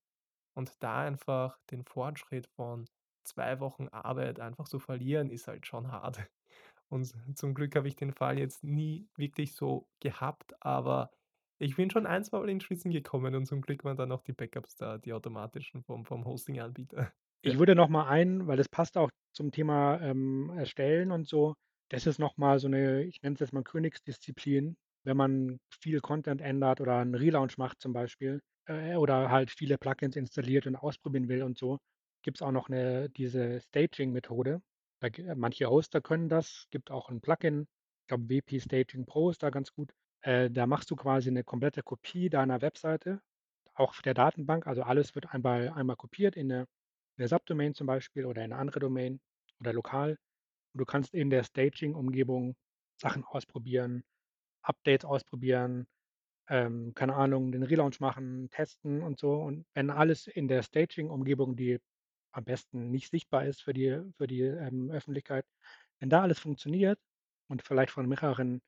Und 0.56 0.82
da 0.82 1.00
einfach 1.02 1.58
den 1.70 1.84
Fortschritt 1.84 2.46
von 2.56 2.86
2 3.24 3.60
Wochen 3.60 3.88
Arbeit 3.88 4.40
einfach 4.40 4.68
zu 4.68 4.78
verlieren, 4.80 5.30
ist 5.30 5.48
halt 5.48 5.66
schon 5.66 5.90
hart. 5.92 6.18
Und 6.90 7.14
zum 7.38 7.54
Glück 7.54 7.76
habe 7.76 7.88
ich 7.88 7.96
den 7.96 8.12
Fall 8.12 8.38
jetzt 8.38 8.64
nie 8.64 9.08
wirklich 9.16 9.54
so 9.54 9.88
gehabt, 10.00 10.54
aber 10.62 11.10
ich 11.58 11.76
bin 11.76 11.90
schon 11.90 12.06
ein, 12.06 12.24
zweimal 12.24 12.50
in 12.50 12.60
Schwitzen 12.60 12.90
gekommen 12.92 13.34
und 13.34 13.46
zum 13.46 13.62
Glück 13.62 13.84
waren 13.84 13.96
dann 13.96 14.12
auch 14.12 14.22
die 14.22 14.32
Backups 14.34 14.76
da, 14.76 14.98
die 14.98 15.12
automatischen 15.14 15.82
vom 15.84 16.04
vom 16.04 16.24
Hosting-Anbieter. 16.26 17.12
Ich 17.44 17.58
würde 17.58 17.74
noch 17.74 17.88
mal 17.88 18.06
ein 18.08 18.46
weil 18.46 18.56
das 18.56 18.68
passt 18.68 18.96
auch 18.96 19.10
zum 19.34 19.50
Thema, 19.50 20.00
ähm, 20.00 20.50
Erstellen 20.56 21.10
und 21.10 21.26
so. 21.26 21.54
Das 21.90 22.06
ist 22.06 22.18
noch 22.20 22.36
mal 22.36 22.58
so 22.60 22.68
'ne, 22.68 23.02
ich 23.04 23.20
nenne 23.22 23.34
es 23.34 23.40
jetzt 23.40 23.52
mal 23.52 23.64
Königsdisziplin, 23.64 24.76
wenn 25.04 25.16
man 25.16 25.58
viel 25.82 26.00
Content 26.00 26.40
ändert 26.40 26.80
oder 26.80 27.00
'n 27.02 27.14
Relaunch 27.16 27.58
macht 27.58 27.80
zum 27.80 27.92
Beispiel, 27.92 28.40
äh, 28.68 28.96
oder 28.96 29.30
halt 29.30 29.50
viele 29.50 29.78
Plugins 29.78 30.16
installiert 30.16 30.66
und 30.66 30.76
ausprobieren 30.76 31.28
will 31.28 31.42
und 31.42 31.58
so, 31.58 31.78
gibt's 32.22 32.42
auch 32.42 32.52
noch 32.52 32.68
'ne 32.68 33.10
diese 33.10 33.60
Staging-Methode. 33.60 34.62
G 35.12 35.34
manche 35.36 35.68
Hoster 35.70 36.00
können 36.00 36.28
das, 36.28 36.66
gibt 36.70 36.90
auch 36.90 37.10
'n 37.10 37.20
Plugin. 37.20 37.66
Ich 38.02 38.08
glaube, 38.08 38.28
WP 38.28 38.60
Staging 38.60 39.06
Pro 39.06 39.30
ist 39.30 39.42
da 39.42 39.50
ganz 39.50 39.72
gut. 39.72 39.92
Äh, 40.22 40.50
da 40.50 40.66
machst 40.66 40.90
du 40.90 40.96
quasi 40.96 41.30
'ne 41.32 41.44
komplette 41.44 41.82
Kopie 41.82 42.30
deiner 42.30 42.62
Webseite, 42.62 43.20
auch 43.74 44.00
der 44.02 44.14
Datenbank. 44.14 44.66
Also, 44.68 44.82
alles 44.84 45.14
wird 45.16 45.32
einmal 45.34 45.70
einmal 45.70 45.96
kopiert 45.96 46.36
in 46.36 46.48
'ne 46.48 46.66
'ne 47.18 47.28
Subdomain 47.28 47.74
zum 47.74 47.86
Beispiel 47.88 48.26
oder 48.26 48.44
in 48.44 48.50
'ne 48.50 48.56
andere 48.58 48.80
Domain 48.80 49.20
oder 49.60 49.72
lokal. 49.74 50.12
Und 50.74 50.80
du 50.80 50.86
kannst 50.86 51.14
in 51.14 51.30
der 51.30 51.44
Staging-Umgebung 51.44 52.56
Sachen 53.00 53.24
ausprobieren, 53.24 54.04
Updates 54.62 55.04
ausprobieren, 55.06 55.86
ähm, 56.52 56.94
keine 56.94 57.14
Ahnung, 57.16 57.50
den 57.50 57.62
Relaunch 57.62 58.00
machen, 58.00 58.50
testen 58.50 59.02
und 59.02 59.18
so. 59.18 59.34
Und 59.36 59.64
wenn 59.74 59.90
alles 59.90 60.26
in 60.26 60.48
der 60.48 60.62
Staging-Umgebung, 60.62 61.56
die 61.56 61.80
am 62.32 62.44
besten 62.44 62.90
nicht 62.90 63.10
sichtbar 63.10 63.46
ist 63.46 63.62
für 63.62 63.72
die 63.74 64.00
für 64.18 64.26
die, 64.26 64.42
ähm, 64.42 64.90
Öffentlichkeit 64.90 65.46
wenn 66.00 66.10
da 66.10 66.22
alles 66.22 66.40
funktioniert 66.40 66.98
und 67.48 67.62
vielleicht 67.62 67.92
von 67.92 68.08
mehreren 68.08 68.60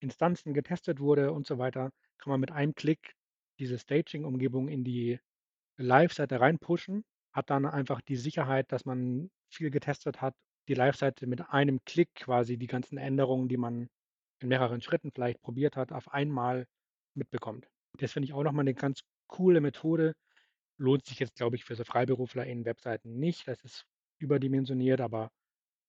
Instanzen 0.00 0.54
getestet 0.54 1.00
wurde 1.00 1.32
und 1.32 1.46
so 1.46 1.58
weiter, 1.58 1.90
kann 2.18 2.30
man 2.30 2.40
mit 2.40 2.52
einem 2.52 2.74
Klick 2.74 3.14
diese 3.58 3.78
Staging-Umgebung 3.78 4.68
in 4.68 4.84
die 4.84 5.18
Live-Seite 5.78 6.40
reinpushen, 6.40 7.04
hat 7.32 7.50
dann 7.50 7.66
einfach 7.66 8.00
die 8.02 8.16
Sicherheit, 8.16 8.72
dass 8.72 8.84
man 8.86 9.30
viel 9.50 9.70
getestet 9.70 10.22
hat, 10.22 10.34
die 10.68 10.74
Live-Seite 10.74 11.26
mit 11.26 11.50
einem 11.50 11.80
Klick 11.84 12.14
quasi 12.14 12.56
die 12.58 12.68
ganzen 12.68 12.98
Änderungen, 12.98 13.48
die 13.48 13.58
man 13.58 13.88
in 14.40 14.48
mehreren 14.48 14.80
Schritten 14.80 15.10
vielleicht 15.12 15.42
probiert 15.42 15.76
hat, 15.76 15.92
auf 15.92 16.12
einmal 16.12 16.66
mitbekommt. 17.16 17.68
Das 17.98 18.12
finde 18.12 18.26
ich 18.26 18.32
auch 18.34 18.42
noch 18.44 18.52
mal 18.52 18.64
'ne 18.64 18.74
ganz 18.74 19.00
coole 19.28 19.60
Methode. 19.60 20.14
Lohnt 20.78 21.06
sich 21.06 21.20
jetzt, 21.20 21.36
glaube 21.36 21.56
ich, 21.56 21.64
für 21.64 21.76
so 21.76 21.84
FreiberuflerInnen 21.84 22.64
Webseiten 22.66 23.18
nicht. 23.18 23.48
Das 23.48 23.62
ist 23.64 23.84
überdimensioniert, 24.20 25.00
aber 25.02 25.30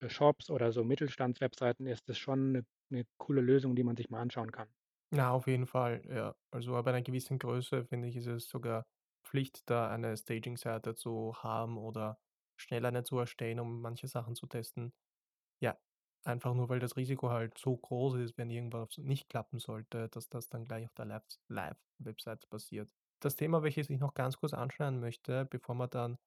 für 0.02 0.10
Shops 0.10 0.50
oder 0.50 0.72
so 0.72 0.84
Mittelstands-Webseiten 0.84 1.86
ist 1.86 2.08
das 2.08 2.18
schon 2.18 2.52
'ne 2.52 2.64
'ne 2.90 3.04
coole 3.18 3.42
Lösung, 3.42 3.76
die 3.76 3.84
man 3.84 3.96
sich 3.96 4.10
mal 4.10 4.20
anschauen 4.22 4.52
kann. 4.52 4.70
Na, 5.12 5.30
auf 5.32 5.46
jeden 5.46 5.66
Fall, 5.66 6.02
ja. 6.06 6.34
Also, 6.50 6.76
ab 6.76 6.86
einer 6.86 7.00
gewissen 7.02 7.38
Größe, 7.38 7.84
finde 7.86 8.08
ich, 8.08 8.16
ist 8.16 8.26
es 8.26 8.48
sogar 8.48 8.84
Pflicht, 9.24 9.62
da 9.70 9.88
eine 9.90 10.14
Staging-Seite 10.16 10.94
zu 10.94 11.34
haben 11.42 11.78
oder 11.78 12.18
schnell 12.56 12.84
eine 12.84 13.04
zu 13.04 13.18
erstellen, 13.18 13.58
um 13.60 13.80
manche 13.80 14.06
Sachen 14.06 14.34
zu 14.34 14.46
testen. 14.46 14.92
Ja, 15.60 15.78
einfach 16.24 16.54
nur, 16.54 16.68
weil 16.68 16.80
das 16.80 16.96
Risiko 16.96 17.30
halt 17.30 17.56
so 17.58 17.76
groß 17.76 18.16
ist, 18.16 18.38
wenn 18.38 18.50
irgendwas 18.50 18.98
nicht 18.98 19.28
klappen 19.28 19.58
sollte, 19.58 20.08
dass 20.08 20.28
das 20.28 20.48
dann 20.48 20.66
gleich 20.66 20.86
auf 20.86 20.94
der 20.94 21.06
Lives 21.06 21.40
Live-Webseite 21.48 22.46
passiert. 22.48 22.90
Das 23.20 23.36
Thema, 23.36 23.62
welches 23.62 23.90
ich 23.90 23.98
noch 23.98 24.14
ganz 24.14 24.38
kurz 24.38 24.54
anschneiden 24.54 25.00
möchte, 25.00 25.44
bevor 25.46 25.74
wir 25.74 25.88
dann 25.88 26.18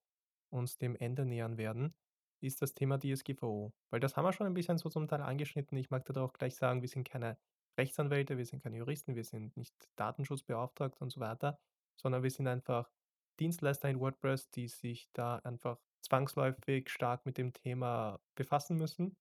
uns 0.50 0.78
dem 0.78 0.96
Ende 0.96 1.26
nähern 1.26 1.58
werden, 1.58 1.94
ist 2.42 2.62
das 2.62 2.74
Thema 2.74 3.00
DSGVO. 3.00 3.72
Weil 3.90 4.00
das 4.00 4.18
haben 4.18 4.26
wir 4.26 4.34
schon 4.34 4.48
ein 4.48 4.54
bisschen 4.54 4.78
so 4.78 4.90
zum 4.90 5.08
Teil 5.08 5.22
angeschnitten. 5.22 5.78
Ich 5.78 5.90
mag 5.90 6.06
da 6.06 6.22
auch 6.22 6.34
gleich 6.34 6.56
sagen, 6.56 6.82
wir 6.82 6.90
sind 6.90 7.08
keine 7.08 7.38
Rechtsanwälte, 7.78 8.38
wir 8.38 8.46
sind 8.46 8.62
keine 8.62 8.78
Juristen, 8.78 9.16
wir 9.16 9.24
sind 9.24 9.56
nicht 9.56 9.74
Datenschutzbeauftragte 9.96 11.00
und 11.00 11.12
so 11.12 11.20
weiter, 11.20 11.60
sondern 11.96 12.24
wir 12.24 12.32
sind 12.32 12.48
einfach 12.48 12.92
Dienstleister 13.40 13.90
in 13.90 14.00
WordPress, 14.00 14.50
die 14.50 14.68
sich 14.68 15.10
da 15.14 15.38
einfach 15.38 15.80
zwangsläufig 16.02 16.90
stark 16.90 17.26
mit 17.26 17.38
dem 17.38 17.54
Thema 17.54 18.20
befassen 18.36 18.78
müssen. 18.78 19.16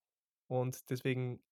Und 0.51 0.91
deswegen 0.91 1.43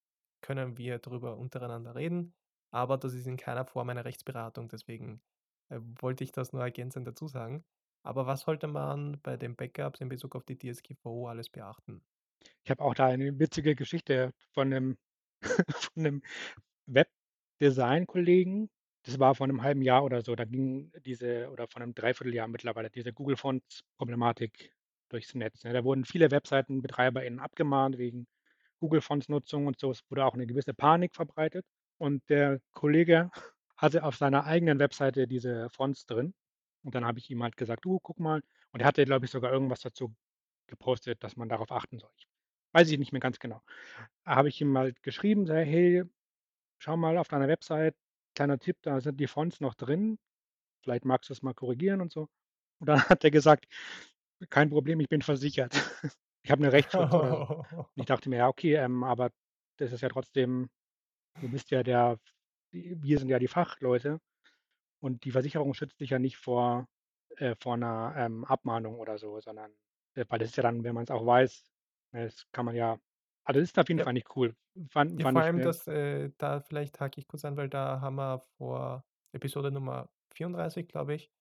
können 0.43 0.77
wir 0.77 0.99
darüber 0.99 1.37
untereinander 1.39 1.95
reden, 1.95 2.35
aber 2.73 2.99
das 2.99 3.15
ist 3.15 3.27
in 3.29 3.37
keiner 3.37 3.65
Form 3.65 3.89
eine 3.91 4.05
Rechtsberatung. 4.05 4.69
Deswegen, 4.69 5.23
äh, 5.71 5.79
wollte 6.01 6.25
ich 6.25 6.33
das 6.33 6.53
nur 6.53 6.63
ergänzend 6.63 7.07
dazu 7.07 7.29
sagen. 7.29 7.65
Aber 8.03 8.27
was 8.27 8.41
sollte 8.43 8.67
man 8.69 9.21
bei 9.23 9.37
den 9.37 9.55
Backups 9.57 10.01
in 10.01 10.09
Bezug 10.09 10.35
auf 10.37 10.45
die 10.45 10.59
DSGVO 10.59 11.29
alles 11.29 11.49
beachten? 11.51 12.03
Ich 12.65 12.71
habe 12.71 12.83
auch 12.85 12.95
da 12.95 13.07
eine 13.07 13.39
witzige 13.39 13.75
Geschichte 13.75 14.33
von 14.53 14.69
'nem 14.69 14.97
von 15.95 16.03
'nem 16.03 16.23
Webdesign-Kollegen. 16.87 18.71
Das 19.05 19.19
war 19.21 19.35
vor 19.35 19.47
'nem 19.47 19.63
halben 19.63 19.83
Jahr 19.83 20.05
oder 20.05 20.23
so. 20.23 20.35
Da 20.37 20.45
ging 20.45 20.93
diese 21.05 21.51
oder 21.51 21.69
vor 21.69 21.81
'nem 21.81 21.95
Dreivierteljahr 21.95 22.49
mittlerweile 22.49 22.91
diese 22.91 23.13
Google 23.13 23.37
Fonts-Problematik 23.37 24.73
durchs 25.11 25.35
Netz, 25.35 25.65
ne? 25.65 25.73
Da 25.73 25.85
wurden 25.85 26.05
viele 26.05 26.31
WebseitenbetreiberInnen 26.31 27.41
abgemahnt 27.41 27.99
wegen 27.99 28.27
Google 28.81 29.01
Fonts-Nutzung 29.01 29.67
und 29.67 29.79
so. 29.79 29.91
Es 29.91 30.03
wurde 30.11 30.25
auch 30.25 30.35
'ne 30.37 30.47
gewisse 30.47 30.75
Panik 30.75 31.15
verbreitet. 31.15 31.67
Und 31.99 32.29
der 32.31 32.61
Kollege 32.73 33.31
hatte 33.77 34.05
auf 34.05 34.17
seiner 34.17 34.45
eigenen 34.47 34.79
Webseite 34.79 35.27
diese 35.29 35.69
Fonts 35.71 36.07
drin. 36.07 36.35
Und 36.85 36.95
dann 36.95 37.05
habe 37.05 37.19
ich 37.19 37.31
ihm 37.31 37.43
halt 37.43 37.57
gesagt: 37.57 37.85
„Du, 37.85 37.99
guck 38.01 38.19
mal.“ 38.21 38.43
Und 38.73 38.81
er 38.81 38.87
hatte, 38.87 39.05
glaube 39.05 39.25
ich, 39.27 39.31
sogar 39.33 39.53
irgendwas 39.53 39.81
dazu 39.81 40.15
gepostet, 40.69 41.23
dass 41.25 41.37
man 41.37 41.49
darauf 41.49 41.73
achten 41.73 41.99
soll. 41.99 42.11
Ich 42.19 42.27
weiß 42.75 42.91
ich 42.91 42.99
nicht 42.99 43.13
mehr 43.13 43.21
ganz 43.21 43.39
genau. 43.41 43.63
Da 44.25 44.37
habe 44.37 44.49
ich 44.49 44.61
ihm 44.61 44.77
halt 44.79 45.03
geschrieben, 45.03 45.47
so: 45.47 45.55
„Hey, 45.55 46.05
schau 46.79 46.97
mal 46.97 47.19
auf 47.19 47.29
deiner 47.29 47.49
Website, 47.49 47.97
kleiner 48.35 48.59
Tipp, 48.59 48.77
da 48.83 49.01
sind 49.01 49.21
die 49.21 49.27
Fonts 49.29 49.61
noch 49.61 49.75
drin. 49.75 50.19
Vielleicht 50.83 51.05
magst 51.07 51.31
du's 51.31 51.43
mal 51.43 51.55
korrigieren 51.55 52.01
und 52.03 52.13
so.“ 52.13 52.29
Und 52.81 52.89
dann 52.89 52.99
hat 53.11 53.25
er 53.25 53.31
gesagt: 53.33 53.67
„Kein 54.51 54.71
Problem, 54.71 55.01
ich 55.01 55.09
bin 55.09 55.23
versichert. 55.23 55.75
Ich 56.45 56.51
habe 56.51 56.63
'ne 56.63 56.73
Rechtsschutz 56.73 57.15
oder 57.15 57.35
so.“ 57.35 57.43
Und 57.43 57.49
ich 58.03 58.07
dachte 58.07 58.29
mir: 58.29 58.37
„Ja, 58.39 58.49
okay, 58.49 58.75
ähm, 58.77 59.05
aber 59.05 59.31
das 59.79 59.93
ist 59.93 60.01
ja 60.03 60.09
trotzdem 60.09 60.71
du 61.41 61.49
bist 61.51 61.71
ja 61.73 61.83
der 61.85 62.19
wir 62.73 63.19
sind 63.19 63.29
ja 63.31 63.39
die 63.41 63.49
Fachleute 63.49 64.21
und 65.01 65.25
die 65.25 65.33
Versicherung 65.33 65.75
schützt 65.75 66.01
dich 66.01 66.11
ja 66.11 66.19
nicht 66.21 66.39
vor 66.39 66.89
äh, 67.39 67.57
vor 67.61 67.77
'ner, 67.79 68.15
ähm, 68.19 68.45
Abmahnung 68.47 68.99
oder 69.01 69.19
so, 69.19 69.41
sondern 69.41 69.73
äh, 70.17 70.25
weil 70.29 70.39
das 70.41 70.51
ist 70.51 70.57
ja 70.59 70.65
dann, 70.65 70.85
wenn 70.85 70.95
man's 70.95 71.11
auch 71.13 71.27
weiß, 71.27 71.65
ne, 72.13 72.25
das 72.27 72.47
kann 72.53 72.67
man 72.67 72.77
ja 72.77 72.99
also, 73.45 73.61
das 73.61 73.71
ist 73.71 73.79
auf 73.81 73.89
jeden 73.89 74.01
Ja. 74.01 74.05
Fall 74.05 74.15
nicht 74.15 74.37
cool. 74.37 74.57
Fand 74.91 75.21
Ja, 75.21 75.25
fand 75.25 75.39
vor 75.43 75.43
allem, 75.43 75.61
dass, 75.61 75.87
äh 75.89 76.31
da 76.39 76.61
vielleicht 76.61 77.01
hake 77.01 77.19
ich 77.21 77.27
kurz 77.27 77.45
ein, 77.45 77.57
weil 77.57 77.69
da 77.69 78.01
haben 78.01 78.15
wir 78.17 78.39
vor 78.57 79.05
Episode 79.33 79.73
Nummer 79.73 80.11
34, 80.33 80.87
glaube 80.87 81.15
ich, 81.15 81.33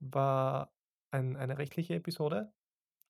war 0.00 0.74
ein 1.12 1.36
eine 1.36 1.58
rechtliche 1.58 1.94
Episode 1.96 2.54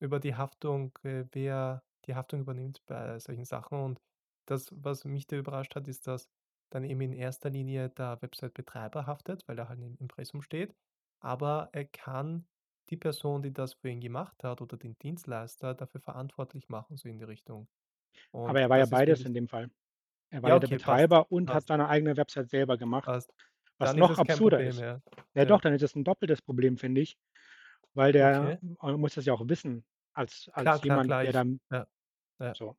über 0.03 0.21
die 0.21 0.35
Haftung, 0.37 0.93
äh, 1.05 1.25
wer 1.33 1.83
die 2.07 2.15
Haftung 2.17 2.41
übernimmt 2.43 2.83
bei 2.87 3.19
solchen 3.21 3.45
Sachen. 3.45 3.81
Und 3.81 4.01
das, 4.47 4.69
was 4.77 5.05
mich 5.05 5.27
da 5.27 5.37
überrascht 5.37 5.77
hat, 5.77 5.89
ist, 5.89 6.07
dass 6.07 6.29
dann 6.71 6.85
eben 6.85 7.01
in 7.03 7.13
erster 7.13 7.51
Linie 7.51 7.91
der 7.91 8.21
Website-Betreiber 8.23 9.07
haftet, 9.07 9.43
weil 9.49 9.59
er 9.59 9.69
halt 9.69 9.81
im 9.81 9.97
Impressum 9.99 10.43
steht. 10.43 10.75
Aber 11.21 11.71
er 11.73 11.85
kann 11.87 12.47
die 12.91 12.97
Person, 12.97 13.43
die 13.43 13.53
das 13.53 13.75
für 13.75 13.91
ihn 13.91 14.01
gemacht 14.01 14.43
hat 14.45 14.61
oder 14.63 14.77
den 14.77 14.97
Dienstleister 14.99 15.75
dafür 15.75 16.01
verantwortlich 16.01 16.69
machen, 16.69 16.97
so 16.97 17.09
in 17.09 17.19
die 17.19 17.25
Richtung. 17.25 17.69
Aber 18.45 18.61
Und 18.61 18.61
er 18.61 18.69
war 18.71 18.79
ja 18.79 18.87
das 18.87 18.93
ist, 18.93 19.07
beides 19.07 19.25
in 19.25 19.35
dem 19.35 19.49
Fall. 19.49 19.71
Er 20.31 20.43
war 20.43 20.51
Ja, 20.51 20.55
ja 20.55 20.61
der 20.61 20.67
okay, 20.67 20.79
passt, 20.79 21.09
Betreiber 21.09 21.31
und 21.33 21.53
hat 21.55 21.67
passt. 21.67 21.69
seine 21.69 21.89
eigene 21.89 22.17
Website 22.17 22.51
selber 22.51 22.79
gemacht, 22.79 23.09
Passt. 23.09 23.33
was 23.79 23.95
Dann 23.95 23.99
ist 23.99 24.11
noch 24.11 24.19
kein 24.23 24.41
absurder 24.41 24.43
Problem, 24.43 24.79
ist. 24.79 24.81
ja. 24.81 25.01
Ja 25.35 25.47
doch, 25.47 25.61
Ja. 25.61 25.63
dann 25.63 25.75
ist 25.75 25.83
es 25.83 25.97
'n 25.97 26.05
doppeltes 26.05 26.43
Problem, 26.43 26.79
finde 26.79 27.03
ich, 27.03 27.17
weil 27.95 28.13
der 28.13 28.53
Okay. 28.53 28.63
man 28.83 29.01
muss 29.01 29.15
das 29.17 29.27
ja 29.27 29.35
auch 29.35 29.49
wissen 29.49 29.85
als 30.15 30.49
als 30.53 30.81
klar, 30.81 31.01
jemand, 31.01 31.15
klar, 31.15 31.23
der 31.23 31.33
dann 31.33 31.61
ja, 31.71 31.87
ja. 32.41 32.57
so. 32.57 32.77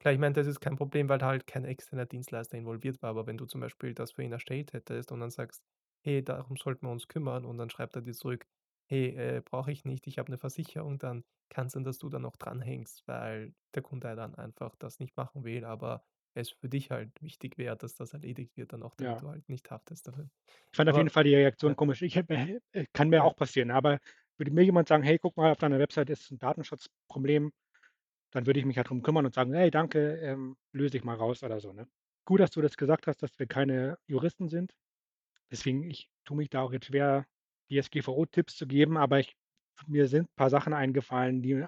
Klar, 0.00 0.14
ich 0.14 0.20
meinte, 0.20 0.40
das 0.40 0.48
ist 0.48 0.60
kein 0.60 0.76
Problem, 0.76 1.08
weil 1.08 1.18
da 1.18 1.26
halt 1.28 1.46
kein 1.46 1.64
externer 1.64 2.06
Dienstleister 2.06 2.58
involviert 2.58 3.02
war. 3.02 3.10
Aber 3.10 3.26
wenn 3.26 3.38
du 3.38 3.46
zum 3.46 3.60
Beispiel 3.62 3.94
das 3.94 4.12
für 4.12 4.22
ihn 4.24 4.32
erstellt 4.32 4.72
hättest 4.72 5.12
und 5.12 5.20
dann 5.20 5.30
sagst: 5.30 5.64
„Hey, 6.02 6.22
darum 6.24 6.56
sollten 6.56 6.86
wir 6.86 6.92
uns 6.92 7.08
kümmern.“ 7.08 7.44
Und 7.46 7.58
dann 7.58 7.70
schreibt 7.70 7.96
er 7.96 8.02
dir 8.02 8.14
zurück: 8.14 8.46
„Hey, 8.88 9.08
äh, 9.16 9.42
brauche 9.44 9.72
ich 9.72 9.84
nicht, 9.84 10.06
ich 10.06 10.18
habe 10.18 10.30
'ne 10.32 10.38
Versicherung.“ 10.38 10.98
Dann 10.98 11.24
kann's 11.50 11.72
sein, 11.74 11.84
dass 11.84 11.98
du 11.98 12.08
da 12.10 12.18
noch 12.20 12.36
dranhängst, 12.36 13.04
weil 13.08 13.54
der 13.74 13.82
Kunde 13.82 14.16
dann 14.16 14.34
einfach 14.34 14.76
das 14.78 14.98
nicht 15.00 15.16
machen 15.16 15.44
will, 15.44 15.64
aber 15.64 16.04
es 16.34 16.50
für 16.50 16.68
dich 16.68 16.90
halt 16.90 17.12
wichtig 17.22 17.58
wäre, 17.58 17.76
dass 17.76 17.94
das 17.94 18.12
erledigt 18.14 18.56
wird 18.56 18.72
dann 18.74 18.82
auch, 18.82 18.94
damit 18.96 19.20
Ja. 19.20 19.22
du 19.22 19.28
halt 19.30 19.48
nicht 19.48 19.70
haftest 19.70 20.08
dafür. 20.08 20.30
Ich 20.72 20.76
fand 20.76 20.88
auf 20.90 20.96
jeden 20.96 21.08
Aber 21.08 21.10
Fall 21.10 21.24
die 21.24 21.34
Reaktion 21.34 21.74
ja. 21.74 21.76
komisch. 21.76 22.02
Ich 22.02 22.16
äh, 22.16 22.60
kann 22.92 23.08
mir 23.08 23.24
auch 23.24 23.36
passieren, 23.36 23.70
aber 23.70 23.98
würde 24.38 24.52
mir 24.52 24.64
jemand 24.64 24.88
sagen: 24.88 25.02
„Hey, 25.04 25.18
guck 25.18 25.36
mal, 25.36 25.52
auf 25.52 25.58
deiner 25.58 25.78
Website 25.78 26.10
ist 26.10 26.30
'n 26.32 26.38
Datenschutzproblem“, 26.38 27.52
dann 28.32 28.46
würde 28.46 28.60
ich 28.60 28.66
mich 28.66 28.76
ja 28.76 28.84
drum 28.84 29.02
kümmern 29.02 29.26
und 29.26 29.34
sagen: 29.34 29.54
„Hey, 29.54 29.70
danke, 29.70 30.16
ähm, 30.20 30.56
löse 30.72 30.98
ich 30.98 31.04
mal 31.04 31.16
raus“ 31.16 31.42
oder 31.44 31.60
so, 31.60 31.72
ne? 31.74 31.88
Gut, 32.26 32.40
dass 32.40 32.50
du 32.52 32.62
das 32.62 32.76
gesagt 32.78 33.06
hast, 33.08 33.22
dass 33.22 33.38
wir 33.38 33.46
keine 33.48 33.98
Juristen 34.08 34.48
sind. 34.48 34.72
Deswegen 35.52 35.84
ich 35.84 36.08
tue 36.26 36.36
mich 36.38 36.50
da 36.50 36.62
auch 36.62 36.72
jetzt 36.72 36.86
schwer, 36.86 37.26
DSGVO-Tipps 37.70 38.56
zu 38.56 38.66
geben, 38.68 38.96
aber 38.98 39.20
ich 39.20 39.36
mir 39.88 40.08
sind 40.08 40.34
paar 40.36 40.50
Sachen 40.50 40.72
eingefallen, 40.74 41.42
die 41.42 41.64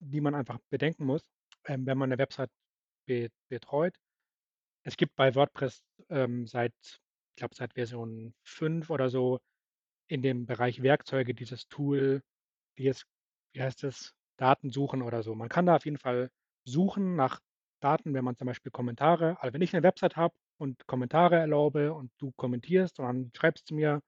die 0.00 0.20
man 0.22 0.34
einfach 0.36 0.58
bedenken 0.70 1.06
muss, 1.06 1.22
ähm, 1.66 1.86
wenn 1.86 1.98
man 1.98 2.10
'ne 2.10 2.18
Website 2.18 2.50
be 3.06 3.30
betreut. 3.50 3.96
Es 4.84 4.96
gibt 4.98 5.16
bei 5.16 5.34
WordPress, 5.36 5.82
ähm, 6.10 6.46
seit 6.48 6.74
ich 6.84 7.36
glaube, 7.36 7.54
seit 7.56 7.74
Version 7.74 8.34
5 8.44 8.90
oder 8.90 9.10
so 9.10 9.40
in 10.12 10.22
dem 10.22 10.46
Bereich 10.46 10.82
Werkzeuge 10.82 11.34
dieses 11.34 11.68
Tool, 11.68 12.22
wie 12.76 12.88
es 12.88 13.04
wie 13.54 13.62
heißt 13.62 13.82
das? 13.84 14.14
Daten 14.38 14.70
suchen 14.70 15.02
oder 15.02 15.22
so. 15.24 15.34
Man 15.36 15.48
kann 15.50 15.66
da 15.66 15.76
auf 15.76 15.84
jeden 15.86 15.98
Fall 15.98 16.30
suchen 16.66 17.16
nach 17.16 17.40
Daten, 17.82 18.14
wenn 18.14 18.24
man 18.24 18.36
zum 18.36 18.46
Beispiel 18.48 18.72
Kommentare 18.72 19.36
also, 19.40 19.54
wenn 19.54 19.62
ich 19.62 19.72
'ne 19.74 19.82
Website 19.84 20.16
habe 20.16 20.34
und 20.58 20.86
Kommentare 20.88 21.36
erlaube 21.38 21.94
und 21.94 22.12
du 22.18 22.32
kommentierst 22.36 22.98
und 23.00 23.06
dann 23.06 23.32
schreibst 23.36 23.70
du 23.70 23.76
mir: 23.76 24.02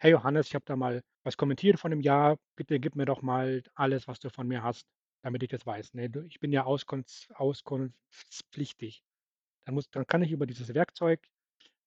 „Hey 0.00 0.12
Johannes, 0.12 0.48
ich 0.48 0.54
habe 0.56 0.64
da 0.66 0.76
mal 0.76 1.02
was 1.24 1.36
kommentiert 1.38 1.80
vor 1.80 1.90
'nem 1.90 2.00
Jahr. 2.02 2.38
Bitte 2.56 2.80
gib 2.80 2.96
mir 2.96 3.06
doch 3.06 3.22
mal 3.22 3.62
alles, 3.76 4.08
was 4.08 4.20
du 4.20 4.30
von 4.30 4.48
mir 4.48 4.62
hast, 4.64 4.86
damit 5.24 5.42
ich 5.44 5.50
das 5.50 5.66
weiß“, 5.66 5.94
ne? 5.94 6.10
Du 6.10 6.22
ich 6.26 6.40
bin 6.40 6.52
ja 6.52 6.64
auskunfts 6.64 7.28
auskunftspflichtig. 7.36 9.02
Dann 9.66 9.74
muss 9.76 9.90
dann 9.90 10.06
kann 10.08 10.22
ich 10.22 10.32
über 10.32 10.46
dieses 10.46 10.74
Werkzeug 10.74 11.20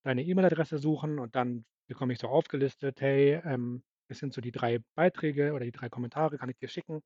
deine 0.05 0.24
E-Mail-Adresse 0.26 0.80
suchen 0.80 1.20
und 1.20 1.36
dann 1.36 1.65
bekomme 1.90 2.14
ich 2.14 2.20
so 2.20 2.30
aufgelistet: 2.30 3.02
„Hey, 3.02 3.42
ähm, 3.46 3.84
das 4.10 4.20
sind 4.20 4.34
so 4.34 4.42
die 4.42 4.54
3 4.54 4.80
Beiträge 4.96 5.54
oder 5.54 5.66
die 5.66 5.74
3 5.74 5.90
Kommentare, 5.90 6.38
kann 6.40 6.50
ich 6.50 6.58
dir 6.60 6.70
schicken.“ 6.70 7.02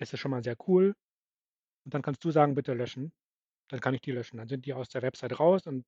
Das 0.00 0.12
ist 0.14 0.18
schon 0.20 0.30
mal 0.30 0.42
sehr 0.42 0.56
cool. 0.66 0.94
Und 1.84 1.94
dann 1.94 2.02
kannst 2.02 2.24
du 2.24 2.30
sagen: 2.32 2.54
„Bitte 2.56 2.74
löschen.“ 2.74 3.12
Dann 3.70 3.80
kann 3.80 3.94
ich 3.94 4.02
die 4.02 4.12
löschen. 4.12 4.38
Dann 4.38 4.48
sind 4.48 4.66
die 4.66 4.74
aus 4.74 4.88
der 4.90 5.02
Website 5.02 5.40
raus 5.40 5.66
und 5.66 5.84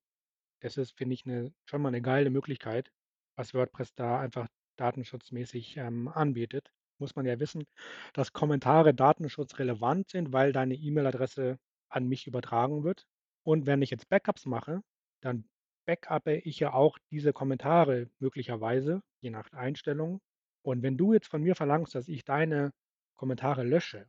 das 0.61 0.77
ist, 0.77 0.97
finde 0.97 1.15
ich, 1.15 1.25
'ne 1.25 1.53
schon 1.65 1.81
mal 1.81 1.91
'ne 1.91 2.01
geile 2.01 2.29
Möglichkeit, 2.31 2.91
was 3.37 3.53
WordPress 3.55 3.95
da 3.95 4.19
einfach 4.21 4.47
datenschutzmäßig, 4.77 5.77
ähm, 5.77 6.07
anbietet. 6.09 6.71
Muss 6.99 7.15
man 7.15 7.25
ja 7.27 7.39
wissen, 7.39 7.65
dass 8.13 8.33
Kommentare 8.33 8.93
datenschutzrelevant 8.95 10.09
sind, 10.09 10.33
weil 10.33 10.53
deine 10.53 10.75
E-Mail-Adresse 10.75 11.59
an 11.89 12.07
mich 12.09 12.27
übertragen 12.27 12.83
wird. 12.85 13.05
Und 13.43 13.65
wenn 13.67 13.81
ich 13.83 13.91
jetzt 13.91 14.09
Backups 14.09 14.45
mache, 14.47 14.81
dann 15.21 15.45
backuppe 15.85 16.35
ich 16.37 16.59
ja 16.59 16.73
auch 16.73 16.97
diese 17.11 17.33
Kommentare 17.33 18.09
möglicherweise, 18.19 19.01
je 19.21 19.29
nach 19.31 19.51
Einstellung. 19.53 20.19
Und 20.63 20.83
wenn 20.83 20.97
du 20.97 21.13
jetzt 21.13 21.27
von 21.27 21.43
mir 21.43 21.55
verlangst, 21.55 21.95
dass 21.95 22.07
ich 22.09 22.23
deine 22.25 22.71
Kommentare 23.15 23.63
lösche, 23.63 24.07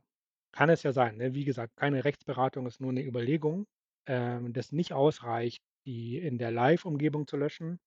kann 0.53 0.69
es 0.69 0.83
ja 0.83 0.93
sein, 0.93 1.17
ne? 1.17 1.33
Wie 1.35 1.45
gesagt, 1.45 1.75
keine 1.77 2.05
Rechtsberatung, 2.05 2.67
ist 2.67 2.81
nur 2.81 2.93
'ne 2.93 3.03
Überlegung, 3.05 3.65
ähm, 4.07 4.53
das 4.53 4.71
nicht 4.73 4.93
ausreicht, 4.93 5.61
die 5.85 6.17
in 6.19 6.37
der 6.39 6.51
Live-Umgebung 6.51 7.27
zu 7.27 7.37
löschen, 7.37 7.79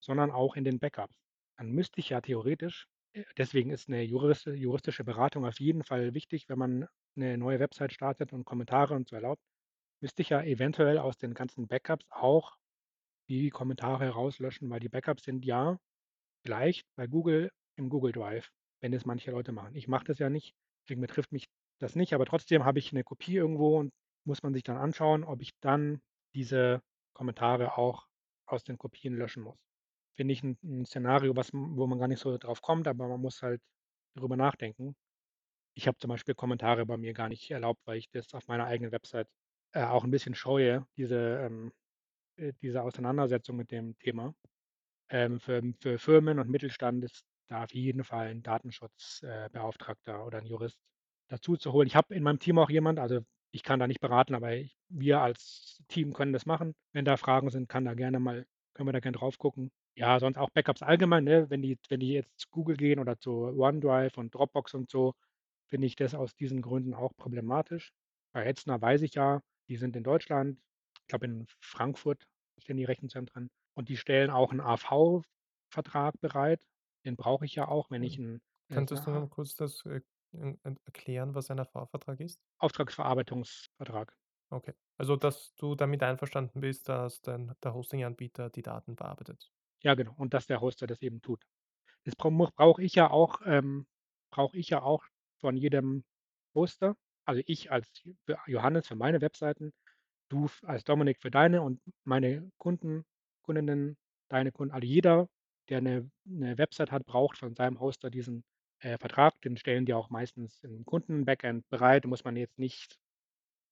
sondern 0.00 0.30
auch 0.32 0.56
in 0.56 0.64
den 0.64 0.78
Backups. 0.80 1.14
Dann 1.58 1.72
müsste 1.72 2.00
ich 2.00 2.10
ja 2.10 2.20
theoretisch 2.22 2.86
äh, 3.14 3.24
deswegen 3.38 3.70
ist 3.72 3.88
'ne 3.90 4.02
juristi 4.04 4.52
juristische 4.52 5.04
Beratung 5.04 5.46
auf 5.46 5.60
jeden 5.60 5.84
Fall 5.84 6.14
wichtig, 6.14 6.48
wenn 6.48 6.58
man 6.60 6.88
'ne 7.16 7.38
neue 7.38 7.60
Website 7.60 7.92
startet 7.94 8.32
und 8.34 8.44
Kommentare 8.46 8.94
und 8.94 9.08
so 9.08 9.16
erlaubt, 9.16 9.42
müsste 10.02 10.22
ich 10.22 10.30
ja 10.30 10.42
eventuell 10.44 10.98
aus 10.98 11.18
den 11.18 11.34
ganzen 11.34 11.68
Backups 11.68 12.06
auch 12.10 12.56
die 13.30 13.50
Kommentare 13.50 14.10
rauslöschen, 14.10 14.70
weil 14.70 14.80
die 14.80 14.90
Backups 14.90 15.24
sind 15.24 15.46
ja 15.46 15.78
gleich 16.44 16.82
bei 16.96 17.06
Google 17.08 17.50
im 17.76 17.90
Google 17.90 18.12
Drive, 18.12 18.50
wenn 18.82 18.92
es 18.94 19.06
manche 19.06 19.30
Leute 19.32 19.52
machen. 19.52 19.74
Ich 19.76 19.88
mache 19.88 20.04
das 20.06 20.18
ja 20.20 20.30
nicht, 20.30 20.54
deswegen 20.84 21.02
betrifft 21.02 21.32
mich 21.32 21.46
das 21.80 21.96
nicht, 21.96 22.14
aber 22.14 22.26
trotzdem 22.26 22.64
habe 22.66 22.78
ich 22.80 22.92
'ne 22.92 23.04
Kopie 23.04 23.36
irgendwo 23.36 23.78
und 23.78 23.92
muss 24.26 24.42
man 24.44 24.54
sich 24.54 24.64
dann 24.64 24.76
anschauen, 24.78 25.24
ob 25.24 25.42
ich 25.42 25.52
dann 25.60 26.00
diese 26.34 26.82
Kommentare 27.14 27.78
auch 27.78 28.06
aus 28.46 28.64
den 28.64 28.78
Kopien 28.78 29.14
löschen 29.16 29.42
muss. 29.44 29.58
Finde 30.16 30.34
ich 30.34 30.42
'n 30.44 30.58
'n 30.64 30.86
Szenario, 30.86 31.36
was 31.36 31.52
wo 31.54 31.86
man 31.88 31.98
gar 32.00 32.08
nicht 32.08 32.20
so 32.20 32.36
drauf 32.38 32.62
kommt, 32.62 32.88
aber 32.88 33.08
man 33.08 33.20
muss 33.22 33.42
halt 33.42 33.62
darüber 34.16 34.36
nachdenken. 34.36 34.96
Ich 35.76 35.88
habe 35.88 35.98
zum 35.98 36.10
Beispiel 36.10 36.34
Kommentare 36.36 36.86
bei 36.86 36.96
mir 36.98 37.14
gar 37.14 37.28
nicht 37.30 37.50
erlaubt, 37.50 37.80
weil 37.86 37.98
ich 37.98 38.10
das 38.10 38.34
auf 38.34 38.48
meiner 38.48 38.66
eigenen 38.66 38.92
Website, 38.92 39.28
äh, 39.74 39.84
auch 39.84 40.04
'n 40.04 40.10
bisschen 40.12 40.34
scheue, 40.36 40.86
diese, 40.98 41.16
ähm 41.46 41.72
äh, 41.72 41.72
diese 42.62 42.82
Auseinandersetzung 42.82 43.56
mit 43.56 43.70
dem 43.70 43.96
Thema. 43.98 44.34
Ähm, 45.10 45.40
für 45.40 45.62
für 45.80 45.98
Firmen 45.98 46.38
und 46.38 46.48
Mittelstand 46.50 47.04
ist 47.04 47.24
da 47.48 47.64
auf 47.64 47.74
jeden 47.74 48.04
Fall 48.04 48.28
'n 48.30 48.42
Datenschutz 48.42 49.22
äh, 49.22 49.48
oder 49.54 50.38
'n 50.40 50.46
Jurist 50.46 50.78
dazu 51.28 51.56
zu 51.56 51.72
holen. 51.72 51.86
Ich 51.88 51.96
habe 51.96 52.14
in 52.14 52.22
meinem 52.22 52.38
Team 52.40 52.58
auch 52.58 52.70
jemand, 52.70 52.98
also 52.98 53.20
ich 53.52 53.62
kann 53.64 53.80
da 53.80 53.86
nicht 53.88 54.00
beraten, 54.00 54.34
aber 54.34 54.52
ich 54.54 54.76
wir 54.88 55.20
als 55.20 55.78
Team 55.88 56.12
können 56.12 56.32
das 56.32 56.46
machen. 56.46 56.74
Wenn 56.92 57.04
da 57.04 57.16
Fragen 57.16 57.50
sind, 57.50 57.68
kann 57.68 57.84
da 57.84 57.94
gerne 57.94 58.20
mal 58.20 58.46
können 58.74 58.88
wir 58.88 58.92
da 58.92 59.00
gern 59.00 59.14
drauf 59.14 59.38
gucken. 59.38 59.70
Ja, 59.96 60.20
sonst 60.20 60.38
auch 60.38 60.50
Backups 60.50 60.82
allgemein, 60.82 61.24
ne? 61.24 61.50
Wenn 61.50 61.62
die 61.62 61.78
wenn 61.88 62.00
die 62.00 62.12
jetzt 62.12 62.38
zu 62.40 62.48
Google 62.50 62.76
gehen 62.76 63.00
oder 63.00 63.18
zu 63.18 63.32
OneDrive 63.58 64.16
und 64.18 64.34
Dropbox 64.34 64.74
und 64.74 64.90
so, 64.90 65.14
finde 65.68 65.86
ich 65.86 65.96
das 65.96 66.14
aus 66.14 66.34
diesen 66.36 66.62
Gründen 66.62 66.94
auch 66.94 67.12
problematisch. 67.16 67.92
Bei 68.32 68.44
Hetzner 68.44 68.80
weiß 68.80 69.02
ich 69.02 69.14
ja, 69.14 69.42
die 69.68 69.76
sind 69.76 69.96
in 69.96 70.04
Deutschland, 70.04 70.58
glaube 71.10 71.26
in 71.26 71.46
Frankfurt 71.60 72.24
stehen 72.58 72.76
die 72.78 72.84
Rechenzentren 72.86 73.50
und 73.74 73.88
die 73.90 73.96
stellen 73.98 74.30
auch 74.30 74.52
'n 74.52 74.60
AV-Vertrag 74.60 76.20
bereit. 76.20 76.64
Den 77.06 77.16
brauche 77.16 77.44
ich 77.46 77.54
ja 77.56 77.68
auch, 77.68 77.90
wenn 77.90 78.02
ich 78.04 78.18
Mhm. 78.18 78.40
'n 78.70 78.88
äh, 78.88 78.88
Könntest 78.88 79.06
du 79.06 79.10
noch 79.12 79.28
kurz 79.30 79.54
das, 79.54 79.84
äh, 79.86 80.00
erklären, 80.86 81.34
was 81.34 81.50
ein 81.50 81.58
AV-Vertrag 81.60 82.20
ist? 82.20 82.40
Auftragsverarbeitungsvertrag. 82.58 84.16
Okay. 84.50 84.74
Also, 84.98 85.16
dass 85.16 85.54
du 85.56 85.74
damit 85.74 86.02
einverstanden 86.04 86.60
bist, 86.60 86.88
dass 86.88 87.20
dein 87.20 87.54
der 87.62 87.74
Hosting-Anbieter 87.74 88.50
die 88.50 88.62
Daten 88.62 88.94
bearbeitet. 88.96 89.50
Ja, 89.82 89.94
genau. 89.94 90.14
Und 90.16 90.34
dass 90.34 90.46
der 90.46 90.60
Hoster 90.60 90.86
das 90.86 91.00
eben 91.02 91.22
tut. 91.22 91.44
Das 92.04 92.14
brauche 92.16 92.82
ich 92.82 92.94
ja 92.94 93.10
auch 93.10 93.40
ähm, 93.44 93.86
brauche 94.32 94.56
ich 94.58 94.70
ja 94.70 94.82
auch 94.82 95.04
von 95.40 95.56
jedem 95.56 96.04
Hoster. 96.54 96.96
Also, 97.26 97.42
ich 97.46 97.72
als 97.72 97.90
Johannes 98.46 98.88
für 98.88 98.96
meine 98.96 99.20
Webseiten, 99.20 99.72
du 100.30 100.48
als 100.64 100.84
Dominik 100.84 101.18
für 101.20 101.30
deine 101.32 101.62
und 101.62 101.80
meine 102.04 102.50
Kunden, 102.58 103.04
Kundinnen, 103.42 103.98
deine 104.30 104.52
Kunden. 104.52 104.74
Also, 104.74 104.86
jeder, 104.86 105.28
der 105.70 105.80
'ne 105.82 106.10
'ne 106.26 106.58
Website 106.58 106.92
hat, 106.92 107.06
braucht 107.06 107.38
von 107.38 107.54
seinem 107.56 107.80
Hoster 107.80 108.10
diesen, 108.10 108.44
äh, 108.80 108.98
Vertrag. 108.98 109.40
Den 109.42 109.56
stellen 109.58 109.86
die 109.86 109.94
auch 109.94 110.10
meistens 110.10 110.60
im 110.64 110.84
Kunden-Backend 110.86 111.68
bereit. 111.70 112.06
Muss 112.06 112.24
man 112.24 112.36
jetzt 112.36 112.58
nicht 112.58 112.98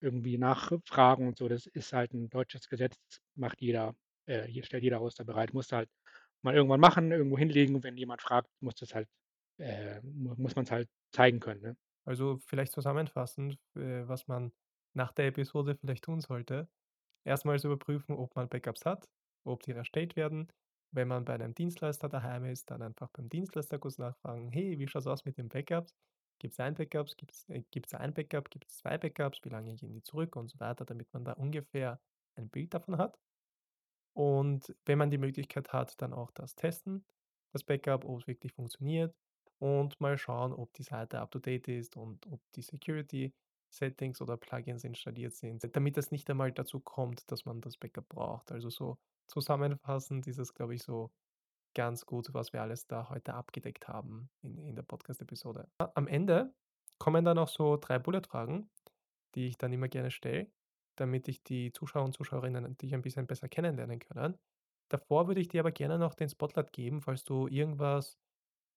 irgendwie 0.00 0.38
nachfragen 0.38 1.28
und 1.28 1.38
so. 1.38 1.48
Das 1.48 1.66
ist 1.66 1.92
halt 1.94 2.12
'n 2.14 2.30
deutsches 2.30 2.68
Gesetz, 2.68 2.96
macht 3.36 3.60
jeder 3.62 3.94
äh, 4.26 4.44
hier 4.46 4.64
stellt 4.64 4.84
jeder 4.84 5.00
Hoster 5.00 5.24
bereit. 5.24 5.54
Musst 5.54 5.72
du 5.72 5.76
halt 5.76 5.90
mal 6.42 6.54
irgendwann 6.54 6.80
machen, 6.80 7.12
irgendwo 7.12 7.38
hinlegen. 7.38 7.82
Wenn 7.84 7.96
jemand 7.98 8.22
fragt, 8.22 8.48
musst 8.60 8.80
du's 8.82 8.94
halt 8.94 9.08
äh, 9.58 10.00
mu 10.02 10.34
muss 10.38 10.56
man's 10.56 10.70
halt 10.72 10.88
zeigen 11.12 11.40
können, 11.40 11.62
ne? 11.62 11.76
Also, 12.06 12.38
vielleicht 12.46 12.72
zusammenfassend, 12.72 13.58
äh, 13.76 14.08
was 14.08 14.28
man 14.28 14.52
nach 14.98 15.12
der 15.12 15.28
Episode 15.28 15.76
vielleicht 15.76 16.04
tun 16.04 16.20
sollte. 16.20 16.68
Erstmals 17.24 17.64
überprüfen, 17.64 18.16
ob 18.16 18.34
man 18.36 18.48
Backups 18.48 18.84
hat, 18.86 19.08
ob 19.44 19.62
die 19.62 19.72
erstellt 19.72 20.16
werden. 20.16 20.52
Wenn 20.92 21.08
man 21.08 21.24
bei 21.24 21.34
einem 21.34 21.54
Dienstleister 21.54 22.08
daheim 22.08 22.44
ist, 22.46 22.70
dann 22.70 22.82
einfach 22.82 23.10
beim 23.12 23.28
Dienstleister 23.30 23.78
kurz 23.78 23.98
nachfragen: 23.98 24.50
„Hey, 24.50 24.78
wie 24.78 24.88
schaut's 24.88 25.06
aus 25.06 25.24
mit 25.26 25.38
den 25.38 25.48
Backups? 25.48 25.94
Gibt's 26.40 26.60
ein 26.60 26.74
Backups? 26.74 27.16
Gibt's 27.16 27.48
äh, 27.50 27.64
gibt's 27.70 27.94
ein 27.94 28.14
Backup? 28.14 28.50
Gibt's 28.50 28.78
2 28.78 28.98
Backups? 28.98 29.40
Wie 29.44 29.50
lange 29.50 29.74
gehen 29.76 29.92
die 29.94 30.02
zurück?“ 30.02 30.36
Und 30.36 30.48
so 30.50 30.60
weiter, 30.60 30.84
damit 30.84 31.12
man 31.12 31.24
da 31.24 31.32
ungefähr 31.34 32.00
ein 32.36 32.50
Bild 32.50 32.74
davon 32.74 32.98
hat. 32.98 33.18
Und 34.14 34.74
wenn 34.84 34.98
man 34.98 35.10
die 35.10 35.18
Möglichkeit 35.18 35.72
hat, 35.72 36.00
dann 36.02 36.12
auch 36.12 36.30
das 36.32 36.54
testen, 36.54 37.06
das 37.52 37.64
Backup, 37.64 38.04
ob's 38.04 38.26
wirklich 38.26 38.52
funktioniert 38.52 39.14
und 39.58 40.00
mal 40.00 40.18
schauen, 40.18 40.52
ob 40.52 40.72
die 40.74 40.82
Seite 40.82 41.20
up 41.20 41.30
to 41.30 41.38
date 41.38 41.68
ist 41.68 41.96
und 41.96 42.26
ob 42.26 42.40
die 42.54 42.62
Security-Settings 43.70 44.20
oder 44.20 44.36
Plugins 44.36 44.84
installiert 44.84 45.34
sind, 45.34 45.64
damit 45.76 45.96
es 45.98 46.10
nicht 46.10 46.28
einmal 46.30 46.52
dazu 46.52 46.80
kommt, 46.80 47.30
dass 47.30 47.44
man 47.44 47.60
das 47.60 47.76
Backup 47.76 48.08
braucht. 48.08 48.52
Also, 48.52 48.70
so 48.70 48.98
zusammenfassend 49.28 50.26
ist 50.26 50.38
es, 50.38 50.54
glaube 50.54 50.74
ich, 50.74 50.82
so 50.82 51.10
ganz 51.74 52.06
gut, 52.06 52.32
was 52.34 52.52
wir 52.52 52.62
alles 52.62 52.86
da 52.86 53.08
heute 53.10 53.34
abgedeckt 53.34 53.88
haben 53.88 54.30
in 54.42 54.58
in 54.58 54.74
der 54.74 54.82
Podcast-Episode. 54.82 55.68
Am 55.94 56.06
Ende 56.06 56.54
kommen 56.98 57.24
dann 57.24 57.38
auch 57.38 57.48
so 57.48 57.76
3 57.76 57.98
Bullet-Fragen, 57.98 58.70
die 59.34 59.46
ich 59.46 59.58
dann 59.58 59.72
immer 59.72 59.88
gerne 59.88 60.10
stelle, 60.10 60.50
damit 60.96 61.28
ich 61.28 61.44
die 61.44 61.72
Zuschauer 61.72 62.04
und 62.04 62.14
Zuschauerinnen 62.14 62.76
dich 62.78 62.94
ein 62.94 63.02
bisschen 63.02 63.26
besser 63.26 63.48
kennenlernen 63.48 64.00
können. 64.00 64.38
Davor 64.90 65.28
würde 65.28 65.40
ich 65.40 65.48
dir 65.48 65.60
aber 65.60 65.72
gerne 65.72 65.98
noch 65.98 66.14
den 66.14 66.30
Spotlight 66.30 66.72
geben, 66.72 67.02
falls 67.02 67.22
du 67.24 67.46
irgendwas, 67.46 68.18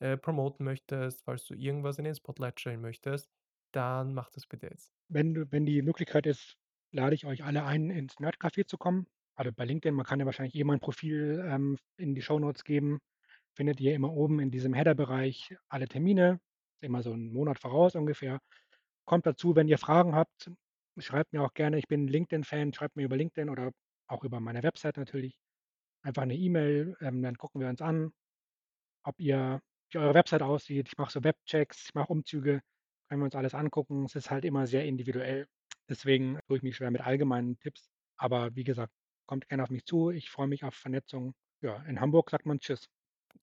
äh, 0.02 0.18
promoten 0.18 0.66
möchtest, 0.66 1.24
falls 1.24 1.46
du 1.46 1.54
irgendwas 1.56 1.98
in 1.98 2.04
den 2.04 2.16
Spotlight 2.16 2.60
stellen 2.60 2.82
möchtest, 2.82 3.32
dann 3.76 4.14
mach 4.14 4.30
das 4.32 4.46
bitte 4.48 4.68
jetzt. 4.68 4.92
Wenn 5.10 5.52
wenn 5.52 5.66
die 5.66 5.82
Möglichkeit 5.82 6.26
ist, 6.26 6.56
lade 6.92 7.16
ich 7.16 7.26
euch 7.26 7.44
alle 7.44 7.64
ein, 7.66 7.90
ins 7.90 8.20
Nerd-Café 8.20 8.66
zu 8.68 8.78
kommen. 8.78 9.08
Also, 9.36 9.52
bei 9.54 9.66
LinkedIn, 9.66 9.96
man 9.96 10.06
kann 10.06 10.20
ja 10.20 10.26
wahrscheinlich 10.26 10.56
eh 10.56 10.64
mein 10.64 10.80
Profil, 10.80 11.44
ähm, 11.48 11.78
in 11.98 12.16
die 12.16 12.22
Shownotes 12.22 12.64
geben. 12.64 13.00
Findet 13.56 13.80
ihr 13.82 13.94
immer 13.96 14.12
oben 14.14 14.40
in 14.40 14.52
diesem 14.52 14.74
Header-Bereich 14.74 15.56
alle 15.70 15.88
Termine, 15.88 16.40
immer 16.82 17.04
so 17.04 17.14
'n 17.14 17.32
Monat 17.34 17.60
voraus 17.60 17.96
ungefähr. 17.96 18.40
Kommt 19.06 19.26
dazu, 19.28 19.56
wenn 19.56 19.68
ihr 19.70 19.78
Fragen 19.80 20.16
habt, 20.16 20.52
schreibt 21.00 21.34
mir 21.34 21.44
auch 21.44 21.54
gerne. 21.54 21.78
Ich 21.80 21.88
bin 21.88 22.08
LinkedIn-Fan, 22.08 22.74
schreibt 22.74 22.96
mir 22.98 23.06
über 23.06 23.18
LinkedIn 23.18 23.50
oder 23.50 23.72
auch 24.08 24.24
über 24.24 24.40
meine 24.42 24.64
Website 24.64 24.98
natürlich 24.98 25.36
einfach 26.04 26.26
'ne 26.26 26.36
E-Mail, 26.36 26.96
ähm, 27.02 27.22
dann 27.24 27.38
gucken 27.38 27.62
wir 27.62 27.70
uns 27.70 27.82
an, 27.82 28.12
ob 29.04 29.20
ihr 29.20 29.62
wie 29.92 30.00
eure 30.00 30.14
Website 30.16 30.42
aussieht. 30.44 30.90
Ich 30.90 30.98
mache 31.00 31.12
so 31.14 31.24
Webchecks, 31.26 31.86
ich 31.90 31.96
mache 31.96 32.10
Umzüge, 32.14 32.62
können 33.12 33.24
wir 33.24 33.26
uns 33.26 33.36
alles 33.36 33.54
angucken. 33.54 34.06
Es 34.06 34.16
ist 34.16 34.32
halt 34.32 34.46
immer 34.46 34.68
sehr 34.68 34.86
individuell. 34.86 35.46
Deswegen 35.90 36.40
tue 36.48 36.56
ich 36.56 36.64
mich 36.64 36.78
schwer 36.78 36.92
mit 36.92 37.02
allgemeinen 37.02 37.60
Tipps. 37.60 37.90
Aber 38.16 38.56
wie 38.56 38.64
gesagt, 38.64 38.94
kommt 39.26 39.50
gerne 39.50 39.64
auf 39.64 39.70
mich 39.70 39.84
zu. 39.84 40.12
Ich 40.12 40.30
freue 40.30 40.48
mich 40.48 40.64
auf 40.64 40.76
Vernetzung. 40.76 41.34
Ja, 41.62 41.84
in 41.84 42.00
Hamburg 42.00 42.30
sagt 42.30 42.46
man 42.46 42.60
Tschüss. 42.62 42.88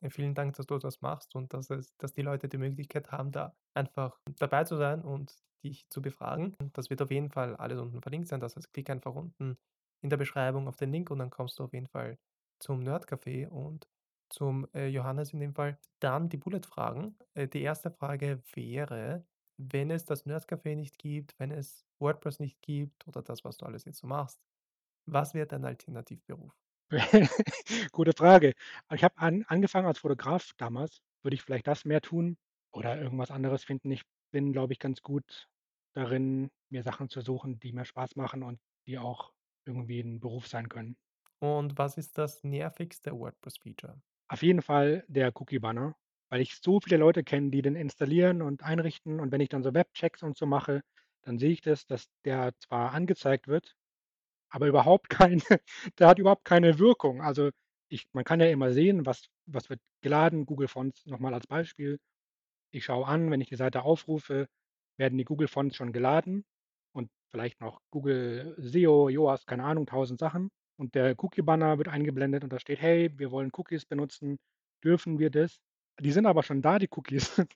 Vielen 0.09 0.35
Dank, 0.35 0.57
dass 0.57 0.65
du 0.65 0.79
das 0.79 1.03
machst 1.03 1.35
und 1.35 1.53
dass 1.53 1.69
es 1.69 1.95
dass 1.99 2.15
die 2.15 2.23
Leute 2.23 2.49
die 2.49 2.57
Möglichkeit 2.57 3.13
haben, 3.13 3.31
da 3.31 3.55
einfach 3.75 4.19
dabei 4.39 4.65
zu 4.65 4.77
sein 4.77 5.03
und 5.03 5.37
dich 5.63 5.87
zu 5.91 6.01
befragen. 6.01 6.57
Das 6.73 6.89
wird 6.89 7.03
auf 7.03 7.11
jeden 7.11 7.31
Fall 7.31 7.55
alles 7.57 7.79
unten 7.79 8.01
verlinkt 8.01 8.29
sein. 8.29 8.41
Das 8.41 8.57
heißt, 8.57 8.73
klick 8.73 8.89
einfach 8.89 9.15
unten 9.15 9.59
in 10.01 10.09
der 10.09 10.17
Beschreibung 10.17 10.67
auf 10.67 10.77
den 10.77 10.93
Link 10.93 11.11
und 11.11 11.19
dann 11.19 11.29
kommst 11.29 11.59
du 11.59 11.65
auf 11.65 11.75
jeden 11.75 11.89
Fall 11.89 12.19
zum 12.59 12.81
Nerd-Café 12.81 13.49
und 13.49 13.87
zum, 14.31 14.67
äh, 14.73 14.87
Johannes 14.87 15.35
in 15.35 15.41
dem 15.41 15.55
Fall. 15.55 15.79
Dann 16.01 16.31
die 16.31 16.39
Bullet-Fragen. 16.39 17.19
Äh, 17.35 17.49
die 17.49 17.63
1. 17.63 17.91
Frage 17.91 18.43
wäre: 18.55 19.27
Wenn 19.61 19.91
es 19.91 20.05
das 20.05 20.25
Nerd-Café 20.25 20.77
nicht 20.77 20.99
gibt, 20.99 21.39
wenn 21.41 21.51
es 21.51 21.85
WordPress 21.99 22.39
nicht 22.39 22.63
gibt 22.63 23.07
oder 23.09 23.23
das, 23.23 23.45
was 23.45 23.57
du 23.59 23.67
alles 23.67 23.85
jetzt 23.87 23.99
so 23.99 24.07
machst, 24.07 24.41
was 25.07 25.35
wäre 25.35 25.47
dein 25.49 25.65
Alternativberuf? 25.65 26.55
Gute 27.93 28.13
Frage. 28.17 28.55
Ich 28.95 29.05
habe 29.05 29.19
an 29.19 29.45
angefangen 29.49 29.87
als 29.87 29.99
Fotograf 29.99 30.53
damals. 30.57 31.01
Würde 31.23 31.35
ich 31.35 31.43
vielleicht 31.43 31.67
das 31.67 31.85
mehr 31.85 32.01
tun 32.01 32.39
oder 32.73 32.99
irgendwas 33.01 33.31
anderes 33.31 33.65
finden. 33.65 33.91
Ich 33.91 34.03
bin, 34.33 34.53
glaube 34.53 34.73
ich, 34.73 34.79
ganz 34.79 35.03
gut 35.03 35.49
darin, 35.95 36.51
mir 36.71 36.83
Sachen 36.83 37.09
zu 37.11 37.21
suchen, 37.21 37.59
die 37.61 37.73
mir 37.73 37.85
Spaß 37.85 38.17
machen 38.17 38.43
und 38.43 38.61
die 38.87 38.99
auch 38.99 39.33
irgendwie 39.67 40.01
'n 40.01 40.21
Beruf 40.21 40.47
sein 40.49 40.69
können. 40.69 40.97
Und 41.41 41.77
was 41.79 41.97
ist 41.99 42.17
das 42.17 42.45
nervigste 42.45 43.11
WordPress-Feature? 43.19 44.01
Auf 44.29 44.43
jeden 44.43 44.63
Fall 44.63 45.05
der 45.09 45.33
Cookie-Banner, 45.39 45.95
weil 46.31 46.41
ich 46.41 46.57
so 46.57 46.81
viele 46.81 46.97
Leute 46.99 47.25
kenne, 47.25 47.51
die 47.51 47.63
den 47.63 47.77
installieren 47.77 48.43
und 48.43 48.63
einrichten 48.63 49.21
und 49.21 49.33
wenn 49.33 49.41
ich 49.41 49.49
dann 49.49 49.63
so 49.63 49.75
Webchecks 49.75 50.23
und 50.23 50.37
so 50.37 50.47
mache, 50.47 50.83
dann 51.23 51.39
sehe 51.39 51.51
ich 51.53 51.61
das, 51.63 51.87
dass 51.87 52.09
der 52.25 52.53
zwar 52.61 52.93
angezeigt 52.93 53.49
wird, 53.49 53.75
aber 54.51 54.67
überhaupt 54.69 55.09
keine 55.11 55.43
der 55.99 56.09
hat 56.09 56.19
überhaupt 56.19 56.45
keine 56.45 56.79
Wirkung. 56.79 57.23
Also, 57.23 57.51
ich 57.91 58.09
man 58.13 58.25
kann 58.25 58.41
ja 58.41 58.47
immer 58.49 58.73
sehen, 58.73 59.07
was 59.07 59.29
was 59.47 59.71
wird 59.71 59.81
geladen, 60.03 60.47
Google 60.47 60.69
Fonts 60.69 61.07
noch 61.07 61.19
mal 61.21 61.35
als 61.35 61.47
Beispiel. 61.47 61.99
Ich 62.73 62.85
schaue 62.85 63.07
an, 63.07 63.31
wenn 63.31 63.41
ich 63.41 63.49
die 63.49 63.57
Seite 63.57 63.83
aufrufe, 63.83 64.49
werden 64.99 65.19
die 65.19 65.25
Google 65.25 65.49
Fonts 65.49 65.77
schon 65.77 65.93
geladen 65.93 66.45
und 66.93 67.11
vielleicht 67.31 67.61
noch 67.61 67.81
Google 67.91 68.55
SEO, 68.59 69.09
Yoast, 69.09 69.47
keine 69.47 69.65
Ahnung, 69.65 69.87
1.000 69.87 70.21
Sachen. 70.21 70.51
Und 70.79 70.95
der 70.95 71.15
Cookie-Banner 71.23 71.79
wird 71.79 71.89
eingeblendet 71.89 72.45
und 72.45 72.53
da 72.53 72.59
steht: 72.61 72.81
„Hey, 72.81 73.11
wir 73.19 73.31
wollen 73.33 73.51
Cookies 73.55 73.85
benutzen. 73.87 74.39
Dürfen 74.85 75.19
wir 75.19 75.31
das?“ 75.31 75.61
Die 76.01 76.13
sind 76.13 76.27
aber 76.27 76.43
schon 76.43 76.63
da, 76.63 76.79
die 76.79 76.89
Cookies. 76.91 77.39
Und 77.39 77.49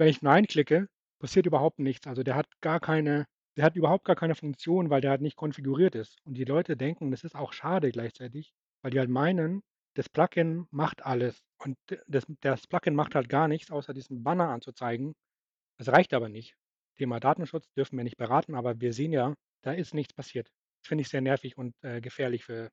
wenn 0.00 0.08
ich 0.08 0.22
„Nein“ 0.22 0.46
klicke, 0.46 0.88
passiert 1.20 1.46
überhaupt 1.46 1.78
nichts. 1.78 2.06
Also, 2.06 2.22
der 2.22 2.34
hat 2.36 2.46
gar 2.60 2.80
keine 2.80 3.26
der 3.56 3.64
hat 3.64 3.74
überhaupt 3.76 4.04
gar 4.04 4.14
keine 4.16 4.36
Funktion, 4.36 4.90
weil 4.90 5.00
der 5.00 5.10
halt 5.10 5.20
nicht 5.22 5.36
konfiguriert 5.36 5.94
ist. 5.96 6.18
Und 6.24 6.34
die 6.34 6.44
Leute 6.44 6.76
denken, 6.76 7.10
das 7.10 7.24
ist 7.24 7.34
auch 7.34 7.52
schade 7.52 7.90
gleichzeitig, 7.90 8.52
weil 8.82 8.92
die 8.92 9.00
halt 9.00 9.10
meinen, 9.10 9.62
das 9.94 10.08
Plugin 10.08 10.66
macht 10.70 11.04
alles. 11.04 11.42
Und 11.58 11.76
das 12.06 12.24
das 12.40 12.66
Plugin 12.68 12.94
macht 12.94 13.14
halt 13.16 13.28
gar 13.28 13.48
nichts, 13.48 13.70
außer 13.72 13.92
diesen 13.92 14.22
Banner 14.22 14.48
anzuzeigen. 14.50 15.14
Das 15.78 15.88
reicht 15.88 16.14
aber 16.14 16.28
nicht. 16.28 16.56
Thema 16.98 17.20
Datenschutz 17.20 17.72
dürfen 17.74 17.96
wir 17.98 18.04
nicht 18.04 18.18
beraten, 18.18 18.54
aber 18.54 18.80
wir 18.80 18.92
sehen 18.92 19.12
ja, 19.12 19.34
da 19.62 19.72
ist 19.72 19.94
nichts 19.94 20.14
passiert. 20.14 20.48
Das 20.82 20.88
finde 20.88 21.02
ich 21.02 21.08
sehr 21.08 21.22
nervig 21.22 21.56
und, 21.58 21.74
äh, 21.82 22.00
gefährlich 22.00 22.44
für 22.44 22.70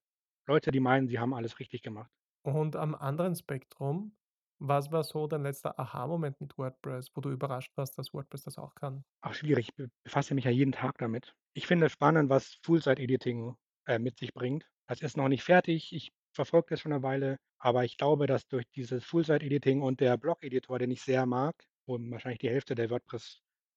Leute, 0.48 0.72
die 0.72 0.80
meinen, 0.82 1.08
sie 1.08 1.20
haben 1.20 1.34
alles 1.34 1.60
richtig 1.60 1.82
gemacht. 1.84 2.12
Und 2.41 2.76
am 2.76 2.95
anderen 2.95 3.36
Spektrum, 3.36 4.16
was 4.60 4.92
war 4.92 5.04
so 5.04 5.28
dein 5.28 5.44
letzter 5.44 5.80
Aha-Moment 5.80 6.42
mit 6.42 6.58
WordPress, 6.58 7.12
wo 7.16 7.22
du 7.22 7.30
überrascht 7.32 7.72
warst, 7.78 7.98
dass 7.98 8.14
WordPress 8.14 8.44
das 8.44 8.58
auch 8.58 8.76
kann? 8.76 9.04
Ach, 9.24 9.34
schwierig. 9.34 9.70
Ich 9.70 9.76
be 9.76 9.90
befasse 10.04 10.34
mich 10.36 10.46
ja 10.46 10.52
jeden 10.52 10.72
Tag 10.72 10.98
damit. 11.00 11.34
Ich 11.54 11.66
finde 11.68 11.90
spannend, 11.90 12.30
was 12.30 12.60
Full-Site-Editing, 12.64 13.56
äh, 13.88 14.00
mit 14.00 14.18
sich 14.18 14.34
bringt. 14.34 14.70
Das 14.88 15.02
ist 15.02 15.18
noch 15.18 15.28
nicht 15.28 15.44
fertig. 15.44 15.92
Ich 15.94 16.12
verfolge 16.34 16.68
das 16.70 16.82
schon 16.82 16.92
'ne 16.92 17.02
Weile, 17.04 17.38
aber 17.58 17.84
ich 17.84 17.98
glaube, 17.98 18.28
dass 18.28 18.48
durch 18.48 18.66
dieses 18.76 19.04
Full-Site-Editing 19.06 19.82
und 19.82 20.00
der 20.02 20.18
Blog-Editor, 20.18 20.78
den 20.80 20.92
ich 20.92 21.02
sehr 21.02 21.26
mag, 21.26 21.56
wo 21.88 21.98
wahrscheinlich 22.00 22.40
die 22.40 22.50
Hälfte 22.50 22.76
der 22.76 22.90
WordPress-Profis 22.92 23.68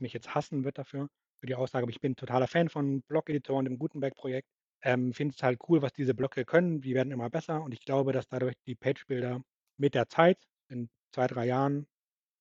mich 0.00 0.12
jetzt 0.14 0.34
hassen 0.34 0.64
wird 0.64 0.78
dafür, 0.78 1.08
für 1.40 1.46
die 1.46 1.54
Aussage, 1.56 1.90
ich 1.90 2.00
bin 2.00 2.16
totaler 2.16 2.48
Fan 2.48 2.68
von 2.70 3.02
Blog-Editoren, 3.02 3.66
dem 3.66 3.78
Gutenberg-Projekt. 3.78 4.48
Ähm, 4.82 5.12
finde 5.14 5.34
es 5.36 5.42
halt 5.42 5.60
cool, 5.68 5.82
was 5.82 5.92
diese 5.92 6.14
Blöcke 6.14 6.44
können. 6.46 6.80
Die 6.82 6.94
werden 6.94 7.12
immer 7.12 7.30
besser 7.30 7.62
und 7.62 7.72
ich 7.74 7.80
glaube, 7.84 8.12
dass 8.12 8.28
dadurch 8.28 8.56
die 8.66 8.76
Page-Builder 8.76 9.42
mit 9.80 9.94
der 9.96 10.08
Zeit 10.08 10.38
in 10.68 10.90
2, 11.12 11.26
3 11.26 11.46
Jahren 11.46 11.88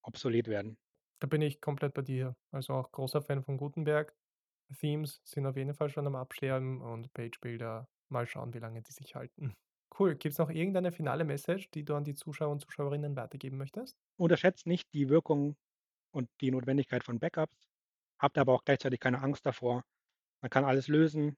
obsolet 0.03 0.47
werden. 0.47 0.77
Da 1.21 1.27
bin 1.27 1.41
ich 1.41 1.61
komplett 1.61 1.93
bei 1.93 2.01
dir. 2.01 2.35
Also, 2.51 2.73
auch 2.73 2.91
großer 2.91 3.21
Fan 3.21 3.43
von 3.43 3.57
Gutenberg. 3.57 4.15
Themes 4.79 5.21
sind 5.25 5.45
auf 5.45 5.57
jeden 5.57 5.73
Fall 5.73 5.89
schon 5.89 6.07
am 6.07 6.15
Absterben 6.15 6.81
und 6.81 7.13
Page-Builder, 7.13 7.89
mal 8.09 8.27
schauen, 8.27 8.53
wie 8.53 8.59
lange 8.59 8.81
die 8.81 8.91
sich 8.93 9.15
halten. 9.15 9.53
Cool. 9.99 10.15
Gibt's 10.15 10.37
noch 10.37 10.51
irgendeine 10.51 10.91
finale 10.91 11.25
Message, 11.25 11.71
die 11.71 11.83
du 11.83 11.95
an 11.95 12.03
die 12.05 12.13
Zuschauer 12.13 12.51
und 12.51 12.61
Zuschauerinnen 12.61 13.15
weitergeben 13.15 13.57
möchtest? 13.57 13.97
Unterschätzt 14.17 14.67
nicht 14.67 14.93
die 14.93 15.09
Wirkung 15.09 15.57
und 16.11 16.29
die 16.41 16.51
Notwendigkeit 16.51 17.03
von 17.03 17.19
Backups. 17.19 17.67
Habt 18.19 18.37
aber 18.37 18.53
auch 18.53 18.65
gleichzeitig 18.65 18.99
keine 18.99 19.21
Angst 19.21 19.45
davor. 19.45 19.83
Man 20.41 20.49
kann 20.51 20.65
alles 20.65 20.87
lösen, 20.89 21.37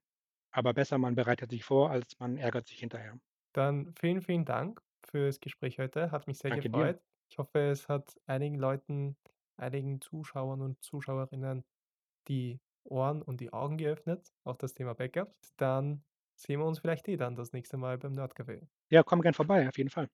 aber 0.52 0.74
besser, 0.74 0.98
man 0.98 1.16
bereitet 1.16 1.52
sich 1.52 1.64
vor, 1.66 1.92
als 1.92 2.20
man 2.20 2.38
ärgert 2.38 2.68
sich 2.68 2.80
hinterher. 2.80 3.20
Dann 3.54 3.94
vielen, 3.98 4.22
vielen 4.22 4.44
Dank 4.46 4.82
fürs 5.08 5.40
Gespräch 5.40 5.80
heute. 5.80 6.12
Hat 6.12 6.28
mich 6.28 6.40
sehr 6.40 6.52
Danke 6.52 6.70
dir. 6.70 6.92
gefreut. 6.92 7.02
Ich 7.30 7.38
hoffe, 7.38 7.60
es 7.60 7.88
hat 7.90 8.20
einigen 8.26 8.56
Leuten, 8.56 9.18
einigen 9.58 10.02
Zuschauern 10.02 10.62
und 10.62 10.84
Zuschauerinnen 10.84 11.64
die 12.28 12.62
Ohren 12.84 13.22
und 13.22 13.42
die 13.42 13.54
Augen 13.54 13.78
geöffnet 13.78 14.34
auf 14.44 14.58
das 14.58 14.74
Thema 14.76 14.94
Backups. 14.96 15.56
Dann 15.58 16.06
sehen 16.36 16.60
wir 16.60 16.66
uns 16.68 16.80
vielleicht 16.80 17.08
eh 17.10 17.18
dann 17.18 17.36
das 17.36 17.54
nächste 17.54 17.78
Mal 17.78 17.98
beim 18.00 18.14
Nerdcafé. 18.14 18.68
Ja, 18.92 19.02
komm 19.04 19.22
gern 19.22 19.34
vorbei, 19.34 19.68
auf 19.68 19.78
jeden 19.80 19.90
Fall. 19.90 20.12